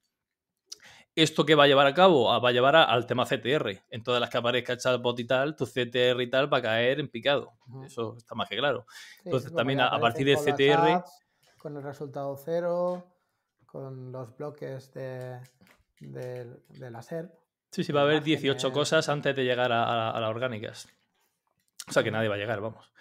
¿Esto 1.15 1.45
qué 1.45 1.55
va 1.55 1.65
a 1.65 1.67
llevar 1.67 1.87
a 1.87 1.93
cabo? 1.93 2.33
Ah, 2.33 2.39
va 2.39 2.49
a 2.49 2.53
llevar 2.53 2.77
al 2.77 3.05
tema 3.05 3.27
CTR. 3.27 3.83
En 3.91 4.03
todas 4.03 4.23
las 4.23 4.31
que 4.31 4.39
aparezca 4.39 4.73
el 4.73 4.79
chatbot 4.79 5.21
y 5.21 5.27
tal, 5.27 5.55
tu 5.55 5.67
CTR 5.67 6.19
y 6.23 6.31
tal 6.31 6.51
va 6.51 6.57
a 6.57 6.63
caer 6.63 6.99
en 6.99 7.09
picado. 7.09 7.53
Eso 7.85 8.17
está 8.17 8.35
más 8.35 8.49
que 8.49 8.57
claro. 8.57 8.87
Entonces, 9.23 9.55
también 9.55 9.83
a, 9.83 10.01
partir 10.01 10.25
de 10.25 10.37
CTR. 10.37 11.05
con 11.59 11.77
el 11.77 11.83
resultado 11.83 12.35
cero, 12.39 13.05
con 13.67 14.13
los 14.13 14.35
bloques 14.35 14.95
de, 14.95 15.41
de, 16.01 16.91
la 16.91 17.03
SERP. 17.03 17.31
Sí, 17.71 17.85
sí, 17.85 17.93
va 17.93 18.01
a 18.01 18.05
haber 18.05 18.23
18 18.23 18.73
cosas 18.73 19.11
antes 19.11 19.37
de 19.37 19.45
llegar 19.45 19.73
a, 19.73 20.11
a 20.11 20.19
las 20.19 20.31
orgánicas. 20.31 20.89
O 21.89 21.93
sea 21.93 22.03
que 22.03 22.11
nadie 22.11 22.29
va 22.29 22.37
a 22.37 22.39
llegar, 22.39 22.61
vamos. 22.61 22.93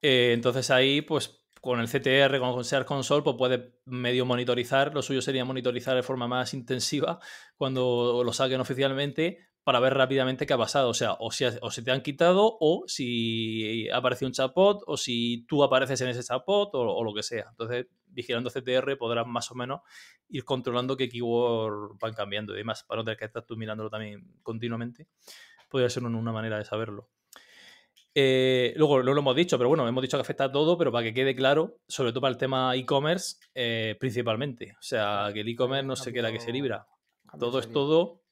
Eh, 0.00 0.32
entonces 0.32 0.70
ahí, 0.70 1.02
pues 1.02 1.38
con 1.60 1.80
el 1.80 1.88
CTR, 1.88 2.38
con 2.38 2.64
Search 2.64 2.86
Console, 2.86 3.22
pues 3.22 3.36
puede 3.36 3.80
medio 3.84 4.24
monitorizar. 4.24 4.94
Lo 4.94 5.02
suyo 5.02 5.22
sería 5.22 5.44
monitorizar 5.44 5.96
de 5.96 6.02
forma 6.02 6.28
más 6.28 6.54
intensiva 6.54 7.18
cuando 7.56 8.22
lo 8.24 8.32
saquen 8.32 8.60
oficialmente 8.60 9.48
para 9.64 9.80
ver 9.80 9.94
rápidamente 9.94 10.46
qué 10.46 10.54
ha 10.54 10.58
pasado. 10.58 10.88
O 10.88 10.94
sea, 10.94 11.14
o, 11.20 11.30
si, 11.30 11.44
se 11.70 11.82
te 11.82 11.90
han 11.90 12.00
quitado, 12.00 12.56
o 12.60 12.84
si 12.86 13.88
ha 13.90 13.98
aparecido 13.98 14.28
un 14.28 14.32
chatbot, 14.32 14.82
o 14.86 14.96
si 14.96 15.44
tú 15.46 15.62
apareces 15.62 16.00
en 16.00 16.08
ese 16.08 16.22
chatbot, 16.22 16.70
o, 16.72 17.04
lo 17.04 17.12
que 17.12 17.22
sea. 17.22 17.48
Entonces, 17.50 17.86
vigilando 18.06 18.50
CTR 18.50 18.96
podrás 18.96 19.26
más 19.26 19.50
o 19.50 19.54
menos 19.54 19.80
ir 20.28 20.44
controlando 20.44 20.96
qué 20.96 21.08
keyword 21.08 21.98
van 22.00 22.14
cambiando 22.14 22.54
y 22.54 22.58
demás, 22.58 22.84
para 22.84 23.00
no 23.00 23.04
tener 23.04 23.18
que 23.18 23.26
estar 23.26 23.44
tú 23.44 23.56
mirándolo 23.56 23.90
también 23.90 24.38
continuamente. 24.42 25.08
Podría 25.68 25.90
ser 25.90 26.04
una 26.04 26.32
manera 26.32 26.56
de 26.56 26.64
saberlo. 26.64 27.10
Eh, 28.20 28.72
luego, 28.74 29.00
no 29.04 29.14
lo 29.14 29.20
hemos 29.20 29.36
dicho, 29.36 29.56
pero 29.58 29.68
bueno, 29.68 29.86
hemos 29.86 30.02
dicho 30.02 30.16
que 30.16 30.22
afecta 30.22 30.42
a 30.42 30.50
todo, 30.50 30.76
pero 30.76 30.90
para 30.90 31.04
que 31.04 31.14
quede 31.14 31.36
claro, 31.36 31.78
sobre 31.86 32.10
todo 32.10 32.22
para 32.22 32.32
el 32.32 32.36
tema 32.36 32.74
e-commerce, 32.74 33.36
eh, 33.54 33.94
principalmente. 34.00 34.72
O 34.72 34.82
sea, 34.82 35.30
que 35.32 35.42
el 35.42 35.48
e-commerce 35.48 35.86
no 35.86 35.94
se 35.94 36.12
queda 36.12 36.32
que 36.32 36.40
se 36.40 36.50
libra. 36.50 36.88
Todo 37.38 37.60
es 37.60 37.70
todo. 37.70 38.22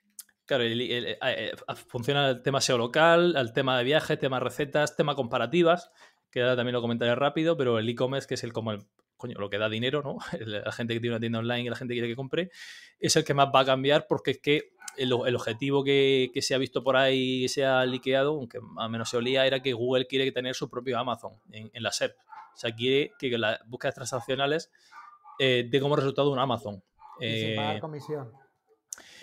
Claro, 0.45 0.64
eh, 0.66 1.53
funciona 1.87 2.30
el 2.30 2.43
tema 2.43 2.61
SEO 2.61 2.78
local, 2.78 3.37
el 3.37 3.53
tema 3.53 3.78
de 3.78 3.84
viajes, 3.84 4.18
tema 4.18 4.41
recetas, 4.41 4.97
tema 4.97 5.14
comparativas, 5.14 5.93
que 6.32 6.41
ahora 6.43 6.57
también 6.57 6.72
lo 6.72 6.80
comentaré 6.80 7.14
rápido, 7.14 7.57
pero 7.57 7.78
el 7.78 7.89
e-commerce, 7.89 8.26
que 8.26 8.34
es 8.34 8.43
el 8.43 8.53
como 8.53 8.72
el, 8.72 8.80
coño, 9.16 9.38
lo 9.38 9.50
que 9.50 9.58
da 9.58 9.68
dinero, 9.68 10.02
¿no? 10.02 10.18
La 10.46 10.72
gente 10.72 10.94
que 10.94 11.00
tiene 11.00 11.16
una 11.16 11.20
tienda 11.20 11.38
online 11.38 11.62
y 11.62 11.68
la 11.70 11.76
gente 11.76 11.94
que 11.94 12.00
quiere 12.00 12.12
que 12.12 12.16
compre, 12.16 12.50
es 12.98 13.16
el 13.16 13.24
que 13.24 13.34
más 13.34 13.48
va 13.54 13.60
a 13.60 13.64
cambiar 13.64 14.06
porque 14.08 14.32
es 14.32 14.38
que 14.38 14.72
el, 14.96 15.12
objetivo 15.12 15.84
que, 15.84 16.30
se 16.40 16.54
ha 16.54 16.58
visto 16.58 16.82
por 16.82 16.96
ahí 16.96 17.44
y 17.44 17.48
se 17.48 17.64
ha 17.64 17.84
liqueado, 17.84 18.30
aunque 18.30 18.58
al 18.78 18.90
menos 18.90 19.10
se 19.10 19.16
olía, 19.16 19.46
era 19.46 19.60
que 19.60 19.72
Google 19.72 20.06
quiere 20.06 20.30
tener 20.32 20.54
su 20.54 20.70
propio 20.70 20.98
Amazon 20.98 21.34
en, 21.50 21.82
la 21.82 21.92
SERP. 21.92 22.16
O 22.18 22.58
sea, 22.58 22.74
quiere 22.74 23.12
que 23.18 23.36
las 23.36 23.58
búsquedas 23.66 23.94
transaccionales 23.94 24.70
eh, 25.38 25.68
den 25.70 25.82
como 25.82 25.96
resultado 25.96 26.30
un 26.30 26.38
Amazon. 26.38 26.82
Y 27.20 27.40
sin 27.40 27.56
pagar 27.56 27.76
eh, 27.76 27.80
comisión. 27.80 28.32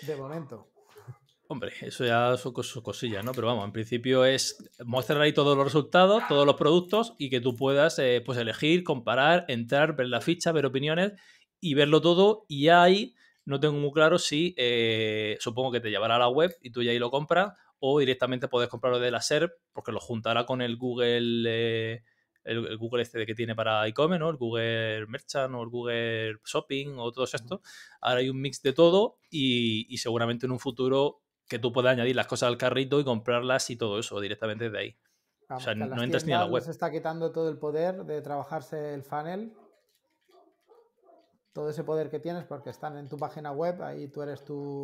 De 0.02 0.16
momento. 0.16 0.68
Hombre, 1.54 1.72
eso 1.82 2.04
ya 2.04 2.36
son 2.36 2.52
cosillas, 2.52 3.24
¿no? 3.24 3.30
Pero 3.30 3.46
vamos, 3.46 3.64
en 3.64 3.70
principio 3.70 4.24
es 4.24 4.58
mostrar 4.84 5.20
ahí 5.20 5.32
todos 5.32 5.56
los 5.56 5.64
resultados, 5.64 6.24
todos 6.26 6.44
los 6.44 6.56
productos 6.56 7.14
y 7.16 7.30
que 7.30 7.40
tú 7.40 7.54
puedas 7.54 7.96
eh, 8.00 8.20
pues 8.26 8.38
elegir, 8.38 8.82
comparar, 8.82 9.44
entrar, 9.46 9.94
ver 9.94 10.08
la 10.08 10.20
ficha, 10.20 10.50
ver 10.50 10.66
opiniones 10.66 11.12
y 11.60 11.74
verlo 11.74 12.00
todo. 12.00 12.44
Y 12.48 12.70
ahí 12.70 13.14
no 13.44 13.60
tengo 13.60 13.74
muy 13.74 13.92
claro 13.92 14.18
si 14.18 14.52
eh, 14.58 15.36
supongo 15.38 15.70
que 15.70 15.78
te 15.78 15.90
llevará 15.90 16.16
a 16.16 16.18
la 16.18 16.28
web 16.28 16.52
y 16.60 16.70
tú 16.70 16.82
ya 16.82 16.90
ahí 16.90 16.98
lo 16.98 17.12
compras 17.12 17.52
o 17.78 18.00
directamente 18.00 18.48
puedes 18.48 18.68
comprarlo 18.68 18.98
de 18.98 19.12
la 19.12 19.20
SERP 19.20 19.52
porque 19.72 19.92
lo 19.92 20.00
juntará 20.00 20.46
con 20.46 20.60
el 20.60 20.76
Google, 20.76 21.44
eh, 21.48 22.02
el, 22.42 22.76
Google 22.78 23.02
este 23.02 23.24
que 23.26 23.34
tiene 23.36 23.54
para 23.54 23.86
e-commerce, 23.86 24.18
¿no? 24.18 24.30
El 24.30 24.36
Google 24.38 25.06
Merchant 25.06 25.54
o 25.54 25.62
el 25.62 25.68
Google 25.68 26.36
Shopping 26.44 26.96
o 26.98 27.12
todo 27.12 27.24
esto. 27.24 27.62
Ahora 28.00 28.20
hay 28.20 28.28
un 28.28 28.40
mix 28.40 28.60
de 28.60 28.72
todo 28.72 29.18
y, 29.30 29.96
seguramente 29.98 30.46
en 30.46 30.52
un 30.52 30.58
futuro 30.58 31.23
que 31.48 31.58
tú 31.58 31.72
puedas 31.72 31.92
añadir 31.92 32.16
las 32.16 32.26
cosas 32.26 32.48
al 32.48 32.58
carrito 32.58 33.00
y 33.00 33.04
comprarlas 33.04 33.70
y 33.70 33.76
todo 33.76 33.98
eso 33.98 34.20
directamente 34.20 34.70
de 34.70 34.78
ahí. 34.78 34.96
o 35.48 35.60
sea, 35.60 35.74
no 35.74 36.02
entras 36.02 36.24
ni 36.24 36.32
a 36.32 36.40
la 36.40 36.46
web. 36.46 36.62
Se 36.62 36.70
está 36.70 36.90
quitando 36.90 37.32
todo 37.32 37.48
el 37.48 37.58
poder 37.58 38.04
de 38.04 38.20
trabajarse 38.22 38.94
el 38.94 39.02
funnel 39.02 39.54
todo 41.54 41.70
ese 41.70 41.84
poder 41.84 42.10
que 42.10 42.18
tienes 42.18 42.44
porque 42.44 42.70
están 42.70 42.98
en 42.98 43.08
tu 43.08 43.16
página 43.16 43.52
web, 43.52 43.80
ahí 43.82 44.08
tú 44.08 44.20
eres 44.22 44.44
tu, 44.44 44.82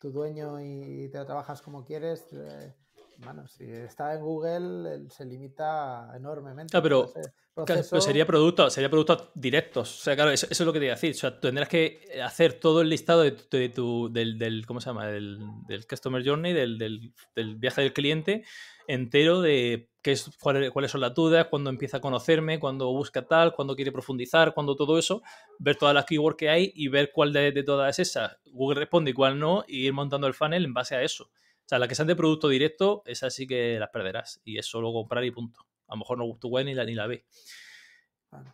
dueño 0.00 0.60
y 0.60 1.08
te 1.08 1.24
trabajas 1.24 1.60
como 1.60 1.84
quieres. 1.84 2.32
Eh, 2.32 2.74
bueno, 3.18 3.46
si 3.46 3.64
está 3.64 4.14
en 4.14 4.20
Google, 4.20 5.08
se 5.10 5.24
limita 5.24 6.12
enormemente. 6.14 6.76
Ah, 6.76 6.82
pero, 6.82 7.12
sería 8.00 8.26
producto, 8.26 8.68
sería 8.70 8.90
productos 8.90 9.30
directos. 9.34 10.00
O 10.00 10.02
sea, 10.02 10.14
claro, 10.14 10.30
eso, 10.30 10.46
es 10.50 10.60
lo 10.60 10.72
que 10.72 10.78
te 10.78 10.86
iba 10.86 10.92
a 10.92 10.96
decir. 10.96 11.12
O 11.12 11.18
sea, 11.18 11.40
tendrás 11.40 11.68
que 11.68 12.00
hacer 12.22 12.54
todo 12.54 12.82
el 12.82 12.88
listado 12.88 13.22
de, 13.22 13.32
tu, 13.70 14.12
del, 14.12 14.64
¿cómo 14.66 14.80
se 14.80 14.90
llama? 14.90 15.06
Del, 15.06 15.40
Customer 15.88 16.24
Journey, 16.24 16.52
del, 16.52 16.78
del, 16.78 17.56
viaje 17.56 17.82
del 17.82 17.92
cliente 17.92 18.44
entero 18.88 19.40
de 19.40 19.90
qué 20.02 20.12
es, 20.12 20.30
cuáles, 20.40 20.90
son 20.90 21.00
las 21.00 21.14
dudas, 21.14 21.46
cuándo 21.48 21.70
empieza 21.70 21.96
a 21.96 22.00
conocerme, 22.00 22.60
cuándo 22.60 22.92
busca 22.92 23.26
tal, 23.26 23.54
cuándo 23.54 23.74
quiere 23.74 23.92
profundizar, 23.92 24.54
cuándo 24.54 24.76
todo 24.76 24.98
eso, 24.98 25.22
ver 25.58 25.76
todas 25.76 25.94
las 25.94 26.04
keywords 26.04 26.36
que 26.36 26.48
hay 26.48 26.72
y 26.74 26.88
ver 26.88 27.10
cuál 27.12 27.32
de, 27.32 27.62
todas 27.64 27.98
esas 27.98 28.36
Google 28.44 28.80
responde 28.80 29.10
y 29.10 29.14
cuál 29.14 29.38
no, 29.38 29.64
y 29.66 29.86
ir 29.86 29.92
montando 29.92 30.26
el 30.26 30.34
funnel 30.34 30.64
en 30.64 30.74
base 30.74 30.94
a 30.94 31.02
eso. 31.02 31.28
O 31.66 31.68
sea, 31.68 31.80
las 31.80 31.88
que 31.88 31.96
sean 31.96 32.06
de 32.06 32.14
producto 32.14 32.48
directo, 32.48 33.02
esas 33.06 33.34
sí 33.34 33.44
que 33.44 33.76
las 33.80 33.90
perderás. 33.90 34.40
Y 34.44 34.56
es 34.56 34.66
solo 34.66 34.92
comprar 34.92 35.24
y 35.24 35.32
punto. 35.32 35.66
A 35.88 35.94
lo 35.94 35.98
mejor 35.98 36.16
no 36.16 36.36
tu 36.38 36.48
web 36.48 36.64
ni 36.64 36.74
la, 36.74 36.84
ni 36.84 36.94
la 36.94 37.08
ve. 37.08 37.24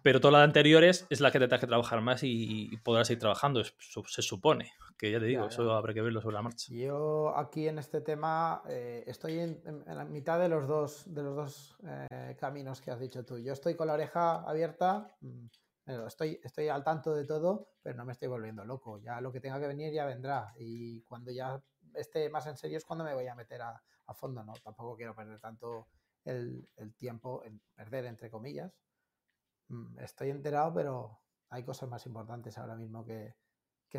Pero 0.03 0.19
todas 0.19 0.33
las 0.33 0.45
anteriores 0.45 1.07
es 1.11 1.21
la 1.21 1.31
que 1.31 1.39
tendrás 1.39 1.61
que 1.61 1.67
trabajar 1.67 2.01
más 2.01 2.23
y, 2.23 2.75
podrás 2.83 3.11
ir 3.11 3.19
trabajando, 3.19 3.63
se 3.65 4.23
supone. 4.23 4.73
Que 4.97 5.11
ya 5.11 5.19
te 5.19 5.27
digo, 5.27 5.47
eso 5.47 5.73
habrá 5.73 5.93
que 5.93 6.01
verlo 6.01 6.23
sobre 6.23 6.35
la 6.35 6.43
marcha. 6.43 6.73
Yo 6.73 7.37
aquí 7.37 7.69
en 7.69 7.79
este 7.79 8.01
tema 8.01 8.63
eh, 8.67 9.05
estoy 9.07 9.41
en, 9.41 9.85
la 9.87 10.05
mitad 10.05 10.39
de 10.39 10.49
los 10.49 10.67
dos, 10.67 11.13
de 11.13 11.23
los 11.23 11.37
dos 11.37 11.77
eh, 11.85 12.37
caminos 12.39 12.81
que 12.81 12.93
has 12.93 13.01
dicho 13.01 13.27
tú. 13.27 13.39
Yo 13.39 13.53
estoy 13.53 13.75
con 13.75 13.89
la 13.89 13.95
oreja 13.95 14.43
abierta, 14.43 15.15
mm, 15.21 15.47
estoy, 16.07 16.41
estoy 16.43 16.69
al 16.69 16.85
tanto 16.85 17.15
de 17.15 17.25
todo, 17.27 17.73
pero 17.83 17.97
no 17.97 18.07
me 18.07 18.13
estoy 18.13 18.29
volviendo 18.29 18.65
loco. 18.65 19.01
Ya 19.01 19.21
lo 19.21 19.33
que 19.33 19.41
tenga 19.41 19.61
que 19.61 19.67
venir 19.67 19.93
ya 19.93 20.07
vendrá. 20.07 20.55
Y 20.57 21.03
cuando 21.03 21.31
ya 21.31 21.61
esté 21.95 22.29
más 22.31 22.47
en 22.47 22.57
serio 22.57 22.79
es 22.79 22.85
cuando 22.85 23.05
me 23.05 23.15
voy 23.15 23.27
a 23.27 23.35
meter 23.35 23.63
a, 23.63 23.83
fondo. 24.15 24.45
No, 24.45 24.53
tampoco 24.63 24.95
quiero 24.95 25.15
perder 25.15 25.41
tanto 25.41 25.89
el, 26.25 26.69
el 26.77 26.95
tiempo 26.95 27.43
en 27.45 27.63
perder, 27.75 28.05
entre 28.05 28.31
comillas 28.31 28.71
Mm, 29.73 29.99
estoy 30.01 30.31
enterado, 30.31 30.73
pero 30.75 31.21
hay 31.49 31.65
cosas 31.65 31.89
más 31.89 32.05
importantes 32.07 32.59
ahora 32.59 32.77
mismo 32.77 33.05
que, 33.05 33.35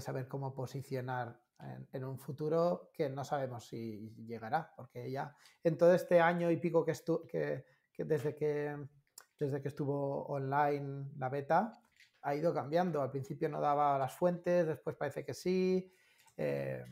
saber 0.01 0.27
cómo 0.27 0.55
posicionar 0.55 1.39
en, 1.91 2.03
un 2.03 2.17
futuro 2.17 2.89
que 2.93 3.09
no 3.09 3.23
sabemos 3.23 3.67
si 3.67 4.11
llegará, 4.25 4.73
porque 4.75 5.11
ya 5.11 5.35
en 5.63 5.77
todo 5.77 5.93
este 5.93 6.19
año 6.19 6.49
y 6.49 6.57
pico 6.57 6.83
que, 6.83 6.93
que, 7.93 8.03
desde 8.03 8.35
que 8.35 8.75
desde 9.37 9.61
que 9.61 9.67
estuvo 9.67 10.25
online 10.25 11.11
la 11.17 11.29
beta 11.29 11.71
ha 12.23 12.35
ido 12.35 12.53
cambiando. 12.53 13.03
Al 13.03 13.11
principio 13.11 13.49
no 13.49 13.61
daba 13.61 13.99
las 13.99 14.13
fuentes, 14.13 14.65
después 14.65 14.95
parece 14.95 15.23
que 15.23 15.35
sí. 15.35 15.93
Eh, 16.37 16.83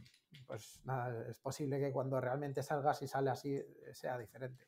pues 0.52 0.82
nada, 0.84 1.30
es 1.30 1.40
posible 1.40 1.80
que 1.80 1.94
cuando 1.94 2.20
realmente 2.20 2.62
salga, 2.62 2.94
si 2.94 3.08
sale 3.08 3.30
así, 3.30 3.58
sea 3.94 4.18
diferente. 4.18 4.68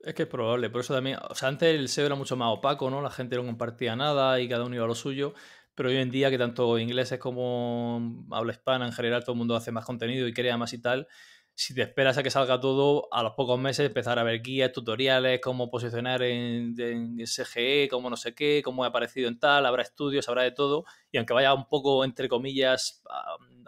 Es 0.00 0.12
que 0.12 0.24
es 0.24 0.28
probable, 0.28 0.70
por 0.70 0.80
eso 0.80 0.92
también, 0.92 1.18
o 1.30 1.36
sea, 1.36 1.50
antes 1.50 1.72
el 1.72 1.88
SEO 1.88 2.06
era 2.06 2.16
mucho 2.16 2.34
más 2.34 2.48
opaco, 2.50 2.90
¿no? 2.90 3.00
La 3.00 3.10
gente 3.10 3.36
no 3.36 3.44
compartía 3.44 3.94
nada 3.94 4.40
y 4.40 4.48
cada 4.48 4.64
uno 4.64 4.74
iba 4.74 4.86
a 4.86 4.88
lo 4.88 4.96
suyo, 4.96 5.34
pero 5.76 5.88
hoy 5.88 5.98
en 5.98 6.10
día 6.10 6.30
que 6.30 6.38
tanto 6.38 6.80
ingleses 6.80 7.20
como 7.20 8.26
habla 8.32 8.52
hispana 8.52 8.86
en 8.86 8.92
general, 8.92 9.22
todo 9.22 9.34
el 9.34 9.38
mundo 9.38 9.54
hace 9.54 9.70
más 9.70 9.84
contenido 9.84 10.26
y 10.26 10.34
crea 10.34 10.56
más 10.56 10.72
y 10.72 10.82
tal, 10.82 11.06
si 11.54 11.72
te 11.72 11.82
esperas 11.82 12.18
a 12.18 12.24
que 12.24 12.30
salga 12.30 12.58
todo, 12.58 13.06
a 13.12 13.22
los 13.22 13.34
pocos 13.34 13.56
meses 13.60 13.86
empezar 13.86 14.18
a 14.18 14.24
ver 14.24 14.42
guías, 14.42 14.72
tutoriales, 14.72 15.40
cómo 15.40 15.70
posicionar 15.70 16.24
en, 16.24 16.74
en 16.76 17.20
SGE, 17.20 17.86
cómo 17.88 18.10
no 18.10 18.16
sé 18.16 18.34
qué, 18.34 18.62
cómo 18.64 18.82
ha 18.82 18.88
aparecido 18.88 19.28
en 19.28 19.38
tal, 19.38 19.64
habrá 19.64 19.84
estudios, 19.84 20.28
habrá 20.28 20.42
de 20.42 20.50
todo, 20.50 20.84
y 21.12 21.18
aunque 21.18 21.34
vaya 21.34 21.54
un 21.54 21.68
poco, 21.68 22.04
entre 22.04 22.28
comillas, 22.28 23.00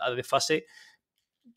a, 0.00 0.10
desfase, 0.10 0.66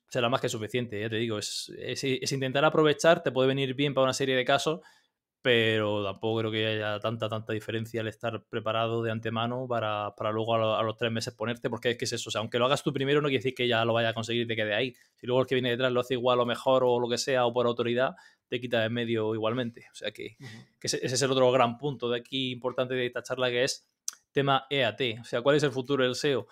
será 0.07 0.29
más 0.29 0.41
que 0.41 0.49
suficiente, 0.49 0.99
ya 0.99 1.09
te 1.09 1.17
digo, 1.17 1.37
es, 1.37 1.71
es, 1.77 2.31
intentar 2.31 2.65
aprovechar, 2.65 3.21
te 3.23 3.31
puede 3.31 3.47
venir 3.47 3.75
bien 3.75 3.93
para 3.93 4.05
una 4.05 4.13
serie 4.13 4.35
de 4.35 4.45
casos, 4.45 4.81
pero 5.41 6.03
tampoco 6.03 6.39
creo 6.39 6.51
que 6.51 6.67
haya 6.67 6.99
tanta, 6.99 7.29
tanta 7.29 7.53
diferencia 7.53 8.01
al 8.01 8.07
estar 8.07 8.43
preparado 8.49 9.01
de 9.01 9.11
antemano 9.11 9.67
para, 9.67 10.13
para 10.17 10.31
luego 10.31 10.55
a, 10.55 10.83
los 10.83 10.97
tres 10.97 11.11
meses 11.11 11.33
ponerte, 11.33 11.69
porque 11.69 11.91
es 11.91 11.97
que 11.97 12.05
es 12.05 12.13
eso, 12.13 12.29
o 12.29 12.31
sea, 12.31 12.41
aunque 12.41 12.59
lo 12.59 12.65
hagas 12.65 12.83
tú 12.83 12.91
primero 12.91 13.21
no 13.21 13.29
quiere 13.29 13.39
decir 13.39 13.55
que 13.55 13.67
ya 13.67 13.85
lo 13.85 13.93
vaya 13.93 14.09
a 14.09 14.13
conseguir 14.13 14.43
y 14.43 14.47
te 14.47 14.55
quede 14.55 14.73
ahí. 14.75 14.95
Si 15.15 15.27
luego 15.27 15.41
el 15.41 15.47
que 15.47 15.55
viene 15.55 15.69
detrás 15.69 15.93
lo 15.93 16.01
hace 16.01 16.15
igual 16.15 16.39
o 16.39 16.45
mejor 16.45 16.83
o 16.83 16.99
lo 16.99 17.07
que 17.07 17.17
sea 17.17 17.45
o 17.45 17.53
por 17.53 17.67
autoridad, 17.67 18.15
te 18.49 18.59
quita 18.59 18.81
de 18.81 18.89
medio 18.89 19.33
igualmente. 19.33 19.85
O 19.91 19.95
sea 19.95 20.11
que, 20.11 20.35
que 20.79 20.87
ese, 20.87 20.97
ese, 21.05 21.15
es 21.15 21.21
el 21.21 21.31
otro 21.31 21.51
gran 21.51 21.77
punto 21.77 22.09
de 22.09 22.19
aquí 22.19 22.51
importante 22.51 22.95
de 22.95 23.05
esta 23.05 23.23
charla 23.23 23.49
que 23.49 23.63
es 23.63 23.87
tema 24.31 24.65
EAT, 24.69 25.01
o 25.21 25.23
sea, 25.23 25.41
¿cuál 25.41 25.55
es 25.55 25.63
el 25.63 25.71
futuro 25.71 26.03
del 26.03 26.15
SEO? 26.15 26.47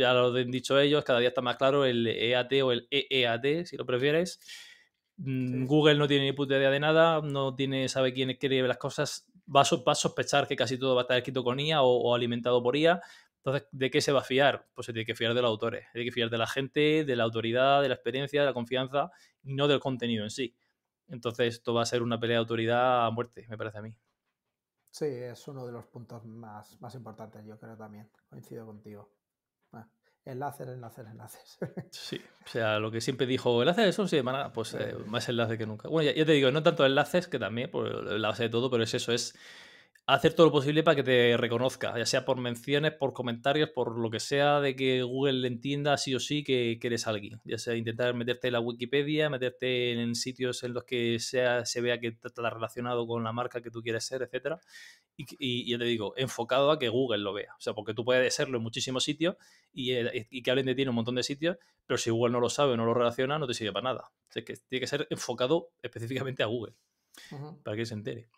Ya 0.00 0.12
lo 0.12 0.34
han 0.34 0.50
dicho 0.50 0.78
ellos, 0.78 1.04
cada 1.04 1.20
día 1.20 1.28
está 1.28 1.40
más 1.40 1.56
claro 1.56 1.84
el 1.84 2.06
EAT 2.06 2.62
o 2.62 2.72
el 2.72 2.88
EEAT, 2.90 3.66
si 3.66 3.76
lo 3.76 3.86
prefieres. 3.86 4.40
Mm, 5.16 5.66
Google 5.66 5.96
no 5.96 6.08
tiene 6.08 6.24
ni 6.24 6.32
puta 6.32 6.56
idea 6.56 6.70
de 6.70 6.80
nada, 6.80 7.20
no 7.20 7.54
tiene, 7.54 7.88
sabe 7.88 8.12
quién 8.14 8.34
quiere 8.36 8.66
las 8.66 8.78
cosas, 8.78 9.30
va 9.54 9.62
a, 9.62 9.94
sospechar 9.94 10.46
que 10.46 10.56
casi 10.56 10.78
todo 10.78 10.94
va 10.94 11.02
a 11.02 11.04
estar 11.04 11.18
escrito 11.18 11.44
con 11.44 11.60
IA 11.60 11.82
o, 11.82 12.14
alimentado 12.14 12.62
por 12.62 12.76
IA. 12.76 13.00
Entonces, 13.36 13.68
¿de 13.70 13.90
qué 13.90 14.00
se 14.00 14.12
va 14.12 14.20
a 14.20 14.24
fiar? 14.24 14.66
Pues 14.74 14.86
se 14.86 14.92
tiene 14.92 15.06
que 15.06 15.14
fiar 15.14 15.34
de 15.34 15.42
los 15.42 15.48
autores, 15.50 15.86
tiene 15.92 16.06
que 16.06 16.12
fiar 16.12 16.30
de 16.30 16.38
la 16.38 16.46
gente, 16.46 17.04
de 17.04 17.16
la 17.16 17.24
autoridad, 17.24 17.82
de 17.82 17.88
la 17.88 17.94
experiencia, 17.94 18.40
de 18.40 18.46
la 18.46 18.54
confianza 18.54 19.10
y 19.42 19.54
no 19.54 19.68
del 19.68 19.80
contenido 19.80 20.24
en 20.24 20.30
sí. 20.30 20.54
Entonces, 21.08 21.54
esto 21.54 21.74
va 21.74 21.82
a 21.82 21.86
ser 21.86 22.02
una 22.02 22.20
pelea 22.20 22.36
de 22.36 22.40
autoridad 22.40 23.06
a 23.06 23.10
muerte, 23.10 23.46
me 23.48 23.58
parece 23.58 23.78
a 23.78 23.82
mí. 23.82 23.94
Sí, 24.90 25.04
es 25.04 25.46
uno 25.48 25.66
de 25.66 25.72
los 25.72 25.86
puntos 25.86 26.24
más, 26.24 26.80
más 26.80 26.94
importantes, 26.94 27.44
yo 27.44 27.58
creo 27.58 27.76
también. 27.76 28.10
Coincido 28.28 28.66
contigo. 28.66 29.10
Enlaces, 30.30 30.68
enlaces, 30.68 31.06
enlaces. 31.06 31.58
Sí, 31.90 32.20
o 32.44 32.48
sea, 32.48 32.78
lo 32.78 32.90
que 32.90 33.00
siempre 33.00 33.26
dijo, 33.26 33.60
enlaces 33.62 33.86
eso 33.88 34.06
sí, 34.06 34.20
pues 34.54 34.74
eh, 34.74 34.94
más 35.06 35.28
enlace 35.28 35.58
que 35.58 35.66
nunca. 35.66 35.88
Bueno, 35.88 36.10
ya, 36.10 36.24
te 36.24 36.32
digo, 36.32 36.50
no 36.50 36.62
tanto 36.62 36.86
enlaces, 36.86 37.26
que 37.26 37.38
también, 37.38 37.70
por 37.70 37.88
la 37.88 38.28
base 38.28 38.44
de 38.44 38.48
todo, 38.48 38.70
pero 38.70 38.84
es 38.84 38.94
eso, 38.94 39.12
es 39.12 39.34
hacer 40.14 40.34
todo 40.34 40.46
lo 40.46 40.52
posible 40.52 40.82
para 40.82 40.96
que 40.96 41.02
te 41.02 41.36
reconozca, 41.36 41.96
ya 41.96 42.06
sea 42.06 42.24
por 42.24 42.36
menciones, 42.38 42.92
por 42.92 43.12
comentarios, 43.12 43.70
por 43.70 43.98
lo 43.98 44.10
que 44.10 44.20
sea, 44.20 44.60
de 44.60 44.74
que 44.74 45.02
Google 45.02 45.46
entienda 45.46 45.96
sí 45.96 46.14
o 46.14 46.20
sí 46.20 46.42
que, 46.42 46.78
eres 46.82 47.06
alguien. 47.06 47.40
Ya 47.44 47.58
sea 47.58 47.76
intentar 47.76 48.14
meterte 48.14 48.48
en 48.48 48.54
la 48.54 48.60
Wikipedia, 48.60 49.30
meterte 49.30 49.92
en 49.92 50.14
sitios 50.14 50.62
en 50.64 50.74
los 50.74 50.84
que 50.84 51.18
sea, 51.18 51.64
se 51.64 51.80
vea 51.80 52.00
que 52.00 52.16
está 52.22 52.50
relacionado 52.50 53.06
con 53.06 53.22
la 53.22 53.32
marca 53.32 53.60
que 53.60 53.70
tú 53.70 53.82
quieres 53.82 54.04
ser, 54.04 54.22
etcétera. 54.22 54.60
Y, 55.16 55.26
y, 55.38 55.70
ya 55.70 55.78
te 55.78 55.84
digo, 55.84 56.14
enfocado 56.16 56.70
a 56.70 56.78
que 56.78 56.88
Google 56.88 57.18
lo 57.18 57.32
vea. 57.32 57.54
O 57.58 57.60
sea, 57.60 57.74
porque 57.74 57.94
tú 57.94 58.04
puedes 58.04 58.34
serlo 58.34 58.56
en 58.58 58.62
muchísimos 58.62 59.04
sitios 59.04 59.36
y, 59.72 59.92
eh, 59.92 60.26
y 60.30 60.42
que 60.42 60.50
hablen 60.50 60.66
de 60.66 60.74
ti 60.74 60.82
en 60.82 60.88
un 60.88 60.94
montón 60.94 61.14
de 61.14 61.22
sitios, 61.22 61.56
pero 61.86 61.98
si 61.98 62.10
Google 62.10 62.32
no 62.32 62.40
lo 62.40 62.48
sabe 62.48 62.72
o 62.72 62.76
no 62.76 62.84
lo 62.84 62.94
relaciona, 62.94 63.38
no 63.38 63.46
te 63.46 63.54
sirve 63.54 63.72
para 63.72 63.92
nada. 63.92 64.10
O 64.28 64.32
sea, 64.32 64.44
que 64.44 64.54
tiene 64.68 64.80
que 64.80 64.86
ser 64.86 65.06
enfocado 65.10 65.70
específicamente 65.82 66.42
a 66.42 66.46
Google, 66.46 66.74
para 67.62 67.76
que 67.76 67.84
se 67.86 67.94
entere. 67.94 68.28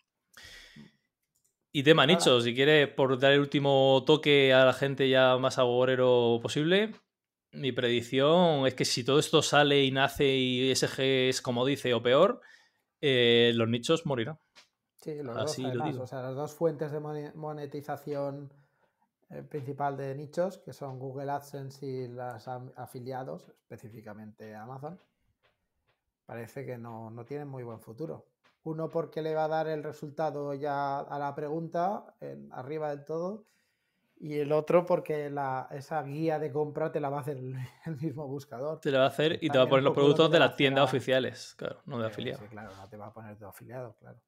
Y 1.75 1.81
tema 1.81 2.05
nicho, 2.05 2.39
si 2.39 2.53
quieres, 2.53 2.87
por 2.87 3.17
dar 3.17 3.31
el 3.31 3.39
último 3.39 4.03
toque 4.05 4.53
a 4.53 4.63
la 4.63 4.73
gente 4.73 5.09
ya 5.09 5.35
más 5.39 5.57
agorero 5.57 6.39
posible, 6.39 6.93
mi 7.51 7.71
predicción 7.71 8.67
es 8.67 8.75
que 8.75 8.85
si 8.85 9.03
todo 9.03 9.17
esto 9.17 9.41
sale 9.41 9.83
y 9.83 9.89
nace 9.89 10.35
y 10.35 10.71
SG 10.75 11.29
es 11.29 11.41
como 11.41 11.65
dice 11.65 11.95
o 11.95 12.03
peor, 12.03 12.41
eh, 13.01 13.53
los 13.55 13.67
nichos 13.67 14.05
morirán. 14.05 14.37
Sí, 14.97 15.15
los 15.23 15.35
dos, 15.35 15.57
además, 15.57 15.97
o 15.97 16.05
sea, 16.05 16.21
las 16.21 16.35
dos 16.35 16.53
fuentes 16.53 16.91
de 16.91 16.99
monetización 16.99 18.53
eh, 19.31 19.41
principal 19.41 19.97
de 19.97 20.13
nichos, 20.13 20.59
que 20.59 20.73
son 20.73 20.99
Google 20.99 21.31
AdSense 21.31 21.83
y 21.83 22.07
los 22.07 22.47
afiliados, 22.75 23.49
específicamente 23.49 24.53
Amazon, 24.53 24.99
parece 26.27 26.67
que 26.67 26.77
no, 26.77 27.09
no 27.09 27.25
tienen 27.25 27.47
muy 27.47 27.63
buen 27.63 27.79
futuro. 27.79 28.27
Uno 28.63 28.89
porque 28.89 29.21
le 29.21 29.35
va 29.35 29.45
a 29.45 29.49
dar 29.49 29.67
el 29.67 29.83
resultado 29.83 30.53
ya 30.53 30.99
a 30.99 31.19
la 31.19 31.35
pregunta, 31.35 32.15
en, 32.21 32.49
arriba 32.53 32.89
del 32.89 33.03
todo. 33.03 33.45
Y 34.17 34.35
el 34.37 34.53
otro 34.53 34.85
porque 34.85 35.29
la, 35.29 35.67
esa 35.71 36.01
guía 36.03 36.39
de 36.39 36.49
compra 36.49 36.91
te 36.91 37.01
la 37.01 37.09
va 37.09 37.17
a 37.17 37.21
hacer 37.21 37.37
el, 37.37 37.55
mismo 38.01 38.25
buscador. 38.27 38.79
Te 38.79 38.91
la 38.91 38.99
va 38.99 39.05
a 39.05 39.09
hacer 39.09 39.37
y 39.41 39.49
te 39.49 39.57
va 39.57 39.65
a 39.65 39.69
poner 39.69 39.83
los 39.83 39.93
productos 39.93 40.31
de 40.31 40.39
las 40.39 40.55
tiendas 40.55 40.85
oficiales, 40.85 41.55
claro, 41.57 41.81
no 41.85 41.99
de 41.99 42.07
afiliados. 42.07 42.41
Sí, 42.41 42.47
claro, 42.47 42.71
no 42.75 42.87
te 42.87 42.95
va 42.95 43.07
a 43.07 43.13
poner 43.13 43.37
de 43.37 43.45
afiliado, 43.45 43.97
claro. 43.99 44.19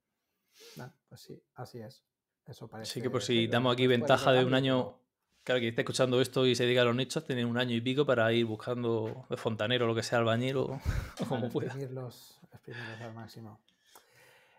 pues 1.08 1.22
sí, 1.22 1.42
así 1.56 1.80
es. 1.80 2.04
Eso 2.46 2.68
parece. 2.68 2.92
Sí, 2.92 3.02
que 3.02 3.10
por 3.10 3.24
si 3.24 3.48
damos 3.48 3.74
aquí 3.74 3.88
ventaja 3.88 4.32
de 4.32 4.46
un 4.46 4.54
año. 4.54 5.00
Claro, 5.44 5.62
que 5.62 5.68
esté 5.68 5.82
escuchando 5.82 6.20
esto 6.22 6.48
y 6.48 6.56
se 6.56 6.66
diga 6.66 6.82
a 6.82 6.86
los 6.86 6.96
nichos, 6.96 7.24
tienen 7.24 7.46
un 7.46 7.60
año 7.60 7.76
y 7.76 7.82
pico 7.82 8.04
para 8.04 8.34
ir 8.34 8.48
buscando 8.48 9.28
de 9.30 9.38
fontanero, 9.38 9.86
lo 9.86 9.94
que 9.94 10.02
sea, 10.02 10.18
albañil 10.18 10.58
o, 10.58 10.82
como 11.30 11.50
pueda. 11.50 11.68
Exprimirlos, 11.68 12.40
exprimirlos 12.52 13.02
al 13.02 13.14
máximo. 13.14 13.60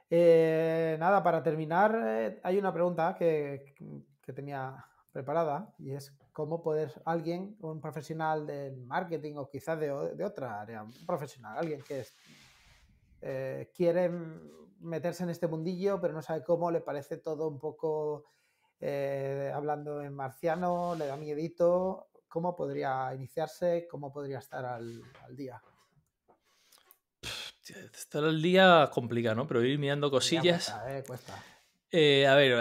Eh, 0.09 0.97
nada, 1.01 1.23
para 1.23 1.43
terminar, 1.43 2.01
eh, 2.05 2.41
hay 2.45 2.59
una 2.59 2.73
pregunta 2.73 3.15
que, 3.15 3.75
tenía 4.35 4.85
preparada 5.13 5.73
y 5.79 5.93
es 5.93 6.13
cómo 6.33 6.61
poder 6.61 6.93
alguien, 7.05 7.57
un 7.61 7.81
profesional 7.81 8.47
del 8.47 8.77
marketing 8.85 9.37
o 9.37 9.49
quizás 9.49 9.79
de, 9.79 9.91
otra 9.91 10.61
área, 10.61 10.83
un 10.83 10.93
profesional, 11.07 11.57
alguien 11.57 11.81
que 11.83 12.05
eh, 13.23 13.71
quiere 13.75 14.11
meterse 14.81 15.23
en 15.23 15.31
este 15.31 15.47
mundillo 15.47 16.01
pero 16.01 16.13
no 16.13 16.23
sabe 16.23 16.43
cómo, 16.43 16.71
le 16.71 16.81
parece 16.81 17.19
todo 17.19 17.49
un 17.49 17.59
poco 17.59 18.25
hablando 19.55 20.03
en 20.03 20.13
marciano, 20.13 20.95
le 20.97 21.07
da 21.07 21.17
miedito, 21.17 22.09
¿cómo 22.29 22.55
podría 22.55 23.15
iniciarse? 23.15 23.87
¿Cómo 23.91 24.13
podría 24.13 24.41
estar 24.41 24.65
al 24.67 25.03
día? 25.31 25.63
Estar 27.95 28.25
al 28.25 28.41
día 28.41 28.89
complicado, 28.93 29.37
¿no? 29.37 29.47
Pero 29.47 29.65
ir 29.65 29.79
mirando 29.79 30.11
cosillas. 30.11 30.75
Eh, 30.89 31.03
cuesta, 31.07 31.43
eh, 31.91 32.27
a 32.27 32.35
ver, 32.35 32.53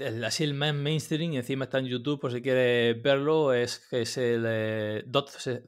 el, 0.00 0.24
así 0.24 0.44
el 0.44 0.54
más 0.54 0.74
mainstream, 0.74 1.34
encima 1.34 1.64
está 1.64 1.78
en 1.78 1.86
YouTube, 1.86 2.20
por 2.20 2.32
si 2.32 2.42
quieres 2.42 3.00
verlo, 3.02 3.52
es, 3.52 3.86
es 3.92 4.18
el 4.18 4.44
eh, 4.46 5.04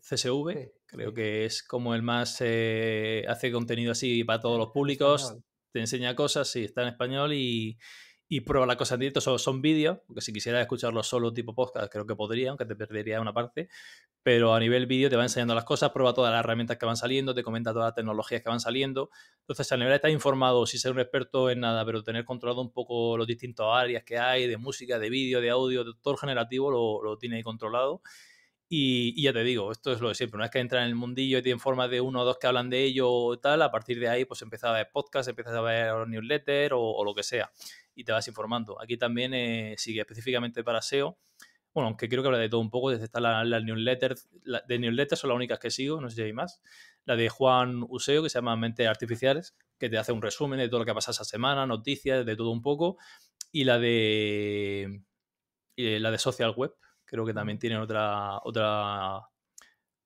CSV. 0.01 0.72
Creo 0.86 1.12
que 1.12 1.45
es 1.45 1.62
como 1.62 1.95
el 1.95 2.03
más 2.03 2.34
hace 2.34 3.51
contenido 3.53 3.92
así 3.92 4.22
para 4.24 4.40
todos 4.40 4.59
los 4.59 4.68
públicos. 4.68 5.36
Te 5.72 5.80
enseña 5.80 6.14
cosas, 6.14 6.49
sí, 6.49 6.64
está 6.64 6.82
en 6.82 6.88
español 6.88 7.32
y, 7.32 7.78
y 8.35 8.41
prueba 8.41 8.66
las 8.66 8.74
cosas 8.74 8.97
en 8.97 9.01
directo. 9.01 9.20
Son, 9.39 9.62
vídeos, 9.62 9.99
porque 10.09 10.20
si 10.20 10.32
quisieras 10.32 10.61
escucharlo 10.61 11.05
solo 11.05 11.32
tipo 11.32 11.55
podcast, 11.55 11.93
creo 11.93 12.05
que 12.05 12.16
podría, 12.16 12.51
aunque 12.51 12.64
te 12.64 12.74
perdería 12.74 13.20
una 13.20 13.32
parte. 13.32 13.68
Pero 14.24 14.55
a 14.55 14.59
nivel 14.59 14.87
vídeo 14.87 15.09
te 15.09 15.14
va 15.14 15.22
enseñando 15.22 15.55
las 15.55 15.62
cosas, 15.62 15.93
prueba 15.93 16.14
todas 16.14 16.32
las 16.32 16.41
herramientas 16.41 16.76
que 16.76 16.85
van 16.85 16.97
saliendo, 16.97 17.32
te 17.32 17.45
comenta 17.45 17.72
todas 17.72 17.87
las 17.87 17.95
tecnologías 17.95 18.43
que 18.43 18.49
van 18.49 18.59
saliendo. 18.59 19.11
Entonces, 19.43 19.70
a 19.70 19.76
nivel 19.76 19.91
de 19.91 19.97
estar 19.97 20.11
informado, 20.11 20.66
si 20.66 20.78
ser 20.78 20.91
un 20.91 20.99
experto 20.99 21.49
en 21.49 21.61
nada, 21.61 21.87
pero 21.87 22.03
tener 22.03 22.24
controlado 22.24 22.61
un 22.61 22.72
poco 22.72 23.16
los 23.16 23.28
distintos 23.28 23.66
áreas 23.72 24.03
que 24.03 24.18
hay, 24.18 24.49
de 24.49 24.57
música, 24.57 24.99
de 24.99 25.11
vídeo, 25.11 25.41
de 25.41 25.51
audio, 25.51 25.85
de 25.85 25.93
todo 26.03 26.16
generativo, 26.16 26.72
lo, 26.72 27.05
lo 27.05 27.16
tiene 27.16 27.45
controlado. 27.45 28.03
Y, 28.68 29.22
ya 29.22 29.32
te 29.32 29.44
digo, 29.44 29.70
esto 29.70 29.92
es 29.92 30.00
lo 30.00 30.08
de 30.08 30.14
siempre. 30.14 30.36
Una 30.36 30.46
vez 30.46 30.50
que 30.50 30.58
entra 30.58 30.82
en 30.82 30.88
el 30.88 30.94
mundillo 30.94 31.38
y 31.38 31.42
te 31.42 31.50
informas 31.50 31.90
de 31.90 32.00
uno 32.00 32.22
o 32.22 32.24
dos 32.24 32.38
que 32.38 32.46
hablan 32.46 32.70
de 32.70 32.82
ello 32.84 33.10
o 33.10 33.38
tal, 33.38 33.62
a 33.62 33.70
partir 33.70 34.00
de 34.00 34.08
ahí, 34.08 34.24
pues 34.24 34.42
empiezas 34.42 34.70
a 34.70 34.72
ver 34.72 34.88
podcast, 34.92 35.28
empiezas 35.28 35.54
a 35.54 35.60
ver 35.60 36.08
newsletters 36.08 36.72
o, 36.72 36.80
o 36.80 37.04
lo 37.04 37.14
que 37.14 37.22
sea 37.22 37.50
y 37.94 38.04
te 38.04 38.12
vas 38.12 38.26
informando. 38.28 38.80
Aquí 38.80 38.96
también 38.96 39.34
eh, 39.34 39.74
sigue 39.78 40.00
específicamente 40.00 40.64
para 40.64 40.82
SEO. 40.82 41.18
Bueno, 41.72 41.88
aunque 41.88 42.08
creo 42.08 42.22
que 42.22 42.28
habla 42.28 42.38
de 42.38 42.48
todo 42.48 42.60
un 42.60 42.70
poco, 42.70 42.90
desde 42.90 43.04
está 43.04 43.20
la, 43.20 43.44
la 43.44 43.60
newsletter, 43.60 44.14
de 44.68 44.78
newsletters 44.78 45.20
son 45.20 45.30
las 45.30 45.36
únicas 45.36 45.58
que 45.58 45.70
sigo, 45.70 46.00
no 46.00 46.08
sé 46.08 46.16
si 46.16 46.22
hay 46.22 46.32
más. 46.32 46.62
La 47.04 47.16
de 47.16 47.28
Juan 47.28 47.84
Useo, 47.88 48.22
que 48.22 48.30
se 48.30 48.38
llama 48.38 48.56
Mentes 48.56 48.86
Artificiales, 48.86 49.56
que 49.78 49.88
te 49.88 49.98
hace 49.98 50.12
un 50.12 50.22
resumen 50.22 50.58
de 50.60 50.68
todo 50.68 50.78
lo 50.78 50.84
que 50.84 50.92
ha 50.92 50.94
pasado 50.94 51.12
esa 51.12 51.24
semana, 51.24 51.66
noticias, 51.66 52.24
de 52.24 52.36
todo 52.36 52.50
un 52.50 52.62
poco. 52.62 52.96
Y 53.50 53.64
la 53.64 53.78
de 53.78 55.02
la 55.76 56.12
de 56.12 56.18
Social 56.18 56.54
Web, 56.56 56.74
creo 57.14 57.24
que 57.24 57.32
también 57.32 57.60
tienen 57.60 57.78
otra, 57.78 58.40
otra 58.42 59.20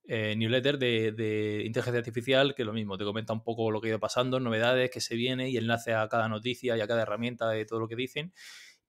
eh, 0.03 0.35
newsletter 0.37 0.77
de, 0.77 1.63
inteligencia 1.65 1.97
artificial, 1.97 2.53
que 2.53 2.63
lo 2.63 2.71
mismo, 2.71 2.99
te 2.99 3.03
comenta 3.03 3.33
un 3.33 3.41
poco 3.41 3.71
lo 3.71 3.81
que 3.81 3.87
ha 3.87 3.89
ido 3.89 3.99
pasando, 3.99 4.39
novedades, 4.39 4.91
que 4.91 5.01
se 5.01 5.15
viene 5.15 5.49
y 5.49 5.57
enlace 5.57 5.95
a 5.95 6.07
cada 6.07 6.27
noticia 6.27 6.77
y 6.77 6.81
a 6.81 6.87
cada 6.87 7.01
herramienta 7.01 7.49
de 7.49 7.65
todo 7.65 7.79
lo 7.79 7.87
que 7.87 7.95
dicen. 7.95 8.31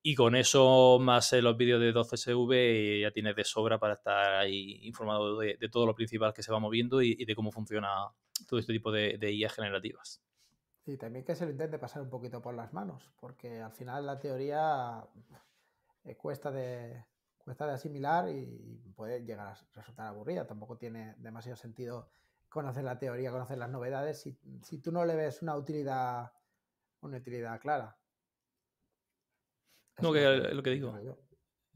Y 0.03 0.15
con 0.15 0.37
eso, 0.37 0.99
más 1.01 1.33
los 1.33 1.57
vídeos 1.57 1.81
de 1.81 1.95
12SV, 1.95 3.01
ya 3.01 3.11
tienes 3.11 3.35
de 3.37 3.45
sobra 3.45 3.79
para 3.79 3.95
estar 3.95 4.35
ahí 4.35 4.81
informado 4.83 5.39
de, 5.39 5.57
todo 5.71 5.87
lo 5.87 5.95
principal 5.95 6.35
que 6.35 6.43
se 6.43 6.53
va 6.53 6.59
moviendo 6.59 7.01
y, 7.01 7.25
de 7.25 7.35
cómo 7.35 7.51
funciona 7.51 7.89
todo 8.47 8.61
este 8.61 8.75
tipo 8.75 8.93
de, 8.93 9.17
de 9.17 9.33
IA 9.33 9.49
generativas. 9.49 10.23
Y 10.85 10.99
también 10.99 11.25
que 11.25 11.35
se 11.35 11.47
lo 11.47 11.53
intente 11.53 11.79
pasar 11.79 12.03
un 12.03 12.11
poquito 12.11 12.43
por 12.43 12.55
las 12.55 12.75
manos, 12.75 13.11
porque 13.19 13.61
al 13.63 13.73
final 13.73 14.05
la 14.05 14.19
teoría 14.19 15.07
eh, 16.05 16.17
cuesta 16.17 16.51
de, 16.51 17.05
cuesta 17.45 17.67
de 17.67 17.73
asimilar 17.73 18.29
y 18.29 18.93
puede 18.95 19.25
llegar 19.25 19.49
a 19.49 19.55
resultar 19.75 20.07
aburrida. 20.07 20.47
Tampoco 20.47 20.77
tiene 20.77 21.15
demasiado 21.19 21.57
sentido 21.57 22.11
conocer 22.49 22.85
la 22.85 22.99
teoría, 22.99 23.31
conocer 23.31 23.59
las 23.59 23.71
novedades, 23.71 24.21
si, 24.21 24.37
si 24.63 24.79
tú 24.79 24.93
no 24.93 25.05
le 25.05 25.15
ves 25.15 25.41
una 25.41 25.57
utilidad, 25.57 26.33
una 27.01 27.19
utilidad 27.19 27.61
clara. 27.61 27.97
no, 30.03 30.13
que 30.13 30.21
lo 30.53 30.63
que 30.63 30.71
digo. 30.71 30.95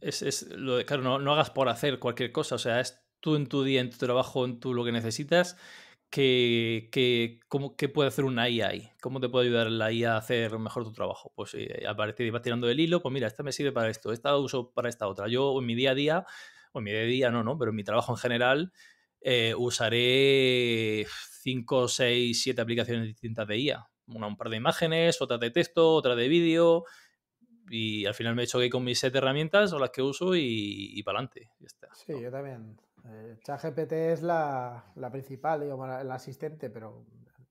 Es, 0.01 0.23
es, 0.23 0.51
lo 0.51 0.77
de, 0.77 0.85
claro, 0.85 1.03
no, 1.03 1.19
no, 1.19 1.33
hagas 1.33 1.51
por 1.51 1.69
hacer 1.69 1.99
cualquier 1.99 2.33
cosa. 2.33 2.57
O 2.57 2.59
sea, 2.59 2.81
es 2.81 3.01
tú 3.21 3.37
en 3.37 3.49
tu 3.49 3.63
día, 3.63 3.81
en 3.81 3.91
tu 3.91 3.97
trabajo, 3.99 4.45
en 4.45 4.61
tu 4.61 4.75
lo 4.75 4.85
que 4.85 4.93
necesitas 4.93 5.57
que, 6.15 6.91
que, 6.93 7.41
¿cómo, 7.49 7.75
¿qué 7.75 7.89
puede 7.89 8.07
hacer 8.07 8.25
una 8.25 8.49
IA 8.49 8.69
ahí? 8.69 8.89
¿Cómo 9.01 9.19
te 9.19 9.29
puede 9.29 9.49
ayudar 9.49 9.69
la 9.69 9.91
IA 9.91 10.15
a 10.15 10.19
hacer 10.19 10.57
mejor 10.61 10.85
tu 10.85 10.93
trabajo? 10.93 11.33
Pues 11.35 11.55
eh, 11.55 11.85
a 11.89 11.97
partir 11.97 12.25
de 12.25 12.31
vas 12.31 12.41
tirando 12.41 12.71
el 12.71 12.79
hilo, 12.79 13.03
pues 13.03 13.13
mira, 13.13 13.27
esta 13.27 13.43
me 13.43 13.51
sirve 13.51 13.73
para 13.73 13.91
esto, 13.91 14.13
esta 14.13 14.37
uso 14.39 14.71
para 14.71 14.89
esta 14.89 15.09
otra. 15.09 15.27
Yo 15.27 15.59
en 15.59 15.67
mi 15.67 15.75
día 15.75 15.91
a 15.91 15.95
día, 15.97 16.25
o 16.71 16.79
en 16.79 16.85
mi 16.85 16.93
día 16.93 17.01
a 17.01 17.05
día 17.05 17.31
no, 17.33 17.43
no, 17.43 17.59
pero 17.59 17.71
en 17.71 17.77
mi 17.77 17.83
trabajo 17.83 18.13
en 18.13 18.19
general, 18.19 18.73
eh, 19.23 19.55
usaré 19.59 21.05
5, 21.43 21.89
6, 21.89 22.41
7 22.45 22.61
aplicaciones 22.61 23.09
distintas 23.09 23.49
de 23.49 23.59
IA. 23.59 23.85
Una 24.07 24.29
un 24.29 24.37
par 24.37 24.51
de 24.51 24.57
imágenes, 24.59 25.21
otra 25.21 25.39
de 25.39 25.51
texto, 25.51 25.95
otra 25.95 26.15
de 26.15 26.29
vídeo, 26.29 26.85
y 27.69 28.07
al 28.07 28.15
final 28.15 28.37
me 28.37 28.43
he 28.43 28.45
hecho 28.45 28.61
que 28.61 28.71
con 28.71 28.85
mis 28.85 29.01
set 29.01 29.17
herramientas 29.17 29.71
son 29.71 29.81
las 29.81 29.91
que 29.91 30.01
uso 30.01 30.37
y, 30.37 30.93
y 30.95 31.03
para 31.03 31.19
adelante. 31.19 31.51
Sí, 32.07 32.13
yo 32.23 32.31
también. 32.31 32.77
Eh, 33.07 33.39
ChatGPT 33.45 33.93
es 33.93 34.23
la, 34.23 34.85
principal, 35.13 35.61
digamos, 35.61 36.01
el 36.01 36.11
asistente, 36.11 36.71
pero 36.71 37.05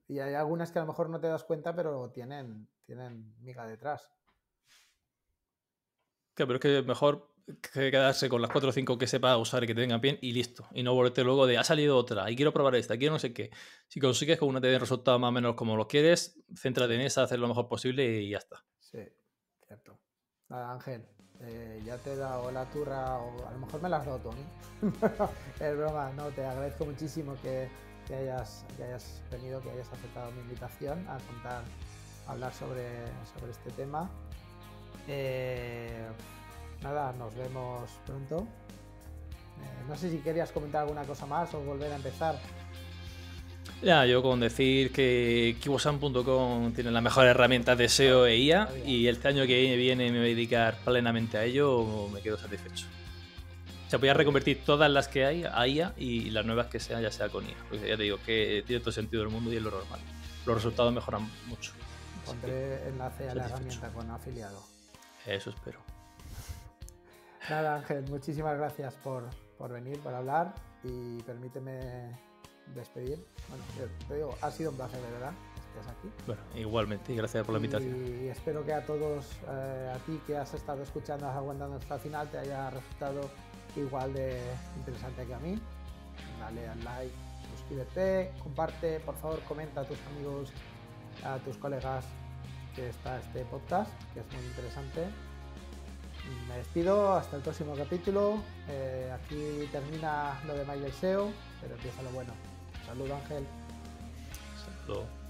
y 0.08 0.20
hay 0.20 0.34
algunas 0.34 0.72
que 0.72 0.80
a 0.80 0.82
lo 0.82 0.88
mejor 0.88 1.10
no 1.10 1.20
te 1.20 1.28
das 1.28 1.43
cuenta, 1.43 1.76
pero 1.76 2.12
tienen, 2.12 2.68
tienen 2.86 3.34
miga 3.39 3.66
detrás. 3.66 4.12
Claro, 6.34 6.47
pero 6.47 6.56
es 6.56 6.62
que 6.62 6.88
mejor 6.88 7.34
que 7.45 7.91
quedarse 7.91 8.30
con 8.30 8.41
las 8.41 8.51
4 8.51 8.70
o 8.70 8.74
5 8.74 8.97
que 8.97 9.08
sepa 9.08 9.38
usar 9.38 9.64
y 9.64 9.68
que 9.68 9.76
te 9.76 9.82
vengan 9.82 10.01
bien 10.01 10.18
y 10.22 10.32
listo. 10.32 10.68
Y 10.72 10.84
no 10.84 10.93
volverte 10.93 11.24
luego 11.24 11.45
de 11.45 11.58
ha 11.58 11.64
salido 11.64 11.97
otra 11.97 12.30
y 12.30 12.36
quiero 12.36 12.54
probar 12.54 12.75
esta, 12.75 12.97
quiero 12.97 13.13
no 13.13 13.20
sé 13.20 13.34
qué. 13.34 13.51
Si 13.88 14.00
consigues 14.00 14.39
que 14.39 14.46
una 14.46 14.62
te 14.62 14.67
dé 14.67 14.80
resultado 14.80 15.20
más 15.20 15.30
o 15.30 15.32
menos 15.32 15.55
como 15.55 15.75
lo 15.75 15.88
quieres, 15.88 16.39
céntrate 16.55 16.96
en 16.96 17.01
esa, 17.01 17.24
hacer 17.24 17.39
lo 17.39 17.47
mejor 17.47 17.67
posible 17.67 18.21
y 18.21 18.30
ya 18.30 18.38
está. 18.38 18.66
Sí, 18.80 19.00
cierto. 19.67 20.00
Nada, 20.50 20.71
Ángel, 20.71 21.05
eh, 21.45 21.82
ya 21.86 21.97
te 21.97 22.13
he 22.13 22.15
dado 22.15 22.51
la 22.51 22.65
turra, 22.65 23.17
o 23.17 23.47
a 23.47 23.51
lo 23.51 23.59
mejor 23.59 23.82
me 23.82 23.89
la 23.89 23.97
has 23.97 24.05
dado 24.05 24.20
Tony. 24.20 24.45
es 25.59 25.78
broma, 25.78 26.11
no, 26.15 26.25
te 26.28 26.45
agradezco 26.45 26.86
muchísimo 26.86 27.36
que, 27.41 27.70
hayas, 28.13 28.65
hayas 28.82 29.21
venido, 29.32 29.61
que 29.61 29.71
hayas 29.71 29.91
aceptado 29.91 30.32
mi 30.32 30.41
invitación 30.41 31.07
a 31.07 31.17
contar, 31.20 31.63
a 32.28 32.32
hablar 32.32 32.53
sobre, 32.53 32.87
sobre 33.33 33.51
este 33.51 33.71
tema. 33.71 34.09
Eh, 35.07 36.07
nada, 36.82 37.13
nos 37.13 37.36
vemos 37.36 37.89
pronto. 38.05 38.47
Eh, 39.61 39.86
no 39.87 39.95
sé 39.95 40.09
si 40.09 40.17
querías 40.20 40.51
comentar 40.51 40.83
alguna 40.83 41.03
cosa 41.03 41.25
más 41.25 41.53
o 41.53 41.61
volver 41.61 41.91
a 41.91 41.95
empezar. 41.95 42.39
Ya, 43.84 44.05
yo 44.05 44.24
con 44.24 44.39
decir 44.39 44.93
que 44.93 45.58
kibosan.com 45.60 46.72
tiene 46.74 46.89
las 46.89 47.04
mejores 47.04 47.32
herramientas 47.32 47.78
de 47.78 47.89
SEO 47.89 48.26
e 48.26 48.38
IA 48.38 48.70
y 48.86 49.08
este 49.08 49.28
año 49.28 49.46
que 49.46 49.76
viene 49.76 50.10
me 50.10 50.20
voy 50.20 50.32
a 50.32 50.36
dedicar 50.36 50.78
plenamente 50.86 51.38
a 51.38 51.43
ello, 51.43 52.08
me 52.08 52.22
quedo 52.22 52.38
satisfecho. 52.38 52.86
O 53.86 53.89
sea, 53.89 54.00
voy 54.00 54.08
a 54.08 54.14
reconvertir 54.14 54.64
todas 54.66 54.89
las 54.89 55.10
que 55.10 55.26
hay 55.26 55.43
a 55.43 55.68
IA 55.68 55.93
y 55.97 56.30
las 56.30 56.46
nuevas 56.46 56.68
que 56.68 56.80
sean 56.80 57.01
ya 57.01 57.12
sea 57.12 57.28
con 57.28 57.43
IA. 57.43 57.58
Porque 57.70 57.89
ya 57.89 57.97
te 57.97 58.04
digo 58.04 58.20
que 58.26 58.64
tiene 58.66 58.80
todo 58.80 58.93
sentido 58.93 59.22
del 59.22 59.34
mundo 59.34 59.51
y 59.51 59.58
es 59.58 59.62
lo 59.62 59.72
normal. 59.72 60.00
Los 60.46 60.55
resultados 60.55 60.93
mejoran 60.93 61.30
mucho. 61.47 61.74
Pondré 62.26 62.88
enlace 62.88 63.30
a 63.30 63.36
la 63.36 63.46
herramienta 63.46 63.89
con 63.89 64.10
afiliado. 64.10 64.64
Eso 65.26 65.50
espero. 65.50 65.82
Nada, 67.50 67.76
Ángel, 67.76 68.05
muchísimas 68.10 68.58
gracias 68.58 68.96
por, 68.96 69.28
venir, 69.70 70.00
por 70.00 70.14
hablar 70.14 70.55
y 70.86 71.22
permíteme 71.24 72.18
despedir. 72.75 73.23
Bueno, 73.49 73.63
te 74.07 74.15
digo, 74.15 74.35
ha 74.41 74.51
sido 74.51 74.71
un 74.71 74.77
placer, 74.77 74.99
de 75.01 75.11
verdad, 75.11 75.33
que 75.55 75.79
estés 75.79 75.93
aquí. 75.93 76.09
Bueno, 76.25 76.41
igualmente, 76.55 77.13
y 77.13 77.15
gracias 77.15 77.45
por 77.45 77.53
la 77.53 77.59
invitación. 77.59 78.23
Y 78.23 78.27
espero 78.27 78.65
que 78.65 78.73
a 78.73 78.85
todos, 78.85 79.25
eh, 79.47 79.93
a 79.93 79.97
ti 80.05 80.19
que 80.25 80.37
has 80.37 80.53
estado 80.53 80.83
escuchando, 80.83 81.27
has 81.27 81.35
aguantado 81.35 81.75
hasta 81.75 81.95
el 81.95 82.01
final, 82.01 82.29
te 82.29 82.39
haya 82.39 82.69
resultado 82.69 83.29
igual 83.75 84.13
de 84.13 84.39
interesante 84.77 85.25
que 85.25 85.33
a 85.33 85.39
mí. 85.39 85.59
Dale 86.39 86.67
al 86.67 86.83
like, 86.83 87.15
suscríbete, 87.55 88.31
comparte, 88.41 88.99
por 88.99 89.15
favor, 89.15 89.39
comenta 89.43 89.81
a 89.81 89.85
tus 89.85 89.97
amigos, 90.15 90.51
a 91.23 91.37
tus 91.39 91.57
colegas 91.57 92.05
que 92.75 92.89
está 92.89 93.19
este 93.19 93.45
podcast, 93.45 93.91
que 94.13 94.19
es 94.19 94.25
muy 94.33 94.45
interesante. 94.45 95.07
Me 96.47 96.57
despido, 96.57 97.13
hasta 97.13 97.35
el 97.35 97.41
próximo 97.41 97.75
capítulo. 97.75 98.39
Eh, 98.69 99.11
aquí 99.13 99.67
termina 99.71 100.39
lo 100.47 100.55
de 100.55 100.65
Mayer 100.65 100.91
SEO, 100.93 101.31
pero 101.61 101.75
empieza 101.75 102.01
lo 102.01 102.09
bueno. 102.11 102.33
Saludo 102.93 103.15
Ángel. 103.15 103.43
Saludo. 104.86 105.22